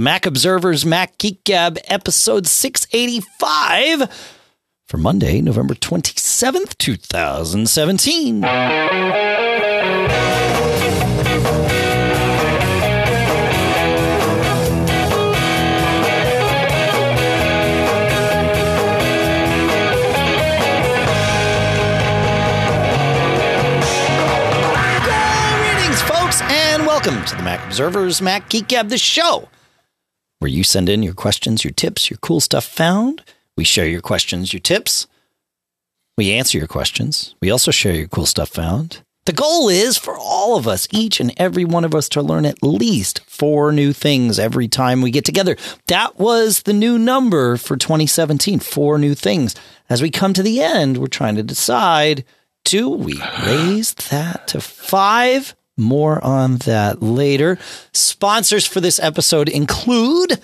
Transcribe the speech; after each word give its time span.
the 0.00 0.04
Mac 0.04 0.24
Observer's 0.24 0.86
Mac 0.86 1.18
Geek 1.18 1.44
Gab 1.44 1.76
episode 1.84 2.46
685 2.46 4.08
for 4.86 4.96
Monday, 4.96 5.42
November 5.42 5.74
27th, 5.74 6.78
2017. 6.78 8.40
Greetings, 25.60 26.00
folks, 26.00 26.40
and 26.40 26.86
welcome 26.86 27.22
to 27.26 27.36
the 27.36 27.42
Mac 27.42 27.62
Observer's 27.66 28.22
Mac 28.22 28.48
Geek 28.48 28.68
Gab, 28.68 28.88
the 28.88 28.96
show 28.96 29.50
where 30.40 30.50
you 30.50 30.64
send 30.64 30.88
in 30.88 31.02
your 31.02 31.14
questions, 31.14 31.64
your 31.64 31.72
tips, 31.72 32.10
your 32.10 32.18
cool 32.18 32.40
stuff 32.40 32.64
found. 32.64 33.22
We 33.56 33.64
share 33.64 33.86
your 33.86 34.00
questions, 34.00 34.52
your 34.52 34.60
tips. 34.60 35.06
We 36.16 36.32
answer 36.32 36.58
your 36.58 36.66
questions. 36.66 37.34
We 37.40 37.50
also 37.50 37.70
share 37.70 37.94
your 37.94 38.08
cool 38.08 38.26
stuff 38.26 38.48
found. 38.48 39.02
The 39.26 39.32
goal 39.34 39.68
is 39.68 39.98
for 39.98 40.16
all 40.16 40.56
of 40.56 40.66
us, 40.66 40.88
each 40.90 41.20
and 41.20 41.32
every 41.36 41.64
one 41.64 41.84
of 41.84 41.94
us, 41.94 42.08
to 42.10 42.22
learn 42.22 42.46
at 42.46 42.62
least 42.62 43.20
four 43.28 43.70
new 43.70 43.92
things 43.92 44.38
every 44.38 44.66
time 44.66 45.02
we 45.02 45.10
get 45.10 45.26
together. 45.26 45.56
That 45.88 46.18
was 46.18 46.62
the 46.62 46.72
new 46.72 46.98
number 46.98 47.56
for 47.58 47.76
2017 47.76 48.60
four 48.60 48.98
new 48.98 49.14
things. 49.14 49.54
As 49.90 50.00
we 50.00 50.10
come 50.10 50.32
to 50.32 50.42
the 50.42 50.62
end, 50.62 50.96
we're 50.96 51.06
trying 51.06 51.36
to 51.36 51.42
decide 51.42 52.24
do 52.64 52.88
we 52.88 53.22
raise 53.46 53.92
that 53.94 54.48
to 54.48 54.60
five? 54.60 55.54
More 55.80 56.22
on 56.22 56.58
that 56.58 57.02
later. 57.02 57.58
Sponsors 57.92 58.66
for 58.66 58.80
this 58.80 59.00
episode 59.00 59.48
include 59.48 60.38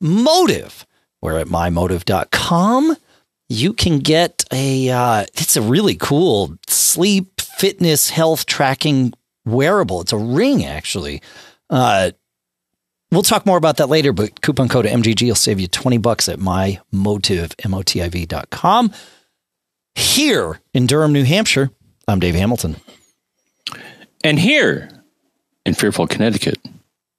Motiv, 0.00 0.86
where 1.20 1.38
at 1.38 1.48
mymotiv.com 1.48 2.96
you 3.50 3.72
can 3.72 3.98
get 3.98 4.44
a 4.52 4.90
uh, 4.90 5.22
it's 5.34 5.56
a 5.56 5.62
really 5.62 5.94
cool 5.94 6.56
sleep 6.66 7.40
fitness 7.40 8.10
health 8.10 8.46
tracking 8.46 9.12
wearable. 9.44 10.00
It's 10.00 10.12
a 10.12 10.18
ring 10.18 10.64
actually. 10.64 11.22
Uh, 11.68 12.12
we'll 13.10 13.22
talk 13.22 13.44
more 13.44 13.58
about 13.58 13.76
that 13.78 13.88
later, 13.88 14.12
but 14.12 14.40
coupon 14.40 14.68
code 14.68 14.86
MGG 14.86 15.26
will 15.26 15.34
save 15.34 15.60
you 15.60 15.68
20 15.68 15.98
bucks 15.98 16.28
at 16.28 16.38
mymotive. 16.38 17.54
Here 19.94 20.60
in 20.72 20.86
Durham, 20.86 21.12
New 21.12 21.24
Hampshire, 21.24 21.70
I'm 22.06 22.20
Dave 22.20 22.34
Hamilton. 22.36 22.76
And 24.24 24.38
here 24.38 24.90
in 25.64 25.74
Fairfield, 25.74 26.10
Connecticut, 26.10 26.58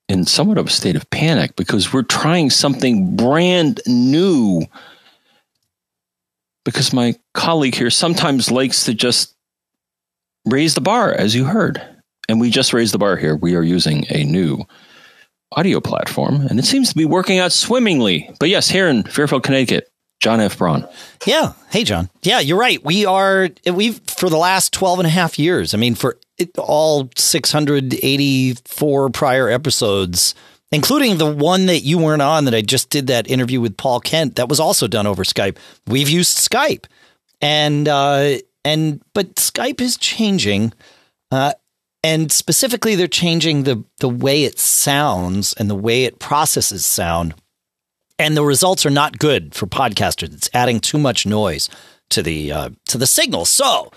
in 0.07 0.25
somewhat 0.25 0.57
of 0.57 0.67
a 0.67 0.71
state 0.71 0.95
of 0.95 1.09
panic 1.09 1.55
because 1.55 1.93
we're 1.93 2.01
trying 2.01 2.49
something 2.49 3.15
brand 3.15 3.79
new. 3.85 4.63
Because 6.65 6.91
my 6.91 7.15
colleague 7.33 7.75
here 7.75 7.91
sometimes 7.91 8.51
likes 8.51 8.85
to 8.85 8.93
just 8.93 9.35
raise 10.45 10.73
the 10.73 10.81
bar, 10.81 11.13
as 11.13 11.35
you 11.35 11.45
heard. 11.45 11.81
And 12.27 12.39
we 12.39 12.49
just 12.49 12.73
raised 12.73 12.93
the 12.93 12.97
bar 12.97 13.15
here. 13.15 13.35
We 13.35 13.55
are 13.55 13.63
using 13.63 14.05
a 14.09 14.23
new 14.23 14.65
audio 15.51 15.79
platform, 15.79 16.41
and 16.47 16.59
it 16.59 16.65
seems 16.65 16.89
to 16.89 16.95
be 16.95 17.05
working 17.05 17.39
out 17.39 17.51
swimmingly. 17.51 18.29
But 18.39 18.49
yes, 18.49 18.69
here 18.69 18.87
in 18.87 19.03
Fairfield, 19.03 19.43
Connecticut, 19.43 19.89
John 20.19 20.39
F. 20.39 20.57
Braun. 20.57 20.87
Yeah. 21.25 21.53
Hey, 21.69 21.83
John. 21.83 22.09
Yeah, 22.21 22.39
you're 22.39 22.59
right. 22.59 22.83
We 22.83 23.05
are, 23.05 23.49
we've, 23.71 24.01
for 24.07 24.29
the 24.29 24.37
last 24.37 24.73
12 24.73 24.99
and 24.99 25.07
a 25.07 25.11
half 25.11 25.39
years, 25.39 25.73
I 25.73 25.77
mean, 25.77 25.95
for 25.95 26.19
it, 26.39 26.57
all 26.57 27.09
684 27.15 29.09
prior 29.09 29.49
episodes, 29.49 30.33
including 30.71 31.17
the 31.17 31.31
one 31.31 31.65
that 31.67 31.79
you 31.79 31.97
weren't 31.97 32.21
on 32.21 32.45
that 32.45 32.55
I 32.55 32.61
just 32.61 32.89
did 32.89 33.07
that 33.07 33.29
interview 33.29 33.61
with 33.61 33.77
Paul 33.77 33.99
Kent, 33.99 34.35
that 34.35 34.49
was 34.49 34.59
also 34.59 34.87
done 34.87 35.07
over 35.07 35.23
Skype. 35.23 35.57
We've 35.87 36.09
used 36.09 36.37
Skype. 36.37 36.85
And, 37.41 37.87
uh, 37.87 38.37
and, 38.65 39.01
but 39.13 39.35
Skype 39.35 39.81
is 39.81 39.97
changing. 39.97 40.73
Uh, 41.31 41.53
and 42.03 42.31
specifically, 42.31 42.95
they're 42.95 43.07
changing 43.07 43.63
the, 43.63 43.83
the 43.99 44.09
way 44.09 44.43
it 44.43 44.57
sounds 44.59 45.53
and 45.53 45.69
the 45.69 45.75
way 45.75 46.05
it 46.05 46.19
processes 46.19 46.85
sound 46.85 47.33
and 48.19 48.35
the 48.35 48.43
results 48.43 48.85
are 48.85 48.91
not 48.91 49.17
good 49.17 49.55
for 49.55 49.65
podcasters. 49.65 50.33
It's 50.33 50.49
adding 50.53 50.81
too 50.81 50.99
much 50.99 51.25
noise 51.25 51.69
to 52.09 52.21
the 52.21 52.51
uh, 52.51 52.69
to 52.87 52.97
the 52.97 53.07
signal. 53.07 53.45
So 53.45 53.91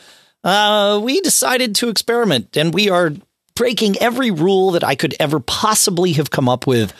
uh, 0.44 1.00
we 1.02 1.20
decided 1.20 1.74
to 1.76 1.88
experiment, 1.88 2.56
and 2.56 2.74
we 2.74 2.90
are 2.90 3.12
breaking 3.54 3.96
every 3.98 4.30
rule 4.30 4.70
that 4.72 4.82
I 4.82 4.94
could 4.94 5.14
ever 5.20 5.38
possibly 5.38 6.12
have 6.12 6.30
come 6.30 6.48
up 6.48 6.66
with 6.66 6.92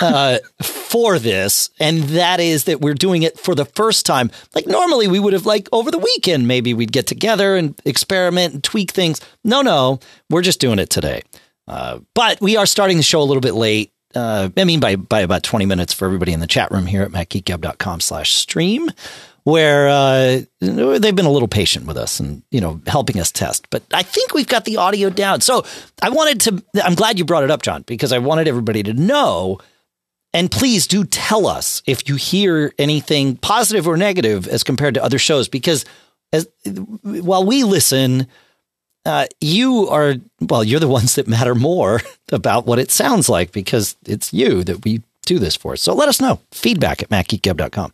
uh, 0.00 0.38
for 0.62 1.18
this, 1.18 1.70
and 1.80 2.04
that 2.04 2.40
is 2.40 2.64
that 2.64 2.80
we're 2.80 2.94
doing 2.94 3.22
it 3.22 3.38
for 3.38 3.54
the 3.54 3.64
first 3.64 4.06
time. 4.06 4.30
Like 4.54 4.66
normally, 4.66 5.08
we 5.08 5.18
would 5.18 5.32
have 5.32 5.46
like 5.46 5.68
over 5.72 5.90
the 5.90 5.98
weekend, 5.98 6.46
maybe 6.46 6.74
we'd 6.74 6.92
get 6.92 7.06
together 7.06 7.56
and 7.56 7.80
experiment 7.84 8.54
and 8.54 8.64
tweak 8.64 8.90
things. 8.90 9.20
No, 9.42 9.62
no, 9.62 10.00
we're 10.30 10.42
just 10.42 10.60
doing 10.60 10.78
it 10.78 10.90
today. 10.90 11.22
Uh, 11.66 12.00
but 12.14 12.40
we 12.40 12.56
are 12.56 12.66
starting 12.66 12.98
the 12.98 13.02
show 13.02 13.22
a 13.22 13.24
little 13.24 13.40
bit 13.40 13.54
late 13.54 13.90
uh, 14.14 14.48
I 14.56 14.64
mean, 14.64 14.80
by, 14.80 14.96
by 14.96 15.20
about 15.20 15.42
20 15.42 15.66
minutes 15.66 15.92
for 15.92 16.04
everybody 16.04 16.32
in 16.32 16.40
the 16.40 16.46
chat 16.46 16.70
room 16.70 16.86
here 16.86 17.02
at 17.02 17.10
macgeekgab.com 17.10 18.00
slash 18.00 18.32
stream, 18.32 18.90
where 19.44 19.88
uh, 19.88 20.40
they've 20.60 21.14
been 21.14 21.26
a 21.26 21.30
little 21.30 21.48
patient 21.48 21.86
with 21.86 21.98
us 21.98 22.18
and, 22.18 22.42
you 22.50 22.60
know, 22.60 22.80
helping 22.86 23.20
us 23.20 23.30
test. 23.30 23.68
But 23.70 23.82
I 23.92 24.02
think 24.02 24.32
we've 24.32 24.48
got 24.48 24.64
the 24.64 24.78
audio 24.78 25.10
down. 25.10 25.42
So 25.42 25.64
I 26.02 26.08
wanted 26.08 26.40
to, 26.42 26.82
I'm 26.82 26.94
glad 26.94 27.18
you 27.18 27.26
brought 27.26 27.44
it 27.44 27.50
up, 27.50 27.62
John, 27.62 27.82
because 27.82 28.12
I 28.12 28.18
wanted 28.18 28.48
everybody 28.48 28.82
to 28.84 28.94
know. 28.94 29.58
And 30.32 30.50
please 30.50 30.86
do 30.86 31.04
tell 31.04 31.46
us 31.46 31.82
if 31.86 32.08
you 32.08 32.16
hear 32.16 32.72
anything 32.78 33.36
positive 33.36 33.86
or 33.86 33.96
negative 33.96 34.48
as 34.48 34.64
compared 34.64 34.94
to 34.94 35.04
other 35.04 35.18
shows, 35.18 35.46
because 35.48 35.84
as 36.32 36.48
while 37.02 37.44
we 37.44 37.62
listen, 37.62 38.26
uh, 39.06 39.26
you 39.40 39.88
are 39.88 40.14
well 40.40 40.64
you're 40.64 40.80
the 40.80 40.88
ones 40.98 41.14
that 41.14 41.28
matter 41.28 41.54
more 41.54 42.00
about 42.32 42.66
what 42.66 42.78
it 42.78 42.90
sounds 42.90 43.28
like 43.28 43.52
because 43.52 43.96
it's 44.06 44.32
you 44.32 44.64
that 44.64 44.84
we 44.84 45.02
do 45.26 45.38
this 45.38 45.56
for 45.56 45.76
so 45.76 45.94
let 45.94 46.08
us 46.08 46.20
know 46.20 46.40
feedback 46.50 47.02
at 47.02 47.08
macgeekgab.com 47.08 47.93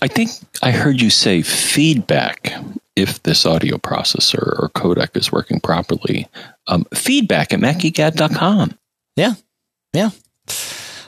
I 0.00 0.08
think 0.08 0.30
I 0.62 0.70
heard 0.70 1.00
you 1.00 1.10
say 1.10 1.42
feedback 1.42 2.52
if 2.96 3.22
this 3.22 3.46
audio 3.46 3.76
processor 3.76 4.58
or 4.58 4.70
codec 4.74 5.16
is 5.16 5.30
working 5.32 5.60
properly. 5.60 6.26
Um, 6.66 6.84
feedback 6.94 7.52
at 7.52 7.60
macgeekgab.com. 7.60 8.76
Yeah. 9.16 9.34
Yeah. 9.92 10.10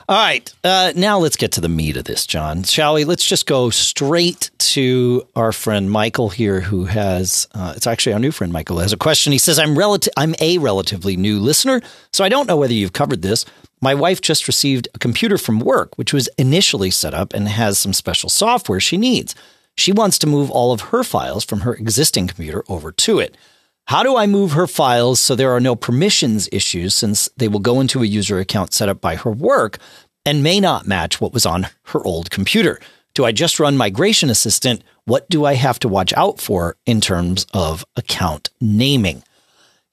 All 0.09 0.17
right. 0.17 0.53
Uh, 0.63 0.91
now 0.95 1.19
let's 1.19 1.37
get 1.37 1.53
to 1.53 1.61
the 1.61 1.69
meat 1.69 1.95
of 1.95 2.03
this, 2.03 2.25
John. 2.25 2.63
Shall 2.63 2.95
we? 2.95 3.05
Let's 3.05 3.25
just 3.25 3.45
go 3.45 3.69
straight 3.69 4.51
to 4.59 5.25
our 5.35 5.51
friend 5.51 5.89
Michael 5.89 6.29
here, 6.29 6.59
who 6.59 6.85
has, 6.85 7.47
uh, 7.53 7.73
it's 7.77 7.87
actually 7.87 8.13
our 8.13 8.19
new 8.19 8.31
friend 8.31 8.51
Michael, 8.51 8.79
has 8.79 8.91
a 8.91 8.97
question. 8.97 9.31
He 9.31 9.37
says, 9.37 9.57
I'm, 9.57 9.77
relative, 9.77 10.11
I'm 10.17 10.35
a 10.39 10.57
relatively 10.57 11.15
new 11.15 11.39
listener, 11.39 11.81
so 12.11 12.23
I 12.23 12.29
don't 12.29 12.47
know 12.47 12.57
whether 12.57 12.73
you've 12.73 12.93
covered 12.93 13.21
this. 13.21 13.45
My 13.81 13.95
wife 13.95 14.21
just 14.21 14.47
received 14.47 14.87
a 14.93 14.99
computer 14.99 15.37
from 15.37 15.59
work, 15.59 15.97
which 15.97 16.13
was 16.13 16.29
initially 16.37 16.91
set 16.91 17.13
up 17.13 17.33
and 17.33 17.47
has 17.47 17.79
some 17.79 17.93
special 17.93 18.29
software 18.29 18.79
she 18.79 18.95
needs. 18.95 19.33
She 19.75 19.91
wants 19.91 20.19
to 20.19 20.27
move 20.27 20.51
all 20.51 20.71
of 20.71 20.81
her 20.81 21.03
files 21.03 21.43
from 21.43 21.61
her 21.61 21.73
existing 21.73 22.27
computer 22.27 22.63
over 22.69 22.91
to 22.91 23.19
it. 23.19 23.35
How 23.87 24.03
do 24.03 24.15
I 24.15 24.27
move 24.27 24.51
her 24.51 24.67
files 24.67 25.19
so 25.19 25.35
there 25.35 25.51
are 25.51 25.59
no 25.59 25.75
permissions 25.75 26.47
issues 26.51 26.93
since 26.93 27.29
they 27.37 27.47
will 27.47 27.59
go 27.59 27.79
into 27.79 28.03
a 28.03 28.05
user 28.05 28.39
account 28.39 28.73
set 28.73 28.89
up 28.89 29.01
by 29.01 29.15
her 29.15 29.31
work 29.31 29.79
and 30.25 30.43
may 30.43 30.59
not 30.59 30.85
match 30.85 31.19
what 31.19 31.33
was 31.33 31.45
on 31.45 31.67
her 31.85 32.03
old 32.05 32.29
computer? 32.29 32.79
Do 33.15 33.25
I 33.25 33.31
just 33.31 33.59
run 33.59 33.75
Migration 33.77 34.29
Assistant? 34.29 34.83
What 35.05 35.27
do 35.29 35.43
I 35.43 35.55
have 35.55 35.79
to 35.79 35.89
watch 35.89 36.13
out 36.13 36.39
for 36.39 36.77
in 36.85 37.01
terms 37.01 37.47
of 37.53 37.83
account 37.95 38.49
naming? 38.61 39.23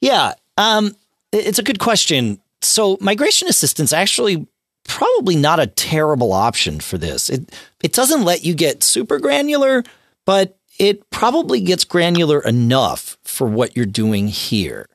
Yeah, 0.01 0.35
um, 0.57 0.95
it's 1.33 1.59
a 1.59 1.65
good 1.65 1.81
question. 1.81 2.41
So, 2.61 2.99
Migration 3.01 3.49
Assistant's 3.49 3.93
actually 3.93 4.47
probably 4.85 5.37
not 5.37 5.61
a 5.61 5.67
terrible 5.67 6.33
option 6.33 6.81
for 6.81 6.99
this. 6.99 7.31
It 7.31 7.55
it 7.83 7.93
doesn't 7.93 8.25
let 8.25 8.45
you 8.45 8.55
get 8.55 8.83
super 8.83 9.19
granular, 9.19 9.85
but 10.27 10.59
it 10.79 11.09
probably 11.11 11.61
gets 11.61 11.85
granular 11.85 12.41
enough 12.41 13.19
for 13.23 13.47
what 13.47 13.77
you're 13.77 13.87
doing 13.87 14.29
here. 14.29 14.89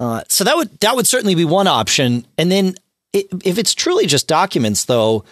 Uh, 0.00 0.22
so 0.28 0.44
that 0.44 0.56
would 0.56 0.78
that 0.80 0.96
would 0.96 1.06
certainly 1.06 1.34
be 1.34 1.44
one 1.44 1.66
option. 1.66 2.26
And 2.36 2.50
then 2.50 2.74
it, 3.12 3.26
if 3.44 3.58
it's 3.58 3.74
truly 3.74 4.06
just 4.06 4.28
documents, 4.28 4.84
though, 4.84 5.24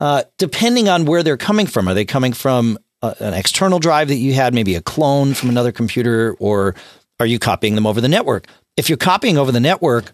uh, 0.00 0.24
depending 0.38 0.88
on 0.88 1.04
where 1.04 1.22
they're 1.22 1.36
coming 1.36 1.66
from, 1.66 1.88
are 1.88 1.94
they 1.94 2.04
coming 2.04 2.32
from 2.32 2.78
a, 3.02 3.14
an 3.20 3.34
external 3.34 3.78
drive 3.78 4.08
that 4.08 4.16
you 4.16 4.34
had, 4.34 4.54
maybe 4.54 4.74
a 4.74 4.82
clone 4.82 5.34
from 5.34 5.48
another 5.48 5.72
computer, 5.72 6.36
or 6.38 6.74
are 7.20 7.26
you 7.26 7.38
copying 7.38 7.74
them 7.74 7.86
over 7.86 8.00
the 8.00 8.08
network? 8.08 8.46
If 8.76 8.88
you're 8.88 8.98
copying 8.98 9.38
over 9.38 9.52
the 9.52 9.60
network, 9.60 10.12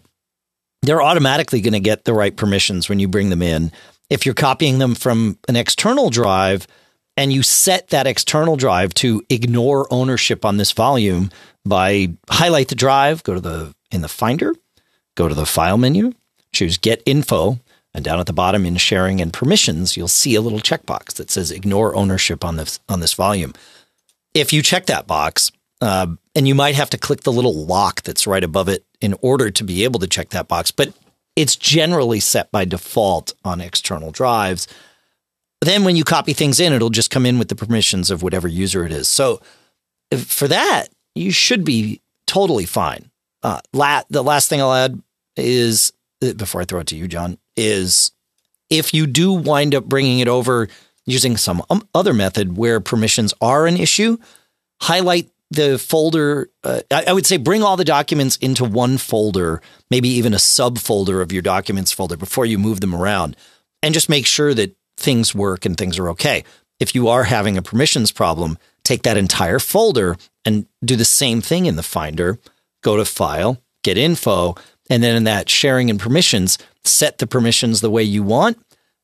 they're 0.81 1.01
automatically 1.01 1.61
going 1.61 1.73
to 1.73 1.79
get 1.79 2.05
the 2.05 2.13
right 2.13 2.35
permissions 2.35 2.89
when 2.89 2.99
you 2.99 3.07
bring 3.07 3.29
them 3.29 3.41
in. 3.41 3.71
If 4.09 4.25
you're 4.25 4.35
copying 4.35 4.79
them 4.79 4.95
from 4.95 5.37
an 5.47 5.55
external 5.55 6.09
drive, 6.09 6.67
and 7.17 7.33
you 7.33 7.43
set 7.43 7.89
that 7.89 8.07
external 8.07 8.55
drive 8.55 8.93
to 8.93 9.21
ignore 9.29 9.91
ownership 9.91 10.45
on 10.45 10.55
this 10.55 10.71
volume 10.71 11.31
by 11.65 12.07
highlight 12.29 12.69
the 12.69 12.75
drive, 12.75 13.23
go 13.23 13.33
to 13.33 13.41
the 13.41 13.75
in 13.91 13.99
the 14.01 14.07
finder, 14.07 14.55
go 15.15 15.27
to 15.27 15.35
the 15.35 15.45
file 15.45 15.77
menu, 15.77 16.13
choose 16.53 16.77
get 16.77 17.03
info, 17.05 17.59
And 17.93 18.05
down 18.05 18.19
at 18.19 18.27
the 18.27 18.33
bottom 18.33 18.65
in 18.65 18.77
sharing 18.77 19.19
and 19.19 19.33
permissions, 19.33 19.97
you'll 19.97 20.07
see 20.07 20.35
a 20.35 20.41
little 20.41 20.59
checkbox 20.59 21.15
that 21.15 21.31
says 21.31 21.51
ignore 21.51 21.95
ownership 21.95 22.45
on 22.45 22.55
this 22.55 22.79
on 22.87 22.99
this 22.99 23.13
volume. 23.13 23.53
If 24.33 24.53
you 24.53 24.61
check 24.61 24.85
that 24.85 25.07
box, 25.07 25.51
uh, 25.81 26.07
and 26.35 26.47
you 26.47 26.55
might 26.55 26.75
have 26.75 26.89
to 26.91 26.97
click 26.97 27.21
the 27.21 27.31
little 27.31 27.65
lock 27.65 28.01
that's 28.01 28.27
right 28.27 28.43
above 28.43 28.69
it 28.69 28.85
in 29.01 29.15
order 29.21 29.49
to 29.49 29.63
be 29.63 29.83
able 29.83 29.99
to 29.99 30.07
check 30.07 30.29
that 30.29 30.47
box, 30.47 30.71
but 30.71 30.93
it's 31.35 31.55
generally 31.55 32.19
set 32.19 32.51
by 32.51 32.65
default 32.65 33.33
on 33.45 33.61
external 33.61 34.11
drives. 34.11 34.67
Then 35.61 35.83
when 35.83 35.95
you 35.95 36.03
copy 36.03 36.33
things 36.33 36.59
in, 36.59 36.73
it'll 36.73 36.89
just 36.89 37.11
come 37.11 37.25
in 37.25 37.39
with 37.39 37.49
the 37.49 37.55
permissions 37.55 38.11
of 38.11 38.23
whatever 38.23 38.47
user 38.47 38.85
it 38.85 38.91
is. 38.91 39.07
So 39.07 39.41
for 40.17 40.47
that, 40.47 40.87
you 41.15 41.31
should 41.31 41.63
be 41.63 42.01
totally 42.27 42.65
fine. 42.65 43.09
Uh, 43.43 43.61
la- 43.73 44.03
the 44.09 44.23
last 44.23 44.49
thing 44.49 44.61
I'll 44.61 44.73
add 44.73 45.01
is 45.37 45.93
uh, 46.21 46.33
before 46.33 46.61
I 46.61 46.65
throw 46.65 46.81
it 46.81 46.87
to 46.87 46.95
you, 46.97 47.07
John, 47.07 47.37
is 47.55 48.11
if 48.69 48.93
you 48.93 49.07
do 49.07 49.31
wind 49.33 49.73
up 49.73 49.85
bringing 49.85 50.19
it 50.19 50.27
over 50.27 50.67
using 51.05 51.37
some 51.37 51.63
um, 51.69 51.87
other 51.95 52.13
method 52.13 52.57
where 52.57 52.79
permissions 52.79 53.33
are 53.41 53.65
an 53.65 53.77
issue, 53.77 54.17
highlight 54.81 55.29
the 55.51 55.77
folder. 55.77 56.49
Uh, 56.63 56.81
I, 56.91 57.05
I 57.07 57.13
would 57.13 57.25
say 57.25 57.37
bring 57.37 57.63
all 57.63 57.77
the 57.77 57.85
documents 57.85 58.35
into 58.37 58.63
one 58.63 58.97
folder, 58.97 59.61
maybe 59.89 60.09
even 60.09 60.33
a 60.33 60.37
subfolder 60.37 61.21
of 61.21 61.31
your 61.31 61.41
documents 61.41 61.91
folder 61.91 62.17
before 62.17 62.45
you 62.45 62.57
move 62.57 62.81
them 62.81 62.95
around, 62.95 63.35
and 63.81 63.93
just 63.93 64.09
make 64.09 64.25
sure 64.25 64.53
that 64.53 64.75
things 64.97 65.33
work 65.33 65.65
and 65.65 65.77
things 65.77 65.97
are 65.97 66.09
okay. 66.09 66.43
If 66.79 66.95
you 66.95 67.07
are 67.07 67.23
having 67.23 67.57
a 67.57 67.61
permissions 67.61 68.11
problem, 68.11 68.57
take 68.83 69.03
that 69.03 69.17
entire 69.17 69.59
folder 69.59 70.17
and 70.45 70.65
do 70.83 70.95
the 70.95 71.05
same 71.05 71.41
thing 71.41 71.65
in 71.65 71.75
the 71.75 71.83
Finder. 71.83 72.39
Go 72.81 72.95
to 72.97 73.05
File, 73.05 73.61
get 73.83 73.97
Info, 73.97 74.55
and 74.89 75.03
then 75.03 75.15
in 75.15 75.25
that 75.25 75.49
sharing 75.49 75.89
and 75.89 75.99
permissions, 75.99 76.57
set 76.83 77.17
the 77.17 77.27
permissions 77.27 77.81
the 77.81 77.89
way 77.89 78.03
you 78.03 78.23
want, 78.23 78.57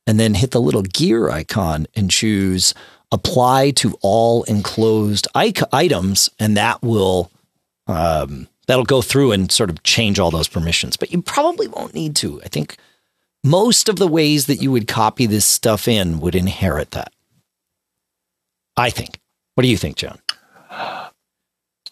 and 0.07 0.19
then 0.19 0.35
hit 0.35 0.51
the 0.51 0.61
little 0.61 0.81
gear 0.81 1.29
icon 1.29 1.87
and 1.95 2.09
choose 2.09 2.73
apply 3.11 3.71
to 3.71 3.97
all 4.01 4.43
enclosed 4.43 5.27
items, 5.35 6.29
and 6.39 6.57
that 6.57 6.81
will 6.81 7.31
um, 7.87 8.47
that'll 8.67 8.85
go 8.85 9.01
through 9.01 9.31
and 9.31 9.51
sort 9.51 9.69
of 9.69 9.83
change 9.83 10.19
all 10.19 10.31
those 10.31 10.47
permissions. 10.47 10.97
But 10.97 11.11
you 11.11 11.21
probably 11.21 11.67
won't 11.67 11.93
need 11.93 12.15
to. 12.17 12.41
I 12.43 12.47
think 12.47 12.77
most 13.43 13.89
of 13.89 13.97
the 13.97 14.07
ways 14.07 14.47
that 14.47 14.61
you 14.61 14.71
would 14.71 14.87
copy 14.87 15.25
this 15.25 15.45
stuff 15.45 15.87
in 15.87 16.19
would 16.19 16.35
inherit 16.35 16.91
that. 16.91 17.13
I 18.75 18.89
think. 18.89 19.19
What 19.53 19.61
do 19.61 19.69
you 19.69 19.77
think, 19.77 19.95
John? 19.95 20.19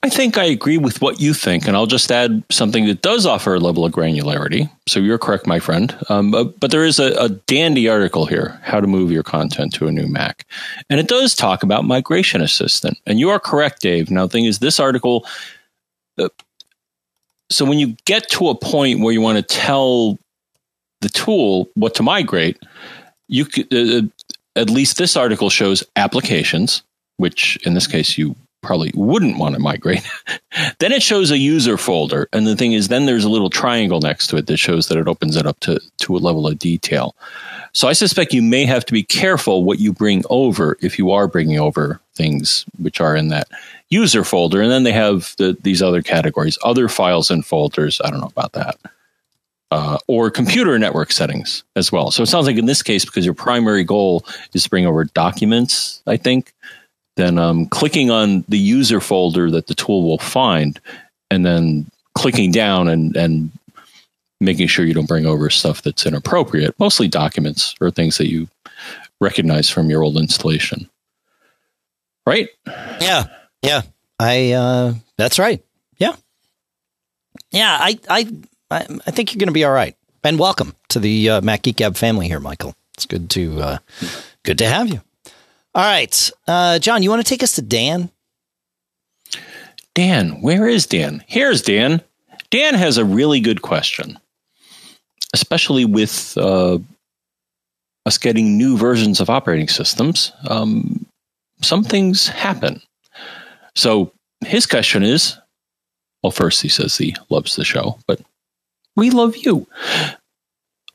I 0.04 0.10
think 0.10 0.38
I 0.38 0.44
agree 0.44 0.78
with 0.78 1.02
what 1.02 1.22
you 1.22 1.34
think, 1.34 1.66
and 1.66 1.78
I'll 1.78 1.86
just 1.86 2.12
add 2.12 2.44
something 2.52 2.88
that 2.88 3.02
does 3.02 3.26
offer 3.26 3.56
a 3.56 3.60
level 3.60 3.86
of 3.86 3.94
granularity. 3.94 4.70
So 4.86 5.00
you're 5.00 5.18
correct, 5.18 5.48
my 5.48 5.60
friend. 5.60 5.96
Um, 6.10 6.30
but, 6.30 6.60
but, 6.60 6.72
there 6.72 6.84
is 6.84 7.00
a, 7.00 7.14
a, 7.14 7.30
dandy 7.30 7.88
article 7.88 8.26
here, 8.26 8.60
How 8.64 8.82
to 8.82 8.88
Move 8.88 9.14
Your 9.14 9.24
Content 9.24 9.74
to 9.76 9.88
a 9.88 9.94
New 9.94 10.08
Mac. 10.08 10.46
And 10.90 11.00
it 11.00 11.08
does 11.08 11.36
talk 11.36 11.64
about 11.64 11.86
Migration 11.86 12.42
Assistant. 12.42 12.98
And 13.06 13.18
you 13.18 13.30
are 13.30 13.40
correct, 13.40 13.82
Dave. 13.82 14.12
Now, 14.12 14.26
the 14.26 14.32
thing 14.32 14.44
is, 14.44 14.60
this 14.60 14.78
article, 14.78 15.26
uh, 16.18 16.28
so 17.50 17.64
when 17.64 17.80
you 17.80 17.96
get 18.04 18.30
to 18.32 18.50
a 18.50 18.56
point 18.56 19.00
where 19.00 19.14
you 19.14 19.22
want 19.22 19.38
to 19.38 19.56
tell 19.56 20.20
the 21.00 21.10
tool 21.10 21.70
what 21.76 21.96
to 21.96 22.04
migrate, 22.04 22.62
you 23.30 23.46
could, 23.46 23.74
uh, 23.74 24.00
uh 24.00 24.02
at 24.56 24.70
least 24.70 24.98
this 24.98 25.16
article 25.16 25.50
shows 25.50 25.82
applications, 25.96 26.84
which 27.18 27.58
in 27.66 27.74
this 27.74 27.88
case 27.88 28.18
you 28.18 28.36
probably 28.64 28.92
wouldn't 28.96 29.38
want 29.38 29.54
to 29.54 29.62
migrate. 29.62 30.10
then 30.80 30.92
it 30.92 31.04
shows 31.04 31.30
a 31.30 31.38
user 31.38 31.78
folder. 31.78 32.28
And 32.34 32.48
the 32.48 32.56
thing 32.56 32.74
is, 32.74 32.88
then 32.88 33.06
there's 33.06 33.26
a 33.26 33.30
little 33.30 33.50
triangle 33.50 34.00
next 34.02 34.28
to 34.28 34.38
it 34.38 34.48
that 34.48 34.58
shows 34.58 34.88
that 34.88 34.98
it 34.98 35.08
opens 35.08 35.36
it 35.36 35.46
up 35.46 35.60
to, 35.62 35.80
to 36.00 36.16
a 36.16 36.20
level 36.20 36.48
of 36.48 36.58
detail. 36.58 37.16
So 37.74 37.88
I 37.88 37.94
suspect 37.94 38.34
you 38.34 38.42
may 38.42 38.66
have 38.66 38.86
to 38.86 38.94
be 38.94 39.04
careful 39.04 39.64
what 39.64 39.80
you 39.80 39.94
bring 39.94 40.24
over 40.30 40.78
if 40.82 40.98
you 40.98 41.12
are 41.12 41.28
bringing 41.28 41.60
over 41.60 42.00
things 42.16 42.66
which 42.80 43.02
are 43.02 43.16
in 43.16 43.30
that 43.30 43.48
user 43.90 44.24
folder. 44.24 44.62
And 44.62 44.72
then 44.72 44.84
they 44.84 44.92
have 44.92 45.36
the, 45.38 45.58
these 45.62 45.82
other 45.82 46.02
categories, 46.02 46.58
other 46.64 46.88
files 46.88 47.30
and 47.30 47.46
folders. 47.46 48.00
I 48.04 48.10
don't 48.10 48.22
know 48.22 48.32
about 48.36 48.54
that. 48.54 48.78
Uh, 49.72 49.98
or 50.06 50.30
computer 50.30 50.78
network 50.78 51.12
settings 51.12 51.64
as 51.76 51.92
well. 51.92 52.12
So 52.12 52.22
it 52.22 52.28
sounds 52.28 52.46
like 52.46 52.58
in 52.58 52.68
this 52.68 52.84
case, 52.84 53.06
because 53.06 53.26
your 53.26 53.34
primary 53.34 53.84
goal 53.84 54.24
is 54.54 54.64
to 54.64 54.70
bring 54.70 54.86
over 54.86 55.04
documents, 55.04 56.04
I 56.06 56.16
think, 56.16 56.54
then 57.16 57.38
um, 57.38 57.68
clicking 57.68 58.10
on 58.10 58.44
the 58.48 58.58
user 58.58 59.00
folder 59.00 59.52
that 59.52 59.68
the 59.68 59.76
tool 59.76 60.04
will 60.04 60.18
find, 60.18 60.80
and 61.30 61.46
then 61.46 61.90
clicking 62.16 62.52
down 62.52 62.88
and, 62.88 63.16
and 63.16 63.52
making 64.40 64.68
sure 64.68 64.86
you 64.86 64.94
don't 64.94 65.08
bring 65.08 65.26
over 65.26 65.50
stuff 65.50 65.82
that's 65.82 66.06
inappropriate, 66.06 66.78
mostly 66.80 67.08
documents 67.08 67.76
or 67.80 67.90
things 67.90 68.18
that 68.18 68.30
you 68.30 68.48
recognize 69.20 69.70
from 69.70 69.90
your 69.90 70.04
old 70.04 70.18
installation. 70.18 70.90
Right? 72.26 72.50
Yeah. 72.66 73.26
Yeah. 73.62 73.82
I 74.20 74.52
uh 74.52 74.94
that's 75.18 75.40
right. 75.40 75.64
Yeah. 75.98 76.16
Yeah, 77.52 77.78
I 77.80 78.00
I 78.10 78.28
I, 78.72 78.88
I 79.08 79.12
think 79.12 79.34
you're 79.34 79.40
going 79.40 79.48
to 79.48 79.54
be 79.54 79.66
all 79.66 79.74
right. 79.74 79.96
And 80.24 80.40
welcome 80.40 80.76
to 80.90 81.00
the 81.00 81.30
uh, 81.30 81.42
Mac 81.42 81.64
Geek 81.64 81.78
Gab 81.78 81.98
family 81.98 82.28
here, 82.28 82.40
Michael. 82.40 82.76
It's 82.94 83.06
good 83.06 83.30
to 83.32 83.62
uh 83.62 83.78
good 84.44 84.58
to 84.60 84.68
have 84.68 84.88
you. 84.88 85.02
All 85.76 85.84
right. 85.84 86.32
Uh, 86.48 86.80
John, 86.80 87.04
you 87.04 87.10
want 87.10 87.26
to 87.26 87.30
take 87.30 87.44
us 87.44 87.54
to 87.56 87.62
Dan? 87.62 88.10
Dan, 89.96 90.42
where 90.42 90.68
is 90.68 90.86
Dan? 90.86 91.24
Here's 91.28 91.62
Dan. 91.62 92.02
Dan 92.50 92.76
has 92.76 92.98
a 92.98 93.06
really 93.06 93.40
good 93.40 93.62
question, 93.62 94.20
especially 95.34 95.86
with 95.86 96.38
uh, 96.38 96.78
us 98.06 98.18
getting 98.18 98.58
new 98.58 98.78
versions 98.78 99.20
of 99.20 99.30
operating 99.30 99.68
systems. 99.68 100.32
Um, 100.48 101.06
some 101.62 101.84
things 101.84 102.28
happen. 102.28 102.82
So 103.76 104.12
his 104.46 104.66
question 104.66 105.04
is 105.04 105.38
well, 106.24 106.32
first, 106.32 106.62
he 106.62 106.70
says 106.70 106.98
he 106.98 107.16
loves 107.30 107.56
the 107.58 107.66
show, 107.66 108.00
but 108.08 108.22
we 108.96 109.10
love 109.10 109.36
you. 109.36 109.68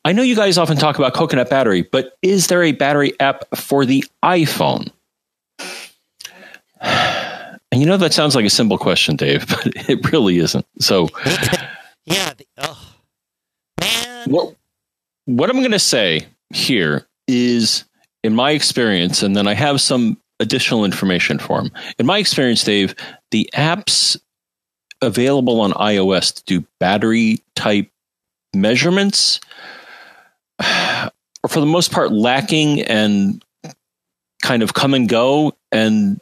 I 0.08 0.12
know 0.12 0.22
you 0.22 0.34
guys 0.34 0.56
often 0.56 0.78
talk 0.78 0.98
about 0.98 1.12
Coconut 1.12 1.50
Battery, 1.50 1.82
but 1.82 2.16
is 2.22 2.46
there 2.46 2.62
a 2.62 2.72
battery 2.72 3.12
app 3.20 3.44
for 3.54 3.84
the 3.84 4.02
iPhone? 4.24 4.90
And 6.80 7.58
you 7.74 7.84
know 7.84 7.98
that 7.98 8.14
sounds 8.14 8.34
like 8.34 8.46
a 8.46 8.50
simple 8.50 8.78
question, 8.78 9.16
Dave, 9.16 9.46
but 9.48 9.66
it 9.86 10.10
really 10.10 10.38
isn't. 10.38 10.64
So, 10.80 11.10
yeah, 12.06 12.32
the, 12.32 12.46
oh, 12.56 12.94
man. 13.82 14.30
What 14.30 14.56
what 15.26 15.50
I'm 15.50 15.58
going 15.58 15.72
to 15.72 15.78
say 15.78 16.26
here 16.54 17.06
is, 17.26 17.84
in 18.24 18.34
my 18.34 18.52
experience, 18.52 19.22
and 19.22 19.36
then 19.36 19.46
I 19.46 19.52
have 19.52 19.78
some 19.78 20.16
additional 20.40 20.86
information 20.86 21.38
for 21.38 21.60
him. 21.60 21.70
In 21.98 22.06
my 22.06 22.16
experience, 22.16 22.64
Dave, 22.64 22.94
the 23.30 23.46
apps 23.54 24.18
available 25.02 25.60
on 25.60 25.72
iOS 25.72 26.32
to 26.36 26.44
do 26.44 26.66
battery 26.80 27.42
type 27.54 27.90
measurements 28.54 29.40
are 30.60 31.10
for 31.48 31.60
the 31.60 31.66
most 31.66 31.92
part 31.92 32.12
lacking 32.12 32.82
and 32.82 33.44
kind 34.42 34.62
of 34.62 34.74
come 34.74 34.94
and 34.94 35.08
go 35.08 35.56
and 35.72 36.20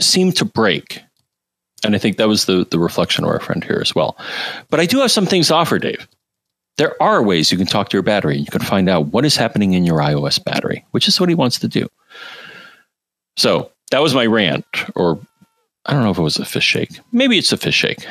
seem 0.00 0.32
to 0.32 0.44
break. 0.44 1.02
And 1.84 1.94
I 1.94 1.98
think 1.98 2.16
that 2.18 2.28
was 2.28 2.44
the, 2.44 2.66
the 2.70 2.78
reflection 2.78 3.24
of 3.24 3.30
our 3.30 3.40
friend 3.40 3.64
here 3.64 3.78
as 3.80 3.94
well. 3.94 4.16
But 4.68 4.80
I 4.80 4.86
do 4.86 4.98
have 5.00 5.10
some 5.10 5.26
things 5.26 5.48
to 5.48 5.54
offer, 5.54 5.78
Dave. 5.78 6.06
There 6.76 7.00
are 7.02 7.22
ways 7.22 7.50
you 7.50 7.58
can 7.58 7.66
talk 7.66 7.88
to 7.90 7.96
your 7.96 8.02
battery 8.02 8.36
and 8.36 8.44
you 8.44 8.50
can 8.50 8.62
find 8.62 8.88
out 8.88 9.06
what 9.06 9.24
is 9.24 9.36
happening 9.36 9.72
in 9.72 9.84
your 9.84 9.98
iOS 9.98 10.42
battery, 10.42 10.84
which 10.92 11.08
is 11.08 11.18
what 11.18 11.28
he 11.28 11.34
wants 11.34 11.58
to 11.58 11.68
do. 11.68 11.88
So 13.36 13.70
that 13.90 14.02
was 14.02 14.14
my 14.14 14.26
rant, 14.26 14.64
or 14.94 15.20
I 15.86 15.92
don't 15.92 16.04
know 16.04 16.10
if 16.10 16.18
it 16.18 16.22
was 16.22 16.38
a 16.38 16.44
fish 16.44 16.64
shake. 16.64 17.00
Maybe 17.12 17.38
it's 17.38 17.52
a 17.52 17.56
fish 17.56 17.74
shake. 17.74 18.06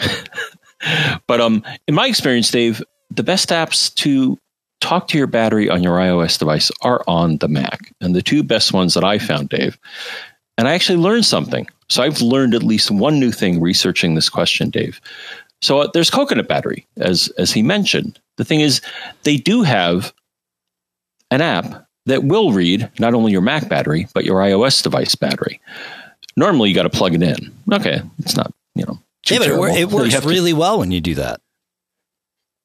but 1.27 1.41
um, 1.41 1.63
in 1.87 1.95
my 1.95 2.07
experience, 2.07 2.51
Dave, 2.51 2.83
the 3.09 3.23
best 3.23 3.49
apps 3.49 3.93
to 3.95 4.37
talk 4.79 5.07
to 5.09 5.17
your 5.17 5.27
battery 5.27 5.69
on 5.69 5.83
your 5.83 5.97
iOS 5.97 6.37
device 6.37 6.71
are 6.81 7.03
on 7.07 7.37
the 7.37 7.47
Mac. 7.47 7.93
And 8.01 8.15
the 8.15 8.21
two 8.21 8.43
best 8.43 8.73
ones 8.73 8.93
that 8.93 9.03
I 9.03 9.19
found, 9.19 9.49
Dave, 9.49 9.77
and 10.57 10.67
I 10.67 10.73
actually 10.73 10.97
learned 10.97 11.25
something. 11.25 11.67
So 11.89 12.03
I've 12.03 12.21
learned 12.21 12.53
at 12.53 12.63
least 12.63 12.91
one 12.91 13.19
new 13.19 13.31
thing 13.31 13.59
researching 13.61 14.15
this 14.15 14.29
question, 14.29 14.69
Dave. 14.69 15.01
So 15.61 15.79
uh, 15.79 15.89
there's 15.93 16.09
Coconut 16.09 16.47
Battery, 16.47 16.85
as 16.97 17.29
as 17.37 17.51
he 17.51 17.61
mentioned. 17.61 18.19
The 18.37 18.45
thing 18.45 18.61
is, 18.61 18.81
they 19.23 19.37
do 19.37 19.63
have 19.63 20.13
an 21.31 21.41
app 21.41 21.85
that 22.05 22.23
will 22.23 22.51
read 22.51 22.89
not 22.99 23.13
only 23.13 23.31
your 23.31 23.41
Mac 23.41 23.67
battery 23.67 24.07
but 24.13 24.25
your 24.25 24.39
iOS 24.39 24.81
device 24.81 25.15
battery. 25.15 25.59
Normally, 26.35 26.69
you 26.69 26.75
got 26.75 26.83
to 26.83 26.89
plug 26.89 27.13
it 27.13 27.23
in. 27.23 27.53
Okay, 27.71 28.01
it's 28.19 28.37
not 28.37 28.53
you 28.75 28.85
know. 28.85 28.99
Yeah, 29.29 29.39
but 29.39 29.49
it, 29.49 29.81
it 29.81 29.89
works 29.89 30.25
really 30.25 30.51
to, 30.51 30.57
well 30.57 30.79
when 30.79 30.91
you 30.91 31.01
do 31.01 31.15
that. 31.15 31.41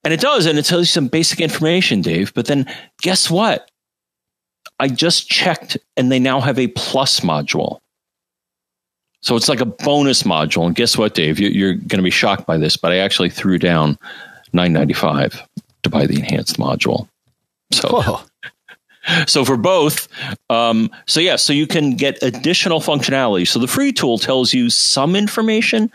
And 0.05 0.13
it 0.13 0.21
does, 0.21 0.47
and 0.47 0.59
it 0.59 0.67
tells 0.67 0.83
you 0.83 0.87
some 0.87 1.09
basic 1.09 1.41
information, 1.41 2.03
Dave. 2.03 2.33
But 2.35 2.47
then 2.47 2.67
guess 3.01 3.31
what? 3.31 3.71
I 4.79 4.89
just 4.89 5.29
checked 5.29 5.79
and 5.97 6.13
they 6.13 6.19
now 6.19 6.41
have 6.41 6.59
a 6.59 6.69
plus 6.69 7.21
module. 7.21 7.81
So 9.23 9.37
it's 9.37 9.49
like 9.49 9.61
a 9.61 9.67
bonus 9.67 10.25
module. 10.25 10.67
And 10.67 10.75
guess 10.75 10.99
what, 10.99 11.15
Dave? 11.15 11.41
You're 11.41 11.75
going 11.75 11.99
to 11.99 12.03
be 12.03 12.11
shocked 12.11 12.47
by 12.47 12.59
this, 12.59 12.77
but 12.77 12.93
I 12.93 12.99
actually 12.99 13.31
threw 13.31 13.59
down 13.59 13.99
995 14.53 15.43
to 15.85 15.89
buy 15.89 16.07
the 16.07 16.17
enhanced 16.17 16.59
module. 16.59 17.09
So, 17.73 17.89
Whoa. 17.89 18.21
so 19.27 19.45
for 19.47 19.57
both, 19.57 20.09
um, 20.51 20.91
so 21.07 21.21
yeah, 21.21 21.37
so 21.37 21.55
you 21.55 21.67
can 21.67 21.97
get 21.97 22.23
additional 22.23 22.81
functionality. 22.81 23.49
So 23.49 23.59
the 23.59 23.67
free 23.67 23.93
tool 23.93 24.19
tells 24.19 24.53
you 24.53 24.69
some 24.69 25.17
information, 25.17 25.91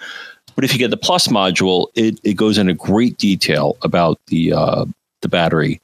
but 0.56 0.64
if 0.64 0.74
you 0.74 0.80
get 0.80 0.90
the 0.92 0.98
plus 0.98 1.28
module, 1.28 1.88
it, 1.96 2.20
it 2.24 2.34
goes 2.34 2.58
into 2.58 2.74
great 2.74 3.18
detail 3.18 3.78
about 3.82 4.20
the 4.28 4.54
uh, 4.54 4.86
the 5.22 5.28
battery, 5.28 5.82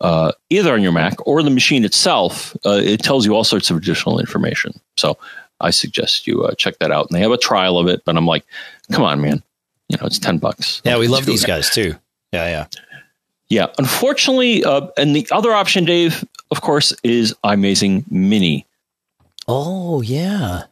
uh, 0.00 0.32
either 0.50 0.72
on 0.72 0.82
your 0.82 0.92
Mac 0.92 1.14
or 1.26 1.42
the 1.42 1.50
machine 1.50 1.84
itself. 1.84 2.56
Uh, 2.64 2.80
it 2.82 3.02
tells 3.02 3.26
you 3.26 3.34
all 3.34 3.44
sorts 3.44 3.70
of 3.70 3.76
additional 3.76 4.18
information. 4.20 4.72
So 4.96 5.18
I 5.60 5.70
suggest 5.70 6.26
you 6.26 6.44
uh, 6.44 6.54
check 6.54 6.78
that 6.78 6.90
out. 6.90 7.08
And 7.08 7.16
they 7.16 7.22
have 7.22 7.32
a 7.32 7.38
trial 7.38 7.78
of 7.78 7.88
it, 7.88 8.04
but 8.04 8.16
I'm 8.16 8.26
like, 8.26 8.44
come 8.92 9.02
on, 9.02 9.20
man, 9.20 9.42
you 9.88 9.96
know, 9.98 10.06
it's 10.06 10.18
ten 10.18 10.38
bucks. 10.38 10.80
Yeah, 10.84 10.98
we 10.98 11.08
love 11.08 11.26
these 11.26 11.44
guys 11.44 11.70
too. 11.70 11.94
Yeah, 12.32 12.48
yeah. 12.48 12.66
Yeah, 13.48 13.68
unfortunately, 13.78 14.62
uh, 14.62 14.88
and 14.98 15.16
the 15.16 15.26
other 15.32 15.52
option, 15.52 15.86
Dave, 15.86 16.22
of 16.50 16.60
course, 16.60 16.92
is 17.02 17.34
iMazing 17.44 18.04
Mini. 18.10 18.66
Oh 19.46 20.02
yeah. 20.02 20.64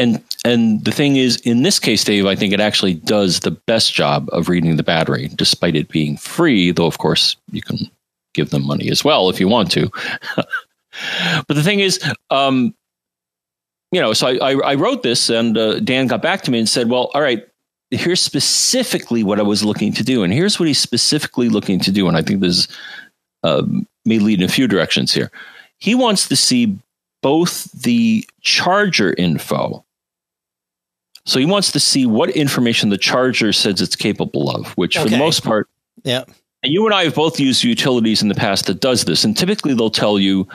And 0.00 0.24
and 0.44 0.84
the 0.84 0.92
thing 0.92 1.16
is, 1.16 1.36
in 1.38 1.62
this 1.62 1.78
case, 1.78 2.02
Dave, 2.04 2.26
I 2.26 2.34
think 2.34 2.52
it 2.52 2.60
actually 2.60 2.94
does 2.94 3.40
the 3.40 3.50
best 3.50 3.92
job 3.92 4.28
of 4.32 4.48
reading 4.48 4.76
the 4.76 4.82
battery, 4.82 5.28
despite 5.34 5.76
it 5.76 5.88
being 5.88 6.16
free. 6.16 6.70
Though, 6.70 6.86
of 6.86 6.98
course, 6.98 7.36
you 7.50 7.60
can 7.60 7.78
give 8.32 8.50
them 8.50 8.66
money 8.66 8.90
as 8.90 9.04
well 9.04 9.28
if 9.28 9.38
you 9.38 9.48
want 9.48 9.70
to. 9.72 9.90
but 10.36 11.54
the 11.54 11.62
thing 11.62 11.80
is, 11.80 12.02
um, 12.30 12.74
you 13.92 14.00
know, 14.00 14.12
so 14.12 14.28
I, 14.28 14.52
I, 14.52 14.52
I 14.70 14.74
wrote 14.76 15.02
this, 15.02 15.28
and 15.28 15.58
uh, 15.58 15.80
Dan 15.80 16.06
got 16.06 16.22
back 16.22 16.42
to 16.42 16.50
me 16.50 16.58
and 16.58 16.68
said, 16.68 16.88
"Well, 16.88 17.10
all 17.12 17.20
right, 17.20 17.46
here's 17.90 18.20
specifically 18.20 19.22
what 19.22 19.40
I 19.40 19.42
was 19.42 19.64
looking 19.64 19.92
to 19.94 20.04
do, 20.04 20.22
and 20.22 20.32
here's 20.32 20.58
what 20.58 20.68
he's 20.68 20.78
specifically 20.78 21.48
looking 21.48 21.80
to 21.80 21.92
do. 21.92 22.08
And 22.08 22.16
I 22.16 22.22
think 22.22 22.40
this 22.40 22.68
uh, 23.42 23.62
may 24.04 24.18
lead 24.18 24.40
in 24.40 24.48
a 24.48 24.52
few 24.52 24.68
directions 24.68 25.12
here. 25.12 25.30
He 25.78 25.94
wants 25.94 26.28
to 26.28 26.36
see 26.36 26.78
both 27.22 27.70
the 27.72 28.24
charger 28.40 29.14
info. 29.16 29.84
So 31.30 31.38
he 31.38 31.46
wants 31.46 31.70
to 31.70 31.78
see 31.78 32.06
what 32.06 32.30
information 32.30 32.88
the 32.88 32.98
charger 32.98 33.52
says 33.52 33.80
it's 33.80 33.94
capable 33.94 34.50
of, 34.50 34.72
which 34.72 34.96
okay. 34.96 35.04
for 35.04 35.10
the 35.10 35.16
most 35.16 35.44
part, 35.44 35.68
yeah. 36.02 36.24
And 36.64 36.72
you 36.72 36.84
and 36.86 36.92
I 36.92 37.04
have 37.04 37.14
both 37.14 37.38
used 37.38 37.62
utilities 37.62 38.20
in 38.20 38.26
the 38.26 38.34
past 38.34 38.66
that 38.66 38.80
does 38.80 39.04
this, 39.04 39.22
and 39.22 39.36
typically 39.36 39.72
they'll 39.72 39.92
tell 39.92 40.18
you 40.18 40.48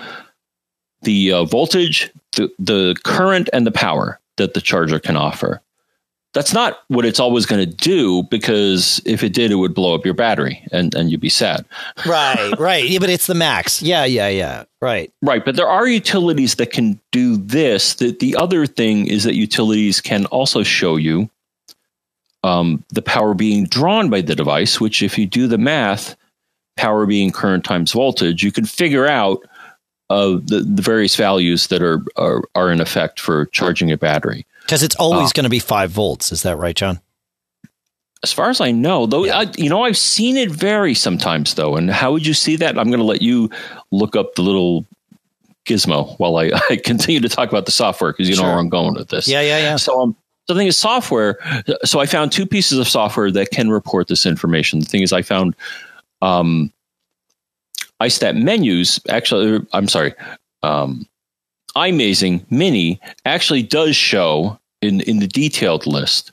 the 1.03 1.31
uh, 1.31 1.45
voltage, 1.45 2.11
the 2.33 2.51
the 2.59 2.93
current, 3.05 3.49
and 3.53 3.65
the 3.65 3.71
power 3.71 4.19
that 4.35 4.53
the 4.53 4.59
charger 4.59 4.99
can 4.99 5.15
offer 5.15 5.61
that's 6.35 6.53
not 6.53 6.83
what 6.89 7.05
it's 7.05 7.19
always 7.19 7.45
going 7.45 7.61
to 7.67 7.75
do 7.75 8.23
because 8.23 9.01
if 9.05 9.23
it 9.23 9.33
did, 9.33 9.51
it 9.51 9.55
would 9.55 9.73
blow 9.73 9.95
up 9.95 10.03
your 10.03 10.13
battery 10.13 10.67
and, 10.73 10.93
and 10.93 11.09
you'd 11.09 11.21
be 11.21 11.29
sad. 11.29 11.65
right, 12.05 12.53
right. 12.59 12.83
Yeah, 12.83 12.99
but 12.99 13.09
it's 13.09 13.25
the 13.25 13.33
max. 13.33 13.81
Yeah, 13.81 14.03
yeah, 14.03 14.27
yeah. 14.27 14.65
Right. 14.81 15.13
Right. 15.21 15.43
But 15.45 15.55
there 15.55 15.67
are 15.67 15.87
utilities 15.87 16.55
that 16.55 16.73
can 16.73 16.99
do 17.13 17.37
this. 17.37 17.95
The, 17.95 18.11
the 18.11 18.35
other 18.35 18.67
thing 18.67 19.07
is 19.07 19.23
that 19.23 19.35
utilities 19.35 20.01
can 20.01 20.25
also 20.25 20.61
show 20.61 20.97
you 20.97 21.29
um, 22.43 22.83
the 22.89 23.01
power 23.01 23.33
being 23.33 23.65
drawn 23.65 24.09
by 24.09 24.19
the 24.19 24.35
device, 24.35 24.79
which, 24.79 25.01
if 25.01 25.17
you 25.17 25.25
do 25.25 25.47
the 25.47 25.57
math, 25.57 26.17
power 26.75 27.05
being 27.05 27.31
current 27.31 27.63
times 27.63 27.93
voltage, 27.93 28.43
you 28.43 28.51
can 28.51 28.65
figure 28.65 29.07
out 29.07 29.39
uh, 30.09 30.37
the, 30.43 30.67
the 30.67 30.81
various 30.81 31.15
values 31.15 31.67
that 31.67 31.81
are, 31.81 32.03
are, 32.17 32.41
are 32.55 32.71
in 32.71 32.81
effect 32.81 33.21
for 33.21 33.45
charging 33.47 33.89
a 33.89 33.97
battery. 33.97 34.45
Because 34.65 34.81
it's 34.81 34.95
always 34.95 35.29
uh, 35.29 35.33
going 35.33 35.43
to 35.43 35.49
be 35.49 35.59
five 35.59 35.91
volts. 35.91 36.31
Is 36.31 36.41
that 36.41 36.57
right, 36.57 36.75
John? 36.75 36.99
As 38.23 38.33
far 38.33 38.49
as 38.49 38.59
I 38.59 38.71
know, 38.71 39.05
though, 39.05 39.25
yeah. 39.25 39.39
I, 39.39 39.51
you 39.55 39.69
know, 39.69 39.83
I've 39.83 39.97
seen 39.97 40.37
it 40.37 40.49
vary 40.49 40.95
sometimes, 40.95 41.53
though. 41.53 41.75
And 41.75 41.91
how 41.91 42.11
would 42.11 42.25
you 42.25 42.33
see 42.33 42.55
that? 42.55 42.77
I'm 42.77 42.87
going 42.87 42.99
to 42.99 43.05
let 43.05 43.21
you 43.21 43.51
look 43.91 44.15
up 44.15 44.33
the 44.33 44.41
little 44.41 44.85
gizmo 45.67 46.17
while 46.17 46.37
I, 46.37 46.51
I 46.69 46.77
continue 46.77 47.19
to 47.19 47.29
talk 47.29 47.49
about 47.49 47.67
the 47.67 47.71
software 47.71 48.11
because 48.11 48.27
you 48.27 48.35
sure. 48.35 48.45
know 48.45 48.49
where 48.51 48.59
I'm 48.59 48.69
going 48.69 48.95
with 48.95 49.09
this. 49.09 49.27
Yeah, 49.27 49.41
yeah, 49.41 49.59
yeah. 49.59 49.75
So, 49.75 50.01
um, 50.01 50.15
the 50.47 50.55
thing 50.55 50.67
is, 50.67 50.77
software. 50.77 51.37
So 51.83 51.99
I 51.99 52.05
found 52.05 52.31
two 52.31 52.45
pieces 52.45 52.77
of 52.77 52.87
software 52.87 53.31
that 53.31 53.51
can 53.51 53.69
report 53.69 54.07
this 54.07 54.25
information. 54.25 54.79
The 54.79 54.85
thing 54.85 55.01
is, 55.01 55.11
I 55.13 55.21
found 55.21 55.55
um, 56.21 56.71
iStat 58.01 58.41
menus. 58.41 58.99
Actually, 59.09 59.65
I'm 59.73 59.87
sorry. 59.87 60.13
Um, 60.63 61.07
iMazing 61.75 62.49
Mini 62.49 62.99
actually 63.25 63.63
does 63.63 63.95
show 63.95 64.59
in 64.81 65.01
in 65.01 65.19
the 65.19 65.27
detailed 65.27 65.85
list. 65.85 66.31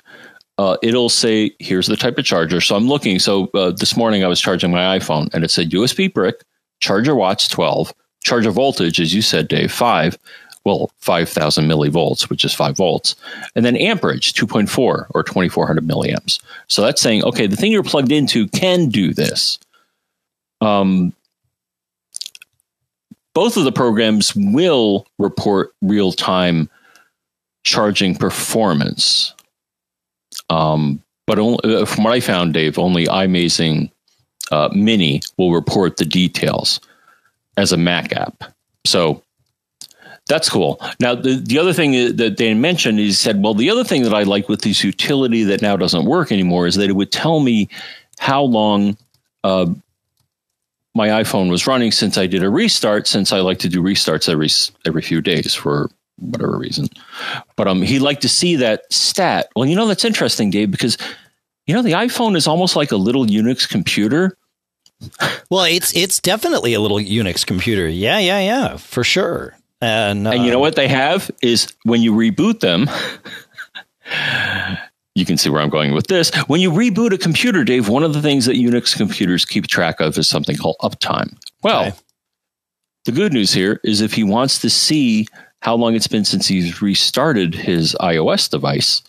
Uh, 0.58 0.76
it'll 0.82 1.08
say 1.08 1.50
here's 1.58 1.86
the 1.86 1.96
type 1.96 2.18
of 2.18 2.24
charger. 2.24 2.60
So 2.60 2.76
I'm 2.76 2.86
looking. 2.86 3.18
So 3.18 3.48
uh, 3.54 3.70
this 3.70 3.96
morning 3.96 4.22
I 4.22 4.28
was 4.28 4.40
charging 4.40 4.70
my 4.70 4.98
iPhone, 4.98 5.32
and 5.34 5.44
it 5.44 5.50
said 5.50 5.70
USB 5.70 6.12
brick, 6.12 6.42
charger 6.80 7.14
watts 7.14 7.48
12, 7.48 7.92
charger 8.22 8.50
voltage, 8.50 9.00
as 9.00 9.14
you 9.14 9.22
said, 9.22 9.48
Dave, 9.48 9.72
five. 9.72 10.18
Well, 10.64 10.92
5,000 10.98 11.64
millivolts, 11.64 12.30
which 12.30 12.44
is 12.44 12.54
five 12.54 12.76
volts, 12.76 13.16
and 13.56 13.64
then 13.64 13.74
amperage 13.76 14.32
2.4 14.32 15.06
or 15.10 15.22
2,400 15.24 15.84
milliamps. 15.84 16.40
So 16.68 16.82
that's 16.82 17.02
saying, 17.02 17.24
okay, 17.24 17.48
the 17.48 17.56
thing 17.56 17.72
you're 17.72 17.82
plugged 17.82 18.12
into 18.12 18.46
can 18.46 18.88
do 18.88 19.12
this. 19.12 19.58
Um, 20.60 21.12
both 23.34 23.56
of 23.56 23.64
the 23.64 23.72
programs 23.72 24.34
will 24.36 25.06
report 25.18 25.74
real 25.82 26.12
time 26.12 26.68
charging 27.64 28.14
performance. 28.14 29.34
Um, 30.50 31.02
but 31.26 31.38
only, 31.38 31.58
uh, 31.64 31.84
from 31.84 32.04
what 32.04 32.12
I 32.12 32.20
found, 32.20 32.54
Dave, 32.54 32.78
only 32.78 33.06
iMazing 33.06 33.90
uh, 34.50 34.68
Mini 34.74 35.20
will 35.38 35.52
report 35.52 35.96
the 35.96 36.04
details 36.04 36.80
as 37.56 37.72
a 37.72 37.76
Mac 37.76 38.12
app. 38.12 38.44
So 38.84 39.22
that's 40.28 40.48
cool. 40.48 40.80
Now, 41.00 41.14
the, 41.14 41.34
the 41.34 41.58
other 41.58 41.72
thing 41.72 42.16
that 42.16 42.36
Dan 42.36 42.60
mentioned, 42.60 42.98
he 42.98 43.12
said, 43.12 43.42
well, 43.42 43.54
the 43.54 43.70
other 43.70 43.84
thing 43.84 44.02
that 44.02 44.14
I 44.14 44.22
like 44.22 44.48
with 44.48 44.62
this 44.62 44.84
utility 44.84 45.44
that 45.44 45.62
now 45.62 45.76
doesn't 45.76 46.04
work 46.04 46.32
anymore 46.32 46.66
is 46.66 46.74
that 46.76 46.90
it 46.90 46.94
would 46.94 47.12
tell 47.12 47.40
me 47.40 47.68
how 48.18 48.42
long 48.42 48.96
uh, 49.44 49.66
my 50.94 51.08
iPhone 51.08 51.50
was 51.50 51.66
running 51.66 51.92
since 51.92 52.18
I 52.18 52.26
did 52.26 52.42
a 52.42 52.50
restart, 52.50 53.06
since 53.06 53.32
I 53.32 53.40
like 53.40 53.58
to 53.60 53.68
do 53.68 53.82
restarts 53.82 54.28
every 54.28 54.48
every 54.86 55.02
few 55.02 55.20
days 55.20 55.54
for 55.54 55.90
whatever 56.18 56.58
reason. 56.58 56.88
But 57.56 57.68
um, 57.68 57.82
he 57.82 57.98
liked 57.98 58.22
to 58.22 58.28
see 58.28 58.56
that 58.56 58.92
stat. 58.92 59.48
Well, 59.56 59.66
you 59.66 59.76
know 59.76 59.86
that's 59.86 60.04
interesting, 60.04 60.50
Dave, 60.50 60.70
because 60.70 60.98
you 61.66 61.74
know 61.74 61.82
the 61.82 61.92
iPhone 61.92 62.36
is 62.36 62.46
almost 62.46 62.76
like 62.76 62.92
a 62.92 62.96
little 62.96 63.24
Unix 63.26 63.68
computer. 63.68 64.36
Well, 65.50 65.64
it's 65.64 65.94
it's 65.96 66.20
definitely 66.20 66.74
a 66.74 66.80
little 66.80 66.98
Unix 66.98 67.44
computer. 67.44 67.88
Yeah, 67.88 68.18
yeah, 68.18 68.40
yeah, 68.40 68.76
for 68.76 69.02
sure. 69.02 69.56
And, 69.80 70.28
uh, 70.28 70.30
and 70.30 70.44
you 70.44 70.52
know 70.52 70.60
what 70.60 70.76
they 70.76 70.86
have 70.86 71.28
is 71.42 71.74
when 71.82 72.02
you 72.02 72.12
reboot 72.12 72.60
them, 72.60 72.88
you 75.14 75.24
can 75.24 75.36
see 75.36 75.50
where 75.50 75.60
I'm 75.60 75.68
going 75.68 75.92
with 75.92 76.06
this. 76.06 76.34
When 76.46 76.60
you 76.60 76.70
reboot 76.70 77.12
a 77.12 77.18
computer, 77.18 77.64
Dave, 77.64 77.88
one 77.88 78.02
of 78.02 78.14
the 78.14 78.22
things 78.22 78.46
that 78.46 78.56
Unix 78.56 78.96
computers 78.96 79.44
keep 79.44 79.66
track 79.66 80.00
of 80.00 80.16
is 80.16 80.28
something 80.28 80.56
called 80.56 80.76
uptime. 80.80 81.36
Well, 81.62 81.88
okay. 81.88 81.96
the 83.04 83.12
good 83.12 83.32
news 83.32 83.52
here 83.52 83.80
is 83.84 84.00
if 84.00 84.14
he 84.14 84.24
wants 84.24 84.58
to 84.60 84.70
see 84.70 85.26
how 85.60 85.74
long 85.74 85.94
it's 85.94 86.08
been 86.08 86.24
since 86.24 86.48
he's 86.48 86.80
restarted 86.80 87.54
his 87.54 87.94
iOS 88.00 88.50
device, 88.50 89.02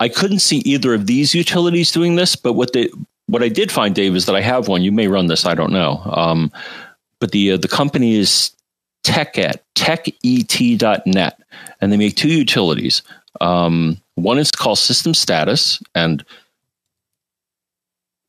I 0.00 0.08
couldn't 0.08 0.40
see 0.40 0.58
either 0.58 0.94
of 0.94 1.06
these 1.06 1.34
utilities 1.34 1.92
doing 1.92 2.16
this, 2.16 2.34
but 2.34 2.54
what 2.54 2.72
they 2.72 2.88
what 3.26 3.44
I 3.44 3.48
did 3.48 3.70
find, 3.70 3.94
Dave, 3.94 4.16
is 4.16 4.26
that 4.26 4.34
I 4.34 4.40
have 4.40 4.66
one. 4.66 4.82
You 4.82 4.90
may 4.90 5.06
run 5.06 5.28
this, 5.28 5.46
I 5.46 5.54
don't 5.54 5.72
know. 5.72 6.02
Um, 6.04 6.50
but 7.20 7.30
the 7.30 7.52
uh, 7.52 7.56
the 7.58 7.68
company 7.68 8.16
is 8.16 8.50
TechEt, 9.04 9.58
techet.net, 9.76 11.42
and 11.80 11.92
they 11.92 11.96
make 11.96 12.16
two 12.16 12.28
utilities. 12.28 13.02
Um, 13.40 14.00
one 14.14 14.38
is 14.38 14.50
called 14.50 14.78
System 14.78 15.14
Status, 15.14 15.82
and 15.94 16.24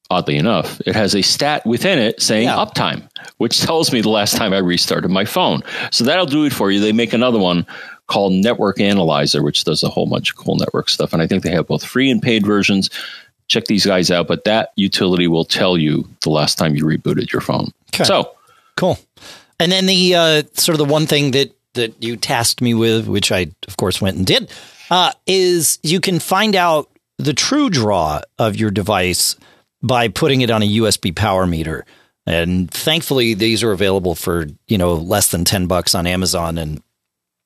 oddly 0.09 0.37
enough, 0.37 0.81
it 0.85 0.95
has 0.95 1.15
a 1.15 1.21
stat 1.21 1.65
within 1.65 1.97
it 1.97 2.21
saying 2.21 2.47
yeah. 2.47 2.55
uptime, 2.55 3.09
which 3.37 3.61
tells 3.61 3.91
me 3.91 4.01
the 4.01 4.09
last 4.09 4.35
time 4.35 4.53
I 4.53 4.57
restarted 4.57 5.09
my 5.09 5.25
phone. 5.25 5.63
So 5.91 6.03
that'll 6.03 6.25
do 6.25 6.45
it 6.45 6.53
for 6.53 6.69
you. 6.69 6.79
They 6.79 6.91
make 6.91 7.13
another 7.13 7.39
one 7.39 7.65
called 8.07 8.33
Network 8.33 8.79
Analyzer, 8.79 9.41
which 9.41 9.63
does 9.63 9.83
a 9.83 9.89
whole 9.89 10.05
bunch 10.05 10.31
of 10.31 10.35
cool 10.35 10.57
network 10.57 10.89
stuff. 10.89 11.13
And 11.13 11.21
I 11.21 11.27
think 11.27 11.43
they 11.43 11.51
have 11.51 11.67
both 11.67 11.83
free 11.83 12.11
and 12.11 12.21
paid 12.21 12.45
versions. 12.45 12.89
Check 13.47 13.65
these 13.65 13.85
guys 13.85 14.11
out, 14.11 14.27
but 14.27 14.43
that 14.43 14.71
utility 14.75 15.27
will 15.27 15.45
tell 15.45 15.77
you 15.77 16.07
the 16.21 16.29
last 16.29 16.57
time 16.57 16.75
you 16.75 16.83
rebooted 16.83 17.31
your 17.31 17.41
phone. 17.41 17.71
Okay. 17.93 18.03
So 18.03 18.35
cool. 18.75 18.99
And 19.59 19.71
then 19.71 19.85
the 19.85 20.15
uh, 20.15 20.43
sort 20.53 20.73
of 20.73 20.85
the 20.85 20.91
one 20.91 21.05
thing 21.05 21.31
that 21.31 21.55
that 21.73 22.03
you 22.03 22.17
tasked 22.17 22.61
me 22.61 22.73
with, 22.73 23.07
which 23.07 23.31
I 23.31 23.51
of 23.67 23.77
course 23.77 24.01
went 24.01 24.17
and 24.17 24.25
did, 24.25 24.51
uh, 24.91 25.13
is 25.25 25.79
you 25.81 25.99
can 25.99 26.19
find 26.19 26.55
out 26.55 26.89
the 27.17 27.33
true 27.33 27.69
draw 27.69 28.21
of 28.37 28.57
your 28.57 28.69
device 28.69 29.35
by 29.81 30.09
putting 30.09 30.41
it 30.41 30.51
on 30.51 30.61
a 30.61 30.69
USB 30.69 31.15
power 31.15 31.47
meter. 31.47 31.85
And 32.27 32.69
thankfully, 32.69 33.33
these 33.33 33.63
are 33.63 33.71
available 33.71 34.13
for 34.13 34.45
you 34.67 34.77
know 34.77 34.93
less 34.93 35.29
than 35.29 35.45
ten 35.45 35.65
bucks 35.65 35.95
on 35.95 36.05
Amazon, 36.05 36.59
and 36.59 36.83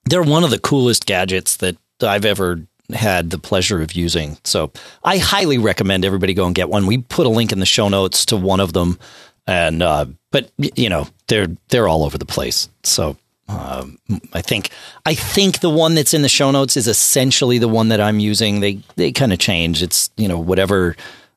they're 0.06 0.24
one 0.24 0.44
of 0.44 0.50
the 0.50 0.60
coolest 0.60 1.06
gadgets 1.06 1.58
that 1.58 1.78
I've 2.02 2.25
ever 2.25 2.62
had 2.94 3.30
the 3.30 3.40
pleasure 3.40 3.82
of 3.82 3.94
using. 3.94 4.38
So 4.44 4.72
I 5.04 5.18
highly 5.18 5.58
recommend 5.58 6.04
everybody 6.04 6.34
go 6.34 6.46
and 6.46 6.54
get 6.54 6.70
one. 6.70 6.86
We 6.88 6.98
put 7.00 7.25
a 7.25 7.30
link 7.30 7.52
in 7.52 7.60
the 7.60 7.66
show 7.66 7.88
notes 7.88 8.25
to 8.28 8.38
one 8.38 8.60
of 8.60 8.74
them, 8.74 9.00
and 9.48 9.82
uh, 9.82 10.06
but 10.32 10.52
you 10.58 10.90
know 10.90 11.08
they're 11.28 11.48
they're 11.70 11.88
all 11.88 12.04
over 12.04 12.18
the 12.18 12.25
place. 12.25 12.68
So 12.84 13.16
um, 13.48 14.00
I 14.34 14.42
think 14.42 14.70
I 15.06 15.14
think 15.14 15.60
the 15.60 15.70
one 15.70 15.94
that's 15.94 16.14
in 16.14 16.24
the 16.24 16.30
show 16.30 16.50
notes 16.52 16.78
is 16.78 16.88
essentially 16.88 17.58
the 17.58 17.68
one 17.68 17.90
that 17.90 18.02
I'm 18.02 18.20
using. 18.20 18.60
They 18.60 18.80
they 18.96 19.12
kind 19.12 19.32
of 19.32 19.40
change. 19.40 19.84
It's 19.84 20.10
you 20.18 20.28
know 20.28 20.40
whatever 20.40 20.96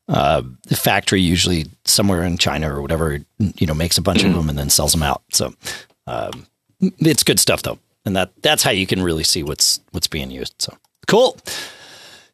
uh, 0.08 0.42
factory 0.70 1.20
usually 1.20 1.66
somewhere 1.84 2.22
in 2.22 2.38
China 2.38 2.74
or 2.74 2.80
whatever 2.80 3.18
you 3.38 3.66
know 3.66 3.74
makes 3.74 3.98
a 3.98 4.02
bunch 4.02 4.24
of 4.24 4.32
them 4.32 4.48
and 4.48 4.58
then 4.58 4.70
sells 4.70 4.92
them 4.92 5.02
out. 5.02 5.22
So 5.32 5.52
um, 6.06 6.46
it's 6.80 7.22
good 7.22 7.38
stuff 7.38 7.62
though, 7.62 7.78
and 8.06 8.16
that 8.16 8.30
that's 8.42 8.62
how 8.62 8.70
you 8.70 8.86
can 8.86 9.02
really 9.02 9.24
see 9.24 9.42
what's 9.42 9.80
what's 9.90 10.08
being 10.08 10.30
used. 10.30 10.54
So 10.60 10.76
cool. 11.06 11.38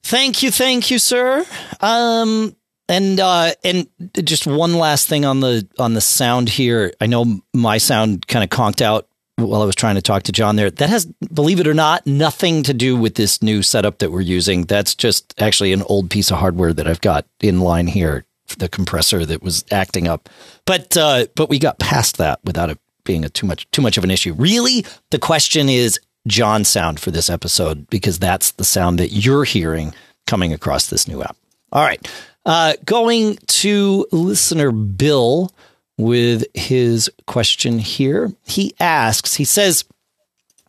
Thank 0.04 0.43
you, 0.43 0.50
thank 0.50 0.90
you, 0.90 0.99
sir. 0.99 1.45
Um, 1.81 2.54
and 2.88 3.19
uh, 3.19 3.54
and 3.64 3.88
just 4.23 4.47
one 4.47 4.75
last 4.75 5.09
thing 5.09 5.25
on 5.25 5.40
the 5.40 5.66
on 5.78 5.95
the 5.95 6.00
sound 6.00 6.49
here. 6.49 6.93
I 7.00 7.07
know 7.07 7.40
my 7.52 7.78
sound 7.78 8.28
kind 8.28 8.45
of 8.45 8.50
conked 8.50 8.83
out 8.83 9.09
while 9.37 9.62
I 9.62 9.64
was 9.64 9.75
trying 9.75 9.97
to 9.97 10.03
talk 10.03 10.25
to 10.25 10.33
John 10.33 10.57
there. 10.57 10.71
That 10.71 10.91
has, 10.91 11.07
believe 11.33 11.61
it 11.61 11.67
or 11.67 11.75
not, 11.75 12.07
nothing 12.07 12.62
to 12.64 12.75
do 12.75 12.97
with 12.97 13.14
this 13.14 13.43
new 13.43 13.62
setup 13.62 13.99
that 13.99 14.12
we're 14.12 14.21
using. 14.21 14.64
That's 14.64 14.95
just 14.95 15.35
actually 15.41 15.73
an 15.73 15.83
old 15.83 16.11
piece 16.11 16.31
of 16.31 16.38
hardware 16.38 16.73
that 16.73 16.87
I've 16.87 17.00
got 17.00 17.26
in 17.41 17.61
line 17.61 17.87
here, 17.87 18.25
the 18.59 18.69
compressor 18.69 19.26
that 19.26 19.43
was 19.43 19.64
acting 19.71 20.07
up. 20.07 20.29
But 20.64 20.97
uh, 20.97 21.26
but 21.35 21.49
we 21.49 21.59
got 21.59 21.79
past 21.79 22.17
that 22.19 22.41
without 22.45 22.71
it 22.71 22.79
being 23.05 23.25
a 23.25 23.29
too 23.29 23.47
much 23.47 23.71
too 23.71 23.83
much 23.83 23.99
of 23.99 24.05
an 24.05 24.11
issue. 24.11 24.35
Really, 24.35 24.85
the 25.11 25.19
question 25.19 25.69
is 25.69 25.99
John 26.26 26.64
sound 26.64 27.00
for 27.00 27.11
this 27.11 27.29
episode 27.29 27.88
because 27.91 28.19
that's 28.19 28.53
the 28.53 28.64
sound 28.64 28.99
that 28.99 29.11
you're 29.11 29.45
hearing 29.45 29.95
coming 30.26 30.53
across 30.53 30.88
this 30.88 31.07
new 31.09 31.23
app. 31.23 31.37
All 31.73 31.83
right. 31.83 32.07
Uh, 32.47 32.75
going 32.85 33.37
to 33.47 34.07
listener 34.12 34.71
Bill 34.71 35.50
with 35.96 36.44
his 36.54 37.10
question 37.26 37.78
here. 37.78 38.32
He 38.44 38.74
asks, 38.80 39.34
he 39.34 39.44
says, 39.44 39.84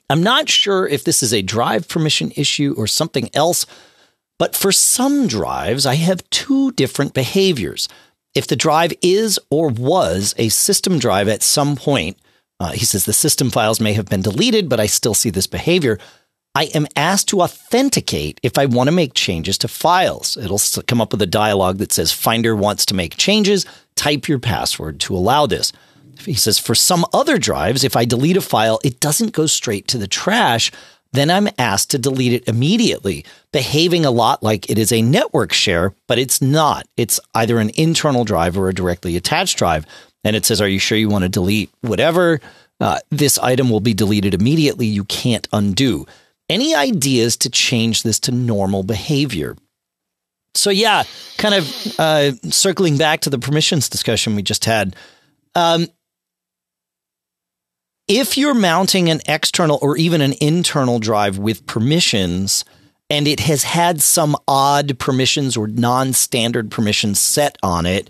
I'm 0.09 0.21
not 0.21 0.49
sure 0.49 0.87
if 0.87 1.03
this 1.03 1.23
is 1.23 1.33
a 1.33 1.41
drive 1.41 1.87
permission 1.87 2.31
issue 2.35 2.75
or 2.77 2.87
something 2.87 3.29
else, 3.33 3.65
but 4.37 4.55
for 4.55 4.71
some 4.71 5.27
drives, 5.27 5.85
I 5.85 5.95
have 5.95 6.29
two 6.29 6.71
different 6.73 7.13
behaviors. 7.13 7.87
If 8.35 8.47
the 8.47 8.55
drive 8.55 8.93
is 9.01 9.39
or 9.49 9.69
was 9.69 10.35
a 10.37 10.49
system 10.49 10.99
drive 10.99 11.27
at 11.27 11.41
some 11.41 11.75
point, 11.75 12.17
uh, 12.59 12.71
he 12.71 12.85
says 12.85 13.05
the 13.05 13.13
system 13.13 13.49
files 13.49 13.81
may 13.81 13.93
have 13.93 14.05
been 14.05 14.21
deleted, 14.21 14.69
but 14.69 14.79
I 14.79 14.85
still 14.85 15.13
see 15.13 15.29
this 15.29 15.47
behavior. 15.47 15.97
I 16.55 16.65
am 16.73 16.87
asked 16.95 17.27
to 17.29 17.41
authenticate 17.41 18.39
if 18.41 18.57
I 18.57 18.65
want 18.65 18.87
to 18.87 18.95
make 18.95 19.13
changes 19.13 19.57
to 19.59 19.67
files. 19.67 20.37
It'll 20.37 20.61
come 20.87 21.01
up 21.01 21.11
with 21.11 21.21
a 21.21 21.27
dialog 21.27 21.79
that 21.79 21.91
says 21.91 22.13
Finder 22.13 22.55
wants 22.55 22.85
to 22.87 22.95
make 22.95 23.17
changes. 23.17 23.65
Type 23.95 24.29
your 24.29 24.39
password 24.39 25.01
to 25.01 25.15
allow 25.15 25.45
this. 25.45 25.73
He 26.19 26.33
says 26.33 26.57
for 26.57 26.73
some 26.73 27.05
other 27.13 27.37
drives, 27.37 27.83
if 27.83 27.97
I 27.97 28.05
delete 28.05 28.37
a 28.37 28.41
file, 28.41 28.79
it 28.85 29.01
doesn't 29.01 29.33
go 29.33 29.47
straight 29.47 29.89
to 29.89 29.97
the 29.97 30.07
trash. 30.07 30.71
Then 31.11 31.29
I'm 31.29 31.49
asked 31.57 31.91
to 31.91 31.97
delete 31.97 32.31
it 32.31 32.47
immediately, 32.47 33.25
behaving 33.51 34.05
a 34.05 34.11
lot 34.11 34.41
like 34.41 34.69
it 34.69 34.77
is 34.77 34.93
a 34.93 35.01
network 35.01 35.51
share, 35.51 35.93
but 36.07 36.19
it's 36.19 36.41
not. 36.41 36.87
It's 36.95 37.19
either 37.33 37.59
an 37.59 37.71
internal 37.75 38.23
drive 38.23 38.57
or 38.57 38.69
a 38.69 38.73
directly 38.73 39.17
attached 39.17 39.57
drive. 39.57 39.85
And 40.23 40.37
it 40.37 40.45
says, 40.45 40.61
Are 40.61 40.69
you 40.69 40.79
sure 40.79 40.97
you 40.97 41.09
want 41.09 41.23
to 41.23 41.29
delete 41.29 41.69
whatever? 41.81 42.39
Uh, 42.79 42.99
this 43.09 43.37
item 43.39 43.69
will 43.69 43.81
be 43.81 43.93
deleted 43.93 44.33
immediately. 44.33 44.87
You 44.87 45.03
can't 45.03 45.47
undo. 45.51 46.05
Any 46.49 46.75
ideas 46.75 47.37
to 47.37 47.49
change 47.49 48.03
this 48.03 48.19
to 48.21 48.31
normal 48.31 48.83
behavior? 48.83 49.55
So, 50.53 50.69
yeah, 50.69 51.03
kind 51.37 51.55
of 51.55 51.99
uh, 51.99 52.31
circling 52.49 52.97
back 52.97 53.21
to 53.21 53.29
the 53.29 53.39
permissions 53.39 53.89
discussion 53.89 54.35
we 54.35 54.43
just 54.43 54.65
had. 54.65 54.95
Um, 55.53 55.87
if 58.07 58.37
you're 58.37 58.53
mounting 58.53 59.09
an 59.09 59.21
external 59.27 59.79
or 59.81 59.97
even 59.97 60.21
an 60.21 60.33
internal 60.39 60.99
drive 60.99 61.37
with 61.37 61.65
permissions 61.65 62.63
and 63.09 63.27
it 63.27 63.41
has 63.41 63.63
had 63.63 64.01
some 64.01 64.35
odd 64.47 64.97
permissions 64.99 65.57
or 65.57 65.67
non 65.67 66.13
standard 66.13 66.71
permissions 66.71 67.19
set 67.19 67.57
on 67.63 67.85
it, 67.85 68.09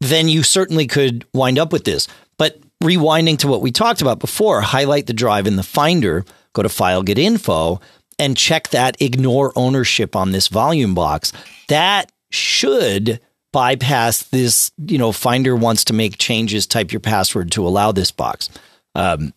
then 0.00 0.28
you 0.28 0.42
certainly 0.42 0.86
could 0.86 1.24
wind 1.32 1.58
up 1.58 1.72
with 1.72 1.84
this. 1.84 2.08
But 2.36 2.60
rewinding 2.82 3.38
to 3.38 3.48
what 3.48 3.62
we 3.62 3.70
talked 3.70 4.02
about 4.02 4.18
before, 4.18 4.60
highlight 4.60 5.06
the 5.06 5.12
drive 5.12 5.46
in 5.46 5.56
the 5.56 5.62
Finder 5.62 6.24
go 6.52 6.62
to 6.62 6.68
File 6.68 7.02
Get 7.02 7.18
Info 7.18 7.80
and 8.18 8.36
check 8.36 8.68
that 8.68 9.00
ignore 9.00 9.52
ownership 9.56 10.14
on 10.14 10.32
this 10.32 10.48
volume 10.48 10.94
box. 10.94 11.32
That 11.68 12.12
should 12.30 13.20
bypass 13.52 14.22
this, 14.24 14.70
you 14.86 14.98
know, 14.98 15.12
Finder 15.12 15.54
wants 15.54 15.84
to 15.84 15.92
make 15.92 16.18
changes, 16.18 16.66
type 16.66 16.92
your 16.92 17.00
password 17.00 17.50
to 17.52 17.66
allow 17.66 17.92
this 17.92 18.10
box. 18.10 18.48
Um, 18.94 19.34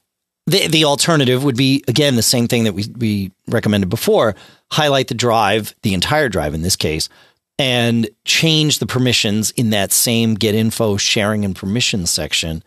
the, 0.48 0.68
the 0.68 0.86
alternative 0.86 1.44
would 1.44 1.58
be, 1.58 1.84
again, 1.88 2.16
the 2.16 2.22
same 2.22 2.48
thing 2.48 2.66
that 2.66 2.74
we, 2.74 2.86
we 2.98 3.32
recommended 3.48 3.90
before 3.90 4.36
highlight 4.72 5.08
the 5.08 5.16
drive, 5.16 5.76
the 5.82 5.94
entire 5.94 6.30
drive 6.30 6.54
in 6.54 6.62
this 6.62 6.76
case, 6.76 7.10
and 7.58 8.10
change 8.26 8.80
the 8.80 8.86
permissions 8.86 9.52
in 9.52 9.70
that 9.72 9.92
same 9.92 10.36
get 10.36 10.56
info 10.56 10.98
sharing 10.98 11.46
and 11.46 11.56
permissions 11.56 12.12
section. 12.12 12.64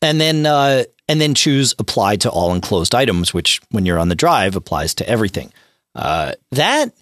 And 0.00 0.20
then 0.20 0.46
uh, 0.46 0.84
and 1.12 1.20
then 1.20 1.34
choose 1.34 1.74
apply 1.78 2.16
to 2.16 2.30
all 2.30 2.54
enclosed 2.54 2.94
items, 2.94 3.34
which 3.34 3.60
when 3.70 3.84
you're 3.84 3.98
on 3.98 4.08
the 4.08 4.14
drive 4.14 4.56
applies 4.56 4.94
to 4.94 5.06
everything. 5.06 5.52
Uh, 5.94 6.32
that 6.52 6.94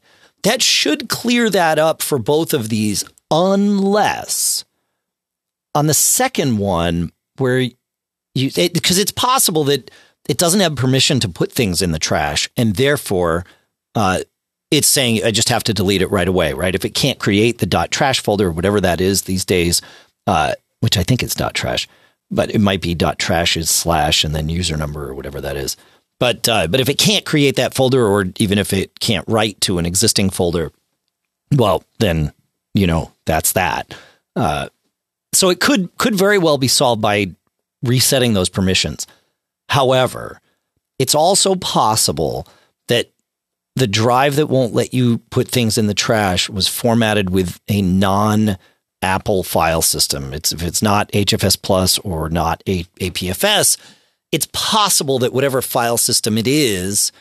that 0.42 0.60
should 0.60 1.08
clear 1.08 1.48
that 1.48 1.78
up 1.78 2.02
for 2.02 2.18
both 2.18 2.52
of 2.52 2.70
these, 2.70 3.04
unless 3.30 4.64
on 5.76 5.86
the 5.86 5.94
second 5.94 6.58
one 6.58 7.12
where 7.36 7.60
you 7.60 8.50
because 8.72 8.98
it, 8.98 9.02
it's 9.02 9.12
possible 9.12 9.62
that 9.62 9.92
it 10.28 10.38
doesn't 10.38 10.58
have 10.58 10.74
permission 10.74 11.20
to 11.20 11.28
put 11.28 11.52
things 11.52 11.80
in 11.80 11.92
the 11.92 12.00
trash, 12.00 12.50
and 12.56 12.74
therefore 12.74 13.44
uh, 13.94 14.22
it's 14.72 14.88
saying 14.88 15.22
I 15.24 15.30
just 15.30 15.50
have 15.50 15.62
to 15.64 15.74
delete 15.74 16.02
it 16.02 16.10
right 16.10 16.26
away, 16.26 16.52
right? 16.52 16.74
If 16.74 16.84
it 16.84 16.96
can't 16.96 17.20
create 17.20 17.58
the 17.58 17.66
dot 17.66 17.92
trash 17.92 18.18
folder 18.18 18.48
or 18.48 18.52
whatever 18.52 18.80
that 18.80 19.00
is 19.00 19.22
these 19.22 19.44
days, 19.44 19.80
uh, 20.26 20.54
which 20.80 20.98
I 20.98 21.04
think 21.04 21.22
it's 21.22 21.36
dot 21.36 21.54
trash, 21.54 21.86
but 22.30 22.54
it 22.54 22.60
might 22.60 22.80
be 22.80 22.94
dot 22.94 23.18
trashes 23.18 23.68
slash 23.68 24.24
and 24.24 24.34
then 24.34 24.48
user 24.48 24.76
number 24.76 25.08
or 25.08 25.14
whatever 25.14 25.40
that 25.40 25.56
is. 25.56 25.76
But 26.18 26.48
uh, 26.48 26.66
but 26.66 26.80
if 26.80 26.88
it 26.88 26.98
can't 26.98 27.24
create 27.24 27.56
that 27.56 27.74
folder, 27.74 28.06
or 28.06 28.26
even 28.38 28.58
if 28.58 28.72
it 28.72 29.00
can't 29.00 29.26
write 29.26 29.60
to 29.62 29.78
an 29.78 29.86
existing 29.86 30.30
folder, 30.30 30.70
well, 31.56 31.82
then 31.98 32.32
you 32.74 32.86
know 32.86 33.10
that's 33.24 33.52
that. 33.52 33.94
Uh, 34.36 34.68
so 35.32 35.48
it 35.48 35.60
could 35.60 35.96
could 35.96 36.14
very 36.14 36.38
well 36.38 36.58
be 36.58 36.68
solved 36.68 37.00
by 37.00 37.28
resetting 37.82 38.34
those 38.34 38.50
permissions. 38.50 39.06
However, 39.70 40.40
it's 40.98 41.14
also 41.14 41.54
possible 41.54 42.46
that 42.88 43.10
the 43.76 43.86
drive 43.86 44.36
that 44.36 44.48
won't 44.48 44.74
let 44.74 44.92
you 44.92 45.18
put 45.30 45.48
things 45.48 45.78
in 45.78 45.86
the 45.86 45.94
trash 45.94 46.50
was 46.50 46.68
formatted 46.68 47.30
with 47.30 47.60
a 47.68 47.80
non 47.80 48.58
Apple 49.02 49.42
file 49.42 49.82
system. 49.82 50.32
It's 50.32 50.52
if 50.52 50.62
it's 50.62 50.82
not 50.82 51.10
HFS 51.12 51.60
Plus 51.60 51.98
or 51.98 52.28
not 52.28 52.62
a, 52.66 52.84
APFS, 53.00 53.76
it's 54.32 54.48
possible 54.52 55.18
that 55.20 55.32
whatever 55.32 55.62
file 55.62 55.98
system 55.98 56.38
it 56.38 56.46
is 56.46 57.12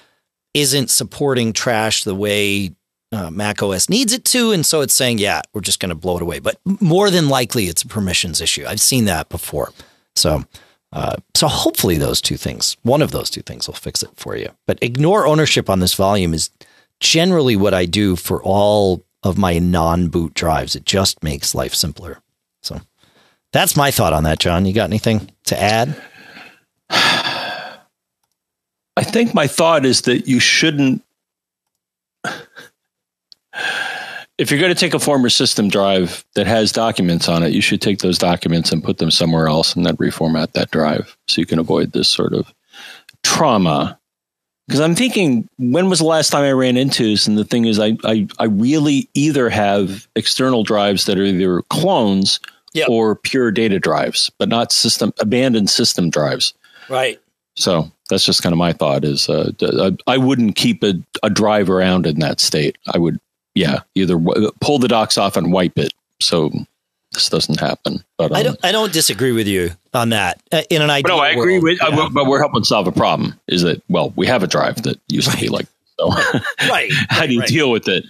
isn't 0.53 0.89
supporting 0.89 1.53
trash 1.53 2.03
the 2.03 2.15
way 2.15 2.71
uh, 3.11 3.31
Mac 3.31 3.63
OS 3.63 3.89
needs 3.89 4.13
it 4.13 4.23
to, 4.25 4.51
and 4.51 4.65
so 4.65 4.81
it's 4.81 4.93
saying, 4.93 5.17
yeah, 5.17 5.41
we're 5.53 5.61
just 5.61 5.79
going 5.79 5.89
to 5.89 5.95
blow 5.95 6.17
it 6.17 6.21
away. 6.21 6.39
But 6.39 6.59
more 6.65 7.09
than 7.09 7.29
likely, 7.29 7.65
it's 7.65 7.81
a 7.81 7.87
permissions 7.87 8.39
issue. 8.39 8.65
I've 8.67 8.81
seen 8.81 9.05
that 9.05 9.29
before. 9.29 9.71
So, 10.15 10.43
uh, 10.93 11.15
so 11.35 11.47
hopefully, 11.47 11.97
those 11.97 12.21
two 12.21 12.37
things, 12.37 12.77
one 12.83 13.01
of 13.01 13.11
those 13.11 13.29
two 13.29 13.41
things, 13.41 13.67
will 13.67 13.75
fix 13.75 14.03
it 14.03 14.09
for 14.15 14.35
you. 14.35 14.49
But 14.67 14.77
ignore 14.83 15.25
ownership 15.25 15.69
on 15.69 15.79
this 15.79 15.95
volume 15.95 16.33
is 16.33 16.51
generally 16.99 17.55
what 17.55 17.73
I 17.73 17.85
do 17.85 18.15
for 18.15 18.43
all 18.43 19.03
of 19.23 19.37
my 19.37 19.59
non-boot 19.59 20.33
drives. 20.33 20.75
It 20.75 20.85
just 20.85 21.23
makes 21.23 21.53
life 21.53 21.73
simpler. 21.73 22.21
So 22.61 22.79
that's 23.51 23.75
my 23.75 23.91
thought 23.91 24.13
on 24.13 24.23
that, 24.23 24.39
John. 24.39 24.65
You 24.65 24.73
got 24.73 24.89
anything 24.89 25.29
to 25.45 25.61
add? 25.61 25.95
I 26.89 27.77
think 29.03 29.33
my 29.33 29.47
thought 29.47 29.85
is 29.85 30.01
that 30.01 30.27
you 30.27 30.39
shouldn't 30.39 31.03
if 34.39 34.49
you're 34.49 34.59
going 34.59 34.73
to 34.73 34.79
take 34.79 34.93
a 34.93 34.99
former 34.99 35.29
system 35.29 35.67
drive 35.67 36.23
that 36.35 36.47
has 36.47 36.71
documents 36.71 37.27
on 37.27 37.43
it, 37.43 37.51
you 37.51 37.61
should 37.61 37.81
take 37.81 37.99
those 37.99 38.17
documents 38.17 38.71
and 38.71 38.83
put 38.83 38.97
them 38.97 39.11
somewhere 39.11 39.47
else 39.47 39.75
and 39.75 39.85
then 39.85 39.97
reformat 39.97 40.53
that 40.53 40.71
drive 40.71 41.17
so 41.27 41.41
you 41.41 41.45
can 41.45 41.59
avoid 41.59 41.91
this 41.91 42.07
sort 42.07 42.33
of 42.33 42.51
trauma 43.21 43.98
because 44.69 44.81
I'm 44.81 44.93
thinking, 44.93 45.49
when 45.57 45.89
was 45.89 45.97
the 45.97 46.05
last 46.05 46.29
time 46.29 46.43
I 46.43 46.51
ran 46.51 46.77
into 46.77 47.03
this? 47.03 47.25
And 47.25 47.35
the 47.35 47.43
thing 47.43 47.65
is, 47.65 47.79
I, 47.79 47.97
I, 48.03 48.27
I 48.37 48.43
really 48.43 49.09
either 49.15 49.49
have 49.49 50.07
external 50.15 50.61
drives 50.61 51.05
that 51.05 51.17
are 51.17 51.23
either 51.23 51.63
clones 51.71 52.39
yep. 52.73 52.87
or 52.87 53.15
pure 53.15 53.49
data 53.49 53.79
drives, 53.79 54.29
but 54.37 54.47
not 54.47 54.71
system 54.71 55.11
abandoned 55.19 55.71
system 55.71 56.11
drives. 56.11 56.53
Right. 56.87 57.19
So 57.55 57.91
that's 58.11 58.23
just 58.23 58.43
kind 58.43 58.53
of 58.53 58.59
my 58.59 58.71
thought 58.71 59.03
is 59.03 59.27
uh, 59.27 59.53
I 60.05 60.17
wouldn't 60.17 60.55
keep 60.55 60.83
a, 60.83 60.93
a 61.23 61.31
drive 61.31 61.71
around 61.71 62.05
in 62.05 62.19
that 62.19 62.39
state. 62.39 62.77
I 62.93 62.99
would, 62.99 63.19
yeah, 63.55 63.79
either 63.95 64.19
w- 64.19 64.51
pull 64.61 64.77
the 64.77 64.87
docks 64.87 65.17
off 65.17 65.35
and 65.35 65.51
wipe 65.51 65.79
it. 65.79 65.93
So 66.21 66.51
this 67.13 67.29
doesn't 67.29 67.59
happen. 67.59 68.03
But 68.17 68.31
um, 68.31 68.37
I 68.37 68.43
don't. 68.43 68.59
I 68.63 68.71
don't 68.71 68.93
disagree 68.93 69.31
with 69.31 69.47
you 69.47 69.71
on 69.93 70.09
that. 70.09 70.41
Uh, 70.51 70.61
in 70.69 70.81
an 70.81 70.89
ideal, 70.89 71.17
no, 71.17 71.23
I 71.23 71.29
agree 71.29 71.53
world, 71.53 71.63
with. 71.63 71.79
Yeah. 71.81 71.87
Uh, 71.87 72.09
but 72.09 72.27
we're 72.27 72.39
helping 72.39 72.63
solve 72.63 72.87
a 72.87 72.91
problem. 72.91 73.39
Is 73.47 73.63
that 73.63 73.81
well? 73.89 74.13
We 74.15 74.27
have 74.27 74.43
a 74.43 74.47
drive 74.47 74.83
that 74.83 74.99
used 75.07 75.27
right. 75.27 75.37
to 75.37 75.41
be 75.41 75.49
like 75.49 75.65
so. 75.99 76.09
right. 76.69 76.91
How 77.09 77.25
do 77.25 77.33
you 77.33 77.39
right. 77.39 77.49
deal 77.49 77.71
with 77.71 77.87
it? 77.87 78.05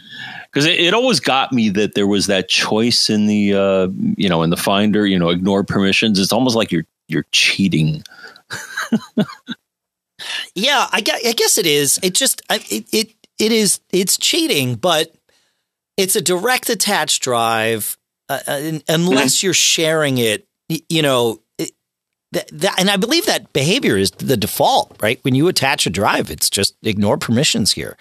Because 0.52 0.66
it, 0.66 0.80
it, 0.80 0.94
always 0.94 1.20
got 1.20 1.54
me 1.54 1.70
that 1.70 1.94
there 1.94 2.08
was 2.08 2.28
that 2.28 2.50
choice 2.50 3.10
in 3.10 3.28
the 3.28 3.54
uh, 3.54 3.88
you 4.18 4.28
know 4.28 4.44
in 4.44 4.50
the 4.50 4.58
Finder. 4.58 5.06
You 5.06 5.18
know, 5.18 5.30
ignore 5.30 5.64
permissions. 5.64 6.20
It's 6.20 6.34
almost 6.34 6.56
like 6.56 6.72
you're 6.72 6.86
you're 7.08 7.26
cheating. 7.32 8.04
yeah, 10.56 10.88
I 10.92 11.02
guess, 11.02 11.26
I 11.26 11.32
guess 11.34 11.58
it 11.58 11.66
is. 11.66 12.00
It 12.04 12.16
just 12.16 12.42
it, 12.50 12.88
it 12.92 13.14
it 13.38 13.52
is 13.52 13.80
it's 13.92 14.18
cheating, 14.18 14.76
but 14.76 15.16
it's 15.96 16.16
a 16.16 16.22
direct 16.22 16.70
attached 16.70 17.22
drive 17.24 17.98
uh, 18.30 18.40
uh 18.48 18.80
unless 18.88 19.38
mm-hmm. 19.38 19.48
you're 19.48 19.54
sharing 19.54 20.18
it, 20.18 20.48
you 20.68 21.02
know, 21.02 21.40
it, 21.58 21.72
that, 22.32 22.48
that, 22.54 22.80
and 22.80 22.90
I 22.90 22.98
believe 22.98 23.26
that 23.26 23.52
behavior 23.54 23.98
is 23.98 24.12
the 24.12 24.38
default, 24.38 24.96
right? 25.02 25.20
When 25.24 25.36
you 25.36 25.48
attach 25.48 25.86
a 25.88 25.90
drive, 25.90 26.30
it's 26.30 26.50
just 26.50 26.76
ignore 26.84 27.18
permissions 27.18 27.74
here 27.74 27.98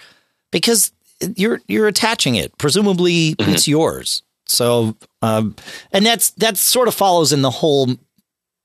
because 0.52 0.92
you're 1.36 1.60
you're 1.66 1.88
attaching 1.88 2.34
it. 2.34 2.56
Presumably, 2.58 3.34
mm-hmm. 3.34 3.50
it's 3.50 3.66
yours. 3.66 4.22
So, 4.46 4.96
um, 5.22 5.56
and 5.92 6.04
that's 6.06 6.30
that 6.30 6.56
sort 6.56 6.88
of 6.88 6.94
follows 6.94 7.32
in 7.32 7.42
the 7.42 7.50
whole 7.50 7.88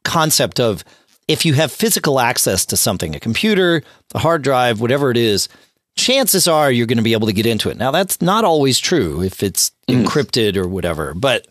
concept 0.04 0.60
of 0.60 0.84
if 1.28 1.46
you 1.46 1.54
have 1.54 1.72
physical 1.72 2.20
access 2.20 2.66
to 2.68 2.78
something, 2.78 3.16
a 3.16 3.20
computer, 3.20 3.84
a 4.14 4.20
hard 4.20 4.42
drive, 4.42 4.82
whatever 4.82 5.10
it 5.10 5.18
is, 5.18 5.48
chances 5.96 6.48
are 6.48 6.72
you're 6.72 6.88
going 6.88 6.98
to 6.98 7.04
be 7.04 7.14
able 7.14 7.28
to 7.28 7.34
get 7.34 7.46
into 7.46 7.70
it. 7.70 7.78
Now, 7.78 7.92
that's 7.92 8.22
not 8.22 8.44
always 8.44 8.80
true 8.80 9.22
if 9.22 9.44
it's 9.44 9.72
mm. 9.88 10.04
encrypted 10.04 10.58
or 10.58 10.68
whatever, 10.68 11.14
but 11.14 11.48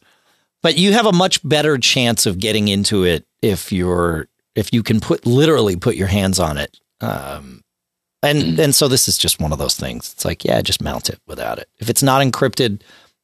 but 0.63 0.79
you 0.79 0.93
have 0.93 1.07
a 1.07 1.13
much 1.13 1.47
better 1.47 1.79
chance 1.79 2.27
of 2.27 2.39
getting 2.39 2.69
into 2.69 3.05
it 3.05 3.27
if 3.43 3.73
you're 3.73 4.29
if 4.55 4.73
you 4.73 4.83
can 4.83 5.01
put 5.01 5.27
literally 5.27 5.77
put 5.77 5.97
your 5.97 6.09
hands 6.09 6.39
on 6.39 6.59
it. 6.59 6.79
Um, 7.01 7.63
and 8.23 8.43
mm. 8.43 8.59
and 8.59 8.75
so 8.75 8.89
this 8.89 9.09
is 9.09 9.19
just 9.19 9.41
one 9.41 9.53
of 9.53 9.59
those 9.59 9.77
things. 9.77 10.13
It's 10.13 10.25
like, 10.25 10.45
yeah, 10.45 10.61
just 10.63 10.83
mount 10.83 11.09
it 11.09 11.19
without 11.27 11.59
it. 11.59 11.69
If 11.79 11.91
it's 11.91 12.03
not 12.03 12.25
encrypted, 12.25 12.83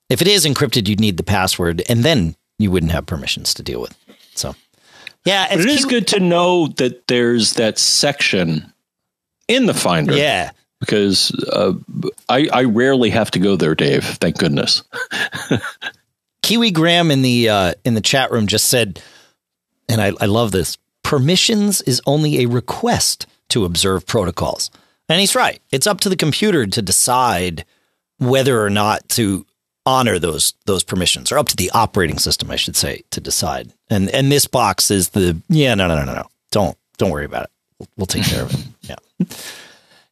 if 0.09 0.20
it 0.20 0.29
is 0.29 0.44
encrypted, 0.44 0.88
you'd 0.88 1.01
need 1.01 1.16
the 1.16 1.22
password, 1.22 1.83
and 1.88 2.03
then 2.03 2.35
you 2.59 2.70
wouldn't 2.70 2.92
have 2.92 3.07
permissions 3.07 3.55
to 3.55 3.62
deal 3.62 3.81
with. 3.81 3.96
So, 4.35 4.55
yeah, 5.24 5.53
it 5.53 5.64
is 5.64 5.85
good 5.85 6.09
to 6.09 6.20
know 6.20 6.68
that 6.79 7.07
there's 7.07 7.55
that 7.55 7.79
section 7.79 8.72
in 9.46 9.66
the 9.66 9.74
Finder. 9.74 10.16
Yeah, 10.16 10.51
because 10.81 11.33
uh, 11.53 11.74
I, 12.29 12.48
I 12.53 12.64
rarely 12.64 13.11
have 13.11 13.31
to 13.33 13.38
go 13.38 13.55
there, 13.57 13.74
Dave. 13.74 14.05
Thank 14.05 14.38
goodness. 14.38 14.83
Kiwi 16.42 16.70
Graham 16.70 17.11
in 17.11 17.22
the 17.22 17.48
uh, 17.48 17.74
in 17.85 17.94
the 17.94 18.01
chat 18.01 18.31
room 18.31 18.46
just 18.46 18.66
said, 18.66 19.03
and 19.88 20.01
I, 20.01 20.12
I 20.20 20.27
love 20.27 20.53
this. 20.53 20.79
Permissions 21.03 21.81
is 21.83 22.03
only 22.07 22.42
a 22.42 22.46
request 22.46 23.27
to 23.51 23.64
observe 23.64 24.07
protocols, 24.07 24.70
and 25.09 25.20
he's 25.20 25.35
right. 25.35 25.61
It's 25.70 25.87
up 25.87 26.01
to 26.01 26.09
the 26.09 26.16
computer 26.16 26.66
to 26.66 26.83
decide 26.83 27.64
whether 28.18 28.62
or 28.62 28.70
not 28.70 29.09
to 29.11 29.46
honor 29.87 30.18
those 30.18 30.55
those 30.66 30.85
permissions, 30.85 31.33
or 31.33 31.38
up 31.38 31.48
to 31.48 31.57
the 31.57 31.70
operating 31.72 32.18
system, 32.18 32.51
I 32.51 32.57
should 32.57 32.77
say, 32.77 33.03
to 33.11 33.20
decide. 33.20 33.72
And 33.88 34.09
and 34.11 34.31
this 34.31 34.46
box 34.46 34.90
is 34.90 35.11
the 35.11 35.40
yeah 35.48 35.74
no 35.74 35.88
no 35.88 35.96
no 35.96 36.05
no 36.05 36.14
no 36.14 36.29
don't 36.51 36.77
don't 36.98 37.11
worry 37.11 37.24
about 37.24 37.44
it. 37.44 37.51
We'll, 37.79 37.88
we'll 37.96 38.07
take 38.07 38.24
care 38.24 38.42
of 38.42 38.53
it. 38.53 38.64
Yeah. 38.83 39.27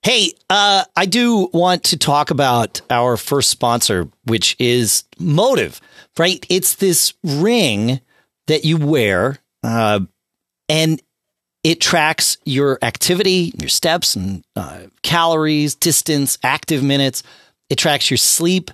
Hey, 0.02 0.32
uh, 0.50 0.84
I 0.94 1.06
do 1.06 1.48
want 1.52 1.82
to 1.84 1.96
talk 1.96 2.30
about 2.30 2.80
our 2.90 3.16
first 3.16 3.50
sponsor, 3.50 4.08
which 4.24 4.54
is 4.58 5.02
Motiv 5.18 5.80
right? 6.18 6.44
It's 6.48 6.76
this 6.76 7.14
ring 7.22 8.00
that 8.46 8.64
you 8.64 8.76
wear, 8.76 9.38
uh, 9.62 10.00
and 10.68 11.02
it 11.64 11.80
tracks 11.80 12.38
your 12.44 12.78
activity, 12.82 13.52
your 13.58 13.68
steps, 13.68 14.14
and 14.14 14.44
uh, 14.54 14.82
calories, 15.02 15.74
distance, 15.74 16.38
active 16.42 16.82
minutes. 16.82 17.22
It 17.68 17.76
tracks 17.76 18.10
your 18.10 18.18
sleep. 18.18 18.70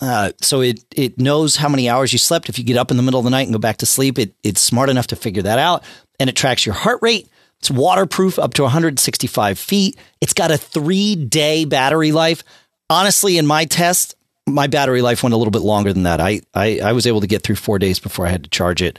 Uh, 0.00 0.32
so 0.40 0.60
it 0.60 0.84
it 0.94 1.18
knows 1.18 1.56
how 1.56 1.68
many 1.68 1.88
hours 1.88 2.12
you 2.12 2.18
slept. 2.18 2.48
If 2.48 2.58
you 2.58 2.64
get 2.64 2.76
up 2.76 2.90
in 2.90 2.96
the 2.96 3.02
middle 3.02 3.20
of 3.20 3.24
the 3.24 3.30
night 3.30 3.44
and 3.44 3.52
go 3.52 3.58
back 3.58 3.78
to 3.78 3.86
sleep, 3.86 4.18
it 4.18 4.34
it's 4.42 4.60
smart 4.60 4.90
enough 4.90 5.06
to 5.08 5.16
figure 5.16 5.42
that 5.42 5.58
out. 5.58 5.84
And 6.20 6.28
it 6.28 6.36
tracks 6.36 6.66
your 6.66 6.74
heart 6.74 6.98
rate. 7.00 7.28
It's 7.60 7.70
waterproof 7.70 8.38
up 8.38 8.52
to 8.54 8.62
165 8.62 9.58
feet. 9.58 9.96
It's 10.20 10.34
got 10.34 10.50
a 10.50 10.58
three 10.58 11.16
day 11.16 11.64
battery 11.64 12.12
life. 12.12 12.44
Honestly, 12.90 13.38
in 13.38 13.46
my 13.46 13.64
test, 13.64 14.13
my 14.46 14.66
battery 14.66 15.02
life 15.02 15.22
went 15.22 15.34
a 15.34 15.36
little 15.36 15.50
bit 15.50 15.62
longer 15.62 15.92
than 15.92 16.02
that. 16.04 16.20
I, 16.20 16.40
I, 16.54 16.80
I 16.80 16.92
was 16.92 17.06
able 17.06 17.20
to 17.20 17.26
get 17.26 17.42
through 17.42 17.56
four 17.56 17.78
days 17.78 17.98
before 17.98 18.26
I 18.26 18.30
had 18.30 18.44
to 18.44 18.50
charge 18.50 18.82
it. 18.82 18.98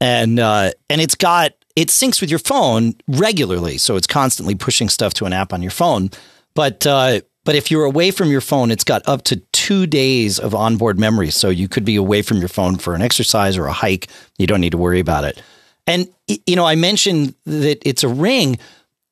And, 0.00 0.38
uh, 0.38 0.72
and 0.88 1.00
it's 1.00 1.14
got, 1.14 1.52
it 1.74 1.88
syncs 1.88 2.20
with 2.20 2.30
your 2.30 2.38
phone 2.38 2.94
regularly. 3.06 3.78
So 3.78 3.96
it's 3.96 4.06
constantly 4.06 4.54
pushing 4.54 4.88
stuff 4.88 5.14
to 5.14 5.26
an 5.26 5.32
app 5.32 5.52
on 5.52 5.62
your 5.62 5.70
phone. 5.70 6.10
But, 6.54 6.86
uh, 6.86 7.20
but 7.44 7.54
if 7.54 7.70
you're 7.70 7.84
away 7.84 8.10
from 8.10 8.30
your 8.30 8.40
phone, 8.40 8.70
it's 8.70 8.84
got 8.84 9.06
up 9.06 9.22
to 9.24 9.36
two 9.52 9.86
days 9.86 10.38
of 10.38 10.54
onboard 10.54 10.98
memory. 10.98 11.30
So 11.30 11.48
you 11.48 11.68
could 11.68 11.84
be 11.84 11.96
away 11.96 12.22
from 12.22 12.38
your 12.38 12.48
phone 12.48 12.76
for 12.76 12.94
an 12.94 13.02
exercise 13.02 13.56
or 13.56 13.66
a 13.66 13.72
hike. 13.72 14.08
You 14.38 14.46
don't 14.46 14.60
need 14.60 14.72
to 14.72 14.78
worry 14.78 15.00
about 15.00 15.24
it. 15.24 15.42
And, 15.86 16.08
you 16.46 16.56
know, 16.56 16.64
I 16.64 16.74
mentioned 16.74 17.34
that 17.44 17.86
it's 17.88 18.02
a 18.02 18.08
ring. 18.08 18.58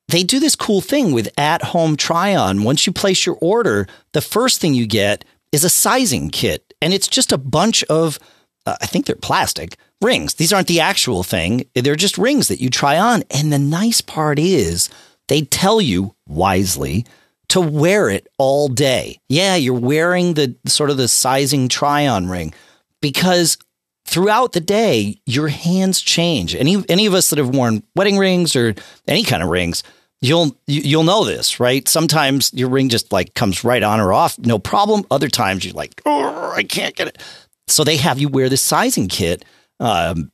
They 0.09 0.23
do 0.23 0.39
this 0.39 0.55
cool 0.55 0.81
thing 0.81 1.13
with 1.13 1.29
at 1.39 1.63
home 1.63 1.95
try 1.95 2.35
on. 2.35 2.63
Once 2.63 2.85
you 2.85 2.91
place 2.91 3.25
your 3.25 3.37
order, 3.39 3.87
the 4.11 4.21
first 4.21 4.59
thing 4.59 4.73
you 4.73 4.85
get 4.85 5.23
is 5.55 5.63
a 5.63 5.69
sizing 5.69 6.29
kit, 6.29 6.73
and 6.81 6.93
it's 6.93 7.07
just 7.07 7.31
a 7.31 7.37
bunch 7.37 7.83
of, 7.85 8.19
uh, 8.65 8.75
I 8.81 8.85
think 8.85 9.05
they're 9.05 9.15
plastic 9.15 9.77
rings. 10.01 10.35
These 10.35 10.53
aren't 10.53 10.67
the 10.67 10.81
actual 10.81 11.23
thing, 11.23 11.65
they're 11.73 11.95
just 11.95 12.17
rings 12.17 12.49
that 12.49 12.61
you 12.61 12.69
try 12.69 12.99
on. 12.99 13.23
And 13.31 13.51
the 13.51 13.57
nice 13.57 14.01
part 14.01 14.37
is 14.37 14.89
they 15.29 15.41
tell 15.41 15.81
you 15.81 16.13
wisely 16.27 17.05
to 17.47 17.61
wear 17.61 18.09
it 18.09 18.27
all 18.37 18.67
day. 18.67 19.19
Yeah, 19.29 19.55
you're 19.55 19.79
wearing 19.79 20.33
the 20.33 20.55
sort 20.67 20.89
of 20.89 20.97
the 20.97 21.07
sizing 21.07 21.69
try 21.69 22.05
on 22.05 22.27
ring 22.27 22.53
because 23.01 23.57
throughout 24.05 24.51
the 24.51 24.59
day, 24.59 25.21
your 25.25 25.47
hands 25.47 26.01
change. 26.01 26.53
Any 26.53 26.83
any 26.89 27.05
of 27.05 27.13
us 27.13 27.29
that 27.29 27.39
have 27.39 27.55
worn 27.55 27.83
wedding 27.95 28.17
rings 28.17 28.55
or 28.55 28.75
any 29.07 29.23
kind 29.23 29.41
of 29.41 29.49
rings, 29.49 29.83
you'll 30.21 30.57
you'll 30.67 31.03
know 31.03 31.25
this, 31.25 31.59
right? 31.59 31.87
Sometimes 31.87 32.51
your 32.53 32.69
ring 32.69 32.89
just 32.89 33.11
like 33.11 33.33
comes 33.33 33.63
right 33.63 33.83
on 33.83 33.99
or 33.99 34.13
off, 34.13 34.37
no 34.39 34.59
problem. 34.59 35.05
Other 35.11 35.29
times 35.29 35.65
you're 35.65 35.73
like, 35.73 36.01
oh, 36.05 36.53
I 36.55 36.63
can't 36.63 36.95
get 36.95 37.07
it. 37.07 37.21
So 37.67 37.83
they 37.83 37.97
have 37.97 38.19
you 38.19 38.29
wear 38.29 38.49
this 38.49 38.61
sizing 38.61 39.07
kit, 39.07 39.43
um, 39.79 40.31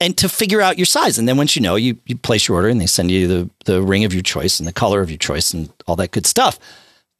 and 0.00 0.16
to 0.18 0.28
figure 0.28 0.60
out 0.60 0.78
your 0.78 0.86
size. 0.86 1.18
And 1.18 1.28
then 1.28 1.36
once 1.36 1.56
you 1.56 1.62
know, 1.62 1.76
you 1.76 1.98
you 2.06 2.16
place 2.16 2.48
your 2.48 2.56
order, 2.56 2.68
and 2.68 2.80
they 2.80 2.86
send 2.86 3.10
you 3.10 3.28
the 3.28 3.50
the 3.64 3.82
ring 3.82 4.04
of 4.04 4.12
your 4.12 4.22
choice 4.22 4.58
and 4.58 4.66
the 4.66 4.72
color 4.72 5.00
of 5.00 5.10
your 5.10 5.18
choice 5.18 5.52
and 5.52 5.72
all 5.86 5.96
that 5.96 6.10
good 6.10 6.26
stuff. 6.26 6.58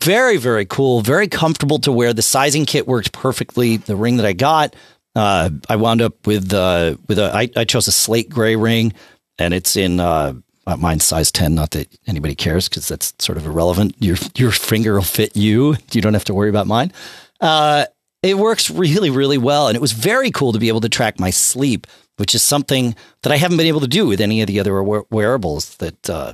Very 0.02 0.36
very 0.36 0.66
cool, 0.66 1.00
very 1.00 1.28
comfortable 1.28 1.78
to 1.80 1.92
wear. 1.92 2.12
The 2.12 2.22
sizing 2.22 2.66
kit 2.66 2.86
worked 2.86 3.12
perfectly. 3.12 3.76
The 3.76 3.96
ring 3.96 4.16
that 4.16 4.26
I 4.26 4.32
got. 4.32 4.74
Uh, 5.14 5.50
I 5.68 5.76
wound 5.76 6.00
up 6.00 6.26
with 6.26 6.52
uh, 6.52 6.96
with 7.06 7.18
a. 7.18 7.34
I, 7.34 7.50
I 7.54 7.64
chose 7.64 7.86
a 7.86 7.92
slate 7.92 8.30
gray 8.30 8.56
ring, 8.56 8.94
and 9.38 9.52
it's 9.52 9.76
in 9.76 10.00
uh, 10.00 10.04
uh, 10.04 10.32
mine's 10.66 11.04
size 11.04 11.32
10 11.32 11.54
not 11.54 11.72
that 11.72 11.88
anybody 12.06 12.34
cares 12.34 12.68
because 12.68 12.88
that's 12.88 13.12
sort 13.18 13.38
of 13.38 13.46
irrelevant. 13.46 13.96
Your 13.98 14.16
your 14.36 14.50
finger 14.50 14.94
will 14.94 15.02
fit 15.02 15.36
you. 15.36 15.76
You 15.92 16.00
don't 16.00 16.14
have 16.14 16.24
to 16.26 16.34
worry 16.34 16.50
about 16.50 16.66
mine. 16.66 16.92
Uh, 17.40 17.86
it 18.22 18.38
works 18.38 18.70
really 18.70 19.10
really 19.10 19.38
well 19.38 19.68
and 19.68 19.76
it 19.76 19.80
was 19.80 19.92
very 19.92 20.30
cool 20.30 20.52
to 20.52 20.58
be 20.58 20.68
able 20.68 20.80
to 20.80 20.88
track 20.88 21.18
my 21.18 21.30
sleep 21.30 21.86
which 22.18 22.34
is 22.36 22.42
something 22.42 22.94
that 23.22 23.32
i 23.32 23.36
haven't 23.36 23.56
been 23.56 23.66
able 23.66 23.80
to 23.80 23.88
do 23.88 24.06
with 24.06 24.20
any 24.20 24.40
of 24.42 24.46
the 24.46 24.60
other 24.60 24.80
wearables 25.10 25.76
that 25.78 26.08
uh, 26.08 26.32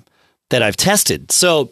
that 0.51 0.63
i've 0.63 0.77
tested. 0.77 1.33
So 1.33 1.71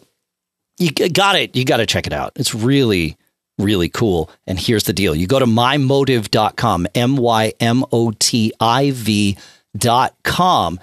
you 0.79 0.91
got 0.91 1.35
it. 1.35 1.55
You 1.55 1.65
got 1.65 1.77
to 1.77 1.85
check 1.85 2.07
it 2.07 2.13
out. 2.13 2.33
It's 2.35 2.53
really 2.55 3.17
really 3.57 3.89
cool. 3.89 4.29
And 4.45 4.59
here's 4.59 4.83
the 4.83 4.93
deal. 4.93 5.15
You 5.15 5.25
go 5.25 5.39
to 5.39 5.45
mymotiv.com 5.47 6.87
m-y-m-o-t-i-v 6.93 7.57
dot 9.75 10.15
com 10.23 10.79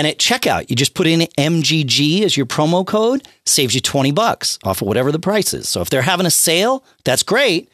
and 0.00 0.06
at 0.06 0.16
checkout, 0.16 0.70
you 0.70 0.76
just 0.76 0.94
put 0.94 1.06
in 1.06 1.20
MGG 1.36 2.22
as 2.22 2.34
your 2.34 2.46
promo 2.46 2.86
code, 2.86 3.28
saves 3.44 3.74
you 3.74 3.82
20 3.82 4.12
bucks 4.12 4.58
off 4.64 4.80
of 4.80 4.88
whatever 4.88 5.12
the 5.12 5.18
price 5.18 5.52
is. 5.52 5.68
So 5.68 5.82
if 5.82 5.90
they're 5.90 6.00
having 6.00 6.24
a 6.24 6.30
sale, 6.30 6.82
that's 7.04 7.22
great. 7.22 7.70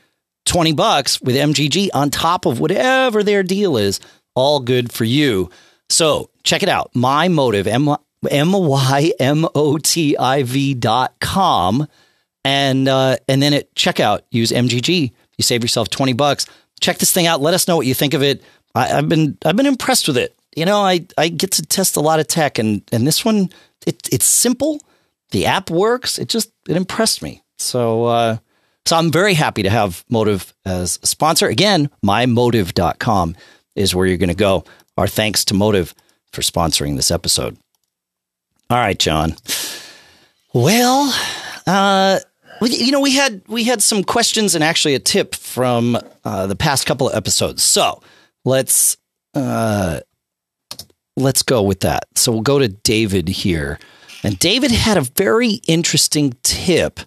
20 0.47 0.73
bucks 0.73 1.21
with 1.23 1.37
MGG 1.37 1.91
on 1.95 2.11
top 2.11 2.45
of 2.45 2.59
whatever 2.59 3.23
their 3.23 3.45
deal 3.45 3.77
is, 3.77 4.01
all 4.35 4.59
good 4.59 4.91
for 4.91 5.05
you. 5.05 5.51
So 5.89 6.31
check 6.43 6.65
it 6.65 6.69
out. 6.69 6.91
My 6.97 7.29
Motiv, 7.29 7.69
M 7.69 7.87
Y 8.25 9.13
M 9.21 9.47
O 9.55 9.79
T 9.79 10.17
I 10.17 10.43
V 10.43 10.75
dot 10.75 11.15
com. 11.21 11.87
And, 12.45 12.89
uh, 12.89 13.19
and 13.29 13.41
then 13.41 13.55
at 13.55 13.73
checkout, 13.77 14.23
use 14.33 14.51
MGG. 14.51 15.13
You 15.39 15.43
save 15.45 15.63
yourself 15.63 15.91
20 15.91 16.13
bucks. 16.15 16.47
Check 16.81 16.99
this 16.99 17.13
thing 17.13 17.29
out. 17.29 17.41
Let 17.41 17.55
us 17.55 17.69
know 17.69 17.77
what 17.77 17.87
you 17.87 17.95
think 17.95 18.15
of 18.15 18.25
it. 18.25 18.43
I, 18.75 18.99
I've 18.99 19.09
been, 19.09 19.39
I've 19.45 19.55
been 19.55 19.67
impressed 19.67 20.09
with 20.09 20.17
it 20.17 20.36
you 20.57 20.65
know, 20.65 20.81
I, 20.81 21.07
I 21.17 21.29
get 21.29 21.53
to 21.53 21.63
test 21.63 21.97
a 21.97 22.01
lot 22.01 22.19
of 22.19 22.27
tech 22.27 22.59
and, 22.59 22.83
and 22.91 23.07
this 23.07 23.25
one, 23.25 23.51
it, 23.87 24.09
it's 24.11 24.25
simple. 24.25 24.81
The 25.31 25.47
app 25.47 25.71
works. 25.71 26.19
It 26.19 26.29
just, 26.29 26.51
it 26.69 26.77
impressed 26.77 27.23
me. 27.23 27.43
So, 27.59 28.05
uh, 28.07 28.37
so 28.87 28.97
I'm 28.97 29.11
very 29.11 29.35
happy 29.35 29.63
to 29.65 29.71
have 29.71 30.05
Motiv 30.09 30.55
as 30.65 30.99
a 31.03 31.07
sponsor. 31.07 31.47
Again, 31.49 31.91
mymotiv.com 32.05 33.37
is 33.75 33.95
where 33.95 34.07
you're 34.07 34.17
going 34.17 34.29
to 34.29 34.35
go. 34.35 34.65
Our 34.97 35.09
thanks 35.09 35.45
to 35.47 35.55
Motiv 35.55 35.95
for 36.33 36.41
sponsoring 36.41 36.97
this 36.97 37.11
episode. 37.11 37.57
All 38.71 38.79
right, 38.79 38.99
John. 38.99 39.37
Well, 40.53 41.15
uh, 41.67 42.21
you 42.63 42.91
know, 42.91 43.01
we 43.01 43.15
had 43.15 43.43
we 43.47 43.65
had 43.65 43.83
some 43.83 44.03
questions 44.03 44.55
and 44.55 44.65
actually 44.65 44.95
a 44.95 44.99
tip 44.99 45.35
from 45.35 45.99
uh, 46.25 46.47
the 46.47 46.57
past 46.57 46.87
couple 46.87 47.09
of 47.09 47.15
episodes. 47.15 47.63
So 47.63 48.03
let's 48.45 48.97
uh, 49.35 50.01
let's 51.17 51.43
go 51.43 51.63
with 51.63 51.81
that. 51.81 52.05
So 52.15 52.33
we'll 52.33 52.43
go 52.43 52.59
to 52.59 52.69
David 52.69 53.29
here, 53.29 53.79
and 54.23 54.39
David 54.39 54.71
had 54.71 54.97
a 54.97 55.03
very 55.03 55.61
interesting 55.67 56.37
tip 56.43 57.01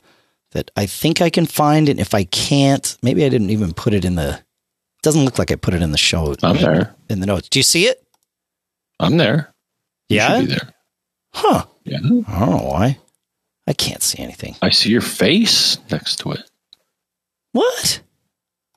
that 0.52 0.72
I 0.76 0.86
think 0.86 1.22
I 1.22 1.30
can 1.30 1.46
find, 1.46 1.90
and 1.90 2.00
if 2.00 2.14
I 2.14 2.24
can't, 2.24 2.98
maybe 3.04 3.24
I 3.24 3.30
didn't 3.30 3.52
even 3.52 3.74
put 3.74 3.94
it 3.94 4.06
in 4.06 4.16
the. 4.16 4.30
It 4.30 5.04
doesn't 5.04 5.24
look 5.24 5.40
like 5.40 5.52
I 5.52 5.56
put 5.56 5.74
it 5.74 5.82
in 5.82 5.92
the 5.92 5.98
show. 5.98 6.36
I'm 6.44 6.58
there 6.58 6.96
in 7.10 7.20
the 7.22 7.26
notes. 7.26 7.48
Do 7.48 7.60
you 7.60 7.64
see 7.64 7.86
it? 7.86 8.06
I'm 9.00 9.16
there. 9.18 9.54
You 10.10 10.18
yeah. 10.18 10.42
there. 10.42 10.74
Huh. 11.34 11.66
Yeah. 11.86 12.00
Oh, 12.04 12.26
I 12.28 12.40
don't 12.40 12.50
know 12.50 12.70
why. 12.70 12.98
I 13.66 13.74
can't 13.74 14.04
see 14.04 14.22
anything. 14.22 14.56
I 14.62 14.72
see 14.72 14.90
your 14.90 15.02
face 15.02 15.78
next 15.92 16.18
to 16.18 16.32
it. 16.32 16.50
What? 17.52 18.02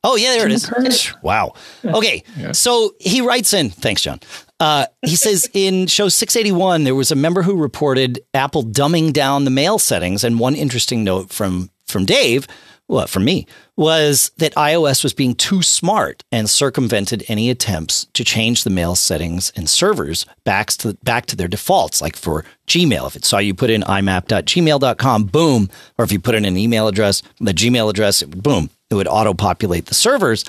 Oh, 0.05 0.17
yeah, 0.17 0.33
there 0.33 0.47
it 0.47 0.53
is. 0.53 1.15
Wow. 1.23 1.55
Okay. 1.85 2.23
Yeah. 2.37 2.53
So 2.53 2.95
he 3.01 3.21
writes 3.21 3.53
in, 3.53 3.71
thanks, 3.71 4.03
John. 4.03 4.21
Uh, 4.63 4.87
he 5.03 5.17
says 5.17 5.51
in 5.55 5.89
show 5.89 6.09
681, 6.09 6.85
there 6.85 6.95
was 6.95 7.11
a 7.11 7.17
member 7.17 7.43
who 7.43 7.57
reported 7.57 8.21
Apple 8.33 8.63
dumbing 8.63 9.13
down 9.13 9.45
the 9.45 9.51
mail 9.51 9.79
settings. 9.79 10.23
And 10.23 10.39
one 10.39 10.55
interesting 10.55 11.03
note 11.03 11.31
from, 11.31 11.71
from 11.85 12.05
Dave 12.05 12.47
well, 12.93 13.07
for 13.07 13.21
me, 13.21 13.47
was 13.75 14.33
that 14.37 14.55
iOS 14.55 15.03
was 15.03 15.15
being 15.15 15.35
too 15.35 15.63
smart 15.63 16.25
and 16.31 16.51
circumvented 16.51 17.25
any 17.27 17.49
attempts 17.49 18.07
to 18.13 18.23
change 18.23 18.65
the 18.65 18.71
mail 18.71 18.95
settings 18.95 19.51
and 19.57 19.71
servers 19.71 20.27
back 20.45 20.69
to 20.73 20.95
back 21.03 21.25
to 21.27 21.37
their 21.37 21.49
defaults. 21.49 22.03
Like 22.03 22.17
for 22.17 22.45
Gmail, 22.67 23.07
if 23.07 23.17
it 23.17 23.25
saw 23.25 23.39
you 23.39 23.55
put 23.55 23.71
in 23.71 23.81
imap.gmail.com, 23.83 25.25
boom, 25.25 25.71
or 25.97 26.05
if 26.05 26.13
you 26.13 26.21
put 26.21 26.35
in 26.35 26.45
an 26.45 26.59
email 26.59 26.87
address, 26.87 27.23
the 27.41 27.55
Gmail 27.55 27.89
address, 27.89 28.23
boom, 28.25 28.69
it 28.91 28.95
would 28.95 29.09
auto 29.09 29.33
populate 29.33 29.87
the 29.87 29.95
servers. 29.95 30.45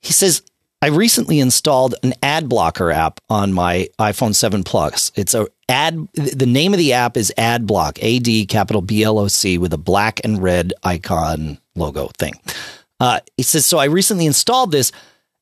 He 0.00 0.14
says 0.14 0.40
I 0.82 0.88
recently 0.88 1.40
installed 1.40 1.94
an 2.02 2.12
ad 2.22 2.48
blocker 2.48 2.90
app 2.90 3.18
on 3.30 3.52
my 3.52 3.88
iPhone 3.98 4.34
7 4.34 4.62
Plus. 4.62 5.10
It's 5.16 5.34
a 5.34 5.46
ad 5.68 6.06
the 6.14 6.46
name 6.46 6.74
of 6.74 6.78
the 6.78 6.92
app 6.92 7.16
is 7.16 7.32
Ad 7.36 7.66
Block, 7.66 7.98
A 8.02 8.18
D 8.18 8.46
capital 8.46 8.82
B 8.82 9.02
L 9.02 9.18
O 9.18 9.28
C 9.28 9.58
with 9.58 9.72
a 9.72 9.78
black 9.78 10.20
and 10.22 10.42
red 10.42 10.72
icon 10.82 11.58
logo 11.74 12.08
thing. 12.18 12.34
Uh, 13.00 13.20
he 13.36 13.42
says, 13.42 13.66
so 13.66 13.78
I 13.78 13.86
recently 13.86 14.26
installed 14.26 14.72
this, 14.72 14.92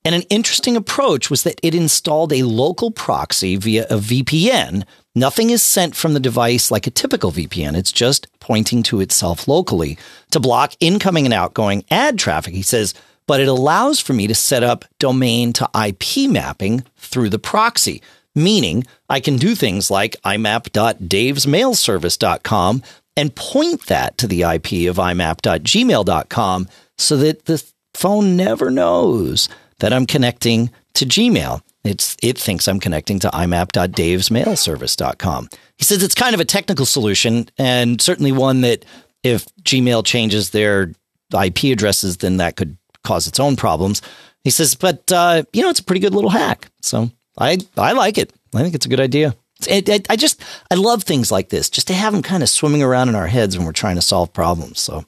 and 0.05 0.15
an 0.15 0.23
interesting 0.23 0.77
approach 0.77 1.31
was 1.31 1.43
that 1.45 1.61
it 1.63 1.75
installed 1.75 2.33
a 2.33 2.43
local 2.43 2.91
proxy 2.91 3.57
via 3.57 3.85
a 3.85 3.97
VPN. 3.97 4.85
Nothing 5.15 5.51
is 5.51 5.63
sent 5.63 5.95
from 5.95 6.15
the 6.15 6.21
device 6.21 6.71
like 6.71 6.87
a 6.87 6.91
typical 6.91 7.31
VPN. 7.31 7.77
It's 7.77 7.93
just 7.93 8.27
pointing 8.41 8.83
to 8.85 9.01
itself 9.01 9.47
locally 9.47 9.97
to 10.33 10.41
block 10.41 10.75
incoming 10.81 11.25
and 11.25 11.35
outgoing 11.35 11.85
ad 11.91 12.19
traffic. 12.19 12.55
He 12.55 12.63
says, 12.63 12.95
but 13.27 13.41
it 13.41 13.49
allows 13.49 13.99
for 14.01 14.13
me 14.13 14.27
to 14.27 14.35
set 14.35 14.63
up 14.63 14.85
domain 14.99 15.55
to 15.55 15.67
IP 15.75 16.31
mapping 16.31 16.85
through 16.97 17.31
the 17.31 17.39
proxy, 17.39 18.03
meaning 18.35 18.85
I 19.09 19.21
can 19.21 19.37
do 19.37 19.55
things 19.55 19.91
like 19.91 20.17
imap.davesmailservice.com 20.25 22.83
and 23.17 23.35
point 23.35 23.87
that 23.87 24.19
to 24.19 24.27
the 24.27 24.43
IP 24.43 24.91
of 24.91 24.97
imap.gmail.com 24.97 26.69
so 26.99 27.17
that 27.17 27.47
the 27.47 27.65
phone 27.95 28.37
never 28.37 28.71
knows 28.71 29.49
that 29.79 29.93
I'm 29.93 30.07
connecting 30.07 30.71
to 30.95 31.07
Gmail. 31.07 31.61
It's, 31.85 32.17
it 32.23 32.37
thinks 32.39 32.67
I'm 32.67 32.81
connecting 32.81 33.19
to 33.21 33.29
imap.davesmailservice.com. 33.29 35.49
He 35.77 35.85
says 35.85 36.03
it's 36.03 36.15
kind 36.15 36.33
of 36.35 36.41
a 36.41 36.45
technical 36.45 36.87
solution 36.87 37.49
and 37.59 38.01
certainly 38.01 38.33
one 38.33 38.63
that 38.63 38.85
if 39.23 39.47
Gmail 39.63 40.05
changes 40.05 40.51
their 40.51 40.93
IP 41.33 41.65
addresses, 41.65 42.17
then 42.19 42.37
that 42.39 42.57
could 42.57 42.77
cause 43.05 43.27
its 43.27 43.39
own 43.39 43.57
problems. 43.57 44.03
He 44.43 44.51
says, 44.51 44.75
but 44.75 45.11
uh, 45.13 45.45
you 45.53 45.63
know, 45.63 45.71
it's 45.71 45.81
a 45.81 45.85
pretty 45.85 46.01
good 46.01 46.15
little 46.15 46.31
hack. 46.31 46.71
So 46.83 47.11
I 47.39 47.59
I 47.77 47.93
like 47.93 48.19
it. 48.19 48.33
I 48.55 48.63
think 48.63 48.75
it's 48.75 48.87
a 48.87 48.91
good 48.91 49.01
idea. 49.01 49.35
It, 49.69 49.89
it, 49.89 50.07
I 50.11 50.17
just 50.17 50.43
I 50.71 50.75
love 50.75 51.05
things 51.05 51.31
like 51.33 51.49
this, 51.49 51.71
just 51.71 51.87
to 51.89 51.95
have 51.95 52.13
them 52.13 52.23
kind 52.23 52.43
of 52.43 52.49
swimming 52.49 52.83
around 52.83 53.09
in 53.09 53.15
our 53.15 53.27
heads 53.27 53.57
when 53.57 53.67
we're 53.67 53.73
trying 53.73 53.97
to 53.97 54.03
solve 54.03 54.33
problems. 54.33 54.81
So 54.81 55.05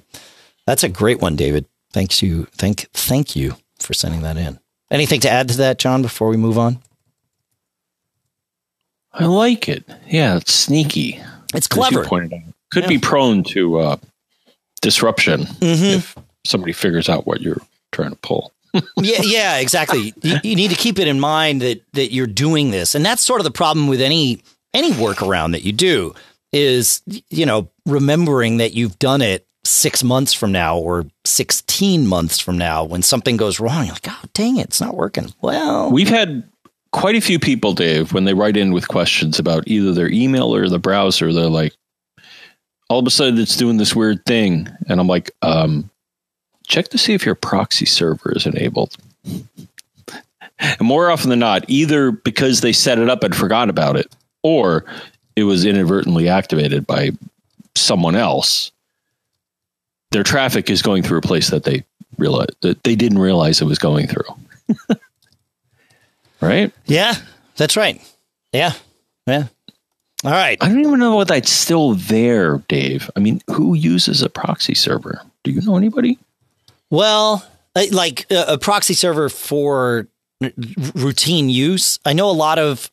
that's 0.66 0.84
a 0.84 0.88
great 0.88 1.20
one, 1.20 1.36
David. 1.36 1.66
Thanks 1.92 2.22
you. 2.22 2.46
Thank 2.52 2.88
thank 2.92 3.36
you 3.36 3.56
for 3.78 3.92
sending 3.92 4.22
that 4.22 4.36
in. 4.36 4.58
Anything 4.90 5.20
to 5.20 5.30
add 5.30 5.48
to 5.48 5.56
that, 5.58 5.78
John? 5.78 6.02
Before 6.02 6.28
we 6.28 6.36
move 6.36 6.58
on, 6.58 6.78
I 9.12 9.26
like 9.26 9.68
it. 9.68 9.84
Yeah, 10.06 10.36
it's 10.36 10.52
sneaky. 10.52 11.20
It's 11.54 11.66
clever. 11.66 12.04
pointed 12.04 12.32
out. 12.32 12.54
Could 12.72 12.84
yeah. 12.84 12.88
be 12.88 12.98
prone 12.98 13.44
to 13.44 13.78
uh, 13.78 13.96
disruption 14.80 15.42
mm-hmm. 15.42 15.84
if 15.84 16.16
somebody 16.44 16.72
figures 16.72 17.08
out 17.08 17.26
what 17.26 17.40
you're 17.40 17.60
trying 17.96 18.10
to 18.10 18.16
pull. 18.16 18.52
Yeah, 18.98 19.22
yeah, 19.22 19.56
exactly. 19.56 20.12
You, 20.22 20.36
you, 20.44 20.54
need 20.54 20.70
to 20.70 20.76
keep 20.76 20.98
it 20.98 21.08
in 21.08 21.18
mind 21.18 21.62
that 21.62 21.82
that 21.94 22.12
you're 22.12 22.26
doing 22.26 22.70
this, 22.70 22.94
and 22.94 23.04
that's 23.04 23.22
sort 23.22 23.40
of 23.40 23.44
the 23.44 23.50
problem 23.50 23.88
with 23.88 24.00
any 24.00 24.42
any 24.74 24.92
workaround 24.92 25.52
that 25.52 25.62
you 25.62 25.72
do 25.72 26.14
is 26.52 27.02
you 27.30 27.46
know 27.46 27.68
remembering 27.86 28.58
that 28.58 28.74
you've 28.74 28.98
done 28.98 29.22
it 29.22 29.46
six 29.64 30.04
months 30.04 30.32
from 30.32 30.52
now 30.52 30.78
or 30.78 31.04
16 31.24 32.06
months 32.06 32.38
from 32.38 32.56
now 32.56 32.84
when 32.84 33.02
something 33.02 33.36
goes 33.36 33.58
wrong. 33.58 33.86
You're 33.86 33.94
like 33.94 34.08
oh 34.08 34.22
dang 34.32 34.58
it 34.58 34.66
it's 34.66 34.80
not 34.80 34.94
working. 34.94 35.32
Well 35.40 35.90
we've 35.90 36.08
had 36.08 36.48
quite 36.92 37.16
a 37.16 37.20
few 37.20 37.38
people 37.38 37.72
dave 37.72 38.12
when 38.12 38.24
they 38.24 38.34
write 38.34 38.56
in 38.56 38.72
with 38.72 38.88
questions 38.88 39.38
about 39.38 39.66
either 39.66 39.92
their 39.92 40.08
email 40.08 40.54
or 40.54 40.68
the 40.68 40.78
browser 40.78 41.32
they're 41.32 41.46
like 41.46 41.74
all 42.88 43.00
of 43.00 43.06
a 43.06 43.10
sudden 43.10 43.38
it's 43.38 43.56
doing 43.56 43.76
this 43.76 43.96
weird 43.96 44.24
thing. 44.24 44.68
And 44.88 45.00
i'm 45.00 45.08
like 45.08 45.30
um, 45.42 45.90
check 46.66 46.88
to 46.88 46.98
see 46.98 47.14
if 47.14 47.24
your 47.24 47.34
proxy 47.34 47.86
server 47.86 48.32
is 48.32 48.46
enabled. 48.46 48.96
and 50.58 50.80
more 50.80 51.10
often 51.10 51.30
than 51.30 51.38
not, 51.38 51.64
either 51.68 52.10
because 52.10 52.60
they 52.60 52.72
set 52.72 52.98
it 52.98 53.08
up 53.08 53.22
and 53.22 53.34
forgot 53.34 53.70
about 53.70 53.96
it, 53.96 54.14
or 54.42 54.84
it 55.34 55.44
was 55.44 55.64
inadvertently 55.64 56.28
activated 56.28 56.86
by 56.86 57.10
someone 57.74 58.16
else. 58.16 58.72
Their 60.10 60.22
traffic 60.22 60.70
is 60.70 60.82
going 60.82 61.02
through 61.02 61.18
a 61.18 61.22
place 61.22 61.50
that 61.50 61.64
they 61.64 61.84
realize 62.18 62.48
that 62.60 62.82
they 62.84 62.94
didn't 62.94 63.18
realize 63.18 63.60
it 63.60 63.66
was 63.66 63.78
going 63.78 64.06
through. 64.06 64.86
right? 66.40 66.72
Yeah, 66.86 67.14
that's 67.56 67.76
right. 67.76 68.00
Yeah. 68.52 68.72
Yeah. 69.26 69.48
All 70.24 70.30
right. 70.30 70.56
I 70.60 70.68
don't 70.68 70.80
even 70.80 70.98
know 70.98 71.16
what 71.16 71.28
that's 71.28 71.50
still 71.50 71.94
there, 71.94 72.58
Dave. 72.68 73.10
I 73.16 73.20
mean, 73.20 73.42
who 73.48 73.74
uses 73.74 74.22
a 74.22 74.30
proxy 74.30 74.74
server? 74.74 75.20
Do 75.44 75.50
you 75.50 75.60
know 75.60 75.76
anybody? 75.76 76.18
Well, 76.90 77.44
like 77.90 78.26
a 78.30 78.58
proxy 78.58 78.94
server 78.94 79.28
for 79.28 80.08
routine 80.94 81.48
use. 81.48 81.98
I 82.04 82.12
know 82.12 82.30
a 82.30 82.32
lot 82.32 82.58
of 82.58 82.90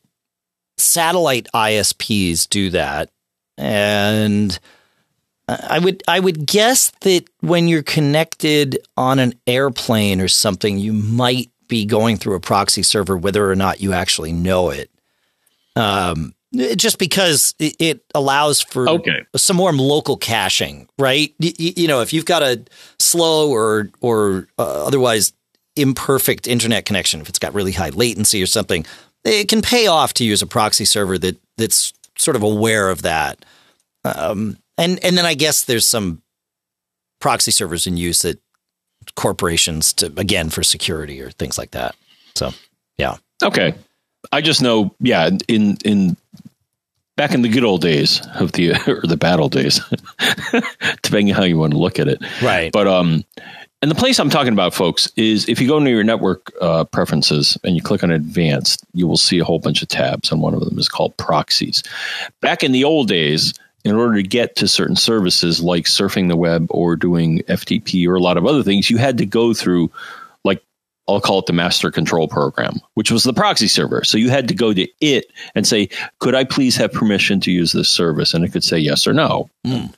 satellite 0.76 1.46
ISPs 1.54 2.48
do 2.48 2.70
that, 2.70 3.10
and 3.56 4.58
I 5.48 5.78
would 5.78 6.02
I 6.08 6.20
would 6.20 6.46
guess 6.46 6.90
that 7.02 7.24
when 7.40 7.68
you're 7.68 7.82
connected 7.82 8.78
on 8.96 9.18
an 9.18 9.34
airplane 9.46 10.20
or 10.20 10.28
something, 10.28 10.78
you 10.78 10.92
might 10.92 11.50
be 11.68 11.84
going 11.84 12.16
through 12.16 12.34
a 12.34 12.40
proxy 12.40 12.82
server, 12.82 13.16
whether 13.16 13.50
or 13.50 13.56
not 13.56 13.80
you 13.80 13.92
actually 13.92 14.32
know 14.32 14.70
it. 14.70 14.90
Um, 15.76 16.34
just 16.54 16.98
because 16.98 17.54
it 17.58 18.00
allows 18.14 18.62
for 18.62 18.88
okay. 18.88 19.24
some 19.36 19.56
more 19.56 19.72
local 19.72 20.16
caching, 20.16 20.88
right? 20.98 21.34
You, 21.38 21.52
you, 21.58 21.88
know, 21.88 22.00
if 22.00 22.12
you've 22.12 22.24
got 22.24 22.42
a 22.42 22.64
slow 22.98 23.50
or 23.50 23.90
or 24.00 24.48
uh, 24.58 24.86
otherwise 24.86 25.32
imperfect 25.76 26.46
internet 26.46 26.84
connection, 26.84 27.20
if 27.20 27.28
it's 27.28 27.38
got 27.38 27.54
really 27.54 27.72
high 27.72 27.90
latency 27.90 28.42
or 28.42 28.46
something, 28.46 28.86
it 29.24 29.48
can 29.48 29.62
pay 29.62 29.86
off 29.86 30.14
to 30.14 30.24
use 30.24 30.42
a 30.42 30.46
proxy 30.46 30.84
server 30.84 31.18
that 31.18 31.36
that's 31.56 31.92
sort 32.16 32.36
of 32.36 32.42
aware 32.42 32.90
of 32.90 33.02
that. 33.02 33.44
Um, 34.04 34.58
and 34.78 35.02
and 35.04 35.16
then 35.16 35.24
I 35.24 35.34
guess 35.34 35.64
there's 35.64 35.86
some 35.86 36.22
proxy 37.20 37.50
servers 37.50 37.86
in 37.86 37.96
use 37.96 38.24
at 38.24 38.36
corporations 39.16 39.92
to 39.94 40.12
again 40.16 40.50
for 40.50 40.62
security 40.62 41.20
or 41.20 41.30
things 41.30 41.58
like 41.58 41.72
that. 41.72 41.96
So 42.34 42.52
yeah. 42.98 43.16
Okay. 43.42 43.74
I 44.34 44.40
just 44.40 44.60
know, 44.60 44.92
yeah, 44.98 45.30
in 45.46 45.76
in 45.84 46.16
back 47.16 47.32
in 47.32 47.42
the 47.42 47.48
good 47.48 47.62
old 47.62 47.82
days 47.82 48.20
of 48.34 48.52
the 48.52 48.72
or 48.90 49.06
the 49.06 49.16
battle 49.16 49.48
days, 49.48 49.80
depending 51.02 51.30
on 51.30 51.36
how 51.36 51.44
you 51.44 51.56
want 51.56 51.72
to 51.72 51.78
look 51.78 52.00
at 52.00 52.08
it. 52.08 52.20
Right. 52.42 52.72
But 52.72 52.88
um, 52.88 53.24
and 53.80 53.90
the 53.90 53.94
place 53.94 54.18
I'm 54.18 54.30
talking 54.30 54.52
about, 54.52 54.74
folks, 54.74 55.08
is 55.14 55.48
if 55.48 55.60
you 55.60 55.68
go 55.68 55.78
into 55.78 55.90
your 55.90 56.02
network 56.02 56.52
uh, 56.60 56.82
preferences 56.84 57.56
and 57.62 57.76
you 57.76 57.82
click 57.82 58.02
on 58.02 58.10
advanced, 58.10 58.84
you 58.92 59.06
will 59.06 59.16
see 59.16 59.38
a 59.38 59.44
whole 59.44 59.60
bunch 59.60 59.82
of 59.82 59.88
tabs, 59.88 60.32
and 60.32 60.40
one 60.40 60.54
of 60.54 60.60
them 60.64 60.78
is 60.80 60.88
called 60.88 61.16
proxies. 61.16 61.84
Back 62.40 62.64
in 62.64 62.72
the 62.72 62.82
old 62.82 63.06
days, 63.06 63.54
in 63.84 63.94
order 63.94 64.16
to 64.16 64.22
get 64.22 64.56
to 64.56 64.66
certain 64.66 64.96
services 64.96 65.62
like 65.62 65.84
surfing 65.84 66.28
the 66.28 66.36
web 66.36 66.66
or 66.70 66.96
doing 66.96 67.40
FTP 67.40 68.08
or 68.08 68.16
a 68.16 68.20
lot 68.20 68.36
of 68.36 68.46
other 68.46 68.64
things, 68.64 68.90
you 68.90 68.96
had 68.96 69.18
to 69.18 69.26
go 69.26 69.54
through 69.54 69.92
I'll 71.06 71.20
call 71.20 71.40
it 71.40 71.46
the 71.46 71.52
master 71.52 71.90
control 71.90 72.28
program, 72.28 72.80
which 72.94 73.10
was 73.10 73.24
the 73.24 73.32
proxy 73.32 73.68
server. 73.68 74.04
So 74.04 74.16
you 74.16 74.30
had 74.30 74.48
to 74.48 74.54
go 74.54 74.72
to 74.72 74.88
it 75.00 75.26
and 75.54 75.66
say, 75.66 75.88
"Could 76.20 76.34
I 76.34 76.44
please 76.44 76.76
have 76.76 76.92
permission 76.92 77.40
to 77.40 77.50
use 77.50 77.72
this 77.72 77.88
service?" 77.88 78.32
And 78.34 78.44
it 78.44 78.52
could 78.52 78.64
say 78.64 78.78
yes 78.78 79.06
or 79.06 79.12
no. 79.12 79.50
Mm. 79.66 79.92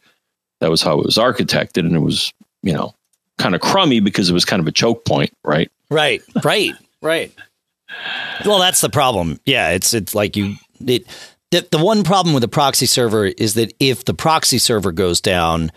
That 0.60 0.70
was 0.70 0.82
how 0.82 0.98
it 0.98 1.04
was 1.04 1.16
architected, 1.16 1.80
and 1.80 1.94
it 1.94 2.00
was 2.00 2.32
you 2.62 2.72
know 2.72 2.94
kind 3.38 3.54
of 3.54 3.60
crummy 3.60 4.00
because 4.00 4.30
it 4.30 4.34
was 4.34 4.44
kind 4.44 4.60
of 4.60 4.66
a 4.66 4.72
choke 4.72 5.04
point, 5.04 5.30
right? 5.44 5.70
Right, 5.90 6.22
right, 6.42 6.72
right. 7.02 7.32
Well, 8.44 8.58
that's 8.58 8.80
the 8.80 8.90
problem. 8.90 9.38
Yeah, 9.44 9.70
it's 9.70 9.94
it's 9.94 10.14
like 10.14 10.36
you 10.36 10.56
it 10.84 11.06
the, 11.50 11.66
the 11.70 11.78
one 11.78 12.02
problem 12.02 12.34
with 12.34 12.40
the 12.40 12.48
proxy 12.48 12.86
server 12.86 13.26
is 13.26 13.54
that 13.54 13.72
if 13.78 14.04
the 14.04 14.14
proxy 14.14 14.58
server 14.58 14.92
goes 14.92 15.20
down, 15.20 15.70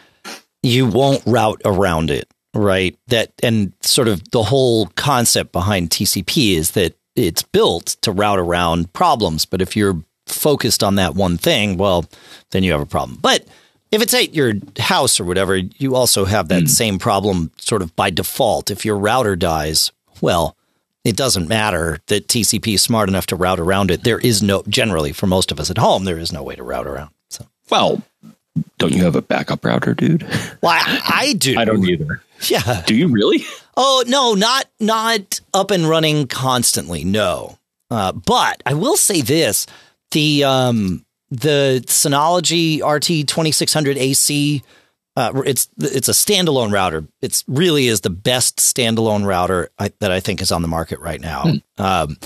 you 0.63 0.87
won't 0.87 1.21
route 1.25 1.61
around 1.63 2.09
it, 2.09 2.27
right? 2.53 2.97
That 3.07 3.31
and 3.43 3.73
sort 3.81 4.07
of 4.07 4.29
the 4.31 4.43
whole 4.43 4.87
concept 4.95 5.51
behind 5.51 5.89
TCP 5.89 6.55
is 6.55 6.71
that 6.71 6.95
it's 7.15 7.43
built 7.43 7.97
to 8.01 8.11
route 8.11 8.39
around 8.39 8.93
problems, 8.93 9.45
but 9.45 9.61
if 9.61 9.75
you're 9.75 10.01
focused 10.25 10.83
on 10.83 10.95
that 10.95 11.15
one 11.15 11.37
thing, 11.37 11.77
well, 11.77 12.05
then 12.51 12.63
you 12.63 12.71
have 12.71 12.81
a 12.81 12.85
problem. 12.85 13.17
But 13.21 13.45
if 13.91 14.01
it's 14.01 14.13
at 14.13 14.33
your 14.33 14.53
house 14.77 15.19
or 15.19 15.23
whatever, 15.23 15.55
you 15.57 15.95
also 15.95 16.25
have 16.25 16.47
that 16.49 16.63
mm. 16.63 16.69
same 16.69 16.99
problem 16.99 17.51
sort 17.57 17.81
of 17.81 17.95
by 17.95 18.09
default. 18.09 18.69
If 18.69 18.85
your 18.85 18.97
router 18.97 19.35
dies, 19.35 19.91
well, 20.21 20.55
it 21.03 21.15
doesn't 21.15 21.47
matter 21.47 21.99
that 22.07 22.27
TCP 22.27 22.75
is 22.75 22.83
smart 22.83 23.09
enough 23.09 23.25
to 23.27 23.35
route 23.35 23.59
around 23.59 23.89
it. 23.89 24.03
There 24.03 24.19
is 24.19 24.43
no, 24.43 24.63
generally, 24.67 25.11
for 25.11 25.27
most 25.27 25.51
of 25.51 25.59
us 25.59 25.71
at 25.71 25.77
home, 25.77 26.03
there 26.03 26.19
is 26.19 26.31
no 26.31 26.43
way 26.43 26.55
to 26.55 26.63
route 26.63 26.87
around. 26.87 27.09
So, 27.29 27.47
well, 27.69 28.01
don't 28.77 28.93
you 28.93 29.03
have 29.03 29.15
a 29.15 29.21
backup 29.21 29.65
router, 29.65 29.93
dude? 29.93 30.23
Well, 30.61 30.73
I, 30.73 31.01
I 31.07 31.33
do. 31.33 31.55
I 31.57 31.65
don't 31.65 31.87
either. 31.87 32.21
Yeah. 32.47 32.83
Do 32.85 32.95
you 32.95 33.07
really? 33.07 33.45
Oh 33.75 34.03
no, 34.07 34.33
not 34.33 34.65
not 34.79 35.41
up 35.53 35.71
and 35.71 35.87
running 35.87 36.27
constantly. 36.27 37.03
No, 37.03 37.57
uh, 37.89 38.11
but 38.11 38.61
I 38.65 38.73
will 38.73 38.97
say 38.97 39.21
this: 39.21 39.65
the 40.11 40.43
um, 40.43 41.05
the 41.29 41.83
Synology 41.87 42.81
RT 42.81 43.27
twenty 43.27 43.51
six 43.51 43.73
hundred 43.73 43.97
AC 43.97 44.63
uh, 45.19 45.41
it's 45.45 45.67
it's 45.79 46.07
a 46.07 46.13
standalone 46.13 46.71
router. 46.71 47.05
It's 47.21 47.43
really 47.47 47.87
is 47.87 48.01
the 48.01 48.09
best 48.09 48.57
standalone 48.57 49.25
router 49.25 49.69
I, 49.77 49.91
that 49.99 50.11
I 50.11 50.21
think 50.21 50.41
is 50.41 50.51
on 50.51 50.61
the 50.61 50.69
market 50.69 50.99
right 50.99 51.19
now. 51.19 51.41
Hmm. 51.41 51.83
Um, 51.83 52.17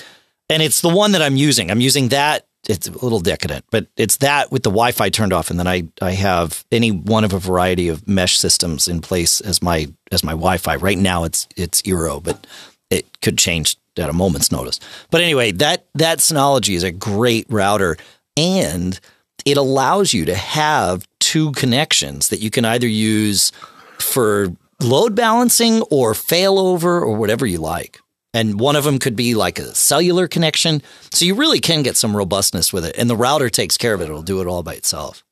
and 0.50 0.62
it's 0.62 0.82
the 0.82 0.90
one 0.90 1.14
that 1.14 1.22
I'm 1.22 1.36
using. 1.36 1.72
I'm 1.72 1.82
using 1.82 2.10
that. 2.10 2.46
It's 2.68 2.88
a 2.88 2.92
little 2.92 3.20
decadent, 3.20 3.66
but 3.72 3.88
it's 3.98 4.18
that 4.18 4.50
with 4.50 4.64
the 4.64 4.70
Wi-Fi 4.70 5.10
turned 5.10 5.34
off, 5.34 5.50
and 5.50 5.60
then 5.60 5.68
I 5.68 5.84
I 6.02 6.12
have 6.12 6.64
any 6.72 6.92
one 6.92 7.26
of 7.26 7.34
a 7.34 7.40
variety 7.40 7.90
of 7.90 8.08
mesh 8.08 8.38
systems 8.38 8.88
in 8.88 9.02
place 9.02 9.42
as 9.42 9.62
my 9.62 9.88
as 10.12 10.24
my 10.24 10.32
Wi-Fi. 10.32 10.78
Right 10.78 10.98
now, 10.98 11.26
it's 11.26 11.48
it's 11.58 11.82
Eero, 11.82 12.24
but 12.24 12.48
it 12.90 13.22
could 13.22 13.38
change 13.38 13.76
at 13.98 14.10
a 14.10 14.14
moment's 14.14 14.52
notice. 14.52 14.80
But 15.12 15.22
anyway, 15.22 15.52
that 15.52 15.88
that 15.96 16.20
Synology 16.20 16.76
is 16.76 16.84
a 16.84 16.92
great 16.92 17.46
router, 17.50 17.98
and 18.38 19.00
it 19.46 19.58
allows 19.58 20.14
you 20.14 20.26
to 20.26 20.36
have 20.36 21.08
two 21.20 21.52
connections 21.52 22.30
that 22.30 22.40
you 22.40 22.50
can 22.50 22.64
either 22.64 22.88
use 22.88 23.52
for 24.00 24.56
load 24.82 25.16
balancing 25.16 25.82
or 25.84 26.14
failover 26.14 27.02
or 27.02 27.16
whatever 27.16 27.46
you 27.46 27.58
like. 27.58 28.00
And 28.34 28.60
one 28.60 28.76
of 28.76 28.84
them 28.84 28.98
could 28.98 29.16
be 29.16 29.36
like 29.36 29.60
a 29.60 29.76
cellular 29.76 30.28
connection. 30.28 30.82
So 31.12 31.26
you 31.26 31.36
really 31.36 31.60
can 31.60 31.84
get 31.84 31.98
some 31.98 32.18
robustness 32.18 32.74
with 32.74 32.86
it. 32.86 32.96
And 32.98 33.10
the 33.10 33.16
router 33.16 33.50
takes 33.50 33.78
care 33.78 33.94
of 33.94 34.02
it. 34.02 34.06
It'll 34.06 34.24
do 34.24 34.42
it 34.42 34.48
all 34.48 34.64
by 34.64 34.74
itself. 34.74 35.24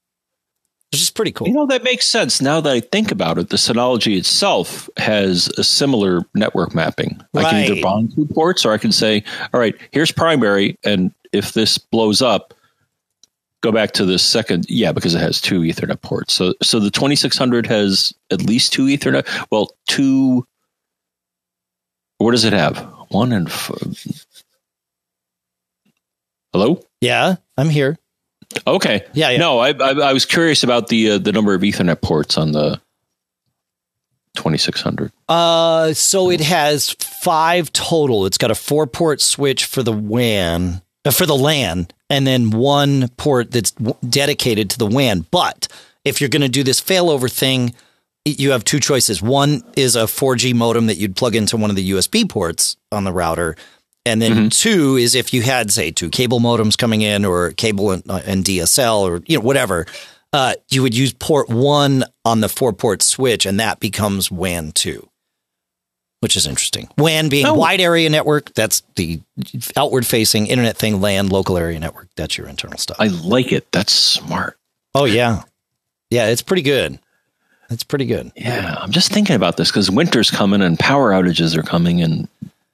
Which 0.91 1.01
is 1.01 1.09
pretty 1.09 1.31
cool. 1.31 1.47
You 1.47 1.53
know, 1.53 1.67
that 1.67 1.83
makes 1.83 2.05
sense. 2.05 2.41
Now 2.41 2.59
that 2.59 2.71
I 2.71 2.81
think 2.81 3.11
about 3.11 3.37
it, 3.37 3.49
the 3.49 3.55
Synology 3.55 4.17
itself 4.17 4.89
has 4.97 5.47
a 5.57 5.63
similar 5.63 6.21
network 6.35 6.75
mapping. 6.75 7.21
Right. 7.33 7.45
I 7.45 7.49
can 7.49 7.71
either 7.71 7.81
bond 7.81 8.13
two 8.13 8.25
ports 8.27 8.65
or 8.65 8.73
I 8.73 8.77
can 8.77 8.91
say, 8.91 9.23
all 9.53 9.59
right, 9.59 9.73
here's 9.91 10.11
primary. 10.11 10.77
And 10.83 11.13
if 11.31 11.53
this 11.53 11.77
blows 11.77 12.21
up, 12.21 12.53
go 13.61 13.71
back 13.71 13.91
to 13.91 14.05
the 14.05 14.17
second 14.17 14.65
yeah 14.69 14.91
because 14.91 15.13
it 15.13 15.19
has 15.19 15.39
two 15.39 15.61
ethernet 15.61 16.01
ports 16.01 16.33
so 16.33 16.53
so 16.63 16.79
the 16.79 16.89
2600 16.89 17.67
has 17.67 18.11
at 18.31 18.41
least 18.41 18.73
two 18.73 18.85
ethernet 18.85 19.27
well 19.51 19.69
two 19.87 20.45
what 22.21 22.31
does 22.31 22.45
it 22.45 22.53
have? 22.53 22.77
One 23.09 23.31
and 23.31 23.47
f- 23.47 23.71
hello? 26.53 26.83
Yeah 27.01 27.35
i'm 27.57 27.69
here. 27.69 27.97
Okay. 28.67 29.05
Yeah, 29.13 29.29
yeah. 29.29 29.37
no 29.37 29.59
I, 29.59 29.69
I, 29.69 30.09
I 30.09 30.13
was 30.13 30.25
curious 30.25 30.63
about 30.63 30.87
the 30.87 31.11
uh, 31.11 31.17
the 31.17 31.31
number 31.31 31.53
of 31.53 31.61
ethernet 31.61 32.01
ports 32.01 32.37
on 32.37 32.51
the 32.51 32.81
2600 34.35 35.11
uh 35.27 35.93
so 35.93 36.29
it 36.31 36.39
has 36.39 36.91
five 36.99 37.71
total. 37.73 38.25
It's 38.25 38.37
got 38.37 38.49
a 38.51 38.55
four 38.55 38.87
port 38.87 39.21
switch 39.21 39.65
for 39.65 39.83
the 39.83 39.91
wan 39.91 40.81
uh, 41.05 41.11
for 41.11 41.25
the 41.25 41.35
LAN, 41.35 41.87
and 42.09 42.27
then 42.27 42.51
one 42.51 43.07
port 43.17 43.51
that's 43.51 43.71
dedicated 43.71 44.69
to 44.71 44.77
the 44.77 44.85
WAN. 44.85 45.25
But 45.31 45.67
if 46.05 46.21
you're 46.21 46.29
going 46.29 46.43
to 46.43 46.49
do 46.49 46.63
this 46.63 46.79
failover 46.79 47.31
thing, 47.31 47.73
you 48.25 48.51
have 48.51 48.63
two 48.63 48.79
choices. 48.79 49.21
One 49.21 49.63
is 49.75 49.95
a 49.95 50.03
4G 50.03 50.53
modem 50.53 50.87
that 50.87 50.95
you'd 50.95 51.15
plug 51.15 51.35
into 51.35 51.57
one 51.57 51.69
of 51.69 51.75
the 51.75 51.91
USB 51.91 52.29
ports 52.29 52.77
on 52.91 53.03
the 53.03 53.11
router. 53.11 53.55
And 54.05 54.21
then 54.21 54.31
mm-hmm. 54.31 54.47
two 54.49 54.95
is 54.97 55.15
if 55.15 55.33
you 55.33 55.41
had, 55.41 55.71
say, 55.71 55.91
two 55.91 56.09
cable 56.09 56.39
modems 56.39 56.77
coming 56.77 57.01
in 57.01 57.23
or 57.25 57.51
cable 57.51 57.91
and, 57.91 58.09
uh, 58.09 58.21
and 58.25 58.43
DSL 58.43 59.01
or, 59.01 59.21
you 59.27 59.37
know, 59.37 59.43
whatever, 59.43 59.85
uh, 60.33 60.53
you 60.69 60.81
would 60.81 60.95
use 60.95 61.13
port 61.13 61.49
one 61.49 62.03
on 62.25 62.41
the 62.41 62.49
four 62.49 62.73
port 62.73 63.01
switch 63.01 63.45
and 63.45 63.59
that 63.59 63.79
becomes 63.79 64.31
WAN 64.31 64.71
two 64.71 65.07
which 66.21 66.35
is 66.35 66.47
interesting. 66.47 66.87
WAN 66.97 67.29
being 67.29 67.47
oh. 67.47 67.55
wide 67.55 67.81
area 67.81 68.09
network, 68.09 68.53
that's 68.53 68.83
the 68.95 69.19
outward 69.75 70.05
facing 70.05 70.47
internet 70.47 70.77
thing, 70.77 71.01
LAN, 71.01 71.29
local 71.29 71.57
area 71.57 71.79
network, 71.79 72.07
that's 72.15 72.37
your 72.37 72.47
internal 72.47 72.77
stuff. 72.77 72.97
I 72.99 73.07
like 73.07 73.51
it. 73.51 73.71
That's 73.71 73.91
smart. 73.91 74.55
Oh, 74.93 75.05
yeah. 75.05 75.43
Yeah, 76.11 76.27
it's 76.27 76.43
pretty 76.43 76.61
good. 76.61 76.99
It's 77.71 77.83
pretty 77.83 78.05
good. 78.05 78.31
Yeah, 78.35 78.75
I'm 78.77 78.91
just 78.91 79.11
thinking 79.11 79.35
about 79.35 79.57
this 79.57 79.69
because 79.71 79.89
winter's 79.89 80.29
coming 80.29 80.61
and 80.61 80.77
power 80.77 81.11
outages 81.11 81.55
are 81.55 81.63
coming 81.63 82.01
and 82.01 82.27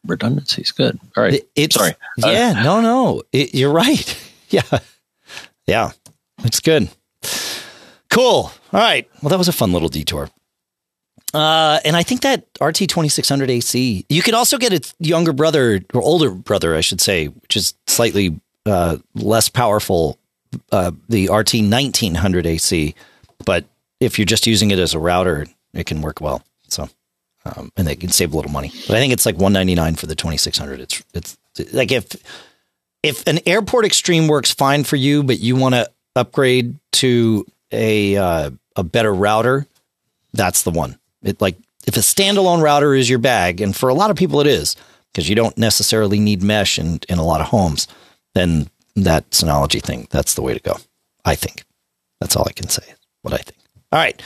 redundancy 0.06 0.64
is 0.64 0.72
good. 0.72 1.00
All 1.16 1.24
right. 1.24 1.42
It's, 1.56 1.76
Sorry. 1.76 1.94
Yeah, 2.18 2.56
uh, 2.58 2.64
no, 2.64 2.82
no. 2.82 3.24
It, 3.32 3.54
you're 3.56 3.72
right. 3.72 4.24
Yeah. 4.50 4.62
Yeah. 5.66 5.92
It's 6.46 6.62
good. 6.62 6.88
Cool. 8.10 8.50
All 8.72 8.80
right. 8.80 9.10
Well, 9.22 9.30
that 9.30 9.38
was 9.38 9.50
a 9.50 9.52
fun 9.52 9.74
little 9.74 9.90
detour. 9.90 10.30
Uh, 11.34 11.80
and 11.84 11.98
I 11.98 12.04
think 12.04 12.22
that 12.22 12.46
RT 12.62 12.88
twenty 12.88 13.10
six 13.10 13.28
hundred 13.28 13.50
AC. 13.50 14.06
You 14.08 14.22
could 14.22 14.34
also 14.34 14.58
get 14.58 14.72
its 14.72 14.96
younger 15.00 15.34
brother 15.34 15.82
or 15.94 16.02
older 16.02 16.32
brother, 16.32 16.76
I 16.78 16.80
should 16.82 17.02
say, 17.02 17.28
which 17.28 17.58
is 17.58 17.74
slightly 17.88 18.40
uh, 18.66 19.00
less 19.16 19.50
powerful. 19.50 20.18
Uh, 20.72 20.92
the 21.10 21.28
RT 21.30 21.56
nineteen 21.56 22.16
hundred 22.16 22.46
AC, 22.46 22.96
but 23.44 23.66
if 24.00 24.18
you're 24.18 24.26
just 24.26 24.48
using 24.48 24.72
it 24.72 24.80
as 24.80 24.94
a 24.94 25.00
router, 25.00 25.48
it 25.74 25.86
can 25.86 26.02
work 26.02 26.22
well. 26.22 26.44
So, 26.68 26.90
um, 27.46 27.72
and 27.78 27.88
they 27.88 27.96
can 27.96 28.10
save 28.10 28.34
a 28.34 28.36
little 28.36 28.52
money. 28.52 28.72
But 28.88 28.98
I 28.98 29.00
think 29.00 29.14
it's 29.14 29.26
like 29.26 29.38
one 29.38 29.54
ninety 29.54 29.76
nine 29.76 29.96
for 29.96 30.06
the 30.06 30.16
twenty 30.16 30.38
six 30.38 30.58
hundred. 30.58 30.80
It's 30.80 31.04
it's 31.14 31.38
like 31.74 31.92
if 31.92 32.16
if 33.04 33.26
an 33.28 33.40
airport 33.46 33.86
extreme 33.86 34.28
works 34.28 34.54
fine 34.54 34.84
for 34.84 34.96
you, 34.96 35.24
but 35.24 35.40
you 35.40 35.56
want 35.56 35.76
to 35.76 35.90
upgrade 36.16 36.78
to 36.94 37.46
a 37.72 38.16
uh, 38.18 38.52
a 38.76 38.84
better 38.84 39.14
router, 39.14 39.68
that's 40.34 40.64
the 40.64 40.72
one. 40.72 40.98
It 41.24 41.42
like 41.42 41.58
if 41.86 41.96
a 41.96 42.02
standalone 42.02 42.62
router 42.62 42.94
is 42.94 43.10
your 43.10 43.20
bag, 43.20 43.62
and 43.62 43.76
for 43.76 43.90
a 43.90 43.94
lot 43.94 44.12
of 44.12 44.18
people 44.18 44.42
it 44.42 44.48
is, 44.48 44.76
because 45.12 45.30
you 45.30 45.36
don't 45.36 45.58
necessarily 45.58 46.20
need 46.20 46.44
mesh 46.44 46.78
in, 46.78 47.00
in 47.10 47.18
a 47.18 47.26
lot 47.26 47.42
of 47.42 47.48
homes, 47.48 47.88
then 48.36 48.70
that 48.96 49.30
Synology 49.32 49.82
thing, 49.82 50.08
that's 50.10 50.34
the 50.34 50.42
way 50.42 50.54
to 50.54 50.60
go. 50.60 50.78
I 51.24 51.36
think. 51.36 51.64
That's 52.20 52.36
all 52.36 52.46
I 52.48 52.52
can 52.52 52.68
say. 52.68 52.84
What 53.22 53.34
I 53.34 53.38
think. 53.38 53.58
All 53.92 54.00
right. 54.00 54.22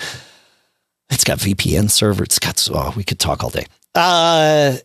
It's 1.09 1.23
got 1.23 1.39
VPN 1.39 1.89
server. 1.91 2.23
It's 2.23 2.39
got, 2.39 2.67
oh, 2.73 2.93
we 2.95 3.03
could 3.03 3.19
talk 3.19 3.43
all 3.43 3.49
day. 3.49 3.65
Uh, 3.93 4.77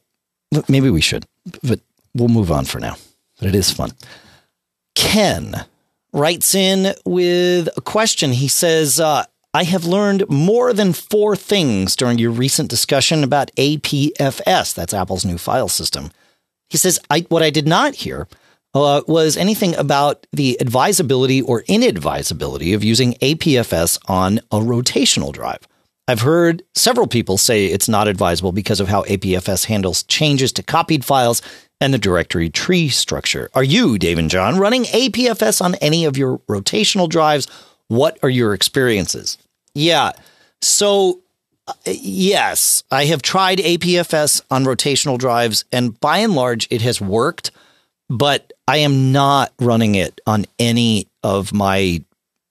maybe 0.68 0.90
we 0.90 1.00
should, 1.00 1.24
but 1.62 1.80
we'll 2.14 2.28
move 2.28 2.50
on 2.50 2.64
for 2.64 2.80
now. 2.80 2.96
But 3.38 3.48
it 3.48 3.54
is 3.54 3.70
fun. 3.70 3.92
Ken 4.94 5.64
writes 6.12 6.54
in 6.54 6.94
with 7.04 7.68
a 7.76 7.80
question. 7.80 8.32
He 8.32 8.48
says, 8.48 8.98
uh, 8.98 9.24
I 9.54 9.64
have 9.64 9.84
learned 9.84 10.28
more 10.28 10.72
than 10.72 10.92
four 10.92 11.36
things 11.36 11.96
during 11.96 12.18
your 12.18 12.30
recent 12.30 12.68
discussion 12.68 13.24
about 13.24 13.50
APFS. 13.56 14.74
That's 14.74 14.92
Apple's 14.92 15.24
new 15.24 15.38
file 15.38 15.68
system. 15.68 16.10
He 16.68 16.76
says, 16.76 16.98
I, 17.08 17.20
What 17.28 17.42
I 17.42 17.50
did 17.50 17.66
not 17.66 17.94
hear 17.94 18.26
uh, 18.84 19.02
was 19.06 19.36
anything 19.36 19.74
about 19.76 20.26
the 20.32 20.60
advisability 20.60 21.42
or 21.42 21.62
inadvisability 21.62 22.74
of 22.74 22.84
using 22.84 23.14
APFS 23.14 23.98
on 24.08 24.38
a 24.50 24.58
rotational 24.58 25.32
drive. 25.32 25.66
I've 26.08 26.20
heard 26.20 26.62
several 26.74 27.08
people 27.08 27.36
say 27.36 27.66
it's 27.66 27.88
not 27.88 28.06
advisable 28.06 28.52
because 28.52 28.78
of 28.78 28.88
how 28.88 29.02
APFS 29.04 29.64
handles 29.64 30.04
changes 30.04 30.52
to 30.52 30.62
copied 30.62 31.04
files 31.04 31.42
and 31.80 31.92
the 31.92 31.98
directory 31.98 32.48
tree 32.48 32.88
structure. 32.88 33.50
Are 33.54 33.64
you, 33.64 33.98
Dave 33.98 34.18
and 34.18 34.30
John, 34.30 34.58
running 34.58 34.84
APFS 34.84 35.60
on 35.60 35.74
any 35.76 36.04
of 36.04 36.16
your 36.16 36.38
rotational 36.48 37.08
drives? 37.08 37.48
What 37.88 38.18
are 38.22 38.30
your 38.30 38.54
experiences? 38.54 39.36
Yeah. 39.74 40.12
So, 40.62 41.20
uh, 41.66 41.74
yes, 41.86 42.84
I 42.90 43.06
have 43.06 43.20
tried 43.20 43.58
APFS 43.58 44.42
on 44.50 44.64
rotational 44.64 45.18
drives, 45.18 45.64
and 45.72 45.98
by 46.00 46.18
and 46.18 46.34
large, 46.34 46.68
it 46.70 46.82
has 46.82 47.00
worked, 47.00 47.50
but 48.08 48.52
I 48.68 48.78
am 48.78 49.12
not 49.12 49.52
running 49.58 49.94
it 49.94 50.20
on 50.26 50.46
any 50.58 51.08
of 51.22 51.52
my 51.52 52.02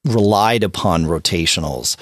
relied 0.03 0.63
upon 0.63 1.05
rotationals. 1.05 1.97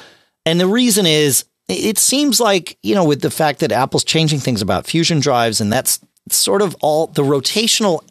And 0.45 0.59
the 0.59 0.67
reason 0.67 1.05
is 1.05 1.45
it 1.69 1.97
seems 1.97 2.39
like, 2.39 2.77
you 2.83 2.93
know, 2.95 3.05
with 3.05 3.21
the 3.21 3.31
fact 3.31 3.59
that 3.59 3.71
Apple's 3.71 4.03
changing 4.03 4.39
things 4.39 4.61
about 4.61 4.85
fusion 4.85 5.19
drives 5.19 5.61
and 5.61 5.71
that's 5.71 5.99
sort 6.29 6.61
of 6.61 6.75
all 6.81 7.07
the 7.07 7.23
rotational 7.23 8.01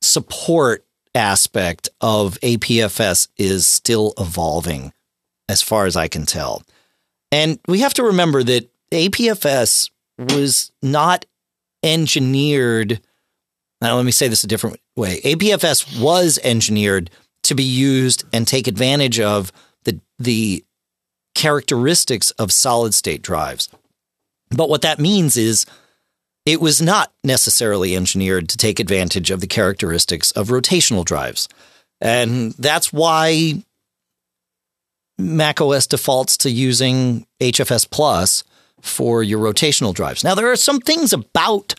support 0.00 0.84
aspect 1.14 1.88
of 2.00 2.38
APFS 2.40 3.28
is 3.36 3.66
still 3.66 4.12
evolving 4.18 4.92
as 5.48 5.62
far 5.62 5.86
as 5.86 5.96
I 5.96 6.08
can 6.08 6.26
tell. 6.26 6.62
And 7.32 7.58
we 7.66 7.80
have 7.80 7.94
to 7.94 8.04
remember 8.04 8.42
that 8.44 8.70
APFS 8.92 9.90
was 10.18 10.70
not 10.82 11.24
engineered. 11.82 13.00
Now, 13.80 13.96
let 13.96 14.04
me 14.04 14.12
say 14.12 14.28
this 14.28 14.44
a 14.44 14.48
different 14.48 14.80
way. 14.96 15.20
APFS 15.20 16.00
was 16.00 16.38
engineered 16.42 17.10
to 17.42 17.54
be 17.54 17.62
used 17.62 18.24
and 18.32 18.46
take 18.46 18.66
advantage 18.66 19.20
of 19.20 19.52
the 19.84 20.00
the 20.18 20.64
characteristics 21.34 22.30
of 22.32 22.50
solid 22.50 22.94
state 22.94 23.22
drives. 23.22 23.68
But 24.50 24.70
what 24.70 24.82
that 24.82 24.98
means 24.98 25.36
is 25.36 25.66
it 26.46 26.60
was 26.60 26.80
not 26.80 27.12
necessarily 27.22 27.94
engineered 27.94 28.48
to 28.48 28.56
take 28.56 28.80
advantage 28.80 29.30
of 29.30 29.40
the 29.40 29.46
characteristics 29.46 30.30
of 30.30 30.48
rotational 30.48 31.04
drives. 31.04 31.48
And 32.00 32.52
that's 32.52 32.92
why 32.92 33.64
macOS 35.18 35.86
defaults 35.86 36.36
to 36.38 36.50
using 36.50 37.26
HFS 37.40 37.90
Plus 37.90 38.44
for 38.80 39.22
your 39.22 39.40
rotational 39.40 39.94
drives. 39.94 40.22
Now, 40.22 40.34
there 40.34 40.50
are 40.50 40.56
some 40.56 40.80
things 40.80 41.12
about 41.12 41.74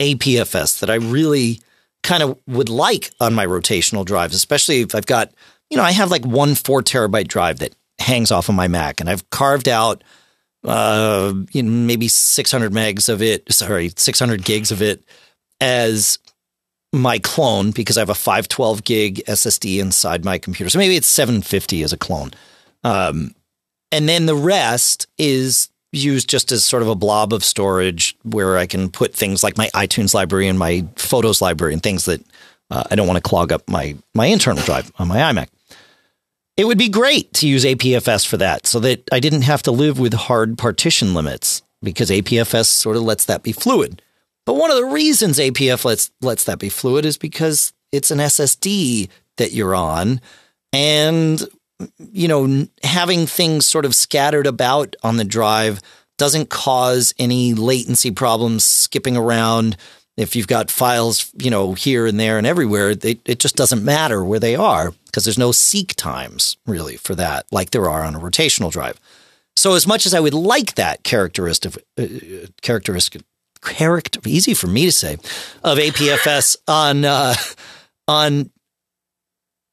APFS 0.00 0.80
that 0.80 0.90
I 0.90 0.96
really 0.96 1.60
kind 2.02 2.22
of 2.22 2.38
would 2.46 2.68
like 2.68 3.10
on 3.20 3.34
my 3.34 3.46
rotational 3.46 4.04
drives, 4.04 4.34
especially 4.34 4.80
if 4.80 4.94
I've 4.94 5.06
got, 5.06 5.32
you 5.70 5.76
know, 5.76 5.84
I 5.84 5.92
have 5.92 6.10
like 6.10 6.24
one 6.24 6.54
four 6.54 6.82
terabyte 6.82 7.28
drive 7.28 7.60
that 7.60 7.74
hangs 7.98 8.30
off 8.30 8.48
of 8.48 8.54
my 8.54 8.68
Mac, 8.68 9.00
and 9.00 9.08
I've 9.08 9.28
carved 9.30 9.68
out 9.68 10.02
uh, 10.64 11.32
you 11.52 11.62
know, 11.62 11.70
maybe 11.70 12.08
600 12.08 12.72
megs 12.72 13.08
of 13.08 13.20
it, 13.20 13.50
sorry, 13.52 13.92
600 13.96 14.44
gigs 14.44 14.70
of 14.70 14.80
it 14.80 15.02
as 15.60 16.18
my 16.92 17.18
clone 17.18 17.70
because 17.70 17.96
I 17.96 18.00
have 18.00 18.10
a 18.10 18.14
512 18.14 18.84
gig 18.84 19.22
SSD 19.26 19.80
inside 19.80 20.24
my 20.24 20.38
computer. 20.38 20.70
So 20.70 20.78
maybe 20.78 20.96
it's 20.96 21.08
750 21.08 21.82
as 21.82 21.92
a 21.92 21.96
clone. 21.96 22.32
Um, 22.84 23.34
and 23.90 24.08
then 24.08 24.26
the 24.26 24.36
rest 24.36 25.06
is 25.18 25.68
used 25.92 26.28
just 26.28 26.50
as 26.52 26.64
sort 26.64 26.82
of 26.82 26.88
a 26.88 26.94
blob 26.94 27.32
of 27.32 27.44
storage 27.44 28.16
where 28.22 28.56
I 28.56 28.66
can 28.66 28.90
put 28.90 29.14
things 29.14 29.42
like 29.42 29.58
my 29.58 29.68
iTunes 29.74 30.14
library 30.14 30.48
and 30.48 30.58
my 30.58 30.86
photos 30.96 31.40
library 31.40 31.74
and 31.74 31.82
things 31.82 32.06
that 32.06 32.22
uh, 32.70 32.84
I 32.90 32.94
don't 32.94 33.06
want 33.06 33.18
to 33.18 33.28
clog 33.28 33.52
up 33.52 33.68
my 33.68 33.96
my 34.14 34.26
internal 34.26 34.62
drive 34.64 34.90
on 34.98 35.08
my 35.08 35.18
iMac. 35.18 35.48
It 36.56 36.64
would 36.64 36.78
be 36.78 36.88
great 36.88 37.32
to 37.34 37.48
use 37.48 37.64
APFS 37.64 38.26
for 38.26 38.36
that 38.38 38.66
so 38.66 38.80
that 38.80 39.08
I 39.12 39.20
didn't 39.20 39.42
have 39.42 39.62
to 39.64 39.70
live 39.70 39.98
with 39.98 40.12
hard 40.14 40.58
partition 40.58 41.14
limits 41.14 41.62
because 41.82 42.10
APFS 42.10 42.66
sort 42.66 42.96
of 42.96 43.02
lets 43.02 43.24
that 43.26 43.42
be 43.42 43.52
fluid. 43.52 44.02
But 44.44 44.54
one 44.54 44.70
of 44.70 44.76
the 44.76 44.86
reasons 44.86 45.38
APF 45.38 45.84
lets 45.84 46.10
lets 46.20 46.44
that 46.44 46.58
be 46.58 46.68
fluid 46.68 47.04
is 47.04 47.18
because 47.18 47.72
it's 47.90 48.10
an 48.10 48.18
SSD 48.18 49.08
that 49.36 49.52
you're 49.52 49.74
on 49.74 50.20
and 50.72 51.46
you 51.98 52.28
know 52.28 52.66
having 52.82 53.26
things 53.26 53.66
sort 53.66 53.84
of 53.84 53.94
scattered 53.94 54.46
about 54.46 54.96
on 55.02 55.16
the 55.16 55.24
drive 55.24 55.80
doesn't 56.18 56.50
cause 56.50 57.14
any 57.18 57.54
latency 57.54 58.10
problems 58.10 58.64
skipping 58.64 59.16
around 59.16 59.76
if 60.16 60.36
you've 60.36 60.46
got 60.46 60.70
files, 60.70 61.32
you 61.38 61.50
know, 61.50 61.72
here 61.72 62.06
and 62.06 62.20
there 62.20 62.36
and 62.36 62.46
everywhere, 62.46 62.90
it 62.90 63.38
just 63.38 63.56
doesn't 63.56 63.82
matter 63.82 64.22
where 64.22 64.38
they 64.38 64.54
are 64.54 64.92
because 65.06 65.24
there's 65.24 65.38
no 65.38 65.52
seek 65.52 65.94
times 65.96 66.58
really 66.66 66.96
for 66.96 67.14
that, 67.14 67.46
like 67.50 67.70
there 67.70 67.88
are 67.88 68.02
on 68.02 68.14
a 68.14 68.20
rotational 68.20 68.70
drive. 68.70 69.00
So 69.56 69.74
as 69.74 69.86
much 69.86 70.06
as 70.06 70.14
I 70.14 70.20
would 70.20 70.34
like 70.34 70.74
that 70.74 71.02
characteristic, 71.02 71.76
uh, 71.98 72.06
characteristic, 72.60 73.22
character, 73.62 74.20
easy 74.26 74.54
for 74.54 74.66
me 74.66 74.86
to 74.86 74.92
say, 74.92 75.14
of 75.62 75.78
APFS 75.78 76.56
on 76.66 77.04
uh, 77.04 77.34
on 78.08 78.50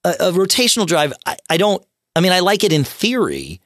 a, 0.04 0.10
a, 0.20 0.32
rotational 0.32 0.86
drive, 0.86 1.14
I, 1.26 1.38
I, 1.50 1.58
don't. 1.58 1.84
I 2.16 2.22
mean, 2.22 2.32
I 2.32 2.40
like 2.40 2.64
it 2.64 2.74
in 2.74 2.84
theory. 2.84 3.62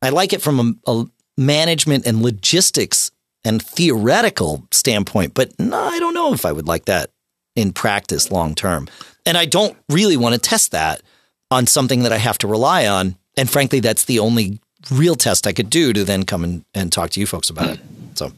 I 0.00 0.10
like 0.10 0.32
it 0.32 0.42
from 0.42 0.78
a, 0.86 0.90
a 0.90 1.04
management 1.36 2.06
and 2.06 2.22
logistics 2.22 3.10
and 3.44 3.62
theoretical 3.62 4.66
standpoint, 4.70 5.34
but 5.34 5.58
no, 5.58 5.78
I 5.78 5.98
don't 5.98 6.14
know 6.14 6.32
if 6.32 6.44
I 6.44 6.52
would 6.52 6.66
like 6.66 6.84
that 6.86 7.10
in 7.56 7.72
practice 7.72 8.30
long 8.30 8.54
term. 8.54 8.88
And 9.26 9.36
I 9.36 9.44
don't 9.44 9.76
really 9.88 10.16
want 10.16 10.34
to 10.34 10.40
test 10.40 10.72
that 10.72 11.02
on 11.50 11.66
something 11.66 12.02
that 12.02 12.12
I 12.12 12.18
have 12.18 12.38
to 12.38 12.46
rely 12.46 12.86
on. 12.86 13.16
And 13.36 13.48
frankly, 13.48 13.80
that's 13.80 14.04
the 14.04 14.18
only 14.18 14.60
real 14.90 15.14
test 15.14 15.46
I 15.46 15.52
could 15.52 15.70
do 15.70 15.92
to 15.92 16.04
then 16.04 16.24
come 16.24 16.44
and, 16.44 16.64
and 16.74 16.92
talk 16.92 17.10
to 17.10 17.20
you 17.20 17.26
folks 17.26 17.50
about 17.50 17.70
it. 17.70 17.80
So 18.14 18.32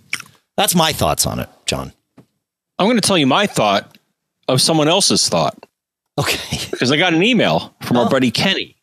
that's 0.56 0.74
my 0.74 0.92
thoughts 0.92 1.26
on 1.26 1.38
it, 1.38 1.48
John. 1.66 1.92
I'm 2.78 2.86
going 2.86 2.96
to 2.96 3.06
tell 3.06 3.18
you 3.18 3.26
my 3.26 3.46
thought 3.46 3.98
of 4.48 4.60
someone 4.60 4.88
else's 4.88 5.28
thought. 5.28 5.56
Okay. 6.18 6.58
Because 6.74 6.90
I 6.90 6.96
got 6.96 7.14
an 7.14 7.22
email 7.22 7.72
from 7.82 7.96
oh. 7.96 8.02
our 8.02 8.10
buddy 8.10 8.32
Kenny. 8.32 8.73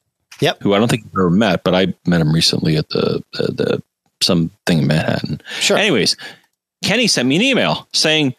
Yep. 0.41 0.61
Who 0.61 0.73
I 0.73 0.79
don't 0.79 0.89
think 0.89 1.03
you've 1.03 1.13
ever 1.13 1.29
met, 1.29 1.63
but 1.63 1.73
I 1.73 1.93
met 2.05 2.21
him 2.21 2.33
recently 2.33 2.75
at 2.75 2.89
the 2.89 3.23
the, 3.33 3.43
the 3.53 3.83
something 4.21 4.79
in 4.79 4.87
Manhattan. 4.87 5.41
Sure. 5.59 5.77
Anyways, 5.77 6.15
Kenny 6.83 7.07
sent 7.07 7.27
me 7.27 7.35
an 7.35 7.41
email 7.41 7.87
saying 7.93 8.35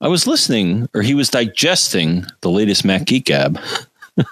I 0.00 0.08
was 0.08 0.26
listening 0.26 0.88
or 0.94 1.02
he 1.02 1.14
was 1.14 1.30
digesting 1.30 2.26
the 2.40 2.50
latest 2.50 2.84
Mac 2.84 3.06
Geek 3.06 3.26
Gab. 3.26 3.58
uh, 4.18 4.24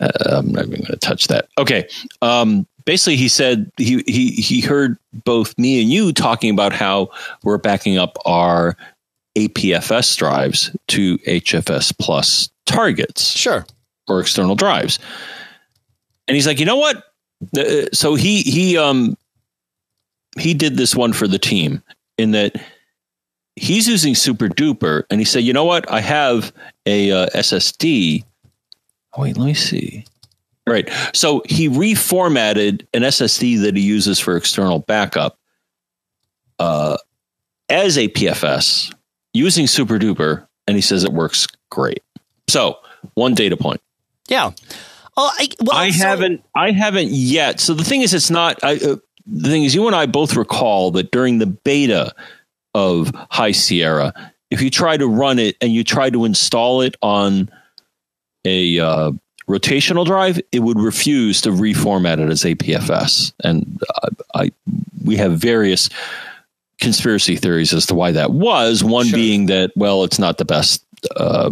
I'm 0.00 0.52
not 0.52 0.66
even 0.66 0.80
going 0.80 0.86
to 0.86 0.96
touch 0.96 1.28
that. 1.28 1.48
Okay. 1.58 1.88
Um, 2.22 2.66
basically, 2.84 3.16
he 3.16 3.28
said 3.28 3.70
he, 3.76 4.02
he, 4.06 4.30
he 4.30 4.60
heard 4.60 4.98
both 5.24 5.56
me 5.58 5.80
and 5.80 5.90
you 5.90 6.12
talking 6.12 6.50
about 6.50 6.72
how 6.72 7.10
we're 7.42 7.58
backing 7.58 7.98
up 7.98 8.16
our 8.24 8.76
APFS 9.36 10.16
drives 10.16 10.74
to 10.88 11.18
HFS 11.18 11.96
plus 11.98 12.50
targets. 12.66 13.30
Sure. 13.30 13.66
Or 14.08 14.20
external 14.20 14.54
drives. 14.54 14.98
And 16.26 16.34
he's 16.34 16.46
like, 16.46 16.58
you 16.58 16.66
know 16.66 16.76
what? 16.76 17.04
Uh, 17.56 17.86
so 17.92 18.14
he 18.14 18.42
he 18.42 18.76
um 18.76 19.16
he 20.38 20.54
did 20.54 20.76
this 20.76 20.94
one 20.94 21.12
for 21.12 21.28
the 21.28 21.38
team 21.38 21.82
in 22.16 22.32
that 22.32 22.60
he's 23.56 23.88
using 23.88 24.14
SuperDuper 24.14 25.04
and 25.10 25.20
he 25.20 25.24
said 25.24 25.44
you 25.44 25.52
know 25.52 25.64
what? 25.64 25.90
I 25.90 26.00
have 26.00 26.52
a 26.84 27.12
uh, 27.12 27.26
ssd 27.28 28.24
oh, 29.14 29.22
wait 29.22 29.36
let 29.36 29.46
me 29.46 29.54
see. 29.54 30.04
Right. 30.66 30.90
So 31.14 31.42
he 31.46 31.68
reformatted 31.68 32.86
an 32.92 33.02
ssd 33.02 33.62
that 33.62 33.76
he 33.76 33.82
uses 33.82 34.18
for 34.18 34.36
external 34.36 34.80
backup 34.80 35.38
uh, 36.58 36.96
as 37.68 37.96
APFS 37.96 38.92
using 39.32 39.66
SuperDuper 39.66 40.46
and 40.66 40.76
he 40.76 40.80
says 40.80 41.04
it 41.04 41.12
works 41.12 41.46
great. 41.70 42.02
So 42.48 42.78
one 43.14 43.34
data 43.34 43.56
point 43.56 43.80
yeah 44.28 44.52
Oh, 45.20 45.32
I, 45.36 45.48
well, 45.60 45.76
I 45.76 45.90
so- 45.90 46.06
haven't. 46.06 46.44
I 46.54 46.70
haven't 46.70 47.08
yet. 47.10 47.58
So 47.58 47.74
the 47.74 47.82
thing 47.82 48.02
is, 48.02 48.14
it's 48.14 48.30
not. 48.30 48.62
I, 48.62 48.76
uh, 48.76 48.96
the 49.26 49.48
thing 49.48 49.64
is, 49.64 49.74
you 49.74 49.88
and 49.88 49.96
I 49.96 50.06
both 50.06 50.36
recall 50.36 50.92
that 50.92 51.10
during 51.10 51.38
the 51.38 51.46
beta 51.46 52.14
of 52.72 53.10
High 53.28 53.50
Sierra, 53.50 54.14
if 54.52 54.62
you 54.62 54.70
try 54.70 54.96
to 54.96 55.08
run 55.08 55.40
it 55.40 55.56
and 55.60 55.72
you 55.72 55.82
try 55.82 56.08
to 56.08 56.24
install 56.24 56.82
it 56.82 56.96
on 57.02 57.50
a 58.44 58.78
uh, 58.78 59.10
rotational 59.48 60.06
drive, 60.06 60.40
it 60.52 60.60
would 60.60 60.78
refuse 60.78 61.40
to 61.42 61.50
reformat 61.50 62.20
it 62.20 62.30
as 62.30 62.44
APFS. 62.44 63.32
And 63.42 63.82
uh, 63.96 64.10
I, 64.36 64.52
we 65.04 65.16
have 65.16 65.32
various 65.32 65.88
conspiracy 66.80 67.34
theories 67.34 67.74
as 67.74 67.86
to 67.86 67.96
why 67.96 68.12
that 68.12 68.30
was. 68.30 68.84
One 68.84 69.06
sure. 69.06 69.16
being 69.16 69.46
that 69.46 69.72
well, 69.74 70.04
it's 70.04 70.20
not 70.20 70.38
the 70.38 70.44
best 70.44 70.84
uh, 71.16 71.50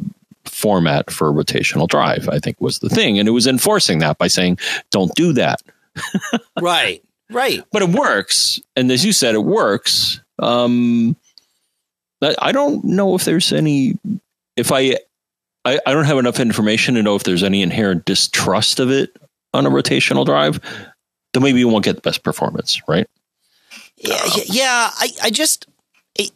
format 0.48 1.10
for 1.10 1.28
a 1.28 1.32
rotational 1.32 1.88
drive, 1.88 2.28
I 2.28 2.38
think 2.38 2.60
was 2.60 2.78
the 2.78 2.88
thing. 2.88 3.18
And 3.18 3.28
it 3.28 3.32
was 3.32 3.46
enforcing 3.46 3.98
that 3.98 4.18
by 4.18 4.28
saying, 4.28 4.58
don't 4.90 5.14
do 5.14 5.32
that. 5.34 5.62
right. 6.60 7.02
Right. 7.30 7.62
But 7.72 7.82
it 7.82 7.88
works. 7.90 8.60
And 8.76 8.90
as 8.90 9.04
you 9.04 9.12
said, 9.12 9.34
it 9.34 9.44
works. 9.44 10.20
Um, 10.38 11.16
I 12.22 12.52
don't 12.52 12.84
know 12.84 13.14
if 13.14 13.24
there's 13.24 13.52
any, 13.52 13.98
if 14.56 14.72
I, 14.72 14.98
I, 15.64 15.78
I 15.86 15.92
don't 15.92 16.04
have 16.04 16.18
enough 16.18 16.40
information 16.40 16.94
to 16.94 17.02
know 17.02 17.16
if 17.16 17.24
there's 17.24 17.42
any 17.42 17.62
inherent 17.62 18.04
distrust 18.04 18.80
of 18.80 18.90
it 18.90 19.16
on 19.52 19.66
a 19.66 19.70
rotational 19.70 20.24
drive. 20.24 20.60
then 21.32 21.42
maybe 21.42 21.58
you 21.58 21.68
won't 21.68 21.84
get 21.84 21.96
the 21.96 22.02
best 22.02 22.22
performance, 22.22 22.80
right? 22.88 23.06
Yeah, 23.96 24.22
yeah. 24.46 24.90
I, 24.92 25.08
I 25.24 25.30
just, 25.30 25.66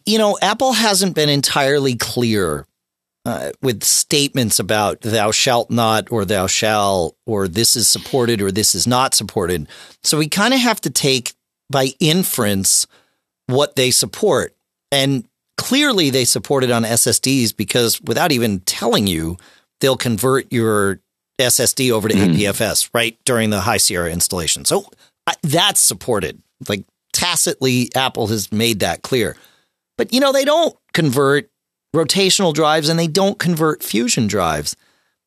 you 0.04 0.18
know, 0.18 0.38
Apple 0.42 0.72
hasn't 0.72 1.14
been 1.14 1.28
entirely 1.28 1.96
clear 1.96 2.66
uh, 3.24 3.50
with 3.62 3.84
statements 3.84 4.58
about 4.58 5.00
thou 5.02 5.30
shalt 5.30 5.70
not 5.70 6.10
or 6.10 6.24
thou 6.24 6.46
shall 6.46 7.16
or 7.26 7.48
this 7.48 7.76
is 7.76 7.88
supported 7.88 8.40
or 8.40 8.50
this 8.50 8.74
is 8.74 8.86
not 8.86 9.14
supported. 9.14 9.68
So 10.02 10.18
we 10.18 10.28
kind 10.28 10.54
of 10.54 10.60
have 10.60 10.80
to 10.82 10.90
take 10.90 11.34
by 11.68 11.90
inference 12.00 12.86
what 13.46 13.76
they 13.76 13.90
support. 13.90 14.54
And 14.90 15.24
clearly 15.56 16.10
they 16.10 16.24
support 16.24 16.64
it 16.64 16.70
on 16.70 16.82
SSDs 16.82 17.56
because 17.56 18.00
without 18.00 18.32
even 18.32 18.60
telling 18.60 19.06
you, 19.06 19.36
they'll 19.80 19.96
convert 19.96 20.50
your 20.52 21.00
SSD 21.38 21.90
over 21.90 22.08
to 22.08 22.14
mm. 22.14 22.34
Mm-hmm. 22.34 22.34
APFS 22.36 22.90
right 22.92 23.18
during 23.24 23.50
the 23.50 23.60
High 23.60 23.78
Sierra 23.78 24.10
installation. 24.10 24.64
So 24.64 24.84
I, 25.26 25.34
that's 25.42 25.80
supported. 25.80 26.42
Like 26.68 26.84
tacitly, 27.12 27.90
Apple 27.94 28.26
has 28.28 28.50
made 28.52 28.80
that 28.80 29.02
clear. 29.02 29.36
But 29.96 30.12
you 30.12 30.20
know, 30.20 30.32
they 30.32 30.44
don't 30.44 30.76
convert 30.92 31.50
rotational 31.94 32.54
drives 32.54 32.88
and 32.88 32.98
they 32.98 33.08
don't 33.08 33.38
convert 33.38 33.82
fusion 33.82 34.26
drives. 34.26 34.76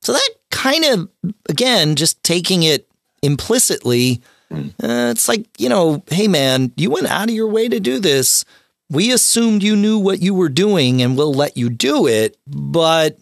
So 0.02 0.14
that 0.14 0.30
kind 0.52 0.84
of, 0.86 1.10
again, 1.50 1.96
just 1.96 2.24
taking 2.24 2.64
it 2.64 2.88
implicitly, 3.22 4.22
mm. 4.52 4.70
uh, 4.84 5.12
it's 5.12 5.28
like, 5.28 5.46
you 5.58 5.70
know, 5.70 6.04
hey 6.08 6.28
man, 6.28 6.72
you 6.76 6.90
went 6.90 7.08
out 7.08 7.30
of 7.30 7.36
your 7.36 7.48
way 7.48 7.70
to 7.70 7.80
do 7.80 8.00
this. 8.00 8.46
We 8.90 9.12
assumed 9.12 9.64
you 9.64 9.76
knew 9.76 9.98
what 9.98 10.22
you 10.22 10.34
were 10.34 10.50
doing 10.50 11.02
and 11.02 11.18
we'll 11.18 11.34
let 11.34 11.58
you 11.58 11.70
do 11.70 12.06
it. 12.06 12.38
But 12.48 13.18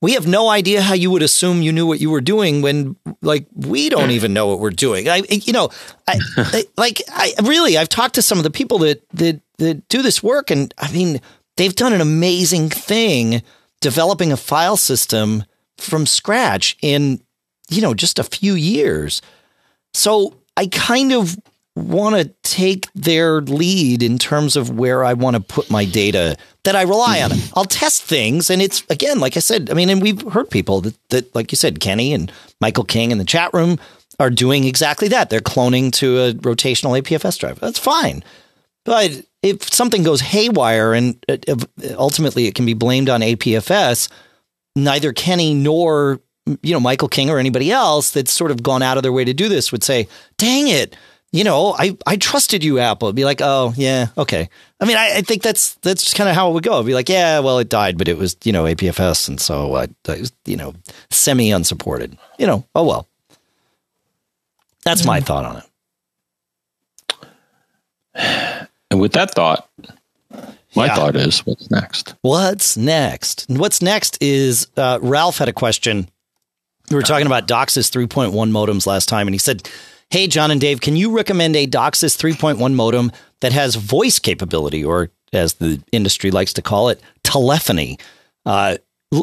we 0.00 0.12
have 0.12 0.26
no 0.26 0.48
idea 0.48 0.80
how 0.80 0.94
you 0.94 1.10
would 1.10 1.22
assume 1.22 1.62
you 1.62 1.72
knew 1.72 1.86
what 1.86 2.00
you 2.00 2.10
were 2.10 2.22
doing 2.22 2.62
when 2.62 2.96
like 3.20 3.46
we 3.52 3.90
don't 3.90 4.12
even 4.12 4.32
know 4.32 4.46
what 4.46 4.60
we're 4.60 4.70
doing. 4.70 5.08
I, 5.08 5.22
you 5.28 5.52
know, 5.52 5.70
I, 6.08 6.18
I, 6.36 6.64
like 6.76 7.02
I 7.10 7.34
really, 7.42 7.76
I've 7.76 7.88
talked 7.88 8.14
to 8.14 8.22
some 8.22 8.38
of 8.38 8.44
the 8.44 8.50
people 8.50 8.78
that, 8.78 9.06
that, 9.10 9.40
that 9.58 9.86
do 9.88 10.00
this 10.00 10.22
work 10.22 10.50
and 10.50 10.72
I 10.78 10.90
mean, 10.90 11.20
they've 11.56 11.74
done 11.74 11.92
an 11.92 12.00
amazing 12.00 12.68
thing 12.68 13.42
developing 13.80 14.32
a 14.32 14.36
file 14.36 14.76
system 14.76 15.44
from 15.78 16.06
scratch 16.06 16.76
in, 16.82 17.20
you 17.70 17.80
know, 17.80 17.94
just 17.94 18.18
a 18.18 18.24
few 18.24 18.54
years. 18.54 19.22
So 19.94 20.36
I 20.56 20.66
kind 20.66 21.12
of 21.12 21.36
want 21.76 22.16
to 22.16 22.24
take 22.42 22.92
their 22.94 23.40
lead 23.40 24.02
in 24.02 24.18
terms 24.18 24.56
of 24.56 24.70
where 24.70 25.04
I 25.04 25.14
want 25.14 25.36
to 25.36 25.40
put 25.40 25.70
my 25.70 25.84
data 25.84 26.36
that 26.64 26.76
I 26.76 26.82
rely 26.82 27.22
on. 27.22 27.30
Mm-hmm. 27.30 27.58
I'll 27.58 27.64
test 27.64 28.02
things. 28.02 28.50
And 28.50 28.60
it's, 28.60 28.82
again, 28.90 29.20
like 29.20 29.36
I 29.36 29.40
said, 29.40 29.70
I 29.70 29.74
mean, 29.74 29.88
and 29.88 30.02
we've 30.02 30.20
heard 30.32 30.50
people 30.50 30.80
that, 30.82 31.08
that, 31.10 31.34
like 31.34 31.52
you 31.52 31.56
said, 31.56 31.80
Kenny 31.80 32.12
and 32.12 32.30
Michael 32.60 32.84
King 32.84 33.10
in 33.12 33.18
the 33.18 33.24
chat 33.24 33.54
room 33.54 33.78
are 34.18 34.30
doing 34.30 34.64
exactly 34.64 35.08
that. 35.08 35.30
They're 35.30 35.40
cloning 35.40 35.92
to 35.92 36.18
a 36.18 36.32
rotational 36.34 37.00
APFS 37.00 37.38
drive. 37.38 37.60
That's 37.60 37.78
fine. 37.78 38.22
But 38.84 39.24
if 39.42 39.72
something 39.72 40.02
goes 40.02 40.20
haywire 40.20 40.92
and 40.92 41.24
uh, 41.28 41.36
uh, 41.48 41.56
ultimately 41.96 42.46
it 42.46 42.54
can 42.54 42.66
be 42.66 42.74
blamed 42.74 43.08
on 43.08 43.20
APFS, 43.20 44.08
neither 44.76 45.12
Kenny 45.12 45.54
nor 45.54 46.20
you 46.62 46.72
know 46.72 46.80
Michael 46.80 47.08
King 47.08 47.30
or 47.30 47.38
anybody 47.38 47.70
else 47.70 48.10
that's 48.10 48.32
sort 48.32 48.50
of 48.50 48.62
gone 48.62 48.82
out 48.82 48.96
of 48.96 49.02
their 49.02 49.12
way 49.12 49.24
to 49.24 49.32
do 49.32 49.48
this 49.48 49.72
would 49.72 49.84
say, 49.84 50.08
"Dang 50.36 50.68
it, 50.68 50.96
you 51.32 51.44
know, 51.44 51.74
I, 51.78 51.96
I 52.06 52.16
trusted 52.16 52.64
you, 52.64 52.80
Apple. 52.80 53.08
It'd 53.08 53.16
be 53.16 53.24
like, 53.24 53.40
oh 53.40 53.72
yeah, 53.76 54.08
okay. 54.18 54.48
I 54.80 54.84
mean, 54.84 54.96
I, 54.96 55.18
I 55.18 55.22
think 55.22 55.42
that's 55.42 55.74
that's 55.76 56.02
just 56.02 56.16
kind 56.16 56.28
of 56.28 56.34
how 56.34 56.50
it 56.50 56.54
would 56.54 56.64
go. 56.64 56.74
It'd 56.74 56.86
be 56.86 56.94
like, 56.94 57.08
yeah, 57.08 57.38
well, 57.38 57.58
it 57.60 57.68
died, 57.68 57.98
but 57.98 58.08
it 58.08 58.18
was 58.18 58.36
you 58.44 58.52
know 58.52 58.64
APFS, 58.64 59.28
and 59.28 59.40
so 59.40 59.74
uh, 59.74 59.86
I, 60.08 60.18
was, 60.18 60.32
you 60.44 60.56
know 60.56 60.74
semi 61.10 61.52
unsupported. 61.52 62.18
You 62.38 62.46
know, 62.46 62.66
oh 62.74 62.84
well. 62.84 63.06
That's 64.82 65.04
my 65.04 65.20
mm. 65.20 65.24
thought 65.24 65.44
on 65.44 65.56
it. 65.58 65.64
And 68.90 69.00
with 69.00 69.12
that 69.12 69.34
thought, 69.34 69.68
my 70.76 70.86
yeah. 70.86 70.94
thought 70.94 71.16
is, 71.16 71.40
what's 71.46 71.70
next? 71.70 72.14
What's 72.22 72.76
next? 72.76 73.46
What's 73.48 73.82
next 73.82 74.18
is 74.22 74.68
uh, 74.76 74.98
Ralph 75.02 75.38
had 75.38 75.48
a 75.48 75.52
question. 75.52 76.08
We 76.90 76.96
were 76.96 77.02
talking 77.02 77.26
about 77.26 77.46
DOCSIS 77.46 77.90
3.1 77.90 78.32
modems 78.50 78.86
last 78.86 79.08
time, 79.08 79.26
and 79.28 79.34
he 79.34 79.38
said 79.38 79.68
Hey, 80.10 80.26
John 80.26 80.50
and 80.50 80.60
Dave, 80.60 80.80
can 80.80 80.96
you 80.96 81.12
recommend 81.12 81.54
a 81.54 81.68
DOCSIS 81.68 82.16
3.1 82.16 82.74
modem 82.74 83.12
that 83.42 83.52
has 83.52 83.76
voice 83.76 84.18
capability, 84.18 84.84
or 84.84 85.10
as 85.32 85.54
the 85.54 85.80
industry 85.92 86.32
likes 86.32 86.52
to 86.54 86.62
call 86.62 86.88
it, 86.88 87.00
telephony? 87.22 87.96
Uh, 88.44 88.78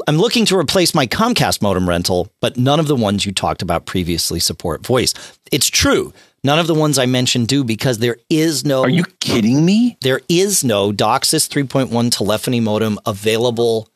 I'm 0.07 0.18
looking 0.18 0.45
to 0.45 0.57
replace 0.57 0.95
my 0.95 1.05
Comcast 1.05 1.61
modem 1.61 1.89
rental, 1.89 2.32
but 2.39 2.55
none 2.55 2.80
of 2.80 2.88
the 2.88 2.95
ones 2.95 3.26
you 3.26 3.34
talked 3.34 3.61
about 3.61 3.86
previously 3.86 4.39
support 4.39 4.86
voice. 4.86 5.13
It's 5.51 5.70
true. 5.70 6.13
None 6.44 6.60
of 6.60 6.68
the 6.68 6.74
ones 6.74 6.98
I 6.98 7.06
mentioned 7.06 7.48
do 7.48 7.64
because 7.64 7.98
there 7.98 8.18
is 8.30 8.64
no. 8.66 8.82
Are 8.82 8.90
you 8.90 9.06
kidding 9.20 9.66
me? 9.66 9.98
There 10.02 10.22
is 10.30 10.64
no 10.64 10.92
DOCSIS 10.92 11.50
3.1 11.50 12.12
telephony 12.12 12.60
modem 12.60 13.00
available 13.06 13.90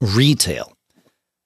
retail. 0.00 0.76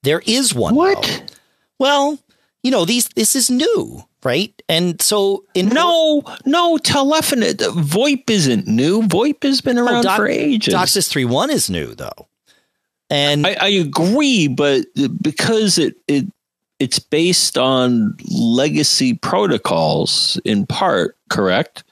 There 0.03 0.23
is 0.27 0.55
one. 0.55 0.75
What? 0.75 1.03
Though. 1.03 1.35
Well, 1.79 2.18
you 2.62 2.71
know, 2.71 2.85
these 2.85 3.09
this 3.09 3.35
is 3.35 3.51
new 3.51 4.05
right? 4.25 4.62
And 4.68 5.01
so, 5.01 5.45
in 5.55 5.68
no, 5.68 6.23
no 6.45 6.79
telephony, 6.79 7.55
VoIP 7.55 8.29
isn't 8.29 8.66
new. 8.66 9.03
VoIP 9.03 9.43
has 9.45 9.61
been 9.61 9.79
around 9.79 10.05
doc, 10.05 10.16
for 10.16 10.29
ages. 10.29 10.75
DOCSIS 10.75 11.11
3.1 11.11 11.51
is 11.51 11.71
new, 11.71 11.95
though. 11.95 12.29
And 13.09 13.47
I, 13.47 13.57
I, 13.61 13.68
agree, 13.68 14.47
but 14.47 14.85
because 15.21 15.79
it 15.79 15.97
it 16.07 16.27
it's 16.81 16.99
based 16.99 17.59
on 17.59 18.16
legacy 18.31 19.14
protocols 19.14 20.41
in 20.45 20.66
part, 20.66 21.16
correct? 21.28 21.85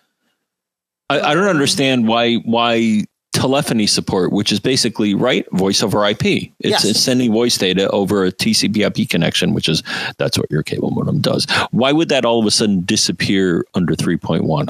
I, 1.11 1.21
I 1.21 1.35
don't 1.35 1.49
understand 1.49 2.09
why 2.09 2.37
why 2.37 3.05
telephony 3.33 3.87
support, 3.87 4.33
which 4.33 4.51
is 4.51 4.59
basically 4.59 5.15
right 5.15 5.47
voice 5.53 5.83
over 5.83 6.05
IP. 6.05 6.25
It's, 6.25 6.53
yes. 6.61 6.85
it's, 6.85 7.01
sending 7.01 7.31
voice 7.31 7.57
data 7.57 7.89
over 7.91 8.25
a 8.25 8.33
TCP/IP 8.33 9.09
connection, 9.09 9.55
which 9.55 9.69
is 9.69 9.83
that's 10.17 10.39
what 10.39 10.51
your 10.51 10.63
cable 10.63 10.91
modem 10.91 11.21
does. 11.21 11.47
Why 11.71 11.93
would 11.93 12.09
that 12.09 12.25
all 12.25 12.41
of 12.41 12.47
a 12.47 12.51
sudden 12.51 12.85
disappear 12.85 13.65
under 13.75 13.95
three 13.95 14.17
point 14.17 14.45
one? 14.45 14.69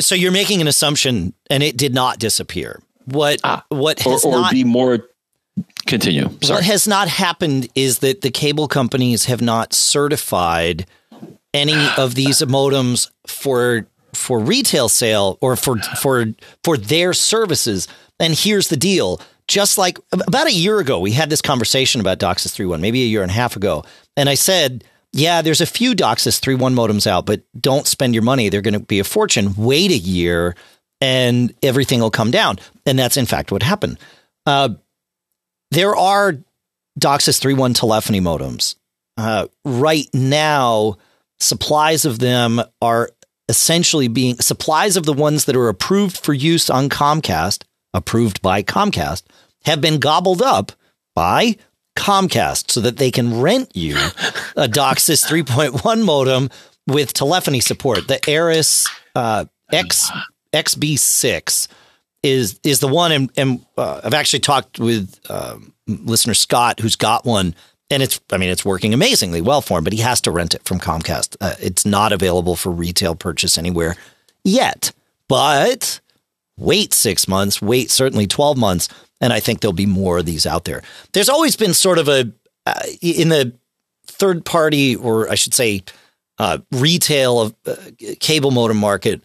so 0.00 0.14
you're 0.14 0.32
making 0.32 0.60
an 0.60 0.68
assumption, 0.68 1.34
and 1.50 1.62
it 1.62 1.76
did 1.76 1.94
not 1.94 2.18
disappear. 2.18 2.80
What 3.06 3.40
ah, 3.44 3.64
what 3.68 3.98
has 4.00 4.24
or, 4.24 4.28
or 4.28 4.40
not, 4.42 4.52
be 4.52 4.64
more 4.64 5.06
continue? 5.86 6.28
Sorry. 6.42 6.56
What 6.56 6.64
has 6.64 6.86
not 6.86 7.08
happened 7.08 7.68
is 7.74 8.00
that 8.00 8.20
the 8.20 8.30
cable 8.30 8.68
companies 8.68 9.26
have 9.26 9.42
not 9.42 9.72
certified 9.72 10.86
any 11.52 11.86
of 11.96 12.14
these 12.14 12.40
modems 12.40 13.10
for 13.26 13.86
for 14.12 14.38
retail 14.38 14.88
sale 14.88 15.38
or 15.40 15.56
for 15.56 15.78
for 16.00 16.26
for 16.62 16.76
their 16.76 17.12
services. 17.12 17.88
And 18.18 18.34
here's 18.34 18.68
the 18.68 18.76
deal. 18.76 19.20
Just 19.46 19.76
like 19.76 19.98
about 20.10 20.46
a 20.46 20.52
year 20.52 20.78
ago, 20.78 20.98
we 20.98 21.12
had 21.12 21.28
this 21.28 21.42
conversation 21.42 22.00
about 22.00 22.18
DOCSIS 22.18 22.56
3.1, 22.56 22.80
maybe 22.80 23.02
a 23.02 23.06
year 23.06 23.20
and 23.20 23.30
a 23.30 23.34
half 23.34 23.56
ago. 23.56 23.84
And 24.16 24.30
I 24.30 24.34
said, 24.36 24.84
yeah, 25.12 25.42
there's 25.42 25.60
a 25.60 25.66
few 25.66 25.94
DOCSIS 25.94 26.40
3.1 26.40 26.74
modems 26.74 27.06
out, 27.06 27.26
but 27.26 27.42
don't 27.60 27.86
spend 27.86 28.14
your 28.14 28.22
money. 28.22 28.48
They're 28.48 28.62
going 28.62 28.72
to 28.72 28.80
be 28.80 29.00
a 29.00 29.04
fortune. 29.04 29.54
Wait 29.56 29.90
a 29.90 29.96
year 29.96 30.56
and 31.00 31.52
everything 31.62 32.00
will 32.00 32.10
come 32.10 32.30
down. 32.30 32.58
And 32.86 32.98
that's 32.98 33.18
in 33.18 33.26
fact 33.26 33.52
what 33.52 33.62
happened. 33.62 33.98
Uh, 34.46 34.70
there 35.74 35.94
are 35.94 36.34
DOCSIS 36.98 37.40
3.1 37.40 37.74
telephony 37.74 38.20
modems. 38.20 38.76
Uh, 39.16 39.46
right 39.64 40.08
now, 40.12 40.96
supplies 41.38 42.04
of 42.04 42.18
them 42.18 42.60
are 42.80 43.10
essentially 43.48 44.08
being 44.08 44.36
supplies 44.36 44.96
of 44.96 45.04
the 45.04 45.12
ones 45.12 45.44
that 45.44 45.56
are 45.56 45.68
approved 45.68 46.16
for 46.16 46.32
use 46.32 46.70
on 46.70 46.88
Comcast, 46.88 47.64
approved 47.92 48.40
by 48.40 48.62
Comcast, 48.62 49.22
have 49.64 49.80
been 49.80 49.98
gobbled 49.98 50.42
up 50.42 50.72
by 51.14 51.56
Comcast 51.96 52.70
so 52.70 52.80
that 52.80 52.96
they 52.96 53.10
can 53.10 53.40
rent 53.40 53.70
you 53.74 53.96
a 54.56 54.68
DOCSIS 54.68 55.26
3.1 55.26 56.04
modem 56.04 56.50
with 56.86 57.12
telephony 57.12 57.60
support. 57.60 58.08
The 58.08 58.18
Arris 58.28 58.88
uh, 59.14 59.44
X 59.72 60.10
XB6 60.52 61.68
is 62.24 62.58
is 62.64 62.80
the 62.80 62.88
one, 62.88 63.12
and, 63.12 63.30
and 63.36 63.64
uh, 63.78 64.00
I've 64.02 64.14
actually 64.14 64.40
talked 64.40 64.80
with 64.80 65.20
uh, 65.28 65.58
listener 65.86 66.34
Scott, 66.34 66.80
who's 66.80 66.96
got 66.96 67.24
one 67.24 67.54
and 67.90 68.02
it's 68.02 68.20
I 68.32 68.38
mean 68.38 68.50
it's 68.50 68.64
working 68.64 68.94
amazingly 68.94 69.40
well 69.40 69.60
for 69.60 69.78
him, 69.78 69.84
but 69.84 69.92
he 69.92 70.00
has 70.00 70.20
to 70.22 70.30
rent 70.30 70.54
it 70.54 70.64
from 70.64 70.80
Comcast. 70.80 71.36
Uh, 71.40 71.54
it's 71.60 71.84
not 71.84 72.12
available 72.12 72.56
for 72.56 72.70
retail 72.70 73.14
purchase 73.14 73.58
anywhere 73.58 73.96
yet. 74.42 74.92
But 75.28 76.00
wait 76.56 76.92
six 76.92 77.28
months, 77.28 77.62
wait 77.62 77.90
certainly 77.90 78.26
twelve 78.26 78.56
months, 78.56 78.88
and 79.20 79.32
I 79.32 79.40
think 79.40 79.60
there'll 79.60 79.72
be 79.72 79.86
more 79.86 80.18
of 80.18 80.26
these 80.26 80.46
out 80.46 80.64
there. 80.64 80.82
There's 81.12 81.28
always 81.28 81.56
been 81.56 81.74
sort 81.74 81.98
of 81.98 82.08
a 82.08 82.32
uh, 82.66 82.82
in 83.00 83.28
the 83.28 83.52
third 84.06 84.44
party, 84.44 84.96
or 84.96 85.30
I 85.30 85.34
should 85.34 85.54
say, 85.54 85.82
uh, 86.38 86.58
retail 86.72 87.40
of 87.40 87.54
uh, 87.66 87.76
cable 88.20 88.50
modem 88.50 88.78
market 88.78 89.22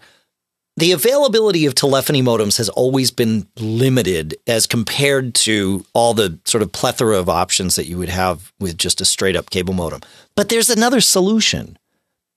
the 0.80 0.94
availability 0.94 1.66
of 1.66 1.76
telephony 1.76 2.22
modems 2.22 2.58
has 2.58 2.70
always 2.70 3.12
been 3.12 3.48
limited 3.58 4.38
as 4.48 4.66
compared 4.66 5.36
to 5.36 5.86
all 5.94 6.14
the 6.14 6.40
sort 6.46 6.62
of 6.62 6.72
plethora 6.72 7.18
of 7.18 7.28
options 7.28 7.76
that 7.76 7.88
you 7.88 7.98
would 7.98 8.10
have 8.10 8.54
with 8.60 8.78
just 8.78 9.02
a 9.02 9.06
straight 9.06 9.36
up 9.36 9.50
cable 9.50 9.74
modem. 9.74 10.00
But 10.36 10.48
there's 10.48 10.70
another 10.70 11.02
solution. 11.02 11.78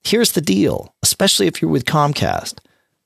Here's 0.03 0.33
the 0.33 0.41
deal 0.41 0.93
especially 1.03 1.47
if 1.47 1.63
you're 1.63 1.71
with 1.71 1.85
Comcast, 1.85 2.59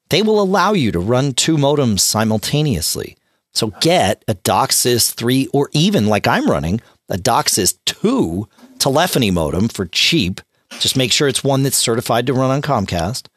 they 0.09 0.23
will 0.23 0.41
allow 0.41 0.73
you 0.73 0.91
to 0.93 0.99
run 0.99 1.33
two 1.33 1.57
modems 1.57 2.01
simultaneously. 2.01 3.17
So 3.53 3.69
get 3.81 4.25
a 4.29 4.35
DOCSIS 4.35 5.13
3 5.15 5.49
or 5.53 5.69
even 5.73 6.07
like 6.07 6.27
I'm 6.27 6.49
running 6.49 6.81
a 7.09 7.17
DOCSIS 7.17 7.79
2 7.85 8.49
telephony 8.79 9.31
modem 9.31 9.69
for 9.69 9.87
cheap. 9.87 10.41
Just 10.79 10.97
make 10.97 11.13
sure 11.13 11.29
it's 11.29 11.45
one 11.45 11.63
that's 11.63 11.77
certified 11.77 12.27
to 12.27 12.35
run 12.35 12.51
on 12.51 12.63
Comcast. 12.63 13.29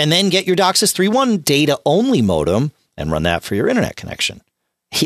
And 0.00 0.10
then 0.10 0.30
get 0.30 0.46
your 0.46 0.56
DOCSIS 0.56 0.94
3.1 0.94 1.44
data 1.44 1.78
only 1.84 2.22
modem 2.22 2.72
and 2.96 3.12
run 3.12 3.24
that 3.24 3.42
for 3.42 3.54
your 3.54 3.68
internet 3.68 3.96
connection. 3.96 4.40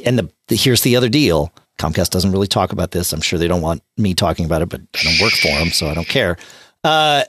And 0.05 0.19
the, 0.19 0.31
the, 0.47 0.57
here's 0.57 0.83
the 0.83 0.95
other 0.95 1.09
deal 1.09 1.53
Comcast 1.79 2.11
doesn't 2.11 2.31
really 2.31 2.47
talk 2.47 2.73
about 2.73 2.93
this. 2.93 3.13
I'm 3.13 3.21
sure 3.21 3.37
they 3.37 3.49
don't 3.49 3.61
want 3.61 3.83
me 3.97 4.15
talking 4.15 4.47
about 4.47 4.63
it, 4.63 4.69
but 4.69 4.81
I 4.95 5.03
don't 5.03 5.21
work 5.21 5.33
for 5.33 5.49
them, 5.49 5.71
so 5.71 5.89
I 5.89 5.95
don't 5.95 6.07
care. 6.07 6.37
Uh, 6.85 7.25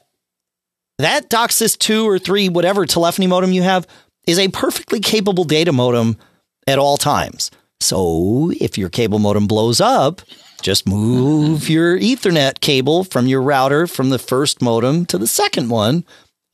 that 1.00 1.32
DOCSIS 1.32 1.78
2 1.80 2.08
or 2.08 2.20
3, 2.20 2.50
whatever 2.50 2.86
telephony 2.86 3.26
modem 3.26 3.52
you 3.52 3.64
have, 3.64 3.88
is 4.28 4.38
a 4.38 4.48
perfectly 4.50 5.00
capable 5.00 5.44
data 5.44 5.72
modem 5.72 6.18
at 6.68 6.78
all 6.78 6.98
times. 6.98 7.50
So 7.80 8.52
if 8.62 8.78
your 8.78 8.90
cable 8.90 9.18
modem 9.18 9.48
blows 9.48 9.82
up, 9.82 10.22
just 10.62 10.88
move 10.88 11.68
your 11.68 11.98
Ethernet 11.98 12.60
cable 12.60 13.04
from 13.04 13.28
your 13.28 13.42
router 13.42 13.88
from 13.88 14.12
the 14.12 14.20
first 14.20 14.62
modem 14.62 15.06
to 15.08 15.18
the 15.18 15.28
second 15.28 15.70
one, 15.70 16.06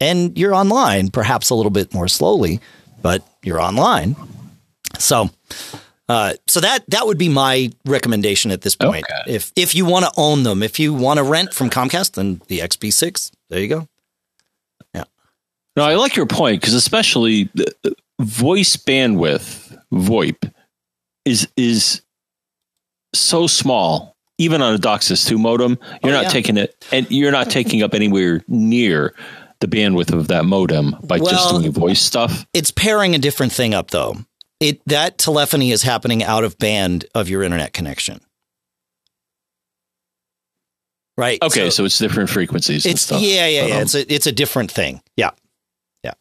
and 0.01 0.37
you're 0.37 0.53
online, 0.53 1.09
perhaps 1.11 1.51
a 1.51 1.55
little 1.55 1.69
bit 1.69 1.93
more 1.93 2.09
slowly, 2.09 2.59
but 3.01 3.23
you're 3.43 3.61
online. 3.61 4.15
So, 4.97 5.29
uh, 6.09 6.33
so 6.47 6.59
that 6.59 6.83
that 6.89 7.05
would 7.05 7.17
be 7.17 7.29
my 7.29 7.71
recommendation 7.85 8.51
at 8.51 8.61
this 8.61 8.75
point. 8.75 9.05
Okay. 9.09 9.33
If 9.33 9.53
if 9.55 9.75
you 9.75 9.85
want 9.85 10.05
to 10.05 10.11
own 10.17 10.43
them, 10.43 10.63
if 10.63 10.79
you 10.79 10.93
want 10.93 11.19
to 11.19 11.23
rent 11.23 11.53
from 11.53 11.69
Comcast, 11.69 12.13
then 12.13 12.41
the 12.47 12.59
XB6. 12.59 13.31
There 13.49 13.61
you 13.61 13.67
go. 13.67 13.87
Yeah. 14.93 15.05
No, 15.77 15.83
I 15.83 15.95
like 15.95 16.15
your 16.15 16.25
point 16.25 16.59
because 16.59 16.73
especially 16.73 17.49
voice 18.19 18.75
bandwidth, 18.75 19.77
VoIP, 19.93 20.51
is 21.23 21.47
is 21.55 22.01
so 23.13 23.47
small. 23.47 24.11
Even 24.37 24.63
on 24.63 24.73
a 24.73 24.79
DOCSIS 24.79 25.27
two 25.27 25.37
modem, 25.37 25.77
you're 26.03 26.11
oh, 26.13 26.15
not 26.15 26.23
yeah. 26.23 26.29
taking 26.29 26.57
it, 26.57 26.83
and 26.91 27.05
you're 27.11 27.31
not 27.31 27.51
taking 27.51 27.83
up 27.83 27.93
anywhere 27.93 28.41
near 28.47 29.13
the 29.61 29.67
bandwidth 29.67 30.13
of 30.13 30.27
that 30.27 30.45
modem 30.45 30.97
by 31.03 31.17
well, 31.17 31.31
just 31.31 31.49
doing 31.49 31.71
voice 31.71 32.01
stuff. 32.01 32.45
It's 32.53 32.71
pairing 32.71 33.15
a 33.15 33.17
different 33.17 33.51
thing 33.51 33.73
up 33.73 33.91
though. 33.91 34.17
It 34.59 34.81
that 34.87 35.17
telephony 35.17 35.71
is 35.71 35.83
happening 35.83 36.23
out 36.23 36.43
of 36.43 36.57
band 36.57 37.05
of 37.15 37.29
your 37.29 37.43
internet 37.43 37.73
connection. 37.73 38.21
Right. 41.17 41.41
Okay, 41.41 41.65
so, 41.65 41.69
so 41.69 41.85
it's 41.85 41.97
different 41.97 42.29
frequencies. 42.29 42.85
It's 42.85 43.09
yeah, 43.11 43.47
yeah, 43.47 43.67
yeah. 43.67 43.75
Um, 43.75 43.81
it's 43.83 43.95
a 43.95 44.13
it's 44.13 44.27
a 44.27 44.31
different 44.31 44.71
thing. 44.71 45.01
Yeah. 45.15 45.31
Yeah. 46.03 46.13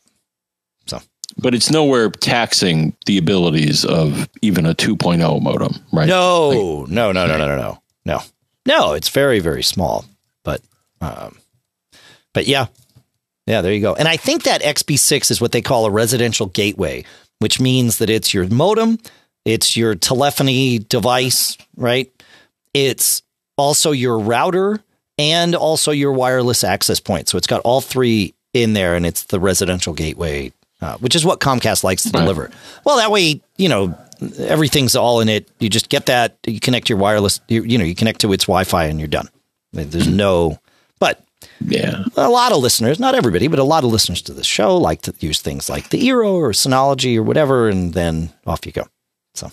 So 0.86 1.00
but 1.38 1.54
it's 1.54 1.70
nowhere 1.70 2.10
taxing 2.10 2.96
the 3.06 3.18
abilities 3.18 3.84
of 3.84 4.28
even 4.42 4.66
a 4.66 4.74
2.0 4.74 5.42
modem, 5.42 5.74
right? 5.92 6.08
No, 6.08 6.48
like, 6.48 6.90
no, 6.90 7.12
no, 7.12 7.26
no, 7.26 7.36
no, 7.36 7.46
no, 7.46 7.56
no, 7.56 7.82
no, 8.04 8.22
no. 8.66 8.92
It's 8.92 9.08
very, 9.08 9.40
very 9.40 9.62
small, 9.62 10.04
but, 10.44 10.60
um, 11.00 11.38
but 12.34 12.46
yeah, 12.46 12.66
yeah, 13.50 13.60
there 13.60 13.72
you 13.72 13.80
go. 13.80 13.94
And 13.94 14.08
I 14.08 14.16
think 14.16 14.44
that 14.44 14.62
XB6 14.62 15.30
is 15.30 15.40
what 15.40 15.52
they 15.52 15.62
call 15.62 15.86
a 15.86 15.90
residential 15.90 16.46
gateway, 16.46 17.04
which 17.40 17.60
means 17.60 17.98
that 17.98 18.10
it's 18.10 18.32
your 18.32 18.46
modem, 18.48 18.98
it's 19.44 19.76
your 19.76 19.94
telephony 19.94 20.78
device, 20.78 21.56
right? 21.76 22.10
It's 22.74 23.22
also 23.56 23.90
your 23.90 24.18
router 24.18 24.80
and 25.18 25.54
also 25.54 25.90
your 25.90 26.12
wireless 26.12 26.64
access 26.64 27.00
point. 27.00 27.28
So 27.28 27.36
it's 27.38 27.46
got 27.46 27.60
all 27.62 27.80
three 27.80 28.34
in 28.52 28.72
there, 28.72 28.94
and 28.94 29.06
it's 29.06 29.24
the 29.24 29.38
residential 29.38 29.92
gateway 29.92 30.52
uh, 30.82 30.96
which 30.98 31.14
is 31.14 31.24
what 31.24 31.40
Comcast 31.40 31.84
likes 31.84 32.04
to 32.04 32.10
right. 32.10 32.20
deliver. 32.20 32.50
Well, 32.84 32.96
that 32.96 33.10
way, 33.10 33.40
you 33.58 33.68
know, 33.68 33.98
everything's 34.38 34.96
all 34.96 35.20
in 35.20 35.28
it. 35.28 35.46
You 35.58 35.68
just 35.68 35.88
get 35.88 36.06
that, 36.06 36.38
you 36.46 36.60
connect 36.60 36.88
your 36.88 36.98
wireless, 36.98 37.40
you, 37.48 37.62
you 37.62 37.78
know, 37.78 37.84
you 37.84 37.94
connect 37.94 38.22
to 38.22 38.32
its 38.32 38.44
Wi 38.44 38.64
Fi 38.64 38.84
and 38.84 38.98
you're 38.98 39.08
done. 39.08 39.28
There's 39.72 40.08
no, 40.08 40.58
but 40.98 41.22
yeah, 41.60 42.04
a 42.16 42.28
lot 42.28 42.52
of 42.52 42.58
listeners, 42.58 42.98
not 42.98 43.14
everybody, 43.14 43.48
but 43.48 43.58
a 43.58 43.64
lot 43.64 43.84
of 43.84 43.90
listeners 43.90 44.22
to 44.22 44.32
the 44.32 44.44
show 44.44 44.76
like 44.76 45.02
to 45.02 45.14
use 45.20 45.40
things 45.40 45.68
like 45.68 45.90
the 45.90 46.00
Eero 46.08 46.32
or 46.32 46.50
Synology 46.50 47.16
or 47.16 47.22
whatever, 47.22 47.68
and 47.68 47.92
then 47.92 48.32
off 48.46 48.66
you 48.66 48.72
go. 48.72 48.86
So. 49.34 49.50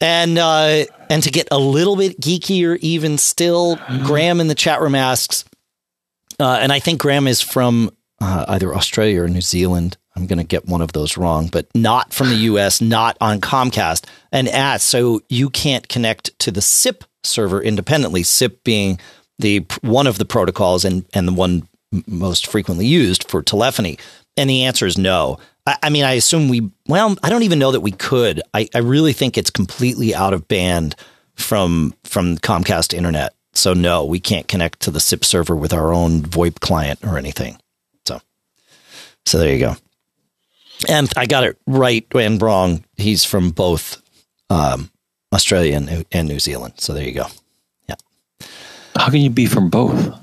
And 0.00 0.36
uh, 0.38 0.84
and 1.08 1.22
to 1.22 1.30
get 1.30 1.48
a 1.50 1.58
little 1.58 1.96
bit 1.96 2.20
geekier, 2.20 2.78
even 2.78 3.18
still, 3.18 3.78
Graham 4.04 4.40
in 4.40 4.48
the 4.48 4.54
chat 4.54 4.80
room 4.80 4.96
asks, 4.96 5.44
uh, 6.40 6.58
and 6.60 6.72
I 6.72 6.80
think 6.80 7.00
Graham 7.00 7.28
is 7.28 7.40
from 7.40 7.90
uh, 8.20 8.44
either 8.48 8.74
Australia 8.74 9.22
or 9.22 9.28
New 9.28 9.40
Zealand. 9.40 9.96
I'm 10.14 10.26
going 10.26 10.38
to 10.38 10.44
get 10.44 10.66
one 10.66 10.82
of 10.82 10.92
those 10.92 11.16
wrong, 11.16 11.48
but 11.48 11.66
not 11.74 12.12
from 12.12 12.28
the 12.28 12.36
US, 12.36 12.80
not 12.80 13.16
on 13.20 13.40
Comcast. 13.40 14.04
And 14.30 14.48
at 14.48 14.80
so 14.80 15.22
you 15.28 15.48
can't 15.48 15.88
connect 15.88 16.38
to 16.40 16.50
the 16.50 16.60
SIP 16.60 17.04
server 17.22 17.62
independently. 17.62 18.22
SIP 18.22 18.62
being 18.64 18.98
the 19.42 19.66
one 19.82 20.06
of 20.06 20.18
the 20.18 20.24
protocols 20.24 20.84
and 20.84 21.04
and 21.12 21.28
the 21.28 21.32
one 21.32 21.68
most 22.06 22.46
frequently 22.46 22.86
used 22.86 23.28
for 23.28 23.42
telephony. 23.42 23.98
And 24.36 24.48
the 24.48 24.64
answer 24.64 24.86
is 24.86 24.96
no. 24.96 25.38
I, 25.66 25.76
I 25.82 25.90
mean, 25.90 26.04
I 26.04 26.12
assume 26.12 26.48
we. 26.48 26.70
Well, 26.88 27.16
I 27.22 27.28
don't 27.28 27.42
even 27.42 27.58
know 27.58 27.72
that 27.72 27.80
we 27.80 27.92
could. 27.92 28.40
I, 28.54 28.68
I 28.74 28.78
really 28.78 29.12
think 29.12 29.36
it's 29.36 29.50
completely 29.50 30.14
out 30.14 30.32
of 30.32 30.48
band 30.48 30.96
from 31.34 31.94
from 32.04 32.38
Comcast 32.38 32.94
internet. 32.94 33.34
So 33.54 33.74
no, 33.74 34.04
we 34.06 34.18
can't 34.18 34.48
connect 34.48 34.80
to 34.80 34.90
the 34.90 35.00
SIP 35.00 35.24
server 35.24 35.54
with 35.54 35.74
our 35.74 35.92
own 35.92 36.22
VoIP 36.22 36.60
client 36.60 37.00
or 37.04 37.18
anything. 37.18 37.58
So 38.06 38.20
so 39.26 39.38
there 39.38 39.52
you 39.52 39.58
go. 39.58 39.76
And 40.88 41.12
I 41.16 41.26
got 41.26 41.44
it 41.44 41.58
right 41.66 42.06
and 42.14 42.40
wrong. 42.40 42.84
He's 42.96 43.24
from 43.24 43.50
both 43.50 44.02
um, 44.50 44.90
Australia 45.32 45.76
and, 45.76 46.04
and, 46.10 46.28
New 46.28 46.40
Zealand. 46.40 46.74
So 46.78 46.92
there 46.92 47.04
you 47.04 47.12
go. 47.12 47.26
How 48.96 49.10
can 49.10 49.20
you 49.20 49.30
be 49.30 49.46
from 49.46 49.70
both? 49.70 50.14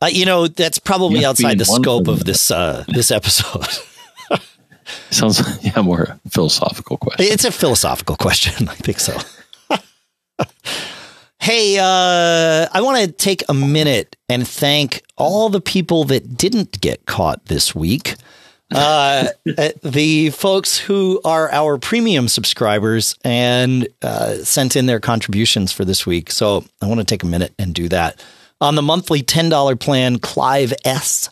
Uh, 0.00 0.06
you 0.06 0.26
know, 0.26 0.46
that's 0.48 0.78
probably 0.78 1.24
outside 1.24 1.58
the 1.58 1.64
scope 1.64 2.08
of 2.08 2.24
this 2.24 2.50
uh, 2.50 2.84
this 2.88 3.10
episode. 3.10 3.66
Sounds 5.10 5.40
yeah, 5.62 5.80
more 5.80 6.18
philosophical 6.28 6.96
question. 6.96 7.26
It's 7.32 7.44
a 7.44 7.52
philosophical 7.52 8.16
question. 8.16 8.68
I 8.68 8.74
think 8.74 9.00
so. 9.00 9.16
hey, 11.40 11.78
uh, 11.78 12.68
I 12.72 12.80
want 12.80 13.04
to 13.04 13.10
take 13.10 13.42
a 13.48 13.54
minute 13.54 14.16
and 14.28 14.46
thank 14.46 15.02
all 15.16 15.48
the 15.48 15.60
people 15.60 16.04
that 16.04 16.36
didn't 16.36 16.80
get 16.80 17.06
caught 17.06 17.46
this 17.46 17.74
week. 17.74 18.16
Uh, 18.72 19.28
uh, 19.58 19.68
the 19.82 20.30
folks 20.30 20.78
who 20.78 21.20
are 21.24 21.50
our 21.52 21.78
premium 21.78 22.28
subscribers 22.28 23.16
and 23.24 23.86
uh, 24.02 24.34
sent 24.36 24.74
in 24.74 24.86
their 24.86 25.00
contributions 25.00 25.70
for 25.70 25.84
this 25.84 26.06
week. 26.06 26.30
So 26.30 26.64
I 26.80 26.86
want 26.86 27.00
to 27.00 27.04
take 27.04 27.22
a 27.22 27.26
minute 27.26 27.52
and 27.58 27.74
do 27.74 27.88
that. 27.90 28.22
On 28.60 28.74
the 28.74 28.82
monthly 28.82 29.22
$10 29.22 29.78
plan, 29.78 30.18
Clive 30.18 30.72
S., 30.84 31.28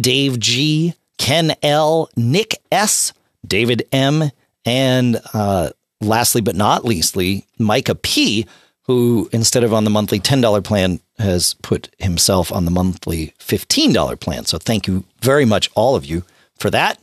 Dave 0.00 0.38
G., 0.38 0.94
Ken 1.18 1.54
L., 1.62 2.08
Nick 2.16 2.54
S., 2.70 3.12
David 3.46 3.86
M., 3.90 4.30
and 4.64 5.20
uh, 5.32 5.70
lastly 6.00 6.40
but 6.40 6.54
not 6.54 6.84
leastly, 6.84 7.46
Micah 7.58 7.94
P., 7.94 8.46
who 8.82 9.28
instead 9.32 9.64
of 9.64 9.74
on 9.74 9.82
the 9.84 9.90
monthly 9.90 10.20
$10 10.20 10.62
plan 10.62 11.00
has 11.18 11.54
put 11.54 11.88
himself 11.98 12.52
on 12.52 12.64
the 12.64 12.70
monthly 12.70 13.34
$15 13.40 14.20
plan. 14.20 14.44
So 14.44 14.58
thank 14.58 14.86
you 14.86 15.04
very 15.20 15.44
much, 15.44 15.68
all 15.74 15.96
of 15.96 16.06
you 16.06 16.22
for 16.58 16.70
that. 16.70 16.98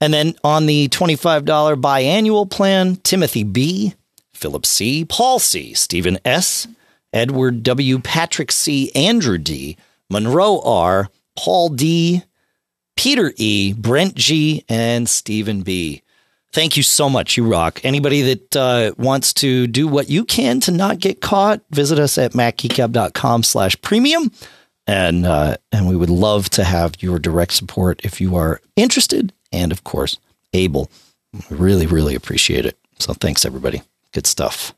And 0.00 0.12
then 0.12 0.34
on 0.42 0.66
the 0.66 0.88
$25 0.88 1.44
biannual 1.80 2.50
plan, 2.50 2.96
Timothy 2.96 3.44
B., 3.44 3.94
Philip 4.32 4.66
C., 4.66 5.04
Paul 5.04 5.38
C., 5.38 5.74
Stephen 5.74 6.18
S., 6.24 6.66
Edward 7.12 7.62
W., 7.62 8.00
Patrick 8.00 8.50
C., 8.50 8.90
Andrew 8.94 9.38
D., 9.38 9.76
Monroe 10.10 10.60
R., 10.60 11.08
Paul 11.36 11.68
D., 11.68 12.22
Peter 12.96 13.32
E., 13.36 13.72
Brent 13.74 14.16
G., 14.16 14.64
and 14.68 15.08
Stephen 15.08 15.62
B. 15.62 16.02
Thank 16.52 16.76
you 16.76 16.82
so 16.82 17.08
much. 17.08 17.36
You 17.36 17.50
rock. 17.50 17.80
Anybody 17.82 18.34
that 18.34 18.56
uh, 18.56 18.92
wants 18.98 19.32
to 19.34 19.66
do 19.66 19.88
what 19.88 20.10
you 20.10 20.24
can 20.24 20.60
to 20.60 20.70
not 20.70 20.98
get 20.98 21.22
caught, 21.22 21.62
visit 21.70 21.98
us 21.98 22.18
at 22.18 22.32
macgeekgab.com 22.32 23.42
slash 23.42 23.80
premium 23.80 24.32
and 24.86 25.26
uh, 25.26 25.56
and 25.70 25.88
we 25.88 25.96
would 25.96 26.10
love 26.10 26.50
to 26.50 26.64
have 26.64 27.02
your 27.02 27.18
direct 27.18 27.52
support 27.52 28.00
if 28.04 28.20
you 28.20 28.36
are 28.36 28.60
interested 28.76 29.32
and 29.52 29.72
of 29.72 29.84
course 29.84 30.18
able. 30.52 30.90
We 31.50 31.56
really 31.56 31.86
really 31.86 32.14
appreciate 32.14 32.66
it. 32.66 32.78
So 32.98 33.14
thanks 33.14 33.44
everybody. 33.44 33.82
Good 34.12 34.26
stuff. 34.26 34.74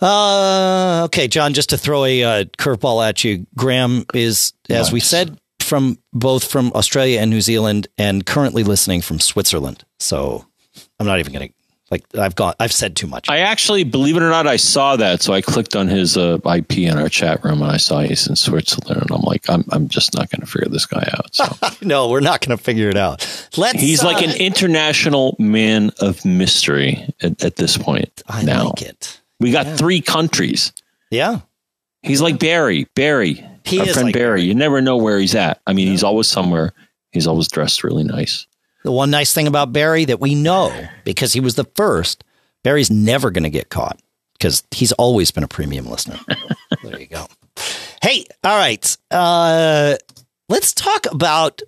Uh, 0.00 1.02
okay, 1.04 1.28
John. 1.28 1.54
Just 1.54 1.70
to 1.70 1.78
throw 1.78 2.04
a 2.04 2.22
uh, 2.22 2.44
curveball 2.58 3.06
at 3.06 3.22
you, 3.24 3.46
Graham 3.54 4.04
is, 4.12 4.52
as 4.68 4.86
nice. 4.86 4.92
we 4.92 5.00
said, 5.00 5.38
from 5.60 5.98
both 6.12 6.44
from 6.44 6.72
Australia 6.74 7.20
and 7.20 7.30
New 7.30 7.40
Zealand, 7.40 7.86
and 7.96 8.26
currently 8.26 8.64
listening 8.64 9.00
from 9.00 9.20
Switzerland. 9.20 9.84
So 10.00 10.44
I'm 10.98 11.06
not 11.06 11.20
even 11.20 11.32
going 11.32 11.48
to 11.48 11.54
Like 11.94 12.04
I've 12.16 12.34
gone, 12.34 12.54
I've 12.58 12.72
said 12.72 12.96
too 12.96 13.06
much. 13.06 13.28
I 13.30 13.38
actually, 13.38 13.84
believe 13.84 14.16
it 14.16 14.22
or 14.24 14.28
not, 14.30 14.48
I 14.48 14.56
saw 14.56 14.96
that. 14.96 15.22
So 15.22 15.32
I 15.32 15.40
clicked 15.42 15.76
on 15.76 15.86
his 15.86 16.16
uh, 16.16 16.38
IP 16.44 16.78
in 16.78 16.98
our 16.98 17.08
chat 17.08 17.44
room 17.44 17.62
and 17.62 17.70
I 17.70 17.76
saw 17.76 18.00
he's 18.00 18.26
in 18.26 18.34
Switzerland. 18.34 19.00
And 19.02 19.10
I'm 19.12 19.20
like, 19.22 19.48
I'm, 19.48 19.64
I'm 19.70 19.86
just 19.88 20.12
not 20.12 20.28
going 20.28 20.40
to 20.40 20.46
figure 20.46 20.68
this 20.68 20.86
guy 20.86 21.08
out. 21.16 21.32
So 21.32 21.44
no, 21.86 22.08
we're 22.08 22.18
not 22.18 22.40
going 22.40 22.58
to 22.58 22.62
figure 22.62 22.88
it 22.88 22.96
out. 22.96 23.20
Let's. 23.56 23.80
he's 23.80 24.02
uh, 24.02 24.06
like 24.06 24.24
an 24.24 24.34
international 24.40 25.36
man 25.38 25.92
of 26.00 26.24
mystery 26.24 27.08
at, 27.20 27.44
at 27.44 27.54
this 27.56 27.78
point. 27.78 28.22
I 28.26 28.42
now 28.42 28.64
like 28.70 28.82
it. 28.82 29.20
we 29.38 29.52
got 29.52 29.66
Yeah. 29.66 29.76
three 29.76 30.00
countries. 30.00 30.72
Yeah. 31.12 31.42
He's 32.02 32.20
like 32.20 32.40
Barry. 32.40 32.88
Barry, 32.96 33.44
He 33.64 33.78
our 33.78 33.86
is 33.86 33.92
friend 33.92 34.06
like 34.08 34.14
Barry. 34.14 34.40
Barry. 34.40 34.42
You 34.42 34.54
never 34.54 34.80
know 34.82 34.96
where 34.96 35.18
he's 35.18 35.34
at. 35.36 35.60
I 35.66 35.72
mean, 35.74 35.86
he's 35.86 36.02
always 36.02 36.26
somewhere. 36.26 36.72
He's 37.12 37.26
always 37.28 37.46
dressed 37.48 37.84
really 37.84 38.02
nice. 38.04 38.46
The 38.84 38.92
one 38.92 39.10
nice 39.10 39.32
thing 39.32 39.46
about 39.46 39.72
Barry 39.72 40.04
that 40.04 40.20
we 40.20 40.34
know 40.34 40.72
because 41.04 41.32
he 41.32 41.40
was 41.40 41.54
the 41.54 41.64
first, 41.74 42.22
Barry's 42.62 42.90
never 42.90 43.30
going 43.30 43.44
to 43.44 43.50
get 43.50 43.70
caught 43.70 43.98
because 44.34 44.62
he's 44.70 44.92
always 44.92 45.30
been 45.30 45.42
a 45.42 45.48
premium 45.48 45.86
listener. 45.86 46.18
there 46.84 47.00
you 47.00 47.06
go. 47.06 47.26
Hey, 48.02 48.26
all 48.44 48.56
right. 48.56 48.96
Uh, 49.10 49.96
let's 50.50 50.72
talk 50.74 51.06
about 51.10 51.62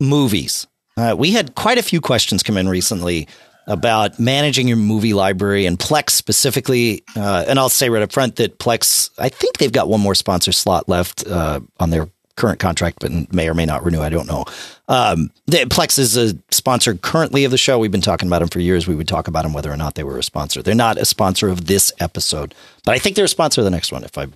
movies. 0.00 0.66
Uh, 0.96 1.14
we 1.16 1.30
had 1.30 1.54
quite 1.54 1.78
a 1.78 1.82
few 1.82 2.00
questions 2.00 2.42
come 2.42 2.56
in 2.56 2.68
recently 2.68 3.28
about 3.68 4.18
managing 4.18 4.66
your 4.66 4.76
movie 4.76 5.14
library 5.14 5.66
and 5.66 5.78
Plex 5.78 6.10
specifically. 6.10 7.04
Uh, 7.14 7.44
and 7.46 7.58
I'll 7.58 7.68
say 7.68 7.88
right 7.88 8.02
up 8.02 8.10
front 8.10 8.36
that 8.36 8.58
Plex, 8.58 9.10
I 9.18 9.28
think 9.28 9.58
they've 9.58 9.70
got 9.70 9.88
one 9.88 10.00
more 10.00 10.16
sponsor 10.16 10.50
slot 10.50 10.88
left 10.88 11.24
uh, 11.26 11.60
on 11.78 11.90
their 11.90 12.08
current 12.40 12.58
contract, 12.58 12.98
but 13.00 13.32
may 13.32 13.48
or 13.48 13.54
may 13.54 13.66
not 13.66 13.84
renew. 13.84 14.00
I 14.00 14.08
don't 14.08 14.26
know. 14.26 14.46
Um, 14.88 15.30
Plex 15.48 15.98
is 15.98 16.16
a 16.16 16.36
sponsor 16.50 16.94
currently 16.94 17.44
of 17.44 17.50
the 17.50 17.58
show. 17.58 17.78
We've 17.78 17.92
been 17.92 18.00
talking 18.00 18.28
about 18.28 18.38
them 18.38 18.48
for 18.48 18.60
years. 18.60 18.86
We 18.86 18.94
would 18.94 19.06
talk 19.06 19.28
about 19.28 19.42
them 19.42 19.52
whether 19.52 19.70
or 19.70 19.76
not 19.76 19.94
they 19.94 20.04
were 20.04 20.18
a 20.18 20.22
sponsor. 20.22 20.62
They're 20.62 20.74
not 20.74 20.96
a 20.96 21.04
sponsor 21.04 21.48
of 21.48 21.66
this 21.66 21.92
episode, 22.00 22.54
but 22.84 22.94
I 22.94 22.98
think 22.98 23.14
they're 23.14 23.26
a 23.26 23.28
sponsor 23.28 23.60
of 23.60 23.66
the 23.66 23.70
next 23.70 23.92
one. 23.92 24.04
If 24.04 24.16
I 24.16 24.28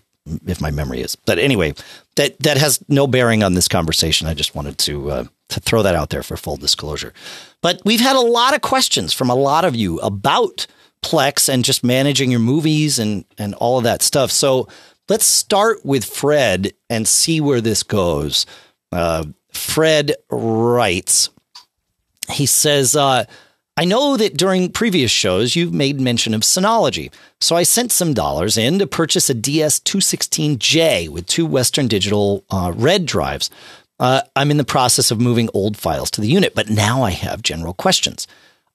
if 0.46 0.60
my 0.60 0.70
memory 0.70 1.00
is. 1.00 1.16
But 1.16 1.38
anyway, 1.38 1.74
that 2.16 2.38
that 2.40 2.58
has 2.58 2.82
no 2.88 3.06
bearing 3.06 3.42
on 3.42 3.54
this 3.54 3.68
conversation. 3.68 4.26
I 4.26 4.34
just 4.34 4.54
wanted 4.54 4.78
to 4.78 5.10
uh, 5.10 5.24
to 5.48 5.60
throw 5.60 5.82
that 5.82 5.94
out 5.94 6.10
there 6.10 6.22
for 6.22 6.36
full 6.36 6.56
disclosure. 6.56 7.12
But 7.62 7.80
we've 7.84 8.00
had 8.00 8.16
a 8.16 8.20
lot 8.20 8.54
of 8.54 8.60
questions 8.60 9.12
from 9.12 9.30
a 9.30 9.34
lot 9.34 9.64
of 9.64 9.74
you 9.74 9.98
about 10.00 10.66
Plex 11.02 11.52
and 11.52 11.64
just 11.64 11.84
managing 11.84 12.30
your 12.30 12.40
movies 12.40 12.98
and 12.98 13.24
and 13.38 13.54
all 13.54 13.78
of 13.78 13.84
that 13.84 14.02
stuff. 14.02 14.30
So 14.30 14.68
let's 15.08 15.26
start 15.26 15.84
with 15.84 16.04
Fred 16.04 16.72
and 16.88 17.06
see 17.06 17.40
where 17.40 17.60
this 17.60 17.82
goes. 17.82 18.46
Uh, 18.92 19.26
Fred 19.52 20.14
writes. 20.30 21.30
He 22.30 22.46
says, 22.46 22.96
uh, 22.96 23.24
I 23.76 23.84
know 23.84 24.16
that 24.16 24.36
during 24.36 24.70
previous 24.70 25.10
shows 25.10 25.56
you've 25.56 25.74
made 25.74 26.00
mention 26.00 26.32
of 26.32 26.42
Synology, 26.42 27.12
so 27.40 27.56
I 27.56 27.64
sent 27.64 27.90
some 27.90 28.14
dollars 28.14 28.56
in 28.56 28.78
to 28.78 28.86
purchase 28.86 29.28
a 29.28 29.34
DS216J 29.34 31.08
with 31.08 31.26
two 31.26 31.44
Western 31.44 31.88
Digital 31.88 32.44
uh, 32.50 32.72
red 32.74 33.04
drives. 33.04 33.50
Uh, 33.98 34.22
I'm 34.36 34.50
in 34.50 34.56
the 34.58 34.64
process 34.64 35.10
of 35.10 35.20
moving 35.20 35.48
old 35.54 35.76
files 35.76 36.10
to 36.12 36.20
the 36.20 36.28
unit, 36.28 36.54
but 36.54 36.70
now 36.70 37.02
I 37.02 37.10
have 37.10 37.42
general 37.42 37.74
questions. 37.74 38.26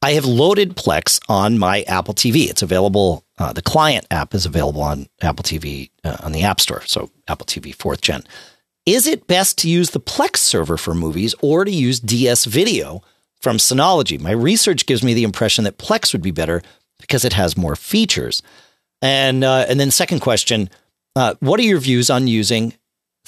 I 0.02 0.12
have 0.14 0.26
loaded 0.26 0.76
Plex 0.76 1.20
on 1.28 1.60
my 1.60 1.82
Apple 1.84 2.14
TV. 2.14 2.50
It's 2.50 2.62
available. 2.62 3.26
Uh, 3.38 3.52
the 3.52 3.62
client 3.62 4.08
app 4.12 4.34
is 4.34 4.46
available 4.46 4.82
on 4.82 5.08
Apple 5.22 5.44
TV 5.44 5.90
uh, 6.04 6.18
on 6.22 6.32
the 6.32 6.44
App 6.44 6.62
Store, 6.62 6.82
so 6.86 7.10
Apple 7.28 7.46
TV 7.46 7.76
fourth 7.76 8.02
gen. 8.02 8.24
Is 8.86 9.08
it 9.08 9.28
best 9.28 9.58
to 9.60 9.70
use 9.70 9.90
the 9.90 10.00
Plex 10.00 10.38
server 10.38 10.78
for 10.78 10.94
movies 10.94 11.36
or 11.42 11.66
to 11.66 11.72
use 11.72 12.00
DS 12.00 12.46
Video 12.46 13.02
from 13.42 13.58
Synology? 13.58 14.20
My 14.20 14.32
research 14.32 14.86
gives 14.86 15.04
me 15.04 15.14
the 15.14 15.24
impression 15.24 15.66
that 15.66 15.78
Plex 15.78 16.14
would 16.14 16.22
be 16.22 16.32
better 16.32 16.62
because 16.98 17.26
it 17.26 17.34
has 17.34 17.58
more 17.58 17.76
features. 17.76 18.42
And 19.02 19.44
uh, 19.44 19.66
and 19.68 19.80
then 19.80 19.92
second 19.92 20.20
question, 20.22 20.70
uh, 21.16 21.36
what 21.42 21.60
are 21.60 21.64
your 21.64 21.80
views 21.80 22.10
on 22.10 22.28
using 22.28 22.74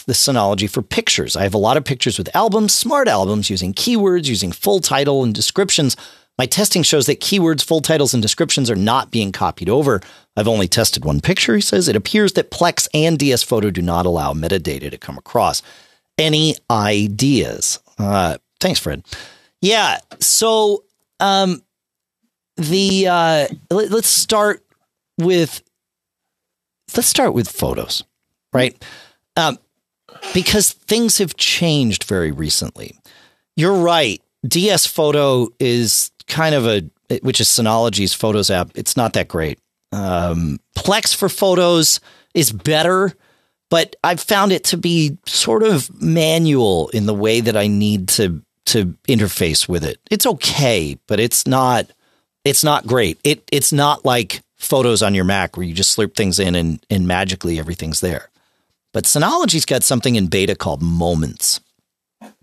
the 0.06 0.14
Synology 0.14 0.70
for 0.70 0.82
pictures? 0.82 1.36
I 1.36 1.44
have 1.44 1.54
a 1.54 1.60
lot 1.60 1.78
of 1.78 1.84
pictures 1.84 2.18
with 2.18 2.34
albums, 2.34 2.74
smart 2.74 3.10
albums, 3.10 3.50
using 3.50 3.74
keywords, 3.74 4.28
using 4.28 4.54
full 4.54 4.80
title 4.80 5.22
and 5.24 5.36
descriptions. 5.36 5.98
My 6.42 6.48
testing 6.48 6.82
shows 6.82 7.06
that 7.06 7.20
keywords, 7.20 7.64
full 7.64 7.82
titles, 7.82 8.16
and 8.16 8.24
descriptions 8.24 8.72
are 8.72 8.76
not 8.76 9.12
being 9.12 9.32
copied 9.32 9.70
over. 9.70 10.02
I've 10.36 10.48
only 10.48 10.68
tested 10.68 11.06
one 11.06 11.22
picture, 11.22 11.54
he 11.54 11.62
says. 11.62 11.88
It 11.88 11.96
appears 11.96 12.34
that 12.34 12.50
Plex 12.50 12.88
and 12.96 13.20
DS 13.20 13.44
Photo 13.44 13.70
do 13.70 13.84
not 13.84 14.08
allow 14.08 14.34
metadata 14.34 14.90
to 14.90 14.98
come 14.98 15.20
across. 15.20 15.62
Any 16.18 16.56
ideas? 16.72 17.78
Uh, 18.00 18.40
thanks, 18.60 18.80
Fred. 18.80 19.06
Yeah. 19.62 20.00
So 20.20 20.84
um, 21.20 21.62
the 22.58 23.08
uh, 23.08 23.48
let, 23.70 23.92
let's 23.92 24.08
start 24.08 24.66
with 25.20 25.62
let's 26.98 27.08
start 27.08 27.36
with 27.36 27.50
photos, 27.50 28.04
right? 28.52 28.84
Um, 29.38 29.60
because 30.34 30.72
things 30.72 31.20
have 31.20 31.36
changed 31.36 32.06
very 32.06 32.32
recently. 32.32 32.96
You're 33.56 33.78
right. 33.78 34.20
DS 34.48 34.88
Photo 34.88 35.50
is 35.60 36.10
kind 36.32 36.56
of 36.56 36.66
a 36.66 36.90
which 37.22 37.42
is 37.42 37.48
Synology's 37.48 38.14
Photos 38.14 38.50
app. 38.50 38.72
It's 38.74 38.98
not 38.98 39.14
that 39.14 39.28
great. 39.28 39.60
Um, 39.92 40.60
Plex 40.78 41.16
for 41.16 41.30
photos 41.30 42.00
is 42.34 42.52
better, 42.52 43.14
but 43.70 43.96
I've 44.04 44.22
found 44.22 44.52
it 44.54 44.64
to 44.66 44.78
be 44.78 45.18
sort 45.26 45.64
of 45.64 46.02
manual 46.02 46.90
in 46.90 47.06
the 47.06 47.14
way 47.14 47.42
that 47.42 47.58
I 47.58 47.68
need 47.68 48.08
to 48.10 48.42
to 48.68 48.96
interface 49.08 49.68
with 49.68 49.84
it. 49.84 50.00
It's 50.10 50.26
okay, 50.26 50.98
but 51.08 51.20
it's 51.20 51.46
not 51.46 51.92
it's 52.46 52.64
not 52.64 52.88
great. 52.88 53.20
It 53.24 53.44
it's 53.52 53.74
not 53.74 54.06
like 54.06 54.42
photos 54.58 55.04
on 55.04 55.14
your 55.14 55.26
Mac 55.26 55.58
where 55.58 55.66
you 55.66 55.74
just 55.74 55.98
slurp 55.98 56.16
things 56.16 56.40
in 56.40 56.56
and 56.56 56.84
and 56.90 57.08
magically 57.08 57.60
everything's 57.60 58.00
there. 58.00 58.30
But 58.94 59.06
Synology's 59.06 59.66
got 59.66 59.84
something 59.84 60.16
in 60.16 60.28
beta 60.28 60.56
called 60.56 60.82
Moments. 60.82 61.60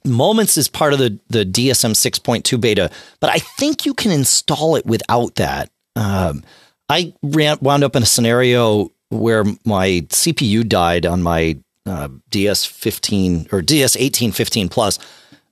Moments 0.04 0.56
is 0.56 0.68
part 0.68 0.92
of 0.92 0.98
the 0.98 1.18
the 1.28 1.44
DSM 1.44 1.92
6.2 1.92 2.60
beta, 2.60 2.90
but 3.20 3.30
I 3.30 3.38
think 3.38 3.84
you 3.84 3.94
can 3.94 4.10
install 4.10 4.76
it 4.76 4.86
without 4.86 5.34
that. 5.36 5.70
Um, 5.96 6.44
I 6.88 7.12
ran, 7.22 7.58
wound 7.60 7.84
up 7.84 7.96
in 7.96 8.02
a 8.02 8.06
scenario 8.06 8.92
where 9.10 9.44
my 9.64 10.06
CPU 10.08 10.66
died 10.66 11.04
on 11.04 11.22
my 11.22 11.58
uh, 11.86 12.08
DS 12.30 12.64
15 12.64 13.48
or 13.50 13.62
DS 13.62 13.96
18 13.96 14.32
15 14.32 14.68
plus, 14.68 14.98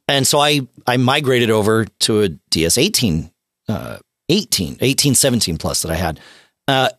and 0.09 0.27
so 0.27 0.39
I 0.39 0.61
I 0.87 0.97
migrated 0.97 1.51
over 1.51 1.85
to 2.01 2.23
a 2.23 2.29
DS 2.51 2.79
18 2.79 3.31
uh, 3.69 3.99
18 4.29 4.79
18 4.81 5.15
17 5.15 5.59
plus 5.59 5.83
that 5.83 5.91
I 5.91 5.97
had, 5.97 6.21
uh, 6.69 6.91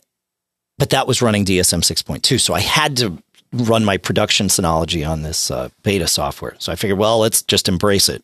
but 0.78 0.92
that 0.92 1.08
was 1.08 1.22
running 1.22 1.46
DSM 1.46 1.80
6.2, 1.80 2.40
so 2.40 2.54
I 2.54 2.60
had 2.60 2.98
to 2.98 3.22
run 3.52 3.86
my 3.86 3.98
production 3.98 4.48
Synology 4.48 5.08
on 5.08 5.22
this 5.22 5.52
uh, 5.52 5.70
beta 5.84 6.08
software. 6.08 6.56
So 6.60 6.72
I 6.72 6.76
figured, 6.76 7.00
well, 7.00 7.20
let's 7.20 7.42
just 7.42 7.70
embrace 7.70 8.10
it. 8.10 8.24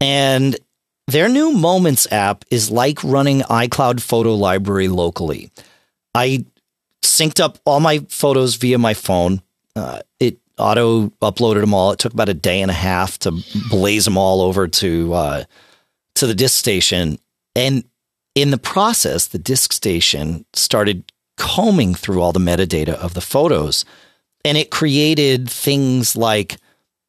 And 0.00 0.56
their 1.06 1.28
new 1.28 1.52
Moments 1.52 2.06
app 2.12 2.44
is 2.50 2.70
like 2.70 3.02
running 3.02 3.40
iCloud 3.40 4.00
Photo 4.00 4.34
Library 4.34 4.88
locally. 4.88 5.50
I 6.14 6.44
synced 7.02 7.40
up 7.40 7.58
all 7.64 7.80
my 7.80 8.00
photos 8.08 8.56
via 8.56 8.78
my 8.78 8.94
phone. 8.94 9.42
Uh, 9.74 10.00
it 10.20 10.38
auto 10.58 11.08
uploaded 11.22 11.60
them 11.60 11.74
all. 11.74 11.92
It 11.92 11.98
took 11.98 12.12
about 12.12 12.28
a 12.28 12.34
day 12.34 12.60
and 12.60 12.70
a 12.70 12.74
half 12.74 13.18
to 13.20 13.32
blaze 13.70 14.04
them 14.04 14.18
all 14.18 14.42
over 14.42 14.68
to 14.68 15.14
uh, 15.14 15.44
to 16.16 16.26
the 16.26 16.34
disk 16.34 16.58
station. 16.58 17.18
And 17.54 17.84
in 18.34 18.50
the 18.50 18.58
process, 18.58 19.28
the 19.28 19.38
disk 19.38 19.72
station 19.72 20.44
started 20.52 21.10
combing 21.36 21.94
through 21.94 22.20
all 22.20 22.32
the 22.32 22.40
metadata 22.40 22.94
of 22.94 23.14
the 23.14 23.20
photos 23.20 23.84
and 24.44 24.56
it 24.58 24.70
created 24.70 25.48
things 25.48 26.16
like 26.16 26.56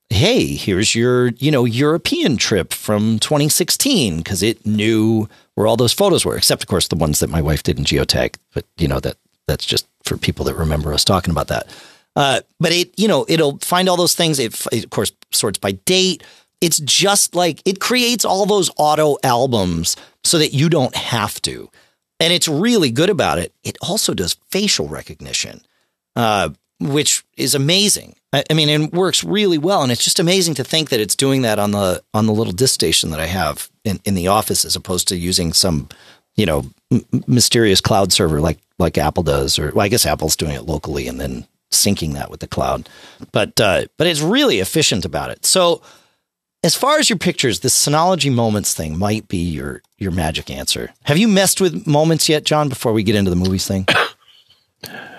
hey 0.10 0.46
here's 0.56 0.96
your 0.96 1.28
you 1.38 1.52
know 1.52 1.66
european 1.66 2.36
trip 2.38 2.74
from 2.74 3.20
2016 3.20 4.18
because 4.18 4.42
it 4.42 4.66
knew 4.66 5.28
where 5.54 5.68
all 5.68 5.78
those 5.78 5.94
photos 5.94 6.26
were 6.26 6.36
except 6.36 6.64
of 6.64 6.68
course 6.68 6.88
the 6.88 6.96
ones 6.96 7.20
that 7.20 7.30
my 7.30 7.42
wife 7.42 7.62
didn't 7.64 7.86
geotag 7.86 8.36
but 8.54 8.66
you 8.78 8.88
know 8.88 9.00
that 9.00 9.18
that's 9.50 9.66
just 9.66 9.88
for 10.04 10.18
people 10.18 10.46
that 10.46 10.56
remember 10.56 10.94
us 10.94 11.04
talking 11.04 11.32
about 11.32 11.48
that. 11.48 11.68
Uh, 12.16 12.42
but 12.60 12.72
it 12.72 12.98
you 12.98 13.08
know 13.08 13.26
it'll 13.28 13.58
find 13.60 13.90
all 13.90 13.98
those 13.98 14.16
things. 14.16 14.40
It, 14.40 14.60
it 14.72 14.86
of 14.86 14.90
course 14.90 15.12
sorts 15.32 15.60
by 15.60 15.74
date. 15.74 16.24
It's 16.62 16.80
just 16.80 17.36
like 17.36 17.62
it 17.66 17.80
creates 17.80 18.26
all 18.26 18.46
those 18.46 18.70
auto 18.78 19.18
albums 19.24 19.96
so 20.24 20.38
that 20.38 20.54
you 20.54 20.70
don't 20.70 20.96
have 20.96 21.42
to. 21.44 21.70
And 22.20 22.34
it's 22.34 22.50
really 22.50 22.92
good 22.92 23.10
about 23.10 23.40
it. 23.40 23.54
It 23.64 23.78
also 23.82 24.14
does 24.14 24.36
facial 24.52 24.88
recognition. 24.88 25.62
Uh, 26.18 26.50
which 26.80 27.24
is 27.38 27.56
amazing. 27.56 28.16
I, 28.32 28.44
I 28.50 28.54
mean, 28.54 28.70
it 28.70 28.94
works 28.94 29.24
really 29.24 29.58
well, 29.58 29.82
and 29.84 29.92
it's 29.92 30.04
just 30.04 30.20
amazing 30.20 30.54
to 30.56 30.64
think 30.64 30.90
that 30.90 31.00
it's 31.00 31.16
doing 31.16 31.42
that 31.44 31.60
on 31.60 31.72
the 31.72 32.04
on 32.14 32.26
the 32.26 32.34
little 32.34 32.54
disk 32.54 32.74
station 32.74 33.12
that 33.12 33.20
I 33.20 33.26
have 33.28 33.70
in, 33.84 34.00
in 34.06 34.16
the 34.16 34.28
office, 34.28 34.66
as 34.66 34.76
opposed 34.76 35.08
to 35.10 35.18
using 35.18 35.54
some, 35.54 35.90
you 36.36 36.46
know, 36.46 36.66
m- 36.92 37.06
mysterious 37.28 37.82
cloud 37.82 38.12
server 38.14 38.40
like 38.40 38.60
like 38.78 38.98
Apple 38.98 39.24
does, 39.24 39.60
or 39.60 39.72
well, 39.72 39.86
I 39.86 39.90
guess 39.90 40.06
Apple's 40.06 40.36
doing 40.36 40.54
it 40.54 40.64
locally 40.64 41.08
and 41.08 41.20
then 41.20 41.46
syncing 41.72 42.14
that 42.14 42.32
with 42.32 42.40
the 42.40 42.48
cloud. 42.48 42.90
But 43.32 43.60
uh, 43.60 43.86
but 43.98 44.08
it's 44.08 44.22
really 44.22 44.60
efficient 44.60 45.06
about 45.06 45.32
it. 45.32 45.46
So 45.46 45.82
as 46.64 46.76
far 46.76 47.00
as 47.00 47.10
your 47.10 47.18
pictures, 47.18 47.62
the 47.62 47.70
Synology 47.70 48.34
moments 48.34 48.74
thing 48.74 48.98
might 48.98 49.28
be 49.28 49.38
your 49.38 49.82
your 49.98 50.12
magic 50.12 50.50
answer. 50.50 50.94
Have 51.04 51.18
you 51.18 51.28
messed 51.28 51.62
with 51.62 51.88
moments 51.88 52.30
yet, 52.30 52.44
John? 52.44 52.70
Before 52.70 52.94
we 52.94 53.04
get 53.04 53.16
into 53.16 53.30
the 53.30 53.36
movies 53.36 53.68
thing, 53.68 53.88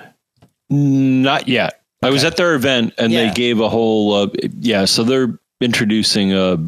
not 0.71 1.49
yet. 1.49 1.83
Okay. 2.03 2.09
I 2.09 2.11
was 2.11 2.25
at 2.25 2.37
their 2.37 2.55
event 2.55 2.95
and 2.97 3.13
yeah. 3.13 3.29
they 3.29 3.35
gave 3.35 3.61
a 3.61 3.69
whole 3.69 4.15
uh, 4.15 4.29
yeah. 4.59 4.85
So 4.87 5.05
they're 5.05 5.39
introducing 5.61 6.33
a 6.33 6.59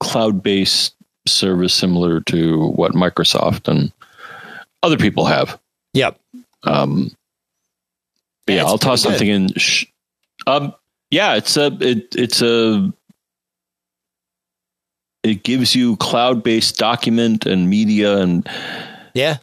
cloud 0.00 0.42
based 0.42 0.94
service 1.26 1.72
similar 1.72 2.20
to 2.22 2.68
what 2.68 2.92
Microsoft 2.92 3.68
and 3.68 3.92
other 4.82 4.96
people 4.96 5.24
have. 5.24 5.58
Yep. 5.94 6.18
Um, 6.64 7.10
yeah, 8.46 8.56
yeah 8.56 8.64
I'll 8.64 8.78
toss 8.78 9.02
something 9.02 9.28
in. 9.28 9.48
Um, 10.46 10.74
yeah, 11.10 11.36
it's 11.36 11.56
a 11.56 11.66
it, 11.80 12.14
it's 12.16 12.42
a 12.42 12.92
it 15.22 15.42
gives 15.42 15.74
you 15.74 15.96
cloud 15.96 16.42
based 16.42 16.76
document 16.76 17.46
and 17.46 17.68
media 17.68 18.18
and 18.18 18.48
yeah 19.14 19.38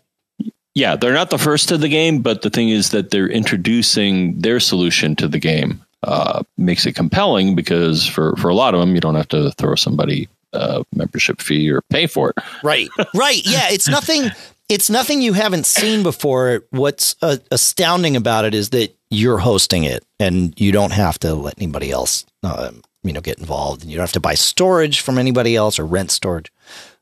yeah 0.75 0.95
they're 0.95 1.13
not 1.13 1.29
the 1.29 1.37
first 1.37 1.69
to 1.69 1.77
the 1.77 1.89
game 1.89 2.21
but 2.21 2.43
the 2.43 2.49
thing 2.49 2.69
is 2.69 2.91
that 2.91 3.09
they're 3.09 3.29
introducing 3.29 4.39
their 4.39 4.59
solution 4.59 5.15
to 5.15 5.27
the 5.27 5.39
game 5.39 5.81
uh, 6.03 6.43
makes 6.57 6.85
it 6.85 6.93
compelling 6.93 7.55
because 7.55 8.05
for 8.05 8.35
for 8.35 8.49
a 8.49 8.53
lot 8.53 8.75
of 8.75 8.79
them 8.79 8.93
you 8.93 9.01
don't 9.01 9.15
have 9.15 9.27
to 9.27 9.49
throw 9.51 9.73
somebody 9.73 10.29
a 10.53 10.83
membership 10.93 11.41
fee 11.41 11.69
or 11.69 11.81
pay 11.89 12.07
for 12.07 12.29
it. 12.29 12.43
Right. 12.63 12.89
Right. 13.13 13.41
Yeah 13.45 13.67
it's 13.71 13.87
nothing 13.87 14.29
it's 14.69 14.89
nothing 14.89 15.21
you 15.21 15.33
haven't 15.33 15.65
seen 15.65 16.01
before. 16.03 16.63
What's 16.71 17.15
uh, 17.21 17.37
astounding 17.51 18.15
about 18.15 18.45
it 18.45 18.53
is 18.53 18.69
that 18.69 18.95
you're 19.09 19.37
hosting 19.37 19.83
it 19.83 20.03
and 20.19 20.59
you 20.59 20.71
don't 20.71 20.93
have 20.93 21.19
to 21.19 21.33
let 21.35 21.55
anybody 21.57 21.91
else 21.91 22.25
uh, 22.43 22.71
you 23.03 23.13
know 23.13 23.21
get 23.21 23.39
involved. 23.39 23.81
And 23.81 23.91
you 23.91 23.97
don't 23.97 24.03
have 24.03 24.13
to 24.13 24.19
buy 24.19 24.35
storage 24.35 25.01
from 25.01 25.17
anybody 25.17 25.55
else 25.55 25.77
or 25.79 25.85
rent 25.85 26.11
storage. 26.11 26.51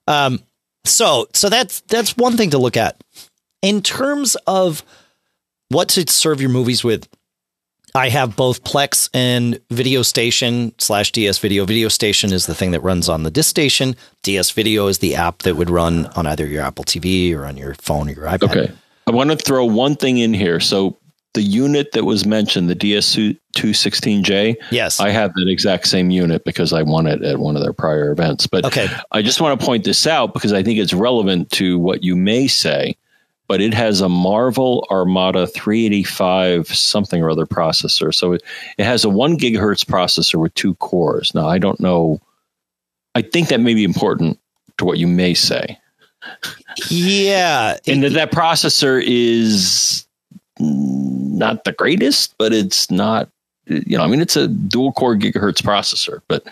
Um, 0.08 0.40
so 0.86 1.28
so 1.34 1.50
that's 1.50 1.82
that's 1.82 2.18
one 2.18 2.38
thing 2.38 2.50
to 2.52 2.58
look 2.58 2.78
at 2.78 3.02
in 3.64 3.82
terms 3.82 4.36
of 4.46 4.84
what 5.70 5.90
to 5.90 6.08
serve 6.08 6.40
your 6.40 6.52
movies 6.52 6.84
with 6.84 7.08
I 7.96 8.10
have 8.10 8.36
both 8.36 8.64
Plex 8.64 9.08
and 9.14 9.60
Video 9.70 10.02
Station 10.02 10.74
slash 10.80 11.12
DS 11.12 11.38
Video. 11.38 11.64
Video 11.64 11.90
Station 11.90 12.34
is 12.34 12.48
the 12.48 12.56
thing 12.56 12.72
that 12.72 12.80
runs 12.82 13.08
on 13.08 13.22
the 13.22 13.30
disk 13.30 13.50
station. 13.50 13.96
DS 14.24 14.50
Video 14.50 14.88
is 14.88 14.98
the 14.98 15.14
app 15.14 15.44
that 15.44 15.58
would 15.58 15.70
run 15.70 16.08
on 16.16 16.26
either 16.26 16.48
your 16.48 16.64
Apple 16.64 16.84
TV 16.86 17.36
or 17.36 17.46
on 17.46 17.56
your 17.56 17.76
phone 17.76 18.10
or 18.10 18.14
your 18.14 18.26
iPad. 18.26 18.50
Okay. 18.50 18.72
I 19.06 19.12
want 19.12 19.30
to 19.30 19.36
throw 19.36 19.64
one 19.66 19.96
thing 19.96 20.18
in 20.18 20.34
here. 20.34 20.60
So 20.60 20.98
the 21.36 21.44
unit 21.44 21.92
that 21.92 22.04
was 22.04 22.26
mentioned, 22.26 22.68
the 22.68 22.76
DS216J, 22.76 24.56
yes, 24.72 25.00
I 25.00 25.10
have 25.10 25.32
that 25.36 25.48
exact 25.48 25.88
same 25.88 26.10
unit 26.10 26.44
because 26.46 26.74
I 26.74 26.82
won 26.82 27.06
it 27.06 27.22
at 27.22 27.38
one 27.38 27.56
of 27.56 27.62
their 27.62 27.74
prior 27.74 28.12
events. 28.12 28.48
But 28.48 28.66
okay. 28.66 28.88
I 29.12 29.22
just 29.22 29.40
want 29.40 29.60
to 29.60 29.64
point 29.64 29.84
this 29.84 30.08
out 30.08 30.34
because 30.34 30.52
I 30.52 30.64
think 30.64 30.80
it's 30.80 30.94
relevant 30.94 31.52
to 31.52 31.78
what 31.78 32.04
you 32.04 32.16
may 32.16 32.48
say. 32.48 32.96
But 33.54 33.62
it 33.62 33.76
has 33.76 34.02
a 34.02 34.10
Marvell 34.10 34.84
Armada 34.90 35.46
385 35.46 36.70
something 36.70 37.22
or 37.22 37.30
other 37.30 37.46
processor. 37.46 38.12
So 38.12 38.34
it, 38.34 38.42
it 38.80 38.84
has 38.84 39.06
a 39.06 39.10
one 39.10 39.38
gigahertz 39.38 39.86
processor 39.86 40.42
with 40.42 40.56
two 40.56 40.74
cores. 40.78 41.36
Now, 41.36 41.48
I 41.48 41.60
don't 41.60 41.80
know. 41.80 42.20
I 43.14 43.22
think 43.22 43.50
that 43.50 43.60
may 43.60 43.76
be 43.76 43.84
important 43.84 44.40
to 44.80 44.86
what 44.86 44.98
you 44.98 45.06
may 45.06 45.36
say. 45.36 45.78
Yeah. 46.90 47.78
and 47.86 48.02
that, 48.02 48.14
that 48.14 48.32
processor 48.32 49.00
is 49.06 50.08
not 50.58 51.64
the 51.64 51.74
greatest, 51.74 52.34
but 52.40 52.54
it's 52.54 52.90
not, 52.90 53.30
you 53.68 54.00
know, 54.00 54.04
I 54.04 54.08
mean, 54.08 54.20
it's 54.20 54.36
a 54.36 54.48
dual 54.48 54.94
core 54.94 55.16
gigahertz 55.16 55.62
processor. 55.62 56.24
But, 56.28 56.44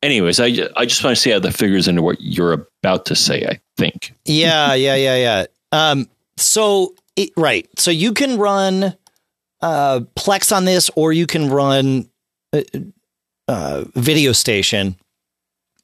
anyways, 0.00 0.38
I, 0.38 0.68
I 0.76 0.86
just 0.86 1.02
want 1.02 1.16
to 1.16 1.20
see 1.20 1.30
how 1.30 1.40
that 1.40 1.54
figures 1.54 1.88
into 1.88 2.02
what 2.02 2.20
you're 2.20 2.52
about 2.52 3.04
to 3.06 3.16
say, 3.16 3.44
I 3.46 3.58
think. 3.76 4.14
Yeah, 4.26 4.74
yeah, 4.74 4.94
yeah, 4.94 5.16
yeah. 5.16 5.46
Um, 5.74 6.08
so, 6.36 6.94
it, 7.16 7.30
right. 7.36 7.68
So 7.78 7.90
you 7.90 8.12
can 8.12 8.38
run 8.38 8.96
uh, 9.60 10.00
Plex 10.16 10.54
on 10.54 10.64
this, 10.64 10.90
or 10.94 11.12
you 11.12 11.26
can 11.26 11.50
run 11.50 12.08
uh, 12.52 12.62
uh, 13.48 13.84
Video 13.94 14.32
Station. 14.32 14.96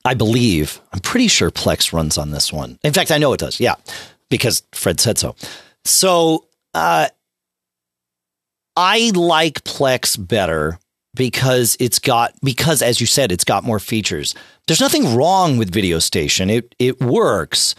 I 0.05 0.15
believe. 0.15 0.81
I'm 0.93 1.01
pretty 1.01 1.29
sure 1.29 1.51
Plex 1.51 1.93
runs 1.93 2.17
on 2.17 2.31
this 2.31 2.53
one. 2.53 2.79
In 2.83 2.93
fact, 2.93 3.11
I 3.11 3.19
know 3.19 3.33
it 3.33 3.41
does. 3.41 3.61
Yeah, 3.61 3.75
because 4.31 4.63
Fred 4.73 4.99
said 5.01 5.19
so. 5.19 5.35
So, 5.85 6.47
uh, 6.73 7.09
I 8.77 9.11
like 9.15 9.63
Plex 9.65 10.17
better 10.17 10.79
because 11.15 11.77
it's 11.81 11.99
got 11.99 12.33
because 12.43 12.83
as 12.83 13.01
you 13.01 13.07
said 13.07 13.33
it's 13.33 13.45
got 13.45 13.65
more 13.65 13.81
features. 13.81 14.35
There's 14.67 14.81
nothing 14.81 15.17
wrong 15.17 15.59
with 15.59 15.73
Video 15.73 15.99
Station. 15.99 16.49
It 16.49 16.75
it 16.79 17.01
works. 17.01 17.75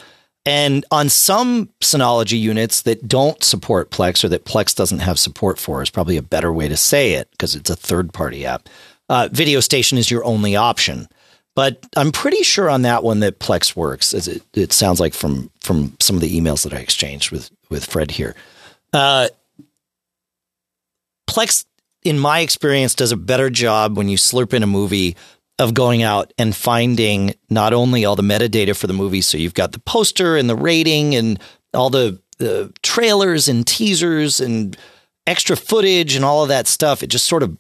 And 0.45 0.85
on 0.89 1.09
some 1.09 1.69
Synology 1.81 2.39
units 2.39 2.81
that 2.83 3.07
don't 3.07 3.43
support 3.43 3.91
Plex 3.91 4.23
or 4.23 4.29
that 4.29 4.45
Plex 4.45 4.75
doesn't 4.75 4.99
have 4.99 5.19
support 5.19 5.59
for 5.59 5.81
is 5.83 5.91
probably 5.91 6.17
a 6.17 6.23
better 6.23 6.51
way 6.51 6.67
to 6.67 6.77
say 6.77 7.13
it 7.13 7.29
because 7.31 7.55
it's 7.55 7.69
a 7.69 7.75
third 7.75 8.11
party 8.11 8.45
app. 8.45 8.67
Uh, 9.07 9.29
Video 9.31 9.59
Station 9.59 9.97
is 9.97 10.09
your 10.09 10.25
only 10.25 10.55
option. 10.55 11.07
But 11.55 11.85
I'm 11.97 12.11
pretty 12.11 12.43
sure 12.43 12.69
on 12.69 12.83
that 12.83 13.03
one 13.03 13.19
that 13.19 13.39
Plex 13.39 13.75
works, 13.75 14.13
as 14.13 14.27
it, 14.27 14.41
it 14.53 14.71
sounds 14.71 14.99
like 14.99 15.13
from 15.13 15.51
from 15.59 15.95
some 15.99 16.15
of 16.15 16.21
the 16.21 16.39
emails 16.39 16.63
that 16.63 16.73
I 16.73 16.77
exchanged 16.77 17.31
with 17.31 17.51
with 17.69 17.85
Fred 17.85 18.11
here. 18.11 18.35
Uh, 18.93 19.27
Plex, 21.29 21.65
in 22.03 22.17
my 22.17 22.39
experience, 22.39 22.95
does 22.95 23.11
a 23.11 23.17
better 23.17 23.49
job 23.49 23.97
when 23.97 24.07
you 24.07 24.17
slurp 24.17 24.53
in 24.53 24.63
a 24.63 24.67
movie 24.67 25.17
of 25.61 25.75
going 25.75 26.01
out 26.01 26.33
and 26.39 26.55
finding 26.55 27.35
not 27.49 27.71
only 27.71 28.03
all 28.03 28.15
the 28.15 28.23
metadata 28.23 28.75
for 28.75 28.87
the 28.87 28.93
movie, 28.93 29.21
so 29.21 29.37
you've 29.37 29.53
got 29.53 29.73
the 29.73 29.79
poster 29.79 30.35
and 30.35 30.49
the 30.49 30.55
rating 30.55 31.13
and 31.13 31.39
all 31.73 31.91
the, 31.91 32.19
the 32.39 32.73
trailers 32.81 33.47
and 33.47 33.65
teasers 33.67 34.39
and 34.39 34.75
extra 35.27 35.55
footage 35.55 36.15
and 36.15 36.25
all 36.25 36.41
of 36.41 36.49
that 36.49 36.67
stuff. 36.67 37.03
It 37.03 37.07
just 37.07 37.27
sort 37.27 37.43
of 37.43 37.55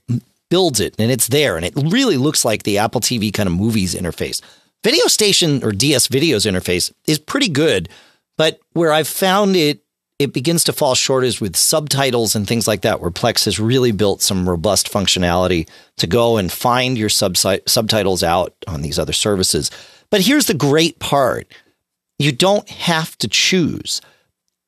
builds 0.49 0.79
it 0.79 0.95
and 0.97 1.11
it's 1.11 1.27
there 1.27 1.57
and 1.57 1.63
it 1.63 1.73
really 1.75 2.17
looks 2.17 2.43
like 2.43 2.63
the 2.63 2.79
Apple 2.79 3.01
TV 3.01 3.31
kind 3.31 3.47
of 3.47 3.53
movies 3.53 3.93
interface. 3.93 4.41
Video 4.83 5.05
Station 5.05 5.63
or 5.63 5.71
DS 5.71 6.07
Videos 6.07 6.51
interface 6.51 6.91
is 7.05 7.19
pretty 7.19 7.49
good, 7.49 7.87
but 8.35 8.59
where 8.73 8.91
I've 8.91 9.07
found 9.07 9.55
it 9.55 9.83
it 10.21 10.33
begins 10.33 10.63
to 10.65 10.73
fall 10.73 10.95
short 10.95 11.23
is 11.23 11.41
with 11.41 11.55
subtitles 11.55 12.35
and 12.35 12.47
things 12.47 12.67
like 12.67 12.81
that, 12.81 13.01
where 13.01 13.11
Plex 13.11 13.45
has 13.45 13.59
really 13.59 13.91
built 13.91 14.21
some 14.21 14.47
robust 14.47 14.91
functionality 14.91 15.67
to 15.97 16.07
go 16.07 16.37
and 16.37 16.51
find 16.51 16.97
your 16.97 17.09
subtitles 17.09 18.23
out 18.23 18.53
on 18.67 18.81
these 18.81 18.99
other 18.99 19.13
services. 19.13 19.71
But 20.09 20.21
here's 20.21 20.47
the 20.47 20.53
great 20.53 20.99
part 20.99 21.51
you 22.19 22.31
don't 22.31 22.69
have 22.69 23.17
to 23.17 23.27
choose. 23.27 24.01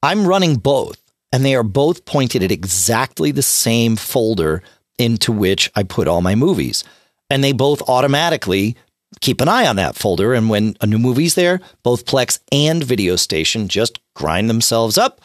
I'm 0.02 0.26
running 0.26 0.56
both, 0.56 1.02
and 1.32 1.46
they 1.46 1.56
are 1.56 1.64
both 1.64 2.06
pointed 2.06 2.44
at 2.44 2.52
exactly 2.52 3.32
the 3.32 3.44
same 3.44 3.96
folder 3.96 4.64
into 4.98 5.32
which 5.32 5.72
I 5.76 5.84
put 5.84 6.08
all 6.08 6.22
my 6.22 6.36
movies. 6.36 6.84
And 7.30 7.44
they 7.44 7.52
both 7.52 7.88
automatically 7.90 8.76
keep 9.22 9.42
an 9.42 9.48
eye 9.48 9.68
on 9.68 9.76
that 9.78 9.96
folder. 9.96 10.34
And 10.34 10.50
when 10.50 10.76
a 10.82 10.88
new 10.88 11.00
movie's 11.00 11.36
there, 11.36 11.62
both 11.84 12.06
Plex 12.06 12.40
and 12.52 12.84
Video 12.84 13.16
Station 13.16 13.68
just 13.68 14.00
grind 14.16 14.50
themselves 14.50 14.98
up 14.98 15.22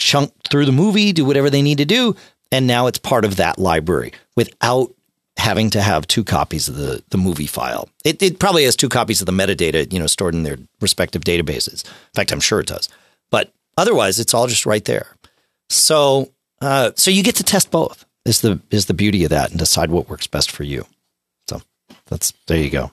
chunk 0.00 0.32
through 0.50 0.66
the 0.66 0.72
movie, 0.72 1.12
do 1.12 1.24
whatever 1.24 1.50
they 1.50 1.62
need 1.62 1.78
to 1.78 1.84
do, 1.84 2.16
and 2.50 2.66
now 2.66 2.88
it's 2.88 2.98
part 2.98 3.24
of 3.24 3.36
that 3.36 3.58
library 3.58 4.12
without 4.34 4.92
having 5.36 5.70
to 5.70 5.80
have 5.80 6.06
two 6.06 6.24
copies 6.24 6.68
of 6.68 6.76
the, 6.76 7.02
the 7.10 7.18
movie 7.18 7.46
file. 7.46 7.88
It, 8.04 8.20
it 8.22 8.38
probably 8.38 8.64
has 8.64 8.76
two 8.76 8.88
copies 8.88 9.20
of 9.20 9.26
the 9.26 9.32
metadata, 9.32 9.92
you 9.92 9.98
know, 9.98 10.06
stored 10.06 10.34
in 10.34 10.42
their 10.42 10.58
respective 10.80 11.22
databases. 11.22 11.84
In 11.84 12.14
fact, 12.14 12.32
I'm 12.32 12.40
sure 12.40 12.60
it 12.60 12.66
does. 12.66 12.88
But 13.30 13.52
otherwise, 13.76 14.18
it's 14.18 14.34
all 14.34 14.48
just 14.48 14.66
right 14.66 14.84
there. 14.84 15.14
So, 15.68 16.32
uh, 16.60 16.90
so 16.96 17.10
you 17.10 17.22
get 17.22 17.36
to 17.36 17.44
test 17.44 17.70
both. 17.70 18.04
Is 18.26 18.42
the 18.42 18.60
is 18.70 18.84
the 18.84 18.92
beauty 18.92 19.24
of 19.24 19.30
that, 19.30 19.48
and 19.48 19.58
decide 19.58 19.90
what 19.90 20.10
works 20.10 20.26
best 20.26 20.50
for 20.50 20.62
you. 20.62 20.84
So 21.48 21.62
that's 22.06 22.34
there 22.46 22.58
you 22.58 22.68
go. 22.68 22.90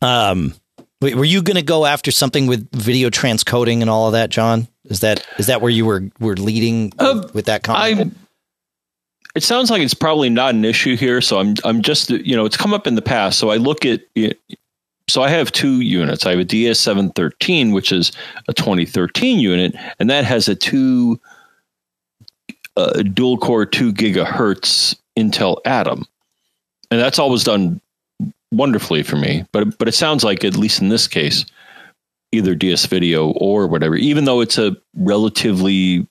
Um, 0.00 0.54
were 1.00 1.24
you 1.24 1.42
going 1.42 1.56
to 1.56 1.62
go 1.62 1.84
after 1.84 2.12
something 2.12 2.46
with 2.46 2.70
video 2.70 3.10
transcoding 3.10 3.80
and 3.80 3.90
all 3.90 4.06
of 4.06 4.12
that, 4.12 4.30
John? 4.30 4.68
Is 4.92 5.00
that 5.00 5.26
is 5.38 5.46
that 5.46 5.60
where 5.60 5.70
you 5.70 5.86
were 5.86 6.04
were 6.20 6.36
leading 6.36 6.92
uh, 6.98 7.26
with 7.32 7.46
that 7.46 7.62
comment? 7.64 8.14
I, 8.14 8.18
it 9.34 9.42
sounds 9.42 9.70
like 9.70 9.80
it's 9.80 9.94
probably 9.94 10.28
not 10.28 10.54
an 10.54 10.64
issue 10.64 10.96
here. 10.96 11.20
So 11.20 11.38
I'm 11.38 11.54
I'm 11.64 11.82
just 11.82 12.10
you 12.10 12.36
know 12.36 12.44
it's 12.44 12.56
come 12.56 12.74
up 12.74 12.86
in 12.86 12.94
the 12.94 13.02
past. 13.02 13.38
So 13.38 13.50
I 13.50 13.56
look 13.56 13.86
at 13.86 14.02
so 15.08 15.22
I 15.22 15.30
have 15.30 15.50
two 15.50 15.80
units. 15.80 16.26
I 16.26 16.30
have 16.30 16.40
a 16.40 16.44
DS713, 16.44 17.72
which 17.72 17.90
is 17.90 18.12
a 18.48 18.52
2013 18.52 19.40
unit, 19.40 19.74
and 19.98 20.10
that 20.10 20.24
has 20.24 20.48
a 20.48 20.54
two 20.54 21.18
uh, 22.76 23.02
dual 23.02 23.38
core 23.38 23.66
two 23.66 23.92
gigahertz 23.92 24.94
Intel 25.18 25.58
Atom, 25.64 26.06
and 26.90 27.00
that's 27.00 27.18
always 27.18 27.44
done 27.44 27.80
wonderfully 28.50 29.02
for 29.02 29.16
me. 29.16 29.44
But 29.52 29.78
but 29.78 29.88
it 29.88 29.92
sounds 29.92 30.22
like 30.22 30.44
at 30.44 30.56
least 30.56 30.82
in 30.82 30.90
this 30.90 31.08
case, 31.08 31.46
either 32.32 32.54
DS 32.54 32.86
Video 32.86 33.30
or 33.32 33.66
whatever, 33.66 33.94
even 33.96 34.24
though 34.24 34.40
it's 34.40 34.58
a 34.58 34.76
relatively 34.96 36.06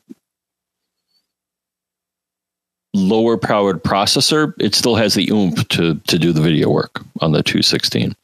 lower 2.93 3.37
powered 3.37 3.83
processor, 3.83 4.53
it 4.59 4.75
still 4.75 4.95
has 4.95 5.13
the 5.13 5.29
oomph 5.31 5.67
to 5.69 5.95
to 6.07 6.19
do 6.19 6.31
the 6.33 6.41
video 6.41 6.69
work 6.69 7.01
on 7.21 7.31
the 7.31 7.41
216. 7.43 8.15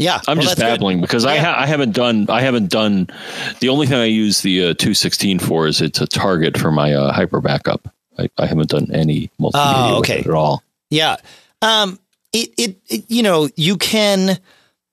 Yeah, 0.00 0.20
I'm 0.28 0.38
well, 0.38 0.44
just 0.44 0.56
that's 0.56 0.68
good. 0.68 0.74
babbling 0.76 1.00
because 1.00 1.24
I 1.26 1.38
ha- 1.38 1.56
I 1.58 1.66
haven't 1.66 1.92
done 1.92 2.26
I 2.28 2.40
haven't 2.40 2.70
done 2.70 3.08
the 3.60 3.68
only 3.68 3.86
thing 3.88 3.98
I 3.98 4.04
use 4.04 4.42
the 4.42 4.60
uh, 4.70 4.74
216 4.74 5.40
for 5.40 5.66
is 5.66 5.80
it's 5.80 6.00
a 6.00 6.06
target 6.06 6.56
for 6.56 6.70
my 6.70 6.94
uh, 6.94 7.12
hyper 7.12 7.40
backup. 7.40 7.92
I, 8.16 8.30
I 8.38 8.46
haven't 8.46 8.70
done 8.70 8.90
any 8.92 9.30
multimedia 9.40 9.90
Oh, 9.90 10.00
with 10.00 10.10
okay. 10.10 10.20
at 10.20 10.30
all. 10.30 10.62
Yeah. 10.90 11.16
Um, 11.62 11.98
it, 12.32 12.50
it, 12.58 12.76
it, 12.88 13.04
you 13.08 13.22
know, 13.22 13.48
you 13.56 13.76
can, 13.76 14.38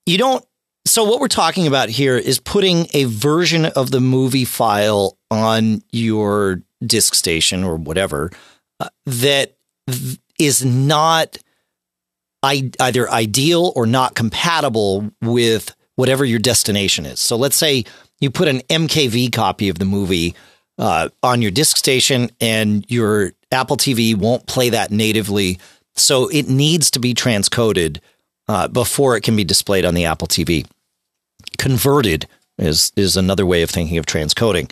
you 0.05 0.17
don't, 0.17 0.43
so 0.85 1.03
what 1.03 1.19
we're 1.19 1.27
talking 1.27 1.67
about 1.67 1.89
here 1.89 2.17
is 2.17 2.39
putting 2.39 2.87
a 2.93 3.05
version 3.05 3.65
of 3.65 3.91
the 3.91 3.99
movie 3.99 4.45
file 4.45 5.17
on 5.31 5.81
your 5.91 6.61
disk 6.85 7.15
station 7.15 7.63
or 7.63 7.75
whatever 7.75 8.31
uh, 8.79 8.89
that 9.05 9.57
th- 9.89 10.19
is 10.39 10.63
not 10.63 11.37
I, 12.43 12.71
either 12.79 13.09
ideal 13.09 13.73
or 13.75 13.87
not 13.87 14.13
compatible 14.13 15.09
with 15.21 15.75
whatever 15.95 16.23
your 16.23 16.39
destination 16.39 17.05
is. 17.05 17.19
So 17.19 17.35
let's 17.35 17.55
say 17.55 17.85
you 18.19 18.29
put 18.29 18.47
an 18.47 18.59
MKV 18.69 19.33
copy 19.33 19.69
of 19.69 19.79
the 19.79 19.85
movie 19.85 20.35
uh, 20.77 21.09
on 21.23 21.41
your 21.41 21.51
disk 21.51 21.77
station 21.77 22.29
and 22.39 22.85
your 22.89 23.31
Apple 23.51 23.77
TV 23.77 24.15
won't 24.15 24.45
play 24.45 24.69
that 24.69 24.91
natively. 24.91 25.57
So 25.95 26.27
it 26.27 26.47
needs 26.47 26.91
to 26.91 26.99
be 26.99 27.13
transcoded 27.15 27.99
uh, 28.47 28.67
before 28.67 29.17
it 29.17 29.21
can 29.21 29.35
be 29.35 29.43
displayed 29.43 29.85
on 29.85 29.95
the 29.95 30.05
Apple 30.05 30.27
TV. 30.27 30.67
Converted 31.57 32.27
is 32.57 32.91
is 32.95 33.17
another 33.17 33.45
way 33.45 33.61
of 33.61 33.69
thinking 33.69 33.97
of 33.97 34.05
transcoding. 34.05 34.71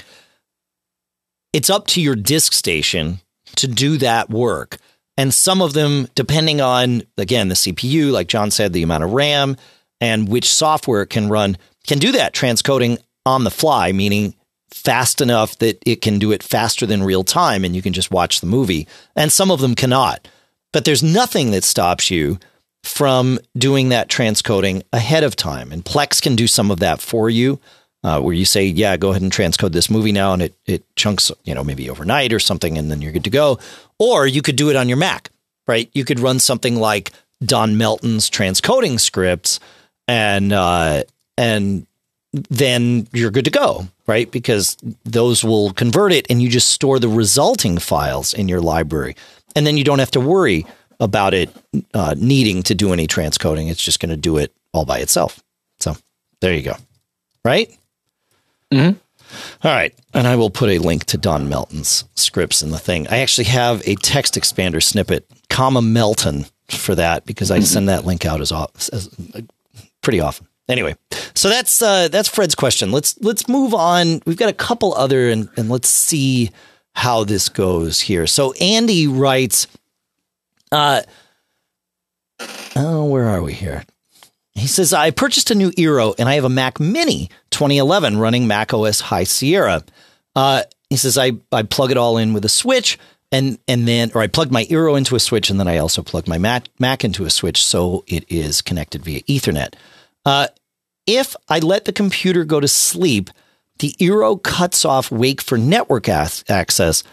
It's 1.51 1.69
up 1.69 1.87
to 1.87 2.01
your 2.01 2.15
disk 2.15 2.53
station 2.53 3.19
to 3.57 3.67
do 3.67 3.97
that 3.97 4.29
work. 4.29 4.77
And 5.17 5.33
some 5.33 5.61
of 5.61 5.73
them, 5.73 6.07
depending 6.15 6.59
on, 6.59 7.03
again, 7.17 7.49
the 7.49 7.55
CPU, 7.55 8.11
like 8.11 8.27
John 8.27 8.49
said, 8.49 8.73
the 8.73 8.81
amount 8.81 9.03
of 9.03 9.11
RAM 9.11 9.57
and 10.01 10.27
which 10.27 10.51
software 10.51 11.03
it 11.03 11.11
can 11.11 11.29
run, 11.29 11.57
can 11.85 11.99
do 11.99 12.11
that 12.13 12.33
transcoding 12.33 12.97
on 13.25 13.43
the 13.43 13.51
fly, 13.51 13.91
meaning 13.91 14.33
fast 14.71 15.21
enough 15.21 15.57
that 15.59 15.81
it 15.85 16.01
can 16.01 16.17
do 16.17 16.31
it 16.31 16.41
faster 16.41 16.87
than 16.87 17.03
real 17.03 17.23
time 17.23 17.63
and 17.63 17.75
you 17.75 17.81
can 17.81 17.93
just 17.93 18.09
watch 18.09 18.41
the 18.41 18.47
movie. 18.47 18.87
And 19.15 19.31
some 19.31 19.51
of 19.51 19.61
them 19.61 19.75
cannot. 19.75 20.27
But 20.71 20.85
there's 20.85 21.03
nothing 21.03 21.51
that 21.51 21.63
stops 21.63 22.09
you 22.09 22.39
from 22.83 23.39
doing 23.57 23.89
that 23.89 24.09
transcoding 24.09 24.83
ahead 24.91 25.23
of 25.23 25.35
time. 25.35 25.71
And 25.71 25.83
Plex 25.83 26.21
can 26.21 26.35
do 26.35 26.47
some 26.47 26.69
of 26.69 26.79
that 26.79 27.01
for 27.01 27.29
you, 27.29 27.59
uh, 28.03 28.19
where 28.21 28.33
you 28.33 28.45
say, 28.45 28.65
yeah, 28.65 28.97
go 28.97 29.11
ahead 29.11 29.21
and 29.21 29.31
transcode 29.31 29.71
this 29.71 29.89
movie 29.89 30.11
now, 30.11 30.33
and 30.33 30.41
it, 30.41 30.53
it 30.65 30.83
chunks, 30.95 31.31
you 31.45 31.55
know, 31.55 31.63
maybe 31.63 31.89
overnight 31.89 32.33
or 32.33 32.39
something, 32.39 32.77
and 32.77 32.91
then 32.91 33.01
you're 33.01 33.13
good 33.13 33.23
to 33.23 33.29
go. 33.29 33.57
Or 33.99 34.27
you 34.27 34.41
could 34.41 34.57
do 34.57 34.69
it 34.69 34.75
on 34.75 34.89
your 34.89 34.97
Mac, 34.97 35.29
right? 35.65 35.89
You 35.93 36.03
could 36.03 36.19
run 36.19 36.39
something 36.39 36.75
like 36.75 37.11
Don 37.43 37.77
Melton's 37.77 38.29
transcoding 38.29 38.99
scripts 38.99 39.59
and, 40.07 40.51
uh, 40.51 41.03
and 41.37 41.87
then 42.33 43.07
you're 43.13 43.31
good 43.31 43.45
to 43.45 43.51
go, 43.51 43.87
right? 44.07 44.29
Because 44.29 44.75
those 45.05 45.43
will 45.43 45.71
convert 45.71 46.11
it 46.11 46.25
and 46.29 46.41
you 46.41 46.49
just 46.49 46.69
store 46.69 46.99
the 46.99 47.07
resulting 47.07 47.77
files 47.77 48.33
in 48.33 48.49
your 48.49 48.61
library. 48.61 49.15
And 49.55 49.67
then 49.67 49.77
you 49.77 49.83
don't 49.83 49.99
have 49.99 50.11
to 50.11 50.19
worry 50.19 50.65
about 51.03 51.33
it 51.33 51.49
uh, 51.93 52.15
needing 52.17 52.63
to 52.63 52.73
do 52.75 52.93
any 52.93 53.07
transcoding. 53.07 53.69
It's 53.69 53.83
just 53.83 53.99
going 53.99 54.09
to 54.09 54.17
do 54.17 54.37
it 54.37 54.53
all 54.71 54.85
by 54.85 54.99
itself. 54.99 55.43
So 55.79 55.95
there 56.39 56.53
you 56.53 56.61
go. 56.61 56.75
Right? 57.43 57.75
Mhm. 58.71 58.95
All 59.63 59.71
right. 59.71 59.93
And 60.13 60.27
I 60.27 60.35
will 60.35 60.49
put 60.49 60.69
a 60.69 60.77
link 60.79 61.05
to 61.05 61.17
Don 61.17 61.49
Melton's 61.49 62.05
scripts 62.15 62.61
in 62.61 62.71
the 62.71 62.79
thing. 62.79 63.07
I 63.09 63.19
actually 63.19 63.45
have 63.45 63.81
a 63.81 63.95
TextExpander 63.95 64.81
snippet, 64.81 65.27
comma 65.49 65.81
Melton, 65.81 66.45
for 66.69 66.95
that 66.95 67.25
because 67.25 67.51
I 67.51 67.59
send 67.59 67.89
that 67.89 68.05
link 68.05 68.25
out 68.25 68.41
as, 68.41 68.51
as 68.89 69.09
pretty 70.01 70.19
often. 70.19 70.47
Anyway, 70.69 70.95
so 71.35 71.49
that's 71.49 71.81
uh, 71.81 72.07
that's 72.07 72.29
Fred's 72.29 72.55
question. 72.55 72.91
Let's 72.93 73.19
let's 73.21 73.49
move 73.49 73.73
on. 73.73 74.21
We've 74.25 74.37
got 74.37 74.47
a 74.47 74.53
couple 74.53 74.93
other, 74.93 75.29
and 75.29 75.49
and 75.57 75.69
let's 75.69 75.89
see 75.89 76.51
how 76.95 77.25
this 77.25 77.49
goes 77.49 77.99
here. 77.99 78.25
So 78.27 78.53
Andy 78.53 79.05
writes, 79.07 79.67
uh, 80.73 81.01
oh, 82.75 83.05
where 83.05 83.27
are 83.27 83.41
we 83.41 83.53
here? 83.53 83.83
He 84.55 84.67
says, 84.67 84.93
I 84.93 85.11
purchased 85.11 85.51
a 85.51 85.55
new 85.55 85.71
Eero 85.71 86.13
and 86.19 86.27
I 86.29 86.35
have 86.35 86.43
a 86.43 86.49
Mac 86.49 86.79
Mini 86.79 87.29
2011 87.51 88.17
running 88.17 88.47
Mac 88.47 88.73
OS 88.73 88.99
High 88.99 89.23
Sierra. 89.23 89.83
Uh, 90.35 90.63
he 90.89 90.95
says, 90.97 91.17
I, 91.17 91.33
I 91.51 91.63
plug 91.63 91.91
it 91.91 91.97
all 91.97 92.17
in 92.17 92.33
with 92.33 92.45
a 92.45 92.49
switch 92.49 92.99
and, 93.31 93.57
and 93.67 93.87
then, 93.87 94.11
or 94.13 94.21
I 94.21 94.27
plugged 94.27 94.51
my 94.51 94.65
Eero 94.65 94.97
into 94.97 95.15
a 95.15 95.19
switch 95.19 95.49
and 95.49 95.59
then 95.59 95.67
I 95.67 95.77
also 95.77 96.03
plugged 96.03 96.27
my 96.27 96.37
Mac, 96.37 96.65
Mac 96.79 97.03
into 97.03 97.25
a 97.25 97.31
switch 97.31 97.63
so 97.65 98.03
it 98.07 98.25
is 98.29 98.61
connected 98.61 99.03
via 99.03 99.21
Ethernet. 99.21 99.73
Uh, 100.25 100.47
if 101.07 101.35
I 101.49 101.59
let 101.59 101.85
the 101.85 101.93
computer 101.93 102.45
go 102.45 102.59
to 102.59 102.67
sleep, 102.67 103.29
the 103.79 103.91
Eero 103.99 104.41
cuts 104.41 104.85
off 104.85 105.11
wake 105.11 105.41
for 105.41 105.57
network 105.57 106.07
ac- 106.07 106.43
access. 106.47 107.03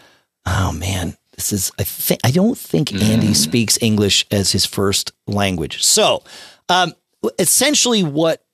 Oh 0.46 0.72
man, 0.72 1.16
this 1.40 1.52
is 1.52 1.72
I 1.78 1.84
think 1.84 2.20
I 2.22 2.30
don't 2.30 2.56
think 2.56 2.92
Andy 2.92 3.32
speaks 3.32 3.78
English 3.80 4.26
as 4.30 4.52
his 4.52 4.66
first 4.66 5.12
language. 5.26 5.82
So, 5.82 6.22
um, 6.68 6.92
essentially, 7.38 8.04
what 8.04 8.44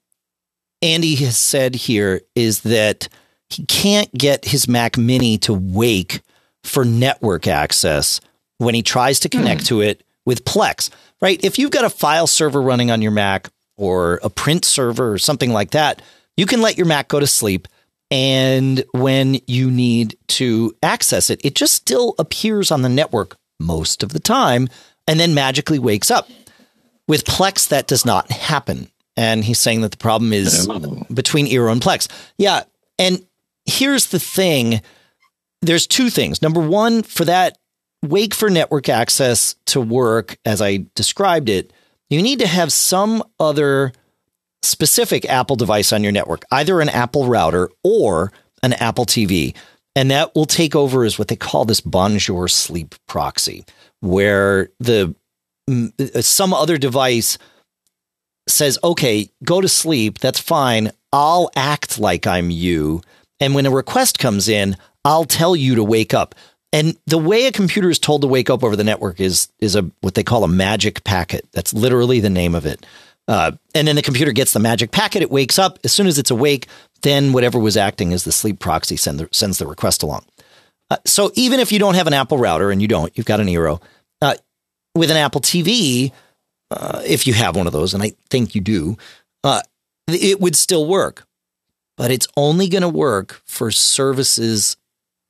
Andy 0.82 1.16
has 1.16 1.36
said 1.36 1.74
here 1.74 2.20
is 2.36 2.60
that 2.60 3.08
he 3.50 3.66
can't 3.66 4.12
get 4.12 4.44
his 4.44 4.68
Mac 4.68 4.96
Mini 4.96 5.36
to 5.38 5.52
wake 5.52 6.20
for 6.62 6.84
network 6.84 7.46
access 7.48 8.20
when 8.58 8.74
he 8.74 8.82
tries 8.82 9.20
to 9.20 9.28
connect 9.28 9.66
to 9.66 9.80
it 9.80 10.04
with 10.24 10.44
Plex. 10.44 10.90
Right? 11.20 11.42
If 11.42 11.58
you've 11.58 11.70
got 11.70 11.84
a 11.84 11.90
file 11.90 12.26
server 12.26 12.62
running 12.62 12.90
on 12.90 13.02
your 13.02 13.12
Mac 13.12 13.48
or 13.76 14.20
a 14.22 14.30
print 14.30 14.64
server 14.64 15.12
or 15.12 15.18
something 15.18 15.50
like 15.50 15.72
that, 15.72 16.02
you 16.36 16.46
can 16.46 16.60
let 16.60 16.76
your 16.76 16.86
Mac 16.86 17.08
go 17.08 17.18
to 17.18 17.26
sleep. 17.26 17.66
And 18.10 18.84
when 18.92 19.40
you 19.46 19.70
need 19.70 20.16
to 20.28 20.74
access 20.82 21.30
it, 21.30 21.44
it 21.44 21.54
just 21.54 21.74
still 21.74 22.14
appears 22.18 22.70
on 22.70 22.82
the 22.82 22.88
network 22.88 23.36
most 23.58 24.02
of 24.02 24.12
the 24.12 24.20
time 24.20 24.68
and 25.08 25.18
then 25.18 25.34
magically 25.34 25.78
wakes 25.78 26.10
up. 26.10 26.28
With 27.08 27.24
Plex, 27.24 27.68
that 27.68 27.86
does 27.86 28.04
not 28.04 28.30
happen. 28.30 28.90
And 29.16 29.44
he's 29.44 29.58
saying 29.58 29.80
that 29.80 29.92
the 29.92 29.96
problem 29.96 30.32
is 30.32 30.68
between 31.12 31.46
Eero 31.46 31.72
and 31.72 31.80
Plex. 31.80 32.08
Yeah. 32.36 32.64
And 32.98 33.24
here's 33.64 34.06
the 34.06 34.18
thing 34.18 34.82
there's 35.62 35.86
two 35.86 36.10
things. 36.10 36.42
Number 36.42 36.60
one, 36.60 37.02
for 37.02 37.24
that 37.24 37.58
wake 38.04 38.34
for 38.34 38.50
network 38.50 38.88
access 38.88 39.54
to 39.66 39.80
work, 39.80 40.36
as 40.44 40.60
I 40.60 40.86
described 40.94 41.48
it, 41.48 41.72
you 42.10 42.22
need 42.22 42.40
to 42.40 42.46
have 42.46 42.72
some 42.72 43.22
other 43.40 43.92
specific 44.66 45.24
Apple 45.26 45.56
device 45.56 45.92
on 45.92 46.02
your 46.02 46.12
network, 46.12 46.44
either 46.50 46.80
an 46.80 46.88
Apple 46.88 47.26
router 47.26 47.70
or 47.82 48.32
an 48.62 48.72
Apple 48.74 49.06
TV. 49.06 49.54
And 49.94 50.10
that 50.10 50.34
will 50.34 50.46
take 50.46 50.76
over 50.76 51.04
as 51.04 51.18
what 51.18 51.28
they 51.28 51.36
call 51.36 51.64
this 51.64 51.80
Bonjour 51.80 52.48
sleep 52.48 52.94
proxy, 53.08 53.64
where 54.00 54.68
the 54.78 55.14
mm, 55.68 56.22
some 56.22 56.52
other 56.52 56.76
device 56.76 57.38
says, 58.48 58.78
okay, 58.84 59.28
go 59.42 59.60
to 59.60 59.68
sleep. 59.68 60.18
That's 60.18 60.38
fine. 60.38 60.92
I'll 61.12 61.50
act 61.56 61.98
like 61.98 62.26
I'm 62.26 62.50
you. 62.50 63.00
And 63.40 63.54
when 63.54 63.66
a 63.66 63.70
request 63.70 64.18
comes 64.18 64.48
in, 64.48 64.76
I'll 65.04 65.24
tell 65.24 65.56
you 65.56 65.76
to 65.76 65.84
wake 65.84 66.14
up. 66.14 66.34
And 66.72 66.96
the 67.06 67.18
way 67.18 67.46
a 67.46 67.52
computer 67.52 67.88
is 67.88 67.98
told 67.98 68.22
to 68.22 68.28
wake 68.28 68.50
up 68.50 68.62
over 68.62 68.76
the 68.76 68.84
network 68.84 69.20
is 69.20 69.48
is 69.60 69.76
a 69.76 69.90
what 70.00 70.14
they 70.14 70.22
call 70.22 70.44
a 70.44 70.48
magic 70.48 71.04
packet. 71.04 71.46
That's 71.52 71.72
literally 71.72 72.20
the 72.20 72.30
name 72.30 72.54
of 72.54 72.66
it. 72.66 72.84
Uh, 73.28 73.52
and 73.74 73.88
then 73.88 73.96
the 73.96 74.02
computer 74.02 74.32
gets 74.32 74.52
the 74.52 74.60
magic 74.60 74.92
packet. 74.92 75.22
It 75.22 75.30
wakes 75.30 75.58
up 75.58 75.78
as 75.84 75.92
soon 75.92 76.06
as 76.06 76.18
it's 76.18 76.30
awake. 76.30 76.66
Then 77.02 77.32
whatever 77.32 77.58
was 77.58 77.76
acting 77.76 78.12
as 78.12 78.24
the 78.24 78.32
sleep 78.32 78.58
proxy 78.58 78.96
send 78.96 79.20
the, 79.20 79.28
sends 79.32 79.58
the 79.58 79.66
request 79.66 80.02
along. 80.02 80.24
Uh, 80.90 80.96
so 81.04 81.32
even 81.34 81.60
if 81.60 81.72
you 81.72 81.78
don't 81.78 81.94
have 81.94 82.06
an 82.06 82.12
Apple 82.12 82.38
router 82.38 82.70
and 82.70 82.80
you 82.80 82.88
don't, 82.88 83.16
you've 83.16 83.26
got 83.26 83.40
an 83.40 83.48
Eero 83.48 83.82
uh, 84.22 84.34
with 84.94 85.10
an 85.10 85.16
Apple 85.16 85.40
TV. 85.40 86.12
Uh, 86.70 87.02
if 87.04 87.26
you 87.26 87.34
have 87.34 87.56
one 87.56 87.66
of 87.66 87.72
those, 87.72 87.94
and 87.94 88.02
I 88.02 88.12
think 88.30 88.54
you 88.54 88.60
do, 88.60 88.96
uh, 89.44 89.62
it 90.08 90.40
would 90.40 90.56
still 90.56 90.86
work. 90.86 91.26
But 91.96 92.10
it's 92.10 92.28
only 92.36 92.68
going 92.68 92.82
to 92.82 92.88
work 92.88 93.40
for 93.44 93.70
services 93.70 94.76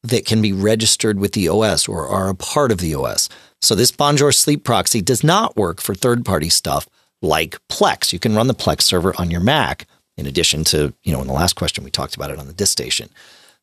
that 0.03 0.27
can 0.27 0.43
be 0.43 0.53
registered 0.53 1.19
with 1.19 1.33
the 1.33 1.49
OS 1.49 1.89
or 1.89 2.07
are 2.07 2.29
a 2.29 2.35
part 2.35 2.71
of 2.71 2.79
the 2.79 2.95
OS. 2.95 3.29
So 3.61 3.75
this 3.75 3.91
Bonjour 3.91 4.33
Sleep 4.33 4.65
Proxy 4.65 5.01
does 5.01 5.25
not 5.25 5.57
work 5.57 5.81
for 5.81 5.95
third-party 5.95 6.49
stuff 6.49 6.89
like 7.23 7.59
Plex. 7.69 8.13
You 8.13 8.19
can 8.19 8.35
run 8.35 8.47
the 8.47 8.55
Plex 8.55 8.83
server 8.83 9.15
on 9.19 9.31
your 9.31 9.41
Mac 9.41 9.87
in 10.17 10.27
addition 10.27 10.65
to, 10.65 10.93
you 11.03 11.13
know, 11.13 11.21
in 11.21 11.27
the 11.27 11.33
last 11.33 11.55
question 11.55 11.85
we 11.85 11.91
talked 11.91 12.17
about 12.17 12.31
it 12.31 12.39
on 12.39 12.47
the 12.47 12.53
disk 12.53 12.73
station. 12.73 13.09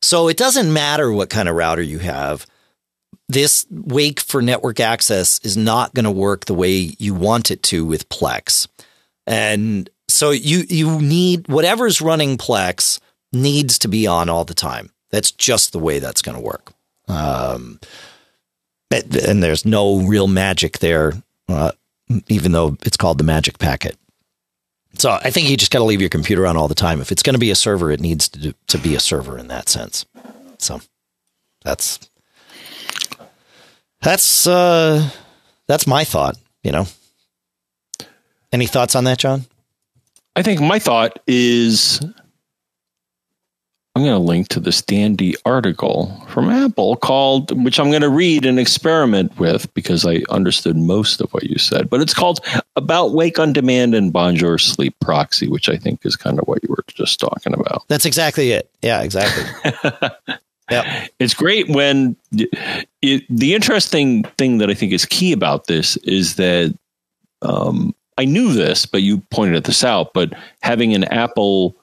So 0.02 0.28
it 0.28 0.36
doesn't 0.36 0.72
matter 0.72 1.10
what 1.12 1.30
kind 1.30 1.48
of 1.48 1.56
router 1.56 1.82
you 1.82 1.98
have. 1.98 2.46
This 3.28 3.66
wake 3.70 4.20
for 4.20 4.42
network 4.42 4.80
access 4.80 5.40
is 5.42 5.56
not 5.56 5.94
going 5.94 6.04
to 6.04 6.10
work 6.10 6.44
the 6.44 6.54
way 6.54 6.94
you 6.98 7.14
want 7.14 7.50
it 7.50 7.62
to 7.64 7.84
with 7.84 8.08
Plex. 8.08 8.68
And 9.26 9.88
so 10.08 10.30
you 10.30 10.64
you 10.68 11.00
need 11.00 11.48
whatever's 11.48 12.02
running 12.02 12.36
Plex 12.36 13.00
needs 13.32 13.78
to 13.80 13.88
be 13.88 14.06
on 14.06 14.28
all 14.28 14.44
the 14.44 14.54
time. 14.54 14.90
That's 15.10 15.30
just 15.30 15.72
the 15.72 15.78
way 15.78 15.98
that's 15.98 16.22
going 16.22 16.36
to 16.36 16.42
work. 16.42 16.72
Um, 17.08 17.80
and 18.90 19.42
there's 19.42 19.64
no 19.64 20.00
real 20.00 20.28
magic 20.28 20.78
there, 20.78 21.12
uh, 21.48 21.72
even 22.28 22.52
though 22.52 22.76
it's 22.84 22.96
called 22.96 23.18
the 23.18 23.24
Magic 23.24 23.58
Packet. 23.58 23.96
So 24.98 25.10
I 25.10 25.30
think 25.30 25.48
you 25.48 25.56
just 25.56 25.72
got 25.72 25.80
to 25.80 25.84
leave 25.84 26.00
your 26.00 26.10
computer 26.10 26.46
on 26.46 26.56
all 26.56 26.68
the 26.68 26.74
time. 26.74 27.00
If 27.00 27.10
it's 27.10 27.22
going 27.22 27.34
to 27.34 27.40
be 27.40 27.50
a 27.50 27.56
server, 27.56 27.90
it 27.90 28.00
needs 28.00 28.28
to 28.28 28.38
do, 28.38 28.54
to 28.68 28.78
be 28.78 28.94
a 28.94 29.00
server 29.00 29.38
in 29.38 29.48
that 29.48 29.68
sense. 29.68 30.06
So 30.58 30.80
that's 31.64 31.98
that's 34.00 34.46
uh, 34.46 35.08
that's 35.66 35.86
my 35.86 36.04
thought. 36.04 36.36
You 36.62 36.72
know, 36.72 36.86
any 38.52 38.66
thoughts 38.66 38.94
on 38.94 39.04
that, 39.04 39.18
John? 39.18 39.46
I 40.36 40.42
think 40.42 40.60
my 40.60 40.78
thought 40.78 41.18
is 41.26 42.00
I'm 43.96 44.02
going 44.02 44.14
to 44.14 44.18
link 44.18 44.48
to 44.48 44.58
this 44.58 44.82
dandy 44.82 45.36
article 45.44 46.20
from 46.28 46.50
Apple 46.50 46.96
called, 46.96 47.62
which 47.62 47.78
I'm 47.78 47.90
going 47.90 48.02
to 48.02 48.08
read 48.08 48.44
and 48.44 48.58
experiment 48.58 49.38
with 49.38 49.72
because 49.72 50.04
I 50.04 50.22
understood 50.30 50.76
most 50.76 51.20
of 51.20 51.32
what 51.32 51.44
you 51.44 51.58
said. 51.58 51.88
But 51.88 52.00
it's 52.00 52.12
called 52.12 52.40
About 52.74 53.12
Wake 53.12 53.38
on 53.38 53.52
Demand 53.52 53.94
and 53.94 54.12
Bonjour 54.12 54.58
Sleep 54.58 54.96
Proxy, 55.00 55.46
which 55.46 55.68
I 55.68 55.76
think 55.76 56.04
is 56.04 56.16
kind 56.16 56.40
of 56.40 56.48
what 56.48 56.58
you 56.64 56.70
were 56.70 56.84
just 56.88 57.20
talking 57.20 57.54
about. 57.54 57.84
That's 57.86 58.04
exactly 58.04 58.50
it. 58.50 58.68
Yeah, 58.82 59.00
exactly. 59.02 59.44
yeah. 60.70 61.06
It's 61.20 61.34
great 61.34 61.68
when 61.68 62.16
it, 63.00 63.24
the 63.30 63.54
interesting 63.54 64.24
thing 64.38 64.58
that 64.58 64.70
I 64.70 64.74
think 64.74 64.92
is 64.92 65.04
key 65.04 65.32
about 65.32 65.68
this 65.68 65.96
is 65.98 66.34
that 66.34 66.76
um, 67.42 67.94
I 68.18 68.24
knew 68.24 68.52
this, 68.54 68.86
but 68.86 69.02
you 69.02 69.18
pointed 69.30 69.62
this 69.64 69.84
out, 69.84 70.14
but 70.14 70.32
having 70.62 70.94
an 70.94 71.04
Apple 71.04 71.76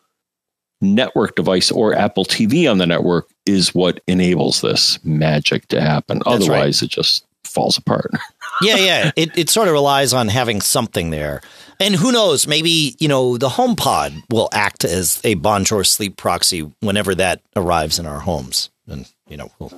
network 0.81 1.35
device 1.35 1.71
or 1.71 1.93
Apple 1.93 2.25
TV 2.25 2.69
on 2.69 2.79
the 2.79 2.87
network 2.87 3.29
is 3.45 3.73
what 3.73 4.01
enables 4.07 4.61
this 4.61 5.03
magic 5.03 5.67
to 5.69 5.79
happen. 5.79 6.17
That's 6.19 6.43
Otherwise, 6.43 6.81
right. 6.81 6.87
it 6.87 6.89
just 6.89 7.25
falls 7.43 7.77
apart. 7.77 8.11
yeah, 8.61 8.77
yeah. 8.77 9.11
It, 9.15 9.37
it 9.37 9.49
sort 9.49 9.67
of 9.67 9.73
relies 9.73 10.13
on 10.13 10.27
having 10.27 10.61
something 10.61 11.11
there. 11.11 11.41
And 11.79 11.95
who 11.95 12.11
knows, 12.11 12.47
maybe, 12.47 12.95
you 12.99 13.07
know, 13.07 13.37
the 13.37 13.49
HomePod 13.49 14.23
will 14.29 14.49
act 14.53 14.83
as 14.83 15.19
a 15.23 15.33
Bonjour 15.35 15.83
sleep 15.83 16.17
proxy 16.17 16.71
whenever 16.79 17.15
that 17.15 17.41
arrives 17.55 17.97
in 17.97 18.05
our 18.05 18.19
homes. 18.19 18.69
And, 18.87 19.09
you 19.27 19.37
know, 19.37 19.51
we'll, 19.57 19.73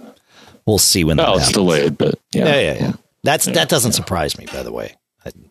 we'll 0.66 0.80
see 0.80 1.04
when 1.04 1.18
well, 1.18 1.38
that 1.38 1.44
it's 1.44 1.52
delayed, 1.54 1.98
but 1.98 2.16
yeah. 2.34 2.46
Yeah, 2.46 2.60
yeah, 2.60 2.74
yeah. 2.74 2.94
That's, 3.24 3.48
yeah. 3.48 3.54
That 3.54 3.70
doesn't 3.70 3.94
surprise 3.94 4.38
me, 4.38 4.48
by 4.48 4.64
the 4.64 4.72
way. 4.74 4.96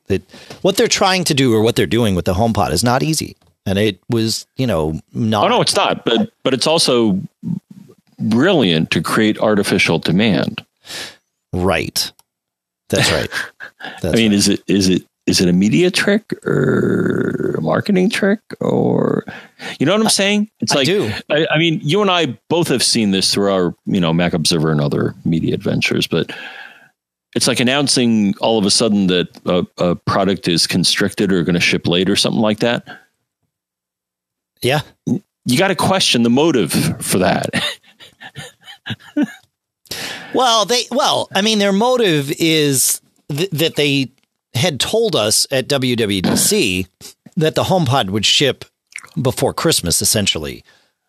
It, 0.08 0.22
what 0.60 0.76
they're 0.76 0.88
trying 0.88 1.24
to 1.24 1.34
do 1.34 1.54
or 1.54 1.62
what 1.62 1.74
they're 1.74 1.86
doing 1.86 2.14
with 2.14 2.26
the 2.26 2.34
HomePod 2.34 2.72
is 2.72 2.84
not 2.84 3.02
easy 3.02 3.36
and 3.66 3.78
it 3.78 4.00
was 4.08 4.46
you 4.56 4.66
know 4.66 5.00
not. 5.12 5.44
Oh 5.44 5.48
no, 5.48 5.60
it's 5.60 5.76
not. 5.76 6.04
But 6.04 6.32
but 6.42 6.54
it's 6.54 6.66
also 6.66 7.20
brilliant 8.18 8.90
to 8.92 9.02
create 9.02 9.38
artificial 9.38 9.98
demand. 9.98 10.64
Right. 11.52 12.10
That's 12.88 13.10
right. 13.10 13.30
That's 14.02 14.14
I 14.14 14.16
mean, 14.16 14.30
right. 14.30 14.38
is 14.38 14.48
it 14.48 14.62
is 14.66 14.88
it 14.88 15.04
is 15.26 15.40
it 15.40 15.48
a 15.48 15.52
media 15.52 15.90
trick 15.90 16.32
or 16.44 17.54
a 17.56 17.60
marketing 17.60 18.10
trick 18.10 18.40
or 18.60 19.24
you 19.78 19.86
know 19.86 19.92
what 19.92 20.02
I'm 20.02 20.08
saying? 20.08 20.50
It's 20.60 20.72
I 20.72 20.76
like 20.76 20.86
do. 20.86 21.12
I, 21.30 21.46
I 21.50 21.58
mean, 21.58 21.80
you 21.82 22.02
and 22.02 22.10
I 22.10 22.38
both 22.48 22.68
have 22.68 22.82
seen 22.82 23.12
this 23.12 23.32
through 23.32 23.52
our 23.52 23.74
you 23.86 24.00
know 24.00 24.12
Mac 24.12 24.32
Observer 24.32 24.70
and 24.70 24.80
other 24.80 25.14
media 25.24 25.54
adventures, 25.54 26.06
but 26.06 26.32
it's 27.34 27.46
like 27.46 27.60
announcing 27.60 28.34
all 28.40 28.58
of 28.58 28.66
a 28.66 28.70
sudden 28.70 29.06
that 29.06 29.28
a, 29.46 29.66
a 29.82 29.94
product 29.94 30.48
is 30.48 30.66
constricted 30.66 31.32
or 31.32 31.42
going 31.44 31.54
to 31.54 31.60
ship 31.60 31.86
late 31.86 32.10
or 32.10 32.16
something 32.16 32.42
like 32.42 32.58
that. 32.58 32.86
Yeah. 34.62 34.80
You 35.06 35.58
got 35.58 35.68
to 35.68 35.74
question 35.74 36.22
the 36.22 36.30
motive 36.30 36.72
for 37.04 37.18
that. 37.18 37.50
well, 40.34 40.64
they 40.64 40.84
well, 40.90 41.28
I 41.34 41.42
mean 41.42 41.58
their 41.58 41.72
motive 41.72 42.32
is 42.38 43.00
th- 43.28 43.50
that 43.50 43.76
they 43.76 44.12
had 44.54 44.78
told 44.80 45.16
us 45.16 45.46
at 45.50 45.68
WWDC 45.68 46.86
that 47.36 47.54
the 47.54 47.64
HomePod 47.64 48.10
would 48.10 48.26
ship 48.26 48.64
before 49.20 49.52
Christmas 49.52 50.00
essentially 50.00 50.62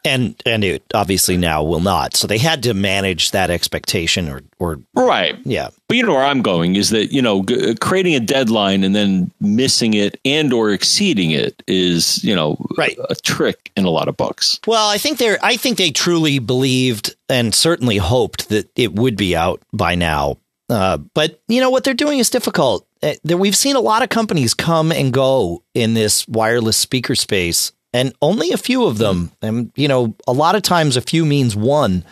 and 0.05 0.41
and 0.45 0.63
it 0.63 0.83
obviously 0.93 1.37
now 1.37 1.63
will 1.63 1.79
not. 1.79 2.15
So 2.15 2.27
they 2.27 2.37
had 2.37 2.63
to 2.63 2.73
manage 2.73 3.31
that 3.31 3.49
expectation, 3.49 4.29
or 4.29 4.41
or 4.59 4.79
right, 4.95 5.37
yeah. 5.43 5.69
But 5.87 5.97
you 5.97 6.03
know 6.03 6.13
where 6.13 6.23
I'm 6.23 6.41
going 6.41 6.75
is 6.75 6.89
that 6.89 7.13
you 7.13 7.21
know 7.21 7.43
g- 7.43 7.75
creating 7.75 8.15
a 8.15 8.19
deadline 8.19 8.83
and 8.83 8.95
then 8.95 9.31
missing 9.39 9.93
it 9.93 10.19
and 10.25 10.51
or 10.51 10.71
exceeding 10.71 11.31
it 11.31 11.63
is 11.67 12.23
you 12.23 12.35
know 12.35 12.57
right. 12.77 12.97
a 13.09 13.15
trick 13.15 13.71
in 13.75 13.85
a 13.85 13.89
lot 13.89 14.07
of 14.07 14.17
books. 14.17 14.59
Well, 14.67 14.89
I 14.89 14.97
think 14.97 15.17
they're 15.17 15.39
I 15.41 15.55
think 15.57 15.77
they 15.77 15.91
truly 15.91 16.39
believed 16.39 17.15
and 17.29 17.55
certainly 17.55 17.97
hoped 17.97 18.49
that 18.49 18.69
it 18.75 18.93
would 18.93 19.15
be 19.15 19.35
out 19.35 19.61
by 19.71 19.95
now. 19.95 20.37
Uh, 20.69 20.97
but 20.97 21.41
you 21.47 21.61
know 21.61 21.69
what 21.69 21.83
they're 21.83 21.93
doing 21.93 22.19
is 22.19 22.29
difficult. 22.29 22.87
Uh, 23.01 23.13
we've 23.37 23.55
seen 23.55 23.75
a 23.75 23.81
lot 23.81 24.01
of 24.01 24.09
companies 24.09 24.53
come 24.53 24.91
and 24.91 25.13
go 25.13 25.61
in 25.73 25.93
this 25.93 26.27
wireless 26.27 26.77
speaker 26.77 27.15
space 27.15 27.71
and 27.93 28.13
only 28.21 28.51
a 28.51 28.57
few 28.57 28.85
of 28.85 28.97
them, 28.97 29.31
and 29.41 29.71
you 29.75 29.87
know, 29.87 30.15
a 30.27 30.33
lot 30.33 30.55
of 30.55 30.63
times 30.63 30.97
a 30.97 31.01
few 31.01 31.25
means 31.25 31.55
one, 31.55 32.03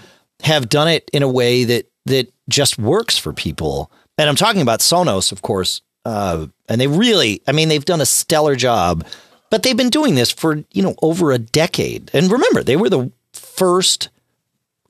have 0.44 0.70
done 0.70 0.88
it 0.88 1.10
in 1.12 1.24
a 1.24 1.30
way 1.30 1.64
that 1.64 1.92
that 2.06 2.32
just 2.48 2.78
works 2.78 3.18
for 3.18 3.34
people. 3.34 3.92
And 4.18 4.30
I'm 4.30 4.36
talking 4.36 4.62
about 4.62 4.80
Sonos, 4.80 5.32
of 5.32 5.42
course. 5.42 5.82
Uh, 6.04 6.48
and 6.68 6.82
they 6.82 6.88
really, 6.88 7.42
I 7.48 7.52
mean, 7.52 7.70
they've 7.70 7.86
done 7.86 8.02
a 8.02 8.06
stellar 8.06 8.56
job, 8.56 9.06
but 9.50 9.64
they've 9.64 9.78
been 9.78 9.90
doing 9.90 10.16
this 10.16 10.32
for 10.32 10.64
you 10.72 10.82
know 10.82 10.96
over 11.02 11.32
a 11.32 11.40
decade. 11.40 12.12
And 12.14 12.32
remember, 12.32 12.64
they 12.64 12.76
were 12.76 12.90
the 12.90 13.12
first 13.34 14.10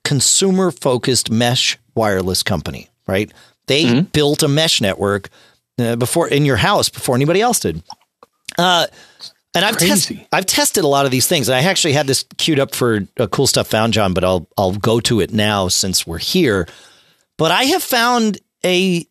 consumer 0.03 0.71
focused 0.71 1.31
mesh 1.31 1.77
wireless 1.95 2.43
company, 2.43 2.89
right? 3.07 3.31
They 3.67 3.85
mm-hmm. 3.85 4.01
built 4.11 4.43
a 4.43 4.47
mesh 4.47 4.81
network 4.81 5.29
uh, 5.79 5.95
before 5.95 6.27
in 6.27 6.45
your 6.45 6.57
house 6.57 6.89
before 6.89 7.15
anybody 7.15 7.41
else 7.41 7.59
did. 7.59 7.83
Uh, 8.57 8.87
and 9.53 9.65
I've 9.65 9.77
tested 9.77 10.25
I've 10.31 10.45
tested 10.45 10.83
a 10.83 10.87
lot 10.87 11.05
of 11.05 11.11
these 11.11 11.27
things. 11.27 11.49
And 11.49 11.55
I 11.55 11.63
actually 11.63 11.93
had 11.93 12.07
this 12.07 12.25
queued 12.37 12.59
up 12.59 12.73
for 12.73 13.01
a 13.17 13.27
cool 13.27 13.47
stuff 13.47 13.67
found, 13.67 13.93
John, 13.93 14.13
but 14.13 14.23
I'll 14.23 14.47
I'll 14.57 14.73
go 14.73 14.99
to 15.01 15.19
it 15.19 15.33
now 15.33 15.67
since 15.67 16.07
we're 16.07 16.19
here. 16.19 16.67
But 17.37 17.51
I 17.51 17.63
have 17.63 17.83
found 17.83 18.39
a 18.63 19.05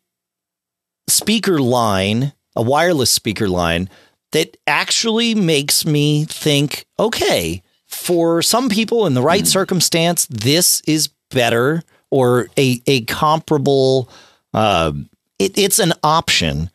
speaker 1.07 1.59
line, 1.59 2.33
a 2.55 2.61
wireless 2.61 3.11
speaker 3.11 3.47
line 3.47 3.89
that 4.31 4.57
actually 4.65 5.35
makes 5.35 5.85
me 5.85 6.25
think, 6.25 6.85
okay, 6.97 7.61
for 7.85 8.41
some 8.41 8.69
people 8.69 9.05
in 9.05 9.13
the 9.13 9.21
right 9.21 9.43
mm. 9.43 9.47
circumstance, 9.47 10.25
this 10.27 10.81
is 10.81 11.09
better 11.29 11.83
or 12.09 12.47
a 12.57 12.81
a 12.87 13.01
comparable. 13.01 14.09
Uh, 14.53 14.93
it, 15.37 15.57
it's 15.57 15.79
an 15.79 15.93
option 16.03 16.69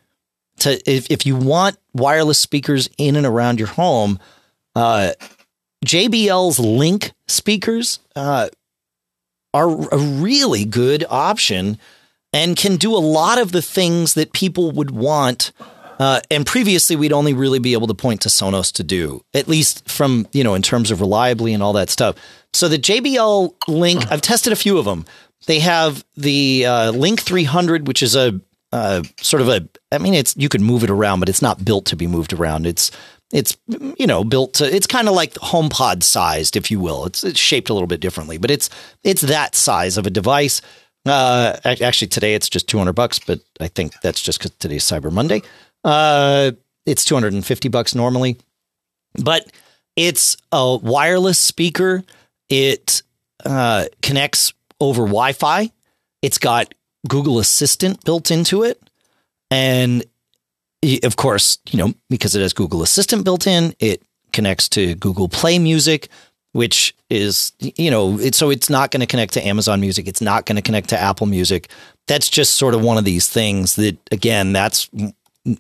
to 0.58 0.80
if, 0.90 1.10
if 1.10 1.26
you 1.26 1.36
want 1.36 1.76
wireless 1.94 2.38
speakers 2.38 2.88
in 2.98 3.16
and 3.16 3.26
around 3.26 3.58
your 3.58 3.68
home, 3.68 4.18
uh, 4.74 5.12
JBL's 5.84 6.58
Link 6.58 7.12
speakers 7.28 8.00
uh, 8.14 8.48
are 9.54 9.94
a 9.94 9.98
really 9.98 10.64
good 10.64 11.04
option 11.08 11.78
and 12.32 12.56
can 12.56 12.76
do 12.76 12.94
a 12.94 12.98
lot 12.98 13.38
of 13.38 13.52
the 13.52 13.62
things 13.62 14.14
that 14.14 14.32
people 14.32 14.70
would 14.72 14.90
want. 14.90 15.52
Uh, 15.98 16.20
and 16.30 16.44
previously, 16.44 16.94
we'd 16.94 17.12
only 17.12 17.32
really 17.32 17.58
be 17.58 17.72
able 17.72 17.86
to 17.86 17.94
point 17.94 18.20
to 18.20 18.28
Sonos 18.28 18.70
to 18.72 18.84
do, 18.84 19.22
at 19.32 19.48
least 19.48 19.88
from, 19.88 20.26
you 20.32 20.44
know, 20.44 20.54
in 20.54 20.60
terms 20.60 20.90
of 20.90 21.00
reliably 21.00 21.54
and 21.54 21.62
all 21.62 21.72
that 21.72 21.88
stuff. 21.88 22.16
So 22.52 22.68
the 22.68 22.78
JBL 22.78 23.54
Link, 23.68 24.10
I've 24.10 24.20
tested 24.20 24.52
a 24.52 24.56
few 24.56 24.76
of 24.76 24.84
them. 24.84 25.06
They 25.46 25.60
have 25.60 26.04
the 26.16 26.66
uh, 26.66 26.90
Link 26.90 27.22
300, 27.22 27.86
which 27.86 28.02
is 28.02 28.14
a 28.14 28.40
uh, 28.72 29.02
sort 29.20 29.40
of 29.40 29.48
a. 29.48 29.68
I 29.92 29.98
mean, 29.98 30.14
it's 30.14 30.36
you 30.36 30.48
can 30.48 30.62
move 30.62 30.84
it 30.84 30.90
around, 30.90 31.20
but 31.20 31.28
it's 31.28 31.42
not 31.42 31.64
built 31.64 31.86
to 31.86 31.96
be 31.96 32.06
moved 32.06 32.32
around. 32.32 32.66
It's 32.66 32.90
it's 33.32 33.56
you 33.68 34.06
know 34.06 34.24
built 34.24 34.54
to. 34.54 34.74
It's 34.74 34.86
kind 34.86 35.08
of 35.08 35.14
like 35.14 35.34
HomePod 35.34 36.02
sized, 36.02 36.56
if 36.56 36.70
you 36.70 36.80
will. 36.80 37.06
It's, 37.06 37.24
it's 37.24 37.38
shaped 37.38 37.70
a 37.70 37.72
little 37.74 37.86
bit 37.86 38.00
differently, 38.00 38.38
but 38.38 38.50
it's 38.50 38.70
it's 39.04 39.22
that 39.22 39.54
size 39.54 39.96
of 39.96 40.06
a 40.06 40.10
device. 40.10 40.60
Uh, 41.04 41.56
actually, 41.64 42.08
today 42.08 42.34
it's 42.34 42.48
just 42.48 42.68
two 42.68 42.78
hundred 42.78 42.94
bucks, 42.94 43.18
but 43.18 43.40
I 43.60 43.68
think 43.68 43.92
that's 44.02 44.20
just 44.20 44.38
because 44.38 44.52
today's 44.58 44.84
Cyber 44.84 45.12
Monday. 45.12 45.42
Uh, 45.84 46.52
it's 46.84 47.04
two 47.04 47.14
hundred 47.14 47.32
and 47.32 47.46
fifty 47.46 47.68
bucks 47.68 47.94
normally, 47.94 48.36
but 49.22 49.50
it's 49.94 50.36
a 50.52 50.76
wireless 50.76 51.38
speaker. 51.38 52.04
It 52.48 53.02
uh, 53.44 53.86
connects 54.02 54.52
over 54.80 55.02
Wi-Fi. 55.02 55.70
It's 56.22 56.38
got 56.38 56.74
Google 57.08 57.38
Assistant 57.38 58.04
built 58.04 58.30
into 58.30 58.62
it. 58.62 58.80
And 59.50 60.04
of 61.02 61.16
course, 61.16 61.58
you 61.70 61.78
know, 61.78 61.94
because 62.10 62.34
it 62.34 62.40
has 62.40 62.52
Google 62.52 62.82
Assistant 62.82 63.24
built 63.24 63.46
in, 63.46 63.74
it 63.78 64.02
connects 64.32 64.68
to 64.70 64.94
Google 64.96 65.28
Play 65.28 65.58
Music, 65.58 66.08
which 66.52 66.94
is, 67.10 67.52
you 67.58 67.90
know, 67.90 68.18
it, 68.18 68.34
so 68.34 68.50
it's 68.50 68.70
not 68.70 68.90
going 68.90 69.00
to 69.00 69.06
connect 69.06 69.32
to 69.34 69.46
Amazon 69.46 69.80
Music. 69.80 70.06
It's 70.06 70.20
not 70.20 70.46
going 70.46 70.56
to 70.56 70.62
connect 70.62 70.88
to 70.90 71.00
Apple 71.00 71.26
Music. 71.26 71.68
That's 72.06 72.28
just 72.28 72.54
sort 72.54 72.74
of 72.74 72.82
one 72.82 72.98
of 72.98 73.04
these 73.04 73.28
things 73.28 73.76
that, 73.76 73.96
again, 74.10 74.52
that's 74.52 74.88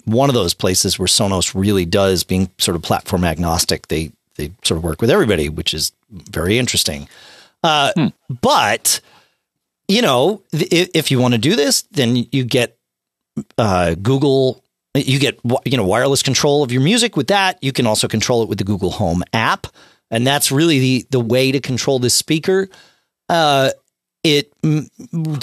one 0.04 0.28
of 0.28 0.34
those 0.34 0.54
places 0.54 0.98
where 0.98 1.06
Sonos 1.06 1.54
really 1.54 1.84
does 1.84 2.24
being 2.24 2.50
sort 2.58 2.76
of 2.76 2.82
platform 2.82 3.24
agnostic. 3.24 3.88
They, 3.88 4.12
they 4.36 4.52
sort 4.62 4.78
of 4.78 4.84
work 4.84 5.00
with 5.00 5.10
everybody, 5.10 5.48
which 5.48 5.74
is 5.74 5.92
very 6.10 6.58
interesting. 6.58 7.08
Uh, 7.62 7.92
hmm. 7.96 8.06
But 8.40 9.00
you 9.88 10.02
know, 10.02 10.42
if 10.52 11.10
you 11.10 11.18
want 11.18 11.34
to 11.34 11.38
do 11.38 11.56
this, 11.56 11.82
then 11.92 12.26
you 12.32 12.44
get 12.44 12.78
uh, 13.58 13.94
Google. 13.94 14.62
You 14.94 15.18
get 15.18 15.38
you 15.66 15.76
know 15.76 15.84
wireless 15.84 16.22
control 16.22 16.62
of 16.62 16.72
your 16.72 16.80
music 16.80 17.16
with 17.16 17.26
that. 17.26 17.58
You 17.62 17.70
can 17.70 17.86
also 17.86 18.08
control 18.08 18.42
it 18.42 18.48
with 18.48 18.56
the 18.56 18.64
Google 18.64 18.90
Home 18.92 19.22
app, 19.34 19.66
and 20.10 20.26
that's 20.26 20.50
really 20.50 20.78
the 20.78 21.06
the 21.10 21.20
way 21.20 21.52
to 21.52 21.60
control 21.60 21.98
this 21.98 22.14
speaker. 22.14 22.68
Uh, 23.28 23.70
it 24.24 24.52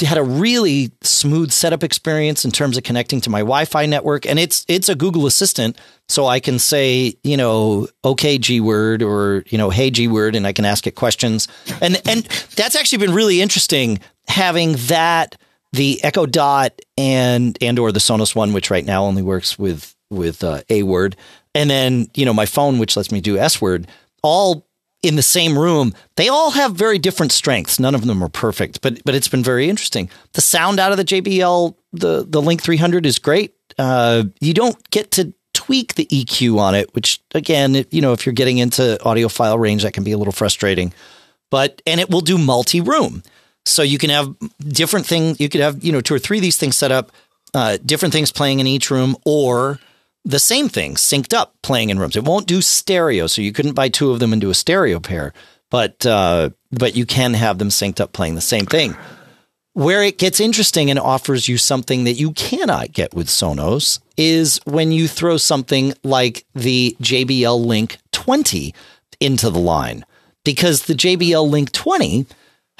had 0.01 0.17
a 0.17 0.23
really 0.23 0.91
smooth 1.03 1.51
setup 1.51 1.83
experience 1.83 2.43
in 2.43 2.51
terms 2.51 2.77
of 2.77 2.83
connecting 2.83 3.21
to 3.21 3.29
my 3.29 3.39
Wi-Fi 3.39 3.85
network, 3.85 4.25
and 4.25 4.39
it's 4.39 4.65
it's 4.67 4.89
a 4.89 4.95
Google 4.95 5.25
Assistant, 5.25 5.77
so 6.09 6.25
I 6.25 6.39
can 6.39 6.59
say 6.59 7.13
you 7.23 7.37
know 7.37 7.87
OK 8.03 8.39
G 8.39 8.59
word 8.59 9.01
or 9.01 9.43
you 9.47 9.57
know 9.57 9.69
Hey 9.69 9.89
G 9.89 10.07
word, 10.07 10.35
and 10.35 10.45
I 10.45 10.51
can 10.51 10.65
ask 10.65 10.85
it 10.85 10.95
questions, 10.95 11.47
and 11.79 12.01
and 12.07 12.23
that's 12.55 12.75
actually 12.75 12.97
been 12.97 13.13
really 13.13 13.39
interesting 13.41 13.99
having 14.27 14.75
that 14.87 15.37
the 15.71 16.03
Echo 16.03 16.25
Dot 16.25 16.79
and 16.97 17.57
and 17.61 17.79
or 17.79 17.91
the 17.91 17.99
Sonos 17.99 18.35
one, 18.35 18.53
which 18.53 18.69
right 18.69 18.85
now 18.85 19.03
only 19.05 19.21
works 19.21 19.57
with 19.57 19.95
with 20.09 20.43
uh, 20.43 20.61
A 20.69 20.83
word, 20.83 21.15
and 21.55 21.69
then 21.69 22.07
you 22.13 22.25
know 22.25 22.33
my 22.33 22.45
phone, 22.45 22.79
which 22.79 22.95
lets 22.95 23.11
me 23.11 23.21
do 23.21 23.37
S 23.37 23.61
word, 23.61 23.87
all 24.21 24.67
in 25.03 25.17
the 25.17 25.21
same 25.21 25.59
room, 25.59 25.93
they 26.15 26.29
all 26.29 26.51
have 26.51 26.75
very 26.75 26.97
different 26.97 27.33
strengths. 27.33 27.77
None 27.77 27.93
of 27.93 28.05
them 28.07 28.23
are 28.23 28.29
perfect, 28.29 28.81
but 28.81 29.03
but 29.03 29.13
it's 29.13 29.27
been 29.27 29.43
very 29.43 29.69
interesting. 29.69 30.09
The 30.31 30.41
sound 30.41 30.79
out 30.79 30.91
of 30.91 30.97
the 30.97 31.05
JBL 31.05 31.75
the 31.91 32.25
the 32.27 32.41
Link 32.41 32.61
300 32.61 33.05
is 33.05 33.19
great. 33.19 33.53
Uh, 33.77 34.23
you 34.39 34.53
don't 34.53 34.89
get 34.91 35.11
to 35.11 35.33
tweak 35.53 35.95
the 35.95 36.05
EQ 36.05 36.57
on 36.57 36.73
it, 36.73 36.93
which 36.95 37.21
again, 37.35 37.85
you 37.91 38.01
know, 38.01 38.13
if 38.13 38.25
you're 38.25 38.33
getting 38.33 38.57
into 38.57 38.97
audiophile 39.01 39.59
range, 39.59 39.83
that 39.83 39.93
can 39.93 40.03
be 40.03 40.11
a 40.11 40.17
little 40.17 40.33
frustrating. 40.33 40.93
But 41.51 41.81
and 41.85 41.99
it 41.99 42.09
will 42.09 42.21
do 42.21 42.37
multi 42.37 42.81
room, 42.81 43.23
so 43.65 43.81
you 43.81 43.97
can 43.97 44.09
have 44.09 44.35
different 44.59 45.05
things. 45.05 45.39
You 45.39 45.49
could 45.49 45.61
have 45.61 45.83
you 45.83 45.91
know 45.91 46.01
two 46.01 46.15
or 46.15 46.19
three 46.19 46.37
of 46.37 46.41
these 46.41 46.57
things 46.57 46.77
set 46.77 46.91
up, 46.91 47.11
uh, 47.53 47.77
different 47.85 48.13
things 48.13 48.31
playing 48.31 48.59
in 48.59 48.67
each 48.67 48.91
room, 48.91 49.15
or 49.25 49.79
the 50.25 50.39
same 50.39 50.69
thing 50.69 50.95
synced 50.95 51.33
up 51.33 51.53
playing 51.61 51.89
in 51.89 51.99
rooms. 51.99 52.15
It 52.15 52.23
won't 52.23 52.47
do 52.47 52.61
stereo, 52.61 53.27
so 53.27 53.41
you 53.41 53.51
couldn't 53.51 53.73
buy 53.73 53.89
two 53.89 54.11
of 54.11 54.19
them 54.19 54.33
and 54.33 54.41
do 54.41 54.49
a 54.49 54.55
stereo 54.55 54.99
pair, 54.99 55.33
but 55.69 56.05
uh, 56.05 56.51
but 56.71 56.95
you 56.95 57.05
can 57.05 57.33
have 57.33 57.57
them 57.57 57.69
synced 57.69 57.99
up 57.99 58.13
playing 58.13 58.35
the 58.35 58.41
same 58.41 58.65
thing. 58.65 58.95
Where 59.73 60.03
it 60.03 60.19
gets 60.19 60.39
interesting 60.39 60.91
and 60.91 60.99
offers 60.99 61.47
you 61.47 61.57
something 61.57 62.03
that 62.03 62.13
you 62.13 62.31
cannot 62.33 62.91
get 62.91 63.15
with 63.15 63.27
Sonos 63.27 63.99
is 64.17 64.59
when 64.65 64.91
you 64.91 65.07
throw 65.07 65.37
something 65.37 65.95
like 66.03 66.45
the 66.53 66.95
JBL 67.01 67.65
Link 67.65 67.97
20 68.11 68.71
into 69.19 69.49
the 69.49 69.59
line, 69.59 70.05
because 70.43 70.83
the 70.83 70.93
JBL 70.93 71.49
Link 71.49 71.71
20 71.71 72.27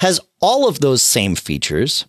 has 0.00 0.20
all 0.40 0.68
of 0.68 0.80
those 0.80 1.02
same 1.02 1.34
features 1.34 2.06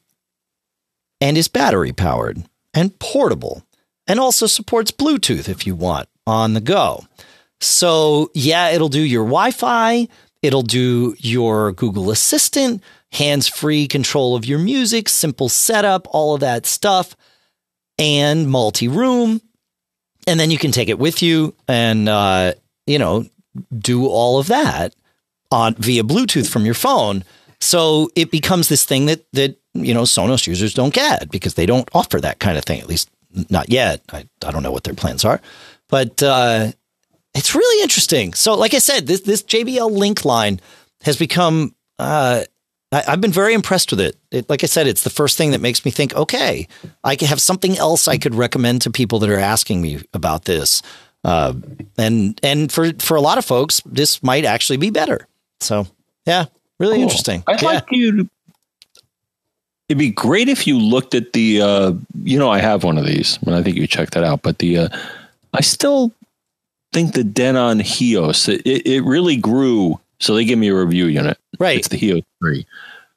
and 1.22 1.38
is 1.38 1.48
battery 1.48 1.92
powered 1.92 2.44
and 2.74 2.98
portable 3.00 3.64
and 4.08 4.20
also 4.20 4.48
supports 4.48 4.92
Bluetooth 4.92 5.50
if 5.50 5.66
you 5.66 5.76
want 5.76 6.08
on 6.28 6.54
the 6.54 6.62
go. 6.62 7.06
So, 7.60 8.32
yeah, 8.34 8.70
it'll 8.70 8.90
do 8.90 9.02
your 9.02 9.24
Wi 9.24 9.52
Fi, 9.52 10.08
it'll 10.42 10.62
do 10.62 11.16
your 11.20 11.72
Google 11.72 12.12
Assistant, 12.12 12.84
hands 13.12 13.48
free 13.48 13.88
control 13.88 14.36
of 14.36 14.46
your 14.46 14.60
music, 14.60 15.08
simple 15.10 15.50
setup, 15.50 16.08
all 16.12 16.36
of 16.36 16.42
that 16.42 16.66
stuff, 16.66 17.16
and 17.98 18.50
multi 18.50 18.88
room. 18.88 19.42
And 20.28 20.40
then 20.40 20.52
you 20.52 20.58
can 20.58 20.72
take 20.72 20.90
it 20.90 21.00
with 21.00 21.22
you 21.22 21.56
and, 21.68 22.10
uh, 22.10 22.54
you 22.86 23.00
know, 23.00 23.26
do 23.78 24.08
all 24.08 24.40
of 24.40 24.48
that 24.48 24.96
on 25.52 25.76
via 25.76 26.04
Bluetooth 26.04 26.50
from 26.50 26.66
your 26.66 26.74
phone. 26.74 27.24
So 27.66 28.12
it 28.16 28.30
becomes 28.30 28.70
this 28.70 28.84
thing 28.84 29.08
that 29.08 29.26
that 29.34 29.58
you 29.74 29.94
know 29.94 30.04
Sonos 30.04 30.46
users 30.46 30.74
don't 30.74 30.94
get 30.94 31.32
because 31.32 31.56
they 31.56 31.66
don't 31.66 31.90
offer 31.94 32.22
that 32.22 32.40
kind 32.40 32.58
of 32.58 32.64
thing. 32.64 32.80
At 32.80 32.88
least 32.88 33.10
not 33.50 33.70
yet. 33.70 34.02
I, 34.14 34.28
I 34.46 34.52
don't 34.52 34.62
know 34.62 34.72
what 34.72 34.84
their 34.84 34.94
plans 34.94 35.26
are, 35.26 35.42
but 35.90 36.22
uh, 36.22 36.72
it's 37.34 37.56
really 37.56 37.82
interesting. 37.82 38.36
So, 38.36 38.56
like 38.56 38.76
I 38.76 38.78
said, 38.78 39.08
this 39.08 39.22
this 39.22 39.42
JBL 39.42 39.92
Link 39.92 40.24
line 40.24 40.62
has 41.04 41.18
become. 41.18 41.74
Uh, 41.98 42.44
I, 42.92 43.02
have 43.08 43.20
been 43.20 43.32
very 43.32 43.56
impressed 43.56 43.90
with 43.90 44.00
it. 44.00 44.16
it. 44.32 44.48
Like 44.48 44.64
I 44.64 44.68
said, 44.68 44.86
it's 44.86 45.04
the 45.04 45.10
first 45.10 45.38
thing 45.38 45.52
that 45.52 45.60
makes 45.60 45.84
me 45.84 45.92
think, 45.92 46.16
okay, 46.16 46.68
I 47.04 47.16
could 47.16 47.28
have 47.30 47.42
something 47.42 47.78
else 47.78 48.08
I 48.08 48.18
could 48.18 48.36
recommend 48.36 48.84
to 48.84 48.92
people 48.92 49.20
that 49.20 49.30
are 49.30 49.40
asking 49.40 49.82
me 49.82 50.04
about 50.14 50.46
this. 50.46 50.84
Uh, 51.24 51.54
and 51.98 52.40
and 52.44 52.72
for 52.72 52.94
for 53.00 53.18
a 53.18 53.22
lot 53.22 53.40
of 53.40 53.46
folks, 53.46 53.82
this 53.86 54.22
might 54.22 54.46
actually 54.46 54.78
be 54.78 54.92
better. 54.92 55.28
So, 55.60 55.88
yeah, 56.28 56.46
really 56.80 56.96
cool. 56.96 57.04
interesting. 57.04 57.44
I'd 57.48 57.62
yeah. 57.62 57.68
like 57.68 57.86
you 57.92 58.18
to 58.18 58.30
It'd 59.88 60.00
be 60.00 60.10
great 60.10 60.50
if 60.50 60.66
you 60.66 60.80
looked 60.80 61.14
at 61.14 61.34
the, 61.34 61.62
uh, 61.62 61.94
you 62.24 62.40
know, 62.40 62.50
I 62.50 62.60
have 62.60 62.84
one 62.84 62.98
of 62.98 63.06
these, 63.06 63.38
and 63.46 63.54
I 63.54 63.62
think 63.62 63.78
you 63.78 63.86
checked 63.86 64.16
that 64.16 64.24
out. 64.24 64.42
But 64.42 64.58
the, 64.58 64.80
uh, 64.80 64.90
I 65.54 65.62
still 65.62 66.12
think 66.92 67.14
the 67.14 67.24
Denon 67.24 67.80
HEOS, 67.82 68.50
it, 68.50 68.66
it 68.66 69.04
really 69.04 69.38
grew. 69.38 70.00
So 70.20 70.34
they 70.34 70.44
give 70.44 70.58
me 70.58 70.70
a 70.70 70.76
review 70.76 71.06
unit. 71.06 71.38
Right. 71.60 71.78
It's 71.78 71.90
the 71.90 71.98
HEOS 71.98 72.24
3. 72.42 72.66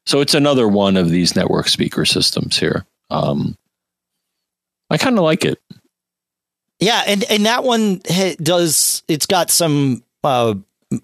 So 0.05 0.21
it's 0.21 0.35
another 0.35 0.69
one 0.69 0.99
of 0.99 1.09
these 1.09 1.35
network 1.35 1.69
speaker 1.69 2.05
systems 2.05 2.59
here. 2.59 2.85
Um, 3.09 3.57
I 4.91 4.99
kind 4.99 5.17
of 5.17 5.25
like 5.25 5.45
it. 5.45 5.59
Yeah, 6.81 7.03
and 7.07 7.25
and 7.25 7.45
that 7.45 7.65
one 7.65 8.01
does. 8.41 9.03
It's 9.09 9.27
got 9.27 9.51
some 9.51 10.03
uh, 10.23 10.55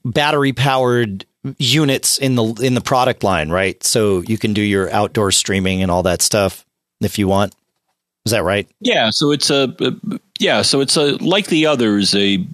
battery 0.05 0.53
powered 0.53 1.27
units 1.59 2.19
in 2.19 2.35
the 2.35 2.45
in 2.63 2.75
the 2.75 2.81
product 2.81 3.23
line, 3.23 3.51
right? 3.51 3.83
So 3.85 4.21
you 4.23 4.39
can 4.39 4.55
do 4.55 4.63
your 4.63 4.91
outdoor 4.91 5.31
streaming 5.33 5.83
and 5.83 5.91
all 5.91 6.03
that 6.05 6.23
stuff 6.23 6.65
if 7.01 7.19
you 7.19 7.29
want. 7.29 7.55
Is 8.25 8.33
that 8.33 8.45
right? 8.45 8.69
Yeah. 8.81 9.11
So 9.11 9.31
it's 9.33 9.51
a, 9.51 9.77
yeah. 10.39 10.63
So 10.63 10.81
it's 10.81 10.97
a 10.97 11.17
like 11.17 11.47
the 11.49 11.67
others. 11.67 12.15
A 12.15 12.45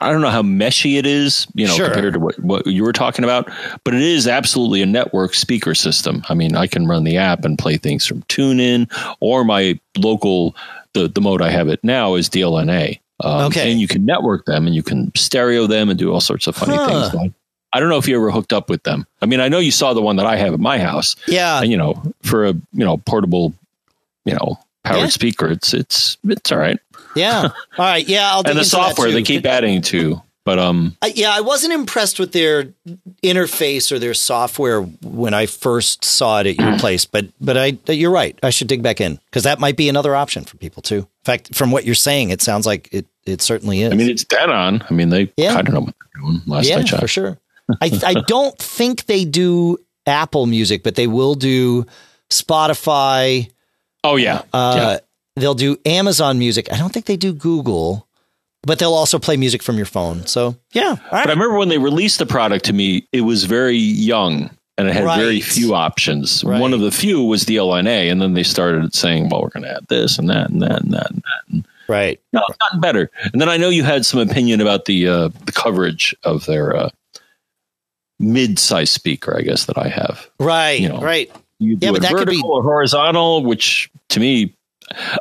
I 0.00 0.12
don't 0.12 0.20
know 0.20 0.28
how 0.28 0.42
meshy 0.42 0.98
it 0.98 1.06
is, 1.06 1.46
you 1.54 1.66
know, 1.66 1.74
sure. 1.74 1.86
compared 1.86 2.12
to 2.12 2.20
what, 2.20 2.38
what 2.40 2.66
you 2.66 2.84
were 2.84 2.92
talking 2.92 3.24
about, 3.24 3.50
but 3.82 3.94
it 3.94 4.02
is 4.02 4.28
absolutely 4.28 4.82
a 4.82 4.86
network 4.86 5.32
speaker 5.32 5.74
system. 5.74 6.22
I 6.28 6.34
mean, 6.34 6.56
I 6.56 6.66
can 6.66 6.86
run 6.86 7.04
the 7.04 7.16
app 7.16 7.46
and 7.46 7.58
play 7.58 7.78
things 7.78 8.06
from 8.06 8.22
TuneIn 8.24 8.92
or 9.20 9.42
my 9.44 9.80
local 9.96 10.54
the 10.92 11.08
the 11.08 11.20
mode 11.20 11.40
I 11.40 11.50
have 11.50 11.68
it 11.68 11.82
now 11.82 12.14
is 12.14 12.28
DLNA. 12.28 13.00
Um, 13.24 13.46
okay. 13.46 13.70
And 13.70 13.80
you 13.80 13.88
can 13.88 14.04
network 14.04 14.44
them 14.44 14.66
and 14.66 14.74
you 14.74 14.82
can 14.82 15.12
stereo 15.16 15.66
them 15.66 15.88
and 15.88 15.98
do 15.98 16.12
all 16.12 16.20
sorts 16.20 16.46
of 16.46 16.54
funny 16.54 16.76
huh. 16.76 17.10
things. 17.10 17.34
I 17.72 17.80
don't 17.80 17.88
know 17.88 17.98
if 17.98 18.06
you 18.06 18.16
ever 18.16 18.30
hooked 18.30 18.52
up 18.52 18.70
with 18.70 18.84
them. 18.84 19.06
I 19.20 19.26
mean, 19.26 19.40
I 19.40 19.48
know 19.48 19.58
you 19.58 19.72
saw 19.72 19.94
the 19.94 20.02
one 20.02 20.16
that 20.16 20.26
I 20.26 20.36
have 20.36 20.54
at 20.54 20.60
my 20.60 20.78
house. 20.78 21.16
Yeah. 21.26 21.60
And, 21.60 21.70
you 21.70 21.76
know, 21.76 22.00
for 22.22 22.46
a, 22.46 22.50
you 22.50 22.84
know, 22.84 22.98
portable, 22.98 23.52
you 24.24 24.34
know, 24.34 24.58
powered 24.84 25.00
yeah. 25.00 25.08
speaker, 25.08 25.48
it's, 25.48 25.74
it's, 25.74 26.16
it's 26.24 26.52
all 26.52 26.58
right. 26.58 26.78
Yeah. 27.16 27.42
All 27.78 27.84
right. 27.84 28.06
Yeah. 28.08 28.28
I'll 28.32 28.42
and 28.44 28.58
the 28.58 28.64
software 28.64 29.10
they 29.12 29.22
keep 29.22 29.46
adding 29.46 29.82
to. 29.82 30.20
But 30.44 30.58
um, 30.58 30.96
yeah, 31.14 31.30
I 31.30 31.40
wasn't 31.40 31.72
impressed 31.72 32.18
with 32.18 32.32
their 32.32 32.74
interface 33.22 33.90
or 33.90 33.98
their 33.98 34.12
software 34.12 34.82
when 34.82 35.32
I 35.32 35.46
first 35.46 36.04
saw 36.04 36.40
it 36.40 36.46
at 36.46 36.58
your 36.58 36.78
place. 36.78 37.06
But 37.06 37.28
but 37.40 37.56
I 37.56 37.78
you're 37.90 38.10
right. 38.10 38.38
I 38.42 38.50
should 38.50 38.68
dig 38.68 38.82
back 38.82 39.00
in 39.00 39.18
because 39.30 39.44
that 39.44 39.58
might 39.58 39.76
be 39.76 39.88
another 39.88 40.14
option 40.14 40.44
for 40.44 40.58
people 40.58 40.82
too. 40.82 40.98
In 40.98 41.24
fact, 41.24 41.54
from 41.54 41.70
what 41.70 41.84
you're 41.84 41.94
saying, 41.94 42.28
it 42.28 42.42
sounds 42.42 42.66
like 42.66 42.90
it 42.92 43.06
it 43.26 43.42
certainly 43.42 43.82
is. 43.82 43.92
I 43.92 43.96
mean, 43.96 44.10
it's 44.10 44.24
dead 44.24 44.46
Denon. 44.46 44.84
I 44.88 44.94
mean, 44.94 45.08
they 45.10 45.32
yeah. 45.36 45.56
I 45.56 45.62
don't 45.62 45.74
know 45.74 45.80
what 45.80 45.94
they're 46.00 46.22
doing. 46.22 46.42
Last 46.46 46.68
yeah, 46.68 46.98
for 47.00 47.08
sure. 47.08 47.38
I 47.80 47.90
I 48.04 48.14
don't 48.26 48.56
think 48.58 49.06
they 49.06 49.24
do 49.24 49.78
Apple 50.06 50.46
Music, 50.46 50.82
but 50.82 50.94
they 50.94 51.06
will 51.06 51.34
do 51.34 51.86
Spotify. 52.30 53.50
Oh 54.02 54.16
yeah. 54.16 54.42
Uh, 54.52 54.74
yeah. 54.76 54.98
They'll 55.36 55.54
do 55.54 55.76
Amazon 55.84 56.38
Music. 56.38 56.72
I 56.72 56.78
don't 56.78 56.92
think 56.92 57.06
they 57.06 57.16
do 57.16 57.32
Google 57.32 58.06
but 58.66 58.78
they'll 58.78 58.94
also 58.94 59.18
play 59.18 59.36
music 59.36 59.62
from 59.62 59.76
your 59.76 59.86
phone. 59.86 60.26
So 60.26 60.56
yeah. 60.72 60.96
But 61.10 61.28
I 61.28 61.32
remember 61.32 61.58
when 61.58 61.68
they 61.68 61.78
released 61.78 62.18
the 62.18 62.26
product 62.26 62.64
to 62.66 62.72
me, 62.72 63.06
it 63.12 63.22
was 63.22 63.44
very 63.44 63.76
young 63.76 64.50
and 64.76 64.88
it 64.88 64.94
had 64.94 65.04
right. 65.04 65.18
very 65.18 65.40
few 65.40 65.74
options. 65.74 66.42
Right. 66.44 66.60
One 66.60 66.72
of 66.72 66.80
the 66.80 66.90
few 66.90 67.22
was 67.22 67.44
the 67.44 67.56
LNA, 67.56 68.10
and 68.10 68.20
then 68.20 68.34
they 68.34 68.42
started 68.42 68.94
saying, 68.94 69.28
"Well, 69.28 69.42
we're 69.42 69.50
going 69.50 69.62
to 69.64 69.76
add 69.76 69.86
this 69.88 70.18
and 70.18 70.28
that 70.30 70.50
and 70.50 70.62
that 70.62 70.82
and 70.82 70.92
that 70.92 71.10
and 71.10 71.22
that." 71.22 71.63
Right. 71.88 72.20
No, 72.32 72.42
it's 72.48 72.58
gotten 72.58 72.80
better. 72.80 73.10
And 73.32 73.40
then 73.40 73.48
I 73.48 73.56
know 73.56 73.68
you 73.68 73.82
had 73.82 74.06
some 74.06 74.20
opinion 74.20 74.60
about 74.60 74.86
the 74.86 75.08
uh, 75.08 75.28
the 75.44 75.52
coverage 75.52 76.14
of 76.22 76.46
their 76.46 76.76
uh, 76.76 76.90
mid-size 78.18 78.90
speaker. 78.90 79.36
I 79.36 79.42
guess 79.42 79.66
that 79.66 79.78
I 79.78 79.88
have. 79.88 80.30
Right. 80.38 80.80
You 80.80 80.88
know, 80.88 81.00
right. 81.00 81.30
You 81.58 81.78
yeah, 81.80 81.92
but 81.92 82.02
that 82.02 82.10
vertical 82.12 82.26
could 82.26 82.30
be 82.30 82.42
or 82.44 82.62
horizontal, 82.62 83.44
which 83.44 83.90
to 84.10 84.20
me 84.20 84.54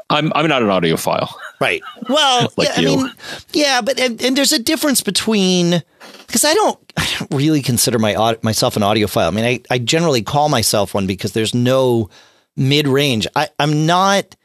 I'm 0.10 0.32
I'm 0.36 0.48
not 0.48 0.62
an 0.62 0.70
audiophile. 0.70 1.32
Right. 1.60 1.82
Well, 2.10 2.52
like 2.58 2.70
yeah, 2.70 2.76
I 2.78 2.82
mean, 2.82 3.12
yeah, 3.54 3.82
but 3.82 4.00
and, 4.00 4.22
and, 4.22 4.36
there's 4.36 4.52
a 4.52 4.60
difference 4.60 5.02
between 5.02 5.82
because 6.28 6.44
I 6.46 6.54
don't, 6.54 6.94
I 6.98 7.16
don't 7.20 7.34
really 7.34 7.62
consider 7.62 8.00
my 8.00 8.38
myself 8.42 8.76
an 8.76 8.84
audiophile. 8.84 9.28
I 9.28 9.32
mean, 9.32 9.46
I, 9.46 9.62
I 9.70 9.78
generally 9.78 10.22
call 10.22 10.50
myself 10.50 10.94
one 10.94 11.08
because 11.08 11.32
there's 11.34 11.54
no 11.54 12.10
mid 12.56 12.88
range. 12.88 13.28
I 13.36 13.50
I'm 13.60 13.86
not. 13.86 14.36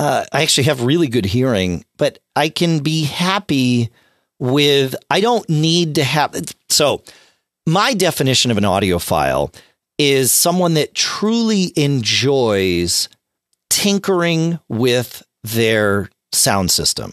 Uh, 0.00 0.24
I 0.32 0.40
actually 0.40 0.64
have 0.64 0.82
really 0.82 1.08
good 1.08 1.26
hearing, 1.26 1.84
but 1.98 2.20
I 2.34 2.48
can 2.48 2.78
be 2.78 3.04
happy 3.04 3.90
with. 4.38 4.94
I 5.10 5.20
don't 5.20 5.46
need 5.50 5.96
to 5.96 6.04
have. 6.04 6.34
So, 6.70 7.02
my 7.66 7.92
definition 7.92 8.50
of 8.50 8.56
an 8.56 8.64
audiophile 8.64 9.54
is 9.98 10.32
someone 10.32 10.72
that 10.72 10.94
truly 10.94 11.74
enjoys 11.76 13.10
tinkering 13.68 14.58
with 14.70 15.22
their 15.44 16.08
sound 16.32 16.70
system, 16.70 17.12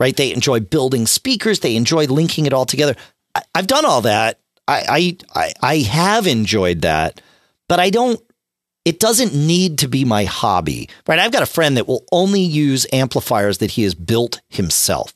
right? 0.00 0.16
They 0.16 0.32
enjoy 0.32 0.60
building 0.60 1.06
speakers, 1.06 1.60
they 1.60 1.76
enjoy 1.76 2.06
linking 2.06 2.46
it 2.46 2.54
all 2.54 2.64
together. 2.64 2.96
I, 3.34 3.42
have 3.54 3.66
done 3.66 3.84
all 3.84 4.00
that. 4.00 4.40
I, 4.66 5.18
I 5.36 5.52
I 5.60 5.76
have 5.80 6.26
enjoyed 6.26 6.80
that, 6.80 7.20
but 7.68 7.78
I 7.78 7.90
don't. 7.90 8.18
It 8.84 8.98
doesn't 8.98 9.34
need 9.34 9.78
to 9.78 9.88
be 9.88 10.04
my 10.04 10.24
hobby, 10.24 10.88
right? 11.06 11.18
I've 11.18 11.32
got 11.32 11.42
a 11.42 11.46
friend 11.46 11.76
that 11.76 11.86
will 11.86 12.04
only 12.10 12.40
use 12.40 12.86
amplifiers 12.92 13.58
that 13.58 13.72
he 13.72 13.84
has 13.84 13.94
built 13.94 14.40
himself. 14.48 15.14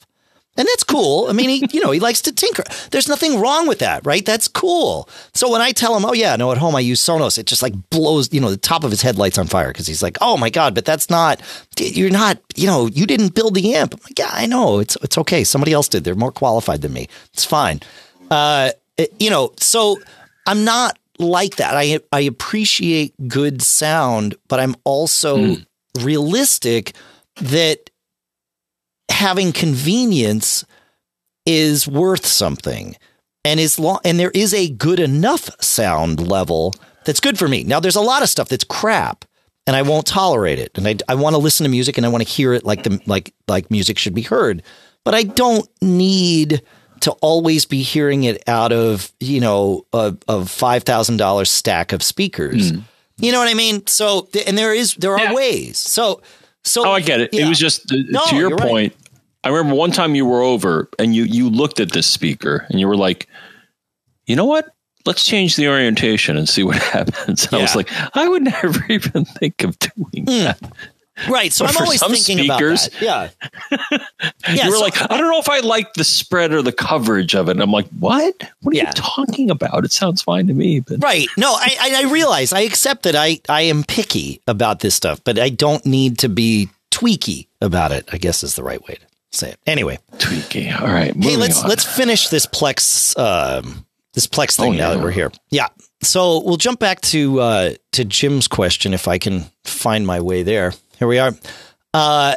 And 0.59 0.67
that's 0.67 0.85
cool. 0.85 1.27
I 1.29 1.33
mean, 1.33 1.51
he, 1.51 1.67
you 1.71 1.81
know, 1.81 1.91
he 1.91 2.01
likes 2.01 2.23
to 2.23 2.33
tinker. 2.33 2.63
There's 2.91 3.09
nothing 3.09 3.39
wrong 3.39 3.69
with 3.69 3.81
that, 3.81 4.07
right? 4.07 4.25
That's 4.25 4.49
cool. 4.49 5.09
So 5.35 5.51
when 5.51 5.61
I 5.61 5.73
tell 5.73 5.95
him, 5.95 6.05
oh, 6.05 6.15
yeah, 6.15 6.35
no, 6.37 6.51
at 6.51 6.59
home 6.59 6.75
I 6.75 6.81
use 6.81 7.01
Sonos, 7.01 7.39
it 7.39 7.47
just 7.47 7.63
like 7.63 7.75
blows, 7.91 8.33
you 8.33 8.41
know, 8.41 8.51
the 8.51 8.57
top 8.57 8.83
of 8.83 8.91
his 8.91 9.03
head 9.03 9.19
lights 9.19 9.37
on 9.37 9.49
fire 9.49 9.69
because 9.69 9.87
he's 9.87 10.03
like, 10.03 10.17
oh 10.23 10.39
my 10.39 10.49
God, 10.49 10.75
but 10.75 10.87
that's 10.87 11.11
not, 11.11 11.43
you're 11.79 12.09
not, 12.09 12.39
you 12.55 12.67
know, 12.67 12.87
you 12.87 13.07
didn't 13.07 13.35
build 13.35 13.55
the 13.55 13.75
amp. 13.75 13.95
I'm 13.95 14.01
like, 14.05 14.19
yeah, 14.19 14.31
I 14.33 14.47
know. 14.47 14.79
It's, 14.79 14.97
it's 15.03 15.19
okay. 15.19 15.45
Somebody 15.45 15.75
else 15.75 15.89
did. 15.89 16.05
They're 16.05 16.15
more 16.15 16.33
qualified 16.33 16.81
than 16.81 16.95
me. 16.95 17.09
It's 17.35 17.45
fine. 17.45 17.81
Uh, 18.31 18.71
you 19.21 19.29
know, 19.29 19.53
so 19.59 19.99
I'm 20.47 20.65
not 20.65 20.99
like 21.19 21.57
that. 21.57 21.75
I, 21.77 22.01
I 22.13 22.21
appreciate 22.21 23.15
good 23.29 23.63
sound, 23.63 24.35
but 24.49 24.61
I'm 24.61 24.75
also 24.85 25.39
mm. 25.39 25.67
realistic 26.01 26.95
that 27.37 27.91
having 29.11 29.53
convenience 29.53 30.65
is 31.45 31.87
worth 31.87 32.27
something 32.27 32.97
and 33.45 33.61
is 33.61 33.79
long 33.79 34.01
and 34.05 34.19
there 34.19 34.33
is 34.33 34.53
a 34.53 34.69
good 34.69 34.99
enough 34.99 35.49
sound 35.63 36.27
level 36.27 36.75
that's 37.05 37.21
good 37.21 37.39
for 37.39 37.47
me. 37.47 37.63
Now 37.63 37.81
there's 37.81 37.97
a 37.97 38.01
lot 38.01 38.23
of 38.23 38.29
stuff 38.29 38.49
that's 38.49 38.65
crap 38.65 39.25
and 39.67 39.77
I 39.77 39.83
won't 39.83 40.07
tolerate 40.07 40.59
it. 40.59 40.77
And 40.77 40.87
I, 40.87 40.97
I 41.09 41.15
want 41.15 41.35
to 41.35 41.39
listen 41.39 41.65
to 41.65 41.71
music 41.71 41.97
and 41.97 42.05
I 42.05 42.09
want 42.09 42.27
to 42.27 42.29
hear 42.29 42.53
it 42.53 42.65
like 42.65 42.83
the 42.83 43.01
like 43.07 43.33
like 43.49 43.71
music 43.71 43.99
should 43.99 44.15
be 44.15 44.23
heard. 44.23 44.63
But 45.05 45.15
I 45.15 45.23
don't 45.23 45.69
need 45.81 46.63
to 47.01 47.13
always 47.13 47.65
be 47.65 47.83
hearing 47.83 48.25
it 48.25 48.43
out 48.49 48.73
of, 48.73 49.13
you 49.21 49.41
know, 49.41 49.87
a, 49.93 50.17
a 50.29 50.39
$5,000 50.39 51.47
stack 51.47 51.93
of 51.93 52.03
speakers. 52.03 52.73
Mm. 52.73 52.83
You 53.19 53.33
know 53.33 53.39
what 53.39 53.49
I 53.49 53.55
mean? 53.55 53.87
So 53.87 54.29
and 54.47 54.59
there 54.59 54.75
is 54.75 54.95
there 54.97 55.13
are 55.13 55.19
yeah. 55.19 55.35
ways. 55.35 55.79
So 55.79 56.23
so 56.65 56.87
oh, 56.87 56.93
I 56.93 57.01
get 57.01 57.21
it. 57.21 57.33
Yeah. 57.33 57.47
It 57.47 57.49
was 57.49 57.59
just 57.59 57.91
uh, 57.91 57.97
no, 58.09 58.21
to 58.27 58.37
your 58.37 58.57
point. 58.57 58.93
Right. 58.93 58.97
I 59.45 59.49
remember 59.49 59.75
one 59.75 59.91
time 59.91 60.15
you 60.15 60.27
were 60.27 60.43
over 60.43 60.91
and 60.99 61.15
you 61.15 61.23
you 61.25 61.49
looked 61.49 61.81
at 61.81 61.93
this 61.93 62.07
speaker 62.07 62.67
and 62.69 62.79
you 62.79 62.87
were 62.87 62.97
like, 62.97 63.27
you 64.27 64.37
know 64.37 64.45
what? 64.45 64.69
Let's 65.07 65.25
change 65.25 65.57
the 65.57 65.69
orientation 65.69 66.37
and 66.37 66.49
see 66.49 66.63
what 66.63 66.77
happens. 66.83 67.49
Yeah. 67.51 67.59
I 67.59 67.63
was 67.63 67.77
like, 67.77 67.89
I 68.15 68.29
would 68.29 68.43
never 68.63 68.85
even 68.91 69.25
think 69.25 69.65
of 69.65 69.79
doing 69.79 70.27
mm. 70.27 70.45
that. 70.45 70.61
Right. 71.29 71.53
So 71.53 71.65
but 71.65 71.77
I'm 71.77 71.85
always 71.85 72.01
thinking 72.01 72.45
speakers, 72.45 72.89
about 72.89 73.01
that. 73.01 73.03
Yeah. 73.03 73.99
yeah 74.55 74.65
you 74.65 74.71
were 74.71 74.77
so, 74.77 74.83
like, 74.83 75.01
I 75.11 75.17
don't 75.17 75.31
know 75.31 75.39
if 75.39 75.49
I 75.49 75.61
like 75.61 75.95
the 75.95 76.05
spread 76.05 76.53
or 76.53 76.63
the 76.63 76.73
coverage 76.73 77.35
of 77.35 77.49
it. 77.49 77.53
And 77.53 77.63
I'm 77.63 77.71
like, 77.71 77.89
what? 77.99 78.35
What 78.63 78.75
are 78.75 78.77
yeah. 78.77 78.89
you 78.89 78.93
talking 78.93 79.51
about? 79.51 79.85
It 79.85 79.93
sounds 79.93 80.23
fine 80.23 80.47
to 80.49 80.55
me. 80.55 80.81
But 80.81 81.03
right. 81.03 81.27
No, 81.37 81.53
I, 81.53 82.03
I 82.05 82.11
realize 82.11 82.53
I 82.53 82.61
accept 82.61 83.05
that 83.05 83.17
I, 83.17 83.41
I 83.49 83.63
am 83.63 83.85
picky 83.85 84.43
about 84.47 84.81
this 84.81 84.95
stuff, 84.95 85.23
but 85.25 85.39
I 85.39 85.49
don't 85.49 85.85
need 85.87 86.19
to 86.19 86.29
be 86.29 86.69
tweaky 86.91 87.49
about 87.61 87.93
it, 87.93 88.09
I 88.13 88.19
guess 88.19 88.43
is 88.43 88.55
the 88.55 88.63
right 88.63 88.83
way 88.87 88.95
to 88.95 89.07
say 89.37 89.51
it. 89.51 89.59
Anyway. 89.67 89.99
Tweaky. 90.19 90.79
All 90.79 90.89
right. 90.89 91.15
Hey, 91.17 91.37
let's 91.37 91.63
on. 91.63 91.69
let's 91.69 91.85
finish 91.85 92.29
this 92.29 92.47
Plex 92.47 93.19
um, 93.19 93.87
this 94.13 94.27
Plex 94.27 94.57
thing 94.57 94.71
oh, 94.71 94.73
yeah. 94.73 94.81
now 94.81 94.95
that 94.95 95.03
we're 95.03 95.11
here. 95.11 95.31
Yeah. 95.51 95.69
So 96.03 96.43
we'll 96.43 96.57
jump 96.57 96.79
back 96.79 97.01
to 97.03 97.41
uh, 97.41 97.75
to 97.93 98.05
Jim's 98.05 98.49
question 98.49 98.95
if 98.95 99.09
I 99.09 99.19
can 99.19 99.45
find 99.65 100.07
my 100.07 100.21
way 100.21 100.43
there. 100.43 100.73
Here 100.99 101.09
we 101.09 101.19
are. 101.19 101.33
Uh, 101.93 102.37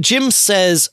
Jim 0.00 0.30
says, 0.30 0.90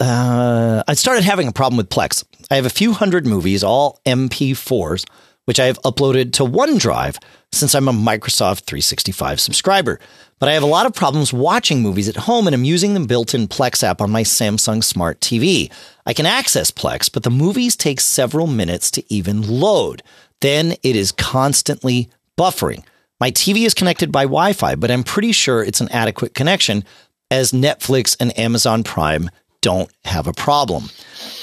uh, 0.00 0.82
I 0.86 0.94
started 0.94 1.24
having 1.24 1.48
a 1.48 1.52
problem 1.52 1.76
with 1.76 1.88
Plex. 1.88 2.24
I 2.50 2.56
have 2.56 2.66
a 2.66 2.70
few 2.70 2.92
hundred 2.92 3.26
movies, 3.26 3.62
all 3.62 4.00
MP4s, 4.06 5.06
which 5.44 5.60
I 5.60 5.66
have 5.66 5.80
uploaded 5.82 6.32
to 6.34 6.44
OneDrive 6.44 7.22
since 7.52 7.74
I'm 7.74 7.88
a 7.88 7.92
Microsoft 7.92 8.64
365 8.64 9.40
subscriber. 9.40 10.00
But 10.38 10.48
I 10.48 10.52
have 10.52 10.62
a 10.62 10.66
lot 10.66 10.86
of 10.86 10.94
problems 10.94 11.32
watching 11.32 11.82
movies 11.82 12.08
at 12.08 12.16
home 12.16 12.46
and 12.46 12.54
I'm 12.54 12.64
using 12.64 12.94
the 12.94 13.00
built 13.00 13.34
in 13.34 13.48
Plex 13.48 13.82
app 13.82 14.00
on 14.00 14.10
my 14.10 14.22
Samsung 14.22 14.84
Smart 14.84 15.20
TV. 15.20 15.70
I 16.04 16.12
can 16.12 16.26
access 16.26 16.70
Plex, 16.70 17.10
but 17.10 17.22
the 17.22 17.30
movies 17.30 17.74
take 17.74 18.00
several 18.00 18.46
minutes 18.46 18.90
to 18.92 19.04
even 19.12 19.42
load. 19.42 20.02
Then 20.40 20.72
it 20.82 20.96
is 20.96 21.12
constantly 21.12 22.10
buffering. 22.36 22.84
My 23.20 23.30
TV 23.30 23.64
is 23.64 23.74
connected 23.74 24.12
by 24.12 24.24
Wi 24.24 24.52
Fi, 24.52 24.74
but 24.74 24.90
I'm 24.90 25.02
pretty 25.02 25.32
sure 25.32 25.62
it's 25.62 25.80
an 25.80 25.88
adequate 25.90 26.34
connection 26.34 26.84
as 27.30 27.52
Netflix 27.52 28.16
and 28.20 28.38
Amazon 28.38 28.82
Prime 28.82 29.30
don't 29.62 29.90
have 30.04 30.26
a 30.26 30.32
problem. 30.32 30.90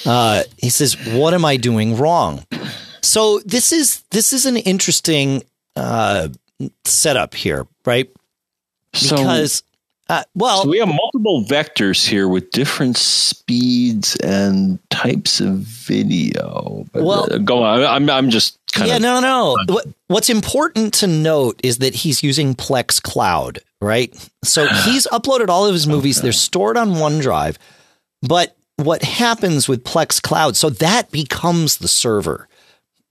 Uh, 0.06 0.44
he 0.58 0.70
says, 0.70 0.94
What 1.08 1.34
am 1.34 1.46
I 1.46 1.58
doing 1.58 1.98
wrong? 1.98 2.46
So 3.02 3.40
this 3.40 3.72
is 3.72 4.04
this 4.12 4.32
is 4.34 4.46
an 4.46 4.58
interesting 4.58 5.44
uh, 5.76 6.30
setup 6.86 7.34
here, 7.34 7.68
right? 7.86 8.10
Because 8.94 9.54
so, 9.56 9.64
uh, 10.10 10.24
well, 10.36 10.64
so 10.64 10.70
we 10.70 10.80
have 10.80 10.90
multiple 10.90 11.46
vectors 11.46 12.06
here 12.06 12.28
with 12.28 12.52
different 12.52 12.98
speeds 12.98 14.18
and 14.18 14.78
types 14.90 15.40
of 15.40 15.60
video. 15.60 16.86
Well, 16.94 17.32
uh, 17.32 17.38
go 17.38 17.64
on. 17.64 17.84
I'm 17.84 18.10
I'm 18.10 18.30
just 18.30 18.60
kind 18.74 18.90
yeah, 18.90 18.98
of 18.98 19.02
no, 19.02 19.20
no. 19.22 19.58
What, 19.68 19.88
what's 20.08 20.30
important 20.30 20.94
to 20.96 21.08
note 21.08 21.60
is 21.64 21.78
that 21.78 21.96
he's 21.96 22.22
using 22.22 22.54
Plex 22.54 23.02
Cloud, 23.02 23.60
right? 23.82 24.14
So 24.44 24.68
he's 24.86 25.08
uploaded 25.08 25.48
all 25.48 25.66
of 25.66 25.74
his 25.74 25.88
movies. 25.88 26.18
Okay. 26.18 26.26
They're 26.26 26.34
stored 26.34 26.76
on 26.76 26.92
OneDrive, 26.92 27.56
but 28.22 28.58
what 28.76 29.04
happens 29.04 29.70
with 29.70 29.86
Plex 29.86 30.22
Cloud? 30.22 30.58
So 30.58 30.70
that 30.70 31.12
becomes 31.12 31.78
the 31.78 31.88
server, 31.88 32.50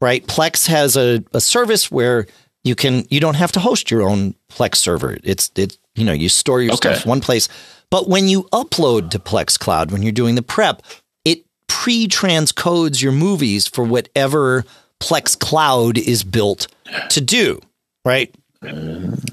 right? 0.00 0.26
Plex 0.26 0.66
has 0.66 0.96
a, 0.98 1.24
a 1.32 1.40
service 1.40 1.90
where 1.90 2.26
you 2.64 2.74
can 2.74 3.06
you 3.08 3.18
don't 3.18 3.36
have 3.36 3.52
to 3.52 3.60
host 3.60 3.90
your 3.90 4.02
own 4.02 4.34
Plex 4.50 4.76
server. 4.76 5.16
It's 5.24 5.50
it 5.56 5.78
you 5.94 6.04
know 6.04 6.12
you 6.12 6.28
store 6.28 6.62
your 6.62 6.74
okay. 6.74 6.94
stuff 6.94 7.06
one 7.06 7.20
place. 7.20 7.48
But 7.90 8.08
when 8.08 8.26
you 8.28 8.44
upload 8.44 9.10
to 9.10 9.18
Plex 9.18 9.58
Cloud, 9.58 9.90
when 9.90 10.02
you're 10.02 10.12
doing 10.12 10.34
the 10.34 10.42
prep, 10.42 10.82
it 11.24 11.44
pre-transcodes 11.68 13.02
your 13.02 13.12
movies 13.12 13.66
for 13.66 13.84
whatever 13.84 14.64
Plex 14.98 15.38
Cloud 15.38 15.98
is 15.98 16.24
built 16.24 16.68
to 17.10 17.20
do. 17.20 17.60
Right? 18.04 18.34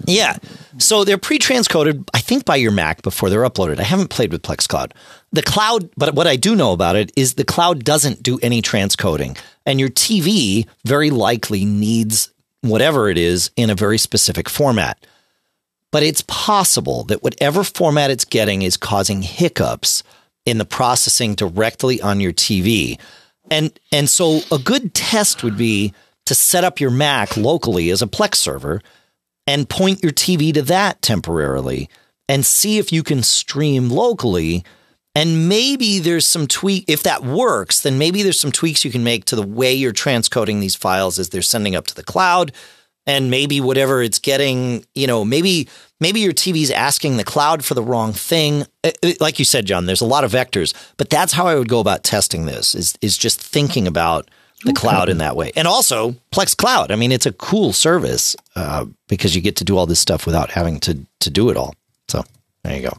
Yeah. 0.05 0.37
So 0.77 1.03
they're 1.03 1.17
pre-transcoded, 1.17 2.09
I 2.13 2.19
think, 2.19 2.45
by 2.45 2.55
your 2.55 2.71
Mac 2.71 3.01
before 3.01 3.29
they're 3.29 3.43
uploaded. 3.43 3.79
I 3.79 3.83
haven't 3.83 4.09
played 4.09 4.31
with 4.31 4.41
Plex 4.41 4.67
Cloud. 4.67 4.93
The 5.31 5.43
cloud, 5.43 5.89
but 5.95 6.15
what 6.15 6.27
I 6.27 6.35
do 6.35 6.55
know 6.55 6.73
about 6.73 6.95
it 6.95 7.11
is 7.15 7.35
the 7.35 7.45
cloud 7.45 7.83
doesn't 7.83 8.23
do 8.23 8.39
any 8.41 8.61
transcoding, 8.61 9.37
and 9.65 9.79
your 9.79 9.89
TV 9.89 10.67
very 10.85 11.11
likely 11.11 11.65
needs 11.65 12.31
whatever 12.61 13.09
it 13.09 13.17
is 13.17 13.51
in 13.55 13.69
a 13.69 13.75
very 13.75 13.97
specific 13.97 14.49
format. 14.49 15.05
But 15.91 16.03
it's 16.03 16.23
possible 16.27 17.03
that 17.05 17.23
whatever 17.23 17.63
format 17.63 18.11
it's 18.11 18.25
getting 18.25 18.61
is 18.61 18.77
causing 18.77 19.21
hiccups 19.21 20.03
in 20.45 20.57
the 20.57 20.65
processing 20.65 21.35
directly 21.35 22.01
on 22.01 22.19
your 22.19 22.33
TV. 22.33 22.99
And 23.49 23.77
and 23.91 24.09
so 24.09 24.41
a 24.51 24.59
good 24.59 24.93
test 24.93 25.43
would 25.43 25.57
be 25.57 25.93
to 26.25 26.35
set 26.35 26.63
up 26.63 26.79
your 26.79 26.91
Mac 26.91 27.35
locally 27.35 27.89
as 27.89 28.01
a 28.01 28.07
Plex 28.07 28.35
server 28.35 28.81
and 29.47 29.67
point 29.67 30.03
your 30.03 30.11
TV 30.11 30.53
to 30.53 30.61
that 30.63 31.01
temporarily 31.01 31.89
and 32.27 32.45
see 32.45 32.77
if 32.77 32.93
you 32.93 33.01
can 33.01 33.23
stream 33.23 33.89
locally 33.89 34.63
and 35.15 35.49
maybe 35.49 35.99
there's 35.99 36.27
some 36.27 36.47
tweak 36.47 36.85
if 36.87 37.03
that 37.03 37.23
works, 37.23 37.81
then 37.81 37.97
maybe 37.97 38.21
there's 38.23 38.39
some 38.39 38.51
tweaks 38.51 38.85
you 38.85 38.91
can 38.91 39.03
make 39.03 39.25
to 39.25 39.35
the 39.35 39.45
way 39.45 39.73
you're 39.73 39.91
transcoding 39.91 40.61
these 40.61 40.75
files 40.75 41.17
as 41.17 41.29
they're 41.29 41.41
sending 41.41 41.75
up 41.75 41.87
to 41.87 41.95
the 41.95 42.03
cloud. 42.03 42.51
And 43.07 43.31
maybe 43.31 43.59
whatever 43.59 44.03
it's 44.03 44.19
getting, 44.19 44.85
you 44.93 45.07
know, 45.07 45.25
maybe 45.25 45.67
maybe 45.99 46.19
your 46.19 46.33
TV's 46.33 46.69
asking 46.69 47.17
the 47.17 47.23
cloud 47.23 47.65
for 47.65 47.73
the 47.73 47.81
wrong 47.81 48.13
thing. 48.13 48.65
Like 49.19 49.39
you 49.39 49.45
said, 49.45 49.65
John, 49.65 49.85
there's 49.85 50.01
a 50.01 50.05
lot 50.05 50.23
of 50.23 50.31
vectors, 50.31 50.73
but 50.97 51.09
that's 51.09 51.33
how 51.33 51.47
I 51.47 51.55
would 51.55 51.69
go 51.69 51.79
about 51.79 52.03
testing 52.03 52.45
this 52.45 52.75
is 52.75 52.95
is 53.01 53.17
just 53.17 53.41
thinking 53.41 53.87
about 53.87 54.29
the 54.63 54.71
okay. 54.71 54.79
cloud 54.79 55.09
in 55.09 55.19
that 55.19 55.35
way. 55.35 55.51
And 55.55 55.67
also 55.67 56.11
Plex 56.31 56.55
Cloud. 56.55 56.91
I 56.91 56.95
mean, 56.95 57.11
it's 57.11 57.25
a 57.25 57.31
cool 57.31 57.73
service 57.73 58.35
uh, 58.55 58.85
because 59.07 59.35
you 59.35 59.41
get 59.41 59.55
to 59.57 59.63
do 59.63 59.77
all 59.77 59.85
this 59.85 59.99
stuff 59.99 60.25
without 60.25 60.51
having 60.51 60.79
to 60.81 60.99
to 61.21 61.29
do 61.29 61.49
it 61.49 61.57
all. 61.57 61.73
So 62.09 62.23
there 62.63 62.75
you 62.75 62.83
go. 62.83 62.97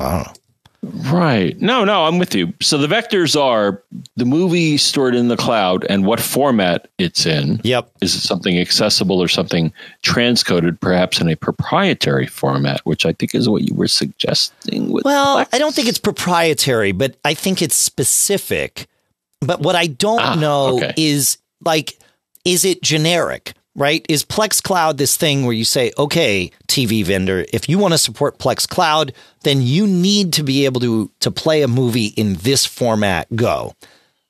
I 0.00 0.10
don't 0.10 0.26
know. 0.26 0.41
Right. 0.84 1.60
No, 1.60 1.84
no, 1.84 2.04
I'm 2.04 2.18
with 2.18 2.34
you. 2.34 2.52
So 2.60 2.76
the 2.76 2.88
vectors 2.88 3.40
are 3.40 3.80
the 4.16 4.24
movie 4.24 4.76
stored 4.76 5.14
in 5.14 5.28
the 5.28 5.36
cloud 5.36 5.86
and 5.88 6.04
what 6.04 6.18
format 6.18 6.88
it's 6.98 7.24
in. 7.24 7.60
Yep. 7.62 7.88
Is 8.00 8.16
it 8.16 8.22
something 8.22 8.58
accessible 8.58 9.22
or 9.22 9.28
something 9.28 9.72
transcoded, 10.04 10.80
perhaps 10.80 11.20
in 11.20 11.28
a 11.28 11.36
proprietary 11.36 12.26
format, 12.26 12.80
which 12.84 13.06
I 13.06 13.12
think 13.12 13.32
is 13.32 13.48
what 13.48 13.62
you 13.62 13.74
were 13.74 13.86
suggesting 13.86 14.90
with 14.90 15.04
Well, 15.04 15.36
Plex? 15.36 15.48
I 15.52 15.58
don't 15.58 15.72
think 15.72 15.86
it's 15.86 15.98
proprietary, 15.98 16.90
but 16.90 17.16
I 17.24 17.34
think 17.34 17.62
it's 17.62 17.76
specific. 17.76 18.88
But 19.40 19.60
what 19.60 19.76
I 19.76 19.86
don't 19.86 20.20
ah, 20.20 20.34
know 20.34 20.76
okay. 20.78 20.94
is 20.96 21.38
like 21.64 21.96
is 22.44 22.64
it 22.64 22.82
generic? 22.82 23.54
Right? 23.74 24.04
Is 24.08 24.22
Plex 24.24 24.62
Cloud 24.62 24.98
this 24.98 25.16
thing 25.16 25.44
where 25.44 25.54
you 25.54 25.64
say, 25.64 25.92
okay, 25.96 26.50
TV 26.68 27.02
vendor, 27.04 27.46
if 27.54 27.70
you 27.70 27.78
want 27.78 27.94
to 27.94 27.98
support 27.98 28.38
Plex 28.38 28.68
Cloud, 28.68 29.14
then 29.44 29.62
you 29.62 29.86
need 29.86 30.34
to 30.34 30.42
be 30.42 30.66
able 30.66 30.80
to 30.82 31.10
to 31.20 31.30
play 31.30 31.62
a 31.62 31.68
movie 31.68 32.08
in 32.08 32.34
this 32.34 32.66
format. 32.66 33.34
Go 33.34 33.74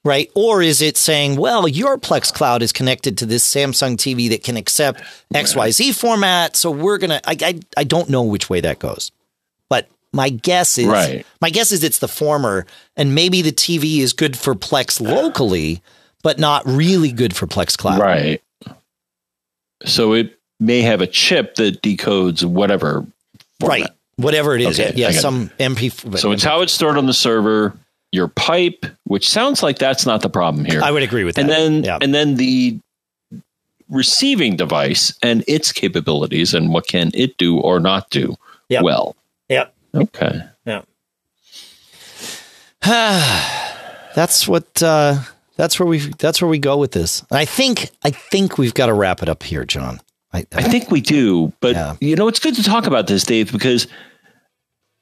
right? 0.04 0.30
Or 0.34 0.62
is 0.62 0.82
it 0.82 0.96
saying, 0.96 1.36
well, 1.36 1.68
your 1.68 1.98
Plex 1.98 2.32
Cloud 2.32 2.62
is 2.62 2.72
connected 2.72 3.18
to 3.18 3.26
this 3.26 3.48
Samsung 3.48 3.96
TV 3.96 4.28
that 4.30 4.42
can 4.42 4.56
accept 4.56 5.02
XYZ 5.34 5.94
format, 5.94 6.56
so 6.56 6.70
we're 6.70 6.98
gonna. 6.98 7.20
I, 7.24 7.36
I 7.40 7.60
I 7.76 7.84
don't 7.84 8.08
know 8.08 8.22
which 8.22 8.50
way 8.50 8.60
that 8.60 8.78
goes, 8.78 9.12
but 9.68 9.88
my 10.12 10.28
guess 10.28 10.78
is 10.78 10.86
Right. 10.86 11.26
my 11.40 11.50
guess 11.50 11.72
is 11.72 11.84
it's 11.84 11.98
the 11.98 12.08
former, 12.08 12.66
and 12.96 13.14
maybe 13.14 13.42
the 13.42 13.52
TV 13.52 13.98
is 13.98 14.12
good 14.12 14.36
for 14.36 14.54
Plex 14.54 15.00
locally, 15.00 15.82
but 16.22 16.38
not 16.38 16.62
really 16.66 17.12
good 17.12 17.34
for 17.34 17.46
Plex 17.46 17.76
Cloud. 17.76 18.00
Right. 18.00 18.42
So 19.86 20.12
it 20.12 20.38
may 20.60 20.82
have 20.82 21.00
a 21.00 21.06
chip 21.06 21.56
that 21.56 21.82
decodes 21.82 22.44
whatever. 22.44 23.06
Right. 23.62 23.86
Whatever 24.16 24.54
it 24.54 24.60
is, 24.60 24.78
Okay, 24.78 24.92
yeah, 24.94 25.10
some 25.10 25.48
MP. 25.58 26.18
So 26.18 26.32
it's 26.32 26.44
how 26.44 26.60
it's 26.60 26.72
stored 26.72 26.98
on 26.98 27.06
the 27.06 27.14
server, 27.14 27.76
your 28.12 28.28
pipe, 28.28 28.84
which 29.04 29.28
sounds 29.28 29.62
like 29.62 29.78
that's 29.78 30.04
not 30.04 30.20
the 30.20 30.28
problem 30.28 30.64
here. 30.64 30.82
I 30.82 30.90
would 30.90 31.02
agree 31.02 31.24
with 31.24 31.36
that. 31.36 31.40
and 31.42 31.50
then 31.50 31.82
yeah. 31.84 31.98
and 32.00 32.14
then 32.14 32.34
the 32.36 32.78
receiving 33.88 34.56
device 34.56 35.14
and 35.22 35.44
its 35.48 35.72
capabilities 35.72 36.52
and 36.54 36.70
what 36.72 36.86
can 36.86 37.10
it 37.14 37.36
do 37.38 37.58
or 37.58 37.80
not 37.80 38.10
do 38.10 38.36
Yep. 38.68 38.82
well. 38.82 39.16
Yep. 39.48 39.74
Okay. 39.94 40.40
Yeah. 40.66 40.82
that's 44.14 44.46
what 44.46 44.82
uh 44.82 45.18
that's 45.62 45.78
where 45.78 45.86
we 45.86 45.98
that's 46.18 46.42
where 46.42 46.48
we 46.48 46.58
go 46.58 46.76
with 46.76 46.90
this. 46.90 47.20
And 47.30 47.38
I 47.38 47.44
think 47.44 47.90
I 48.02 48.10
think 48.10 48.58
we've 48.58 48.74
got 48.74 48.86
to 48.86 48.92
wrap 48.94 49.22
it 49.22 49.28
up 49.28 49.44
here, 49.44 49.64
John. 49.64 50.00
I, 50.32 50.44
I 50.52 50.62
think 50.64 50.90
we 50.90 51.00
do, 51.00 51.52
but 51.60 51.76
Yeah. 51.76 51.94
you 52.00 52.16
know, 52.16 52.26
it's 52.26 52.40
good 52.40 52.56
to 52.56 52.64
talk 52.64 52.88
about 52.88 53.06
this, 53.06 53.22
Dave, 53.22 53.52
because 53.52 53.86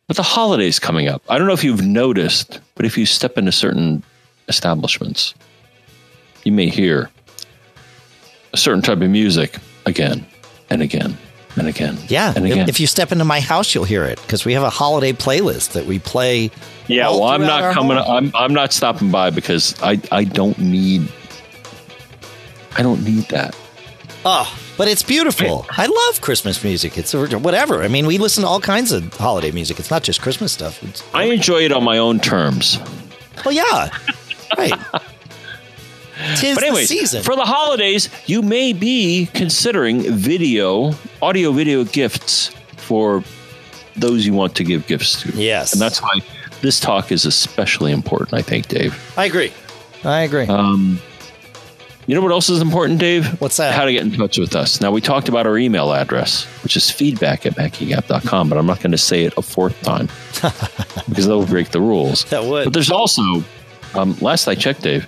with 0.06 0.18
the 0.18 0.22
holidays 0.22 0.78
coming 0.78 1.08
up, 1.08 1.22
I 1.30 1.38
don't 1.38 1.46
know 1.46 1.54
if 1.54 1.64
you've 1.64 1.80
noticed, 1.86 2.60
but 2.74 2.84
if 2.84 2.98
you 2.98 3.06
step 3.06 3.38
into 3.38 3.52
certain 3.52 4.02
establishments, 4.48 5.34
you 6.44 6.52
may 6.52 6.68
hear 6.68 7.08
a 8.52 8.58
certain 8.58 8.82
type 8.82 9.00
of 9.00 9.08
music 9.08 9.56
again 9.86 10.26
and 10.68 10.82
again 10.82 11.16
and 11.56 11.66
again. 11.68 11.98
yeah, 12.08 12.32
and 12.34 12.46
if, 12.46 12.52
again. 12.52 12.68
if 12.68 12.80
you 12.80 12.86
step 12.86 13.12
into 13.12 13.24
my 13.24 13.40
house, 13.40 13.74
you'll 13.74 13.84
hear 13.84 14.04
it 14.04 14.20
because 14.22 14.44
we 14.44 14.52
have 14.54 14.62
a 14.62 14.70
holiday 14.70 15.12
playlist 15.12 15.72
that 15.72 15.86
we 15.86 15.98
play. 15.98 16.50
yeah, 16.86 17.08
all 17.08 17.20
well, 17.20 17.30
I'm 17.30 17.42
not 17.42 17.74
coming. 17.74 17.96
home. 17.96 18.06
I'm 18.16 18.32
I'm 18.36 18.54
not 18.54 18.72
stopping 18.72 19.10
by 19.10 19.30
because 19.30 19.74
I 19.82 20.00
I 20.12 20.24
don't 20.24 20.58
need. 20.58 21.08
I 22.76 22.82
don't 22.82 23.04
need 23.04 23.24
that. 23.30 23.56
Oh, 24.24 24.54
but 24.76 24.86
it's 24.86 25.02
beautiful. 25.02 25.66
I 25.70 25.86
love 25.86 26.20
Christmas 26.20 26.62
music. 26.62 26.98
It's 26.98 27.14
whatever. 27.14 27.82
I 27.82 27.88
mean, 27.88 28.06
we 28.06 28.18
listen 28.18 28.42
to 28.42 28.48
all 28.48 28.60
kinds 28.60 28.92
of 28.92 29.12
holiday 29.14 29.50
music. 29.50 29.78
It's 29.78 29.90
not 29.90 30.02
just 30.02 30.20
Christmas 30.20 30.52
stuff. 30.52 30.82
It's, 30.82 31.02
I 31.14 31.24
enjoy 31.24 31.64
it 31.64 31.72
on 31.72 31.82
my 31.84 31.96
own 31.98 32.20
terms. 32.20 32.78
well, 33.44 33.54
yeah, 33.54 33.88
right. 34.58 34.72
Tis 36.36 36.54
But 36.54 36.74
the 36.74 36.84
season. 36.84 37.22
for 37.22 37.34
the 37.34 37.44
holidays, 37.46 38.10
you 38.26 38.42
may 38.42 38.74
be 38.74 39.30
considering 39.32 40.02
video, 40.02 40.92
audio 41.22 41.52
video 41.52 41.84
gifts 41.84 42.48
for 42.76 43.22
those 43.96 44.26
you 44.26 44.32
want 44.32 44.54
to 44.56 44.64
give 44.64 44.86
gifts 44.86 45.22
to. 45.22 45.30
Yes. 45.30 45.72
And 45.72 45.80
that's 45.80 46.00
why 46.02 46.20
this 46.60 46.80
talk 46.80 47.12
is 47.12 47.24
especially 47.24 47.92
important, 47.92 48.34
I 48.34 48.42
think, 48.42 48.68
Dave. 48.68 48.98
I 49.16 49.24
agree. 49.26 49.52
I 50.04 50.22
agree. 50.22 50.46
Um, 50.46 51.00
you 52.06 52.14
know 52.14 52.22
what 52.22 52.32
else 52.32 52.48
is 52.48 52.60
important, 52.60 52.98
Dave? 52.98 53.40
What's 53.40 53.58
that? 53.58 53.74
How 53.74 53.84
to 53.84 53.92
get 53.92 54.02
in 54.02 54.12
touch 54.12 54.38
with 54.38 54.56
us. 54.56 54.80
Now, 54.80 54.90
we 54.90 55.00
talked 55.00 55.28
about 55.28 55.46
our 55.46 55.56
email 55.58 55.92
address, 55.92 56.44
which 56.64 56.76
is 56.76 56.90
feedback 56.90 57.46
at 57.46 57.54
macgeekgab.com, 57.54 58.48
but 58.48 58.58
I'm 58.58 58.66
not 58.66 58.78
going 58.80 58.92
to 58.92 58.98
say 58.98 59.24
it 59.24 59.34
a 59.36 59.42
fourth 59.42 59.80
time 59.82 60.06
because 61.08 61.26
that 61.26 61.36
will 61.36 61.46
break 61.46 61.70
the 61.70 61.80
rules. 61.80 62.24
That 62.24 62.44
would. 62.44 62.64
But 62.64 62.72
there's 62.72 62.90
also, 62.90 63.44
um, 63.94 64.16
last 64.20 64.48
I 64.48 64.54
checked, 64.54 64.82
Dave, 64.82 65.06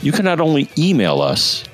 you 0.00 0.10
can 0.10 0.24
not 0.24 0.40
only 0.40 0.68
email 0.76 1.20
us 1.20 1.64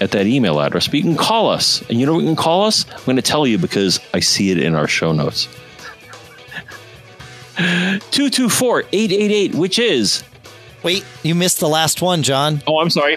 at 0.00 0.10
that 0.12 0.26
email 0.26 0.60
address, 0.60 0.86
but 0.86 0.94
you 0.94 1.02
can 1.02 1.16
call 1.16 1.50
us. 1.50 1.82
And 1.88 1.98
you 2.00 2.06
know 2.06 2.14
what 2.14 2.20
you 2.20 2.26
can 2.26 2.36
call 2.36 2.64
us? 2.64 2.84
I'm 2.92 3.04
going 3.04 3.16
to 3.16 3.22
tell 3.22 3.46
you 3.46 3.58
because 3.58 4.00
I 4.14 4.20
see 4.20 4.50
it 4.50 4.58
in 4.58 4.74
our 4.74 4.88
show 4.88 5.12
notes. 5.12 5.48
224 7.56 8.80
888, 8.92 9.54
which 9.54 9.78
is, 9.78 10.22
Wait, 10.82 11.04
you 11.22 11.34
missed 11.34 11.60
the 11.60 11.68
last 11.68 12.02
one, 12.02 12.22
John. 12.22 12.62
oh, 12.66 12.80
I'm 12.80 12.90
sorry, 12.90 13.16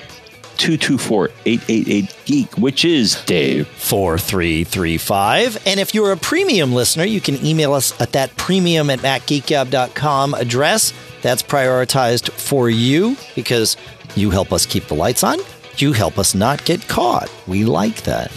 224 0.58 1.30
888 1.46 2.16
Geek, 2.26 2.58
which 2.58 2.86
is 2.86 3.22
Dave. 3.26 3.68
4335. 3.68 5.68
And 5.68 5.80
if 5.80 5.94
you're 5.94 6.12
a 6.12 6.18
premium 6.18 6.74
listener, 6.74 7.04
you 7.04 7.22
can 7.22 7.44
email 7.46 7.74
us 7.74 8.00
at 8.02 8.14
that 8.14 8.36
premium 8.38 8.90
at 8.90 9.00
macgeekgab.com 9.00 10.34
address. 10.34 10.94
That's 11.22 11.44
prioritized 11.44 12.32
for 12.32 12.70
you 12.70 13.18
because 13.36 13.76
you 14.16 14.32
help 14.32 14.52
us 14.54 14.66
keep 14.66 14.86
the 14.86 14.96
lights 14.96 15.24
on. 15.24 15.38
You 15.82 15.94
help 15.94 16.20
us 16.20 16.36
not 16.36 16.66
get 16.66 16.88
caught. 16.88 17.32
We 17.48 17.64
like 17.64 18.04
that. 18.04 18.32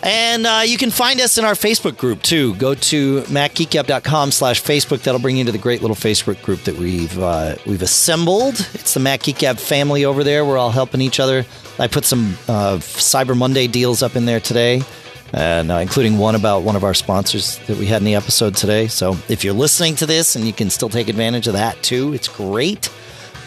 and 0.02 0.46
uh, 0.46 0.62
you 0.64 0.76
can 0.76 0.90
find 0.90 1.20
us 1.20 1.38
in 1.38 1.44
our 1.44 1.54
Facebook 1.54 1.96
group 1.96 2.22
too. 2.22 2.54
Go 2.56 2.74
to 2.74 3.22
macgeekgab.com 3.22 4.30
slash 4.32 4.62
Facebook. 4.62 5.02
That'll 5.02 5.20
bring 5.20 5.36
you 5.36 5.44
to 5.44 5.52
the 5.52 5.58
great 5.58 5.80
little 5.80 5.96
Facebook 5.96 6.42
group 6.42 6.62
that 6.64 6.76
we've 6.76 7.18
uh, 7.18 7.56
we've 7.66 7.82
assembled. 7.82 8.54
It's 8.74 8.94
the 8.94 9.00
Mac 9.00 9.22
Geek 9.22 9.38
family 9.58 10.04
over 10.04 10.24
there. 10.24 10.44
We're 10.44 10.58
all 10.58 10.70
helping 10.70 11.00
each 11.00 11.20
other. 11.20 11.44
I 11.78 11.86
put 11.88 12.04
some 12.04 12.36
uh, 12.48 12.76
Cyber 12.78 13.36
Monday 13.36 13.66
deals 13.66 14.02
up 14.02 14.14
in 14.16 14.26
there 14.26 14.40
today, 14.40 14.82
and 15.32 15.70
uh, 15.70 15.76
including 15.76 16.18
one 16.18 16.34
about 16.34 16.62
one 16.62 16.76
of 16.76 16.84
our 16.84 16.94
sponsors 16.94 17.58
that 17.66 17.78
we 17.78 17.86
had 17.86 18.02
in 18.02 18.04
the 18.04 18.14
episode 18.14 18.54
today. 18.54 18.88
So 18.88 19.16
if 19.28 19.42
you're 19.42 19.54
listening 19.54 19.96
to 19.96 20.06
this 20.06 20.36
and 20.36 20.46
you 20.46 20.52
can 20.52 20.70
still 20.70 20.88
take 20.88 21.08
advantage 21.08 21.46
of 21.46 21.54
that 21.54 21.82
too, 21.82 22.12
it's 22.12 22.28
great. 22.28 22.90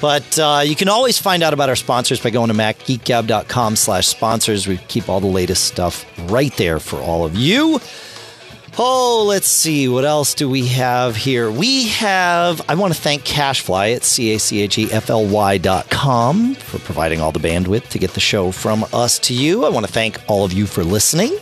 But 0.02 0.38
uh, 0.38 0.62
you 0.64 0.76
can 0.76 0.90
always 0.90 1.18
find 1.18 1.42
out 1.42 1.54
about 1.54 1.70
our 1.70 1.76
sponsors 1.76 2.20
by 2.22 2.30
going 2.30 2.50
to 2.50 2.54
macgeekgab.com 2.56 3.76
slash 3.76 4.08
sponsors. 4.08 4.68
We 4.68 4.78
keep 4.78 5.10
all 5.10 5.20
the 5.20 5.28
latest 5.28 5.66
stuff 5.66 6.06
right 6.30 6.56
there 6.58 6.80
for 6.80 6.98
all 7.00 7.26
of 7.26 7.36
you. 7.36 7.80
Oh, 8.78 9.24
let's 9.26 9.48
see. 9.48 9.88
What 9.88 10.04
else 10.04 10.34
do 10.34 10.50
we 10.50 10.68
have 10.68 11.16
here? 11.16 11.50
We 11.50 11.88
have, 11.88 12.62
I 12.68 12.76
want 12.76 12.94
to 12.94 13.00
thank 13.00 13.24
CacheFly 13.24 13.96
at 13.96 14.04
C-A-C-H-E-F-L-Y 14.04 15.58
dot 15.60 15.90
com 15.90 16.56
for 16.56 16.80
providing 16.80 17.22
all 17.22 17.32
the 17.32 17.40
bandwidth 17.40 17.88
to 17.90 18.00
get 18.00 18.12
the 18.12 18.20
show 18.20 18.52
from 18.52 18.84
us 18.92 19.18
to 19.20 19.34
you. 19.34 19.64
I 19.64 19.70
want 19.70 19.86
to 19.86 19.92
thank 19.92 20.20
all 20.28 20.44
of 20.44 20.52
you 20.52 20.66
for 20.66 20.84
listening. 20.84 21.38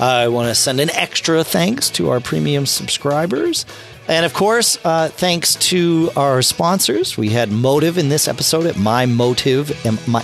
I 0.00 0.28
want 0.28 0.48
to 0.48 0.54
send 0.54 0.80
an 0.80 0.88
extra 0.90 1.44
thanks 1.44 1.90
to 1.90 2.08
our 2.08 2.20
premium 2.20 2.64
subscribers. 2.64 3.66
And 4.08 4.24
of 4.24 4.32
course, 4.32 4.78
uh, 4.84 5.08
thanks 5.08 5.54
to 5.56 6.10
our 6.16 6.40
sponsors. 6.40 7.18
We 7.18 7.28
had 7.28 7.52
Motiv 7.52 7.98
in 7.98 8.08
this 8.08 8.26
episode 8.26 8.64
at 8.64 8.76
mymotiv, 8.76 9.70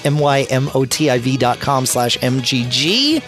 M-Y-M-O-T-I-V 0.05 1.36
dot 1.36 1.61
com 1.61 1.85
slash 1.85 2.16
M-G-G. 2.23 3.23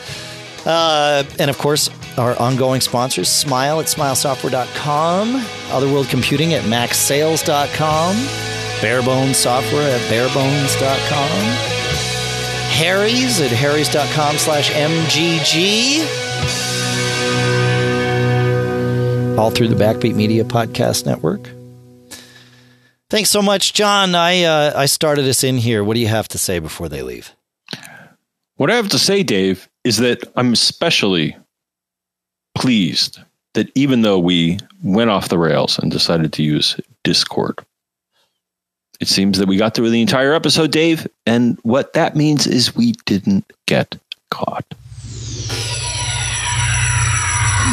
Uh, 0.65 1.25
and 1.39 1.51
of 1.51 1.59
course, 1.59 1.91
our 2.19 2.37
ongoing 2.41 2.81
sponsors, 2.81 3.29
Smile 3.29 3.81
at 3.81 3.87
smilesoftware.com, 3.87 5.45
Other 5.71 5.87
World 5.93 6.09
Computing 6.09 6.55
at 6.55 6.65
macsales.com, 6.65 8.17
Barebones 8.81 9.35
Software 9.35 9.89
at 9.89 10.01
barebones.com, 10.11 11.41
Harry's 12.73 13.41
at 13.41 13.51
harrys.com 13.51 14.39
slash 14.39 14.71
MGG. 14.73 16.03
All 19.39 19.51
through 19.51 19.69
the 19.69 19.75
Backbeat 19.75 20.15
Media 20.15 20.45
Podcast 20.45 21.05
Network. 21.05 21.51
Thanks 23.11 23.29
so 23.29 23.43
much, 23.43 23.75
John. 23.75 24.15
I 24.15 24.45
uh, 24.45 24.73
I 24.75 24.87
started 24.87 25.27
us 25.27 25.45
in 25.45 25.59
here. 25.59 25.85
What 25.85 25.95
do 25.95 26.01
you 26.01 26.09
have 26.09 26.27
to 26.29 26.39
say 26.39 26.59
before 26.59 26.89
they 26.89 27.03
leave? 27.03 27.33
What 28.57 28.71
I 28.71 28.77
have 28.77 28.89
to 28.89 28.99
say, 28.99 29.23
Dave, 29.23 29.69
is 29.85 29.99
that 29.99 30.25
I'm 30.37 30.55
especially 30.55 31.37
pleased 32.55 33.21
that 33.53 33.71
even 33.75 34.03
though 34.03 34.19
we 34.19 34.59
went 34.83 35.11
off 35.11 35.29
the 35.29 35.39
rails 35.39 35.79
and 35.79 35.91
decided 35.91 36.33
to 36.33 36.43
use 36.43 36.81
Discord, 37.05 37.59
it 39.01 39.09
seems 39.09 39.39
that 39.39 39.49
we 39.49 39.59
got 39.59 39.75
through 39.75 39.91
the 39.91 40.01
entire 40.01 40.33
episode, 40.33 40.71
Dave. 40.71 41.07
And 41.27 41.59
what 41.63 41.93
that 41.93 42.17
means 42.17 42.47
is 42.47 42.75
we 42.75 42.93
didn't 43.05 43.45
get 43.67 43.97
caught. 44.31 44.65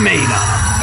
Made 0.01 0.19
on 0.19 0.79
a 0.79 0.82